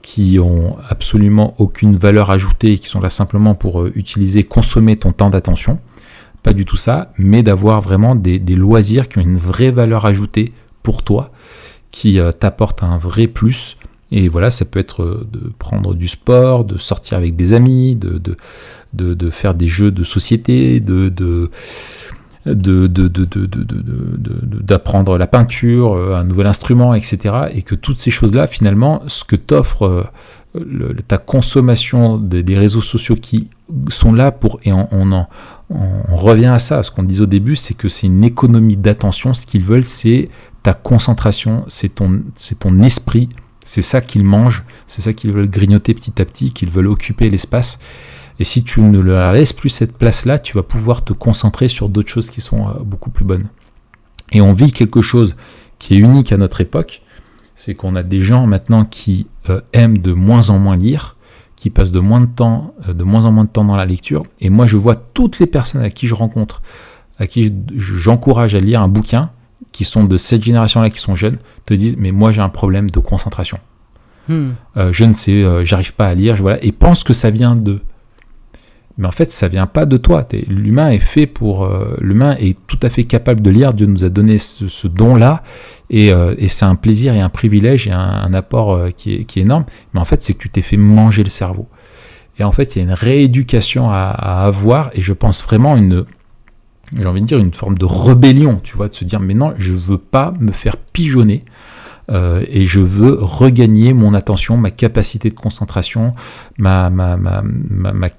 qui 0.00 0.38
ont 0.38 0.76
absolument 0.88 1.54
aucune 1.58 1.96
valeur 1.96 2.30
ajoutée, 2.30 2.78
qui 2.78 2.88
sont 2.88 3.00
là 3.00 3.10
simplement 3.10 3.54
pour 3.54 3.82
euh, 3.82 3.92
utiliser, 3.94 4.42
consommer 4.44 4.96
ton 4.96 5.12
temps 5.12 5.28
d'attention. 5.28 5.78
Pas 6.42 6.52
du 6.52 6.64
tout 6.64 6.76
ça, 6.76 7.12
mais 7.18 7.42
d'avoir 7.42 7.80
vraiment 7.80 8.14
des, 8.14 8.38
loisirs 8.54 9.08
qui 9.08 9.18
ont 9.18 9.22
une 9.22 9.36
vraie 9.36 9.70
valeur 9.70 10.06
ajoutée 10.06 10.52
pour 10.82 11.02
toi, 11.02 11.30
qui 11.90 12.18
euh, 12.18 12.32
t'apportent 12.32 12.82
un 12.82 12.98
vrai 12.98 13.26
plus. 13.26 13.76
Et 14.10 14.28
voilà, 14.28 14.50
ça 14.50 14.64
peut 14.64 14.78
être 14.78 15.26
de 15.30 15.52
prendre 15.58 15.94
du 15.94 16.08
sport, 16.08 16.64
de 16.64 16.78
sortir 16.78 17.18
avec 17.18 17.36
des 17.36 17.52
amis, 17.52 17.94
de, 17.94 19.30
faire 19.30 19.54
des 19.54 19.66
jeux 19.66 19.90
de 19.90 20.02
société, 20.02 20.80
de, 20.80 21.12
d'apprendre 22.46 25.18
la 25.18 25.26
peinture, 25.26 25.94
euh, 25.94 26.16
un 26.16 26.24
nouvel 26.24 26.46
instrument, 26.46 26.94
etc. 26.94 27.34
Et 27.52 27.62
que 27.62 27.74
toutes 27.74 27.98
ces 27.98 28.10
choses-là, 28.10 28.46
finalement, 28.46 29.02
ce 29.08 29.24
que 29.24 29.36
t'offre 29.36 30.10
ta 31.06 31.18
consommation 31.18 32.16
des, 32.16 32.56
réseaux 32.56 32.80
sociaux 32.80 33.16
qui 33.16 33.48
sont 33.90 34.12
là 34.12 34.32
pour, 34.32 34.60
et 34.64 34.72
on, 34.72 35.12
en, 35.12 35.28
on 35.70 36.16
revient 36.16 36.46
à 36.46 36.58
ça, 36.58 36.82
ce 36.82 36.90
qu'on 36.90 37.02
disait 37.02 37.22
au 37.22 37.26
début, 37.26 37.56
c'est 37.56 37.74
que 37.74 37.88
c'est 37.88 38.06
une 38.06 38.24
économie 38.24 38.76
d'attention, 38.76 39.34
ce 39.34 39.46
qu'ils 39.46 39.64
veulent, 39.64 39.84
c'est 39.84 40.30
ta 40.62 40.74
concentration, 40.74 41.64
c'est 41.68 41.94
ton, 41.94 42.22
c'est 42.34 42.60
ton 42.60 42.80
esprit, 42.80 43.28
c'est 43.64 43.82
ça 43.82 44.00
qu'ils 44.00 44.24
mangent, 44.24 44.64
c'est 44.86 45.02
ça 45.02 45.12
qu'ils 45.12 45.32
veulent 45.32 45.50
grignoter 45.50 45.92
petit 45.94 46.20
à 46.20 46.24
petit, 46.24 46.52
qu'ils 46.52 46.70
veulent 46.70 46.88
occuper 46.88 47.28
l'espace. 47.28 47.78
Et 48.38 48.44
si 48.44 48.62
tu 48.62 48.80
ne 48.80 48.98
leur 48.98 49.32
laisses 49.32 49.52
plus 49.52 49.68
cette 49.68 49.96
place-là, 49.98 50.38
tu 50.38 50.54
vas 50.54 50.62
pouvoir 50.62 51.04
te 51.04 51.12
concentrer 51.12 51.68
sur 51.68 51.88
d'autres 51.88 52.08
choses 52.08 52.30
qui 52.30 52.40
sont 52.40 52.68
euh, 52.68 52.72
beaucoup 52.84 53.10
plus 53.10 53.24
bonnes. 53.24 53.48
Et 54.32 54.40
on 54.40 54.52
vit 54.52 54.72
quelque 54.72 55.02
chose 55.02 55.36
qui 55.78 55.94
est 55.94 55.98
unique 55.98 56.32
à 56.32 56.36
notre 56.36 56.60
époque, 56.60 57.02
c'est 57.58 57.74
qu'on 57.74 57.96
a 57.96 58.04
des 58.04 58.20
gens 58.20 58.46
maintenant 58.46 58.84
qui 58.84 59.26
euh, 59.50 59.60
aiment 59.72 59.98
de 59.98 60.12
moins 60.12 60.48
en 60.48 60.60
moins 60.60 60.76
lire, 60.76 61.16
qui 61.56 61.70
passent 61.70 61.90
de 61.90 61.98
moins 61.98 62.20
de 62.20 62.26
temps, 62.26 62.72
euh, 62.88 62.94
de 62.94 63.02
moins 63.02 63.24
en 63.24 63.32
moins 63.32 63.42
de 63.42 63.50
temps 63.50 63.64
dans 63.64 63.74
la 63.74 63.84
lecture. 63.84 64.22
Et 64.40 64.48
moi, 64.48 64.66
je 64.66 64.76
vois 64.76 64.94
toutes 64.94 65.40
les 65.40 65.46
personnes 65.46 65.82
à 65.82 65.90
qui 65.90 66.06
je 66.06 66.14
rencontre, 66.14 66.62
à 67.18 67.26
qui 67.26 67.52
j'encourage 67.74 68.54
à 68.54 68.60
lire 68.60 68.80
un 68.80 68.86
bouquin, 68.86 69.30
qui 69.72 69.82
sont 69.82 70.04
de 70.04 70.16
cette 70.16 70.44
génération-là, 70.44 70.88
qui 70.88 71.00
sont 71.00 71.16
jeunes, 71.16 71.38
te 71.66 71.74
disent 71.74 71.96
mais 71.98 72.12
moi 72.12 72.30
j'ai 72.30 72.40
un 72.40 72.48
problème 72.48 72.90
de 72.90 73.00
concentration. 73.00 73.58
Hmm. 74.28 74.50
je 74.76 75.04
ne 75.04 75.14
sais, 75.14 75.64
j'arrive 75.64 75.94
pas 75.94 76.06
à 76.06 76.14
lire, 76.14 76.36
je, 76.36 76.42
voilà, 76.42 76.62
et 76.62 76.70
pense 76.70 77.02
que 77.02 77.14
ça 77.14 77.30
vient 77.30 77.56
de 77.56 77.80
mais 78.98 79.06
en 79.06 79.12
fait 79.12 79.30
ça 79.32 79.48
vient 79.48 79.66
pas 79.66 79.86
de 79.86 79.96
toi. 79.96 80.26
L'humain 80.48 80.90
est 80.90 80.98
fait 80.98 81.26
pour, 81.26 81.64
euh, 81.64 81.96
l'humain 82.00 82.36
est 82.38 82.58
tout 82.66 82.78
à 82.82 82.90
fait 82.90 83.04
capable 83.04 83.40
de 83.40 83.50
lire. 83.50 83.72
Dieu 83.72 83.86
nous 83.86 84.04
a 84.04 84.08
donné 84.08 84.38
ce, 84.38 84.88
don-là, 84.88 85.42
euh, 85.94 86.34
et, 86.36 86.48
c'est 86.48 86.64
un 86.64 86.74
plaisir 86.74 87.14
et 87.14 87.20
un 87.20 87.28
privilège 87.28 87.86
et 87.86 87.92
un, 87.92 88.34
apport 88.34 88.72
euh, 88.72 88.90
qui, 88.90 89.14
est, 89.14 89.36
énorme. 89.36 89.64
Mais 89.94 90.00
en 90.00 90.04
fait, 90.04 90.22
c'est 90.22 90.34
que 90.34 90.40
tu 90.40 90.50
t'es 90.50 90.62
fait 90.62 90.76
manger 90.76 91.22
le 91.22 91.30
cerveau. 91.30 91.68
Et 92.40 92.44
en 92.44 92.52
fait, 92.52 92.74
il 92.74 92.78
y 92.78 92.82
a 92.82 92.84
une 92.84 92.92
rééducation 92.92 93.90
à, 93.90 94.10
avoir, 94.44 94.90
et 94.94 95.02
je 95.02 95.12
pense 95.12 95.42
vraiment 95.42 95.76
une, 95.76 96.04
j'ai 96.96 97.06
envie 97.06 97.20
de 97.20 97.26
dire 97.26 97.38
une 97.38 97.52
forme 97.52 97.78
de 97.78 97.84
rébellion, 97.84 98.60
tu 98.62 98.76
vois, 98.76 98.88
de 98.88 98.94
se 98.94 99.04
dire 99.04 99.20
mais 99.20 99.34
non, 99.34 99.54
je 99.58 99.72
veux 99.72 99.98
pas 99.98 100.32
me 100.40 100.52
faire 100.52 100.76
pigeonner 100.76 101.44
euh, 102.10 102.42
et 102.48 102.64
je 102.66 102.80
veux 102.80 103.18
regagner 103.20 103.92
mon 103.92 104.14
attention, 104.14 104.56
ma 104.56 104.70
capacité 104.70 105.28
de 105.28 105.34
concentration, 105.34 106.14
ma, 106.56 106.90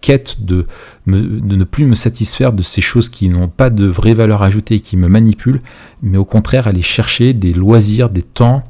quête 0.01 0.45
de, 0.45 0.67
ne 1.07 1.63
plus 1.63 1.85
me 1.85 1.95
satisfaire 1.95 2.53
de 2.53 2.61
ces 2.61 2.81
choses 2.81 3.09
qui 3.09 3.29
n'ont 3.29 3.47
pas 3.47 3.69
de 3.69 3.87
vraie 3.87 4.13
valeur 4.13 4.43
ajoutée, 4.43 4.79
qui 4.79 4.95
me 4.95 5.07
manipulent, 5.07 5.61
mais 6.03 6.17
au 6.17 6.25
contraire 6.25 6.67
aller 6.67 6.83
chercher 6.83 7.33
des 7.33 7.53
loisirs, 7.53 8.09
des 8.09 8.21
temps 8.21 8.63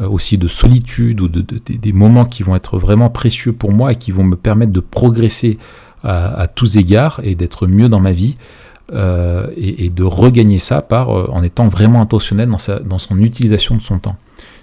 euh, 0.00 0.08
aussi 0.08 0.36
de 0.36 0.48
solitude 0.48 1.22
ou 1.22 1.28
de, 1.28 1.42
des 1.42 1.92
moments 1.92 2.26
qui 2.26 2.42
vont 2.42 2.54
être 2.54 2.78
vraiment 2.78 3.08
précieux 3.08 3.52
pour 3.52 3.72
moi 3.72 3.92
et 3.92 3.96
qui 3.96 4.12
vont 4.12 4.24
me 4.24 4.36
permettre 4.36 4.72
de 4.72 4.80
progresser 4.80 5.58
à, 6.04 6.46
tous 6.46 6.76
égards 6.76 7.18
et 7.24 7.34
d'être 7.34 7.66
mieux 7.66 7.88
dans 7.88 7.98
ma 7.98 8.12
vie. 8.12 8.36
Euh, 8.92 9.48
et, 9.56 9.90
de 9.90 10.04
regagner 10.04 10.60
ça 10.60 10.80
par 10.80 11.08
en 11.08 11.42
étant 11.42 11.66
vraiment 11.66 12.00
intentionnel 12.00 12.48
dans 12.48 12.98
son 12.98 13.18
utilisation 13.18 13.74
de 13.74 13.82
son 13.82 13.98
temps. 13.98 14.14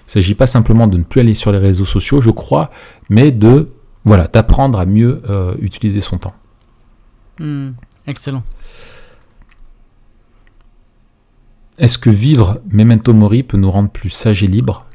Il 0.04 0.08
ne 0.08 0.12
s'agit 0.12 0.34
pas 0.34 0.46
simplement 0.46 0.86
de 0.86 0.98
ne 0.98 1.02
plus 1.02 1.20
aller 1.20 1.34
sur 1.34 1.50
les 1.50 1.58
réseaux 1.58 1.84
sociaux, 1.84 2.20
je 2.20 2.30
crois, 2.30 2.70
mais 3.08 3.32
de 3.32 3.70
voilà, 4.04 4.28
d'apprendre 4.28 4.78
à 4.78 4.84
mieux 4.84 5.22
euh, 5.30 5.54
utiliser 5.60 6.00
son 6.00 6.18
temps. 6.18 6.34
Hmm, 7.40 7.70
excellent. 8.06 8.42
Est-ce 11.78 11.98
que 11.98 12.10
vivre 12.10 12.60
Memento 12.70 13.12
Mori 13.12 13.42
peut 13.42 13.56
nous 13.56 13.70
rendre 13.70 13.90
plus 13.90 14.10
sages 14.10 14.42
et 14.42 14.46
libres? 14.46 14.86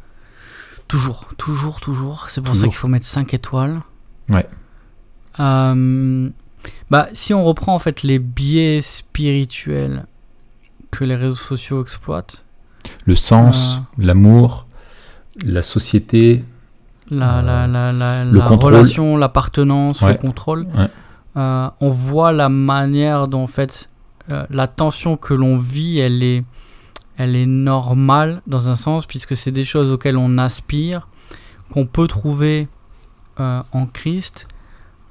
Toujours, 0.87 1.25
toujours, 1.37 1.81
toujours. 1.81 2.29
C'est 2.29 2.41
pour 2.41 2.55
ça 2.55 2.67
qu'il 2.67 2.75
faut 2.75 2.87
mettre 2.87 3.05
5 3.05 3.33
étoiles. 3.33 3.81
Ouais. 4.29 4.47
Euh, 5.39 6.29
bah, 6.89 7.07
si 7.13 7.33
on 7.33 7.43
reprend 7.43 7.75
en 7.75 7.79
fait 7.79 8.03
les 8.03 8.19
biais 8.19 8.81
spirituels 8.81 10.05
que 10.91 11.03
les 11.03 11.15
réseaux 11.15 11.35
sociaux 11.35 11.81
exploitent. 11.81 12.45
Le 13.05 13.15
sens, 13.15 13.75
euh, 13.75 14.03
l'amour, 14.03 14.67
la 15.45 15.61
société, 15.61 16.43
la, 17.09 17.41
la, 17.41 17.67
la, 17.67 17.91
la, 17.91 18.45
relation, 18.45 19.17
l'appartenance, 19.17 20.01
le 20.01 20.13
contrôle. 20.15 20.65
Euh, 21.37 21.69
on 21.79 21.89
voit 21.89 22.31
la 22.31 22.49
manière 22.49 23.27
dont 23.27 23.43
en 23.43 23.47
fait 23.47 23.89
euh, 24.29 24.45
la 24.49 24.67
tension 24.67 25.15
que 25.15 25.33
l'on 25.33 25.57
vit, 25.57 25.99
elle 25.99 26.23
est, 26.23 26.43
elle 27.17 27.35
est 27.35 27.45
normale 27.45 28.41
dans 28.47 28.69
un 28.69 28.75
sens 28.75 29.05
puisque 29.05 29.35
c'est 29.35 29.51
des 29.51 29.63
choses 29.63 29.91
auxquelles 29.91 30.17
on 30.17 30.37
aspire, 30.37 31.07
qu'on 31.71 31.85
peut 31.85 32.07
trouver 32.07 32.67
euh, 33.39 33.61
en 33.71 33.85
Christ, 33.85 34.47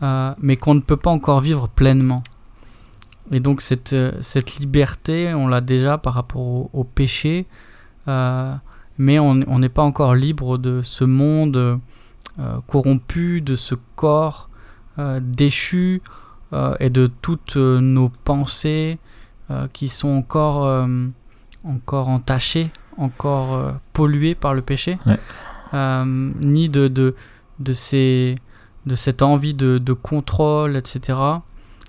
mais 0.00 0.56
qu'on 0.56 0.74
ne 0.74 0.80
peut 0.80 0.96
pas 0.96 1.10
encore 1.10 1.40
vivre 1.40 1.68
pleinement. 1.68 2.22
Et 3.32 3.40
donc 3.40 3.60
cette, 3.60 3.96
cette 4.20 4.56
liberté, 4.56 5.34
on 5.34 5.48
l'a 5.48 5.60
déjà 5.60 5.98
par 5.98 6.14
rapport 6.14 6.40
au, 6.40 6.70
au 6.72 6.84
péché 6.84 7.46
mais 8.98 9.18
on 9.20 9.34
n'est 9.34 9.68
pas 9.68 9.82
encore 9.82 10.14
libre 10.14 10.58
de 10.58 10.82
ce 10.82 11.04
monde 11.04 11.80
euh, 12.40 12.60
corrompu, 12.68 13.40
de 13.40 13.56
ce 13.56 13.74
corps 13.96 14.48
euh, 14.98 15.18
déchu 15.20 16.02
euh, 16.52 16.76
et 16.78 16.88
de 16.90 17.10
toutes 17.20 17.56
nos 17.56 18.10
pensées 18.10 18.98
qui 19.72 19.88
sont 19.88 20.08
encore, 20.08 20.86
encore 21.64 22.08
entachées, 22.10 22.70
encore 22.98 23.76
polluées 23.94 24.34
par 24.34 24.52
le 24.52 24.60
péché, 24.60 24.98
ni 25.72 26.68
de, 26.68 26.88
de, 26.88 27.14
de, 27.58 27.72
ces, 27.72 28.34
de 28.84 28.94
cette 28.94 29.22
envie 29.22 29.54
de, 29.54 29.78
de 29.78 29.92
contrôle, 29.94 30.76
etc. 30.76 31.18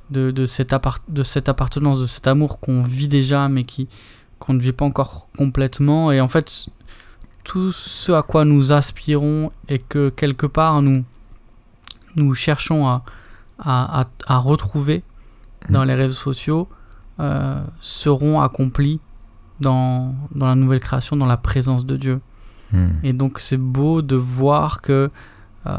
De, 0.09 0.31
de, 0.31 0.45
cette 0.45 0.73
de 1.09 1.23
cette 1.23 1.49
appartenance, 1.49 1.99
de 1.99 2.05
cet 2.05 2.27
amour 2.27 2.61
qu'on 2.61 2.81
vit 2.81 3.09
déjà, 3.09 3.49
mais 3.49 3.63
qui 3.63 3.89
qu'on 4.39 4.53
ne 4.53 4.59
vit 4.59 4.71
pas 4.71 4.85
encore 4.85 5.27
complètement. 5.37 6.11
Et 6.11 6.21
en 6.21 6.27
fait, 6.27 6.67
tout 7.43 7.71
ce 7.71 8.11
à 8.11 8.23
quoi 8.23 8.45
nous 8.45 8.71
aspirons 8.71 9.51
et 9.67 9.79
que 9.79 10.09
quelque 10.09 10.45
part 10.45 10.81
nous, 10.81 11.03
nous 12.15 12.33
cherchons 12.33 12.87
à, 12.87 13.03
à, 13.59 14.05
à, 14.27 14.37
retrouver 14.37 15.03
dans 15.69 15.83
les 15.83 15.95
réseaux 15.95 16.15
sociaux 16.15 16.67
euh, 17.19 17.61
seront 17.79 18.41
accomplis 18.41 18.99
dans, 19.59 20.15
dans 20.33 20.47
la 20.47 20.55
nouvelle 20.55 20.79
création, 20.79 21.15
dans 21.17 21.25
la 21.25 21.37
présence 21.37 21.85
de 21.85 21.97
Dieu. 21.97 22.21
Hmm. 22.71 22.89
Et 23.03 23.13
donc 23.13 23.39
c'est 23.39 23.57
beau 23.57 24.01
de 24.01 24.15
voir 24.15 24.81
que 24.81 25.09
euh, 25.65 25.75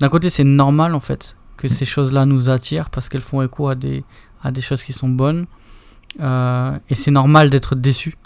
d'un 0.00 0.08
côté 0.08 0.30
c'est 0.30 0.44
normal 0.44 0.94
en 0.94 1.00
fait 1.00 1.36
que 1.56 1.68
ces 1.68 1.84
choses-là 1.84 2.26
nous 2.26 2.50
attirent 2.50 2.90
parce 2.90 3.08
qu'elles 3.08 3.20
font 3.20 3.42
écho 3.42 3.68
à 3.68 3.74
des, 3.74 4.04
à 4.42 4.50
des 4.50 4.60
choses 4.60 4.82
qui 4.82 4.92
sont 4.92 5.08
bonnes. 5.08 5.46
Euh, 6.20 6.78
et 6.88 6.94
c'est 6.94 7.10
normal 7.10 7.50
d'être 7.50 7.74
déçu 7.74 8.16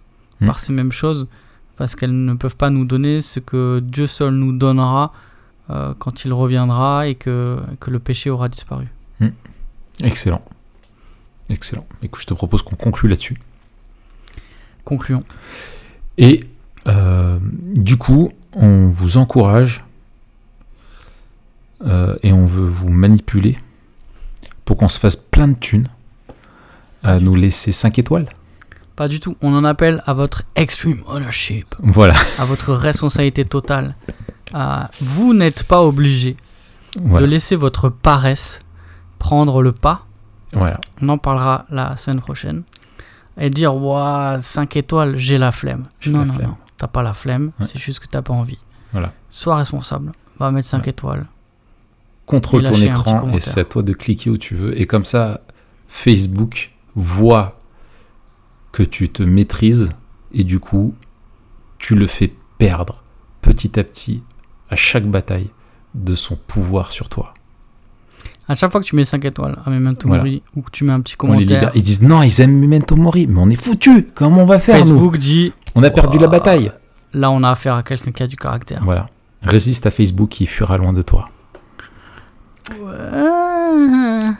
Hmm. 0.40 0.46
par 0.46 0.58
ces 0.58 0.72
mêmes 0.72 0.92
choses 0.92 1.28
parce 1.76 1.94
qu'elles 1.94 2.24
ne 2.24 2.34
peuvent 2.34 2.56
pas 2.56 2.70
nous 2.70 2.84
donner 2.84 3.20
ce 3.20 3.40
que 3.40 3.80
Dieu 3.80 4.06
seul 4.06 4.34
nous 4.34 4.52
donnera 4.52 5.12
euh, 5.68 5.94
quand 5.98 6.24
il 6.24 6.32
reviendra 6.32 7.06
et 7.06 7.14
que, 7.14 7.58
que 7.78 7.90
le 7.90 7.98
péché 7.98 8.30
aura 8.30 8.48
disparu. 8.48 8.86
Excellent. 10.02 10.42
Excellent. 11.50 11.86
Écoute, 12.02 12.22
je 12.22 12.26
te 12.26 12.32
propose 12.32 12.62
qu'on 12.62 12.76
conclue 12.76 13.08
là-dessus. 13.08 13.36
Concluons. 14.84 15.24
Et 16.16 16.44
euh, 16.86 17.38
du 17.74 17.98
coup, 17.98 18.30
on 18.54 18.88
vous 18.88 19.18
encourage 19.18 19.84
et 22.22 22.32
on 22.32 22.44
veut 22.46 22.66
vous 22.66 22.90
manipuler 22.90 23.58
pour 24.64 24.76
qu'on 24.76 24.88
se 24.88 24.98
fasse 24.98 25.16
plein 25.16 25.48
de 25.48 25.58
thunes 25.58 25.88
à 27.02 27.18
nous 27.18 27.34
laisser 27.34 27.72
5 27.72 27.98
étoiles. 27.98 28.28
Pas 28.96 29.08
du 29.08 29.20
tout. 29.20 29.36
On 29.40 29.54
en 29.54 29.64
appelle 29.64 30.02
à 30.06 30.12
votre 30.12 30.42
extreme 30.56 31.02
ownership, 31.06 31.74
Voilà. 31.80 32.14
à 32.38 32.44
votre 32.44 32.72
responsabilité 32.74 33.44
totale. 33.44 33.94
Euh, 34.54 34.80
vous 35.00 35.32
n'êtes 35.32 35.64
pas 35.64 35.82
obligé 35.82 36.36
Voilà. 37.00 37.26
de 37.26 37.30
laisser 37.30 37.56
votre 37.56 37.88
paresse 37.88 38.60
prendre 39.18 39.62
le 39.62 39.72
pas. 39.72 40.06
voilà. 40.52 40.80
On 41.00 41.08
en 41.08 41.18
parlera 41.18 41.64
la 41.70 41.96
semaine 41.96 42.20
prochaine. 42.20 42.62
Et 43.38 43.48
dire, 43.48 43.74
waouh, 43.74 44.38
5 44.38 44.76
étoiles, 44.76 45.16
j'ai 45.16 45.38
la 45.38 45.52
flemme. 45.52 45.86
Non, 46.06 46.20
la 46.20 46.24
non, 46.26 46.34
flemme. 46.34 46.48
non. 46.48 46.56
T'as 46.76 46.88
pas 46.88 47.02
la 47.02 47.12
flemme, 47.12 47.52
Ouais. 47.60 47.66
c'est 47.66 47.78
juste 47.78 48.00
que 48.00 48.06
t'as 48.06 48.22
pas 48.22 48.34
envie. 48.34 48.58
Voilà. 48.92 49.12
Sois 49.30 49.56
responsable. 49.56 50.10
Va 50.38 50.50
mettre 50.50 50.66
5 50.68 50.82
Ouais. 50.84 50.90
étoiles. 50.90 51.26
Contrôle 52.26 52.64
ton 52.64 52.74
écran 52.74 53.28
et 53.32 53.40
c'est 53.40 53.60
à 53.60 53.64
toi 53.64 53.82
de 53.82 53.92
cliquer 53.92 54.30
où 54.30 54.38
tu 54.38 54.54
veux. 54.54 54.78
Et 54.80 54.86
comme 54.86 55.04
ça, 55.04 55.40
Facebook 55.88 56.69
voit 56.94 57.58
que 58.72 58.82
tu 58.82 59.08
te 59.08 59.22
maîtrises 59.22 59.90
et 60.32 60.44
du 60.44 60.58
coup, 60.60 60.94
tu 61.78 61.94
le 61.94 62.06
fais 62.06 62.32
perdre 62.58 63.02
petit 63.42 63.78
à 63.78 63.84
petit 63.84 64.22
à 64.70 64.76
chaque 64.76 65.06
bataille 65.06 65.50
de 65.94 66.14
son 66.14 66.36
pouvoir 66.36 66.92
sur 66.92 67.08
toi. 67.08 67.34
À 68.48 68.54
chaque 68.54 68.70
fois 68.72 68.80
que 68.80 68.86
tu 68.86 68.96
mets 68.96 69.04
5 69.04 69.24
étoiles 69.24 69.58
à 69.64 69.70
Memento 69.70 70.06
Voilà. 70.08 70.22
Mori 70.24 70.42
ou 70.56 70.62
que 70.62 70.70
tu 70.70 70.84
mets 70.84 70.92
un 70.92 71.00
petit 71.00 71.16
commentaire. 71.16 71.70
Ils 71.74 71.82
disent 71.82 72.02
non, 72.02 72.22
ils 72.22 72.40
aiment 72.40 72.58
Memento 72.58 72.96
Mori, 72.96 73.26
mais 73.26 73.40
on 73.40 73.48
est 73.48 73.56
foutu. 73.60 74.08
Comment 74.14 74.42
on 74.42 74.46
va 74.46 74.58
faire 74.58 74.76
nous? 74.78 74.84
Facebook 74.84 75.18
dit, 75.18 75.52
On 75.74 75.82
a 75.82 75.90
perdu 75.90 76.18
la 76.18 76.24
Ouah. 76.24 76.30
bataille. 76.30 76.72
là 77.12 77.30
on 77.30 77.42
a 77.42 77.50
affaire 77.50 77.74
à 77.74 77.82
quelqu'un 77.82 78.10
qui 78.12 78.22
a 78.22 78.26
du 78.26 78.36
caractère. 78.36 78.82
Voilà. 78.84 79.06
Résiste 79.42 79.86
à 79.86 79.90
Facebook 79.90 80.28
qui 80.30 80.46
fuira 80.46 80.76
loin 80.78 80.92
de 80.92 81.02
toi. 81.02 81.28
Ouais. 82.80 84.30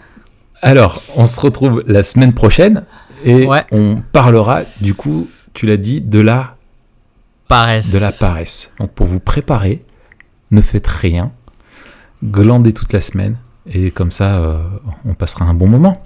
Alors, 0.63 1.03
on 1.17 1.27
se 1.27 1.41
retrouve 1.41 1.83
la 1.87 2.03
semaine 2.03 2.33
prochaine 2.35 2.85
et 3.25 3.47
Ouais. 3.47 3.65
on 3.73 4.03
parlera, 4.13 4.61
du 4.81 4.95
coup, 4.95 5.29
tu 5.55 5.67
l'as 5.67 5.77
dit, 5.77 6.01
de 6.01 6.21
la, 6.21 6.57
Paresse. 7.49 7.91
de 7.93 7.99
la 7.99 8.13
paresse. 8.13 8.73
Donc, 8.79 8.91
pour 8.93 9.07
vous 9.07 9.21
préparer, 9.21 9.85
ne 10.51 10.61
faites 10.61 10.87
rien, 10.87 11.33
glandez 12.23 12.73
toute 12.73 12.93
la 12.93 13.01
semaine 13.01 13.37
et 13.67 13.91
comme 13.91 14.11
ça, 14.11 14.37
euh, 14.37 14.59
on 15.05 15.15
passera 15.15 15.45
un 15.45 15.55
bon 15.55 15.67
moment. 15.69 16.03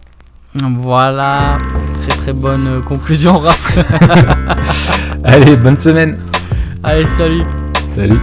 Voilà. 0.55 1.59
Très 2.03 2.17
très 2.17 2.33
bonne 2.33 2.69
euh, 2.69 2.81
conclusion, 2.81 3.39
Raph. 3.41 3.79
Allez, 5.25 5.57
bonne 5.57 5.77
semaine. 5.77 6.19
Allez, 6.85 7.07
salut. 7.09 7.43
Salut. 7.95 8.21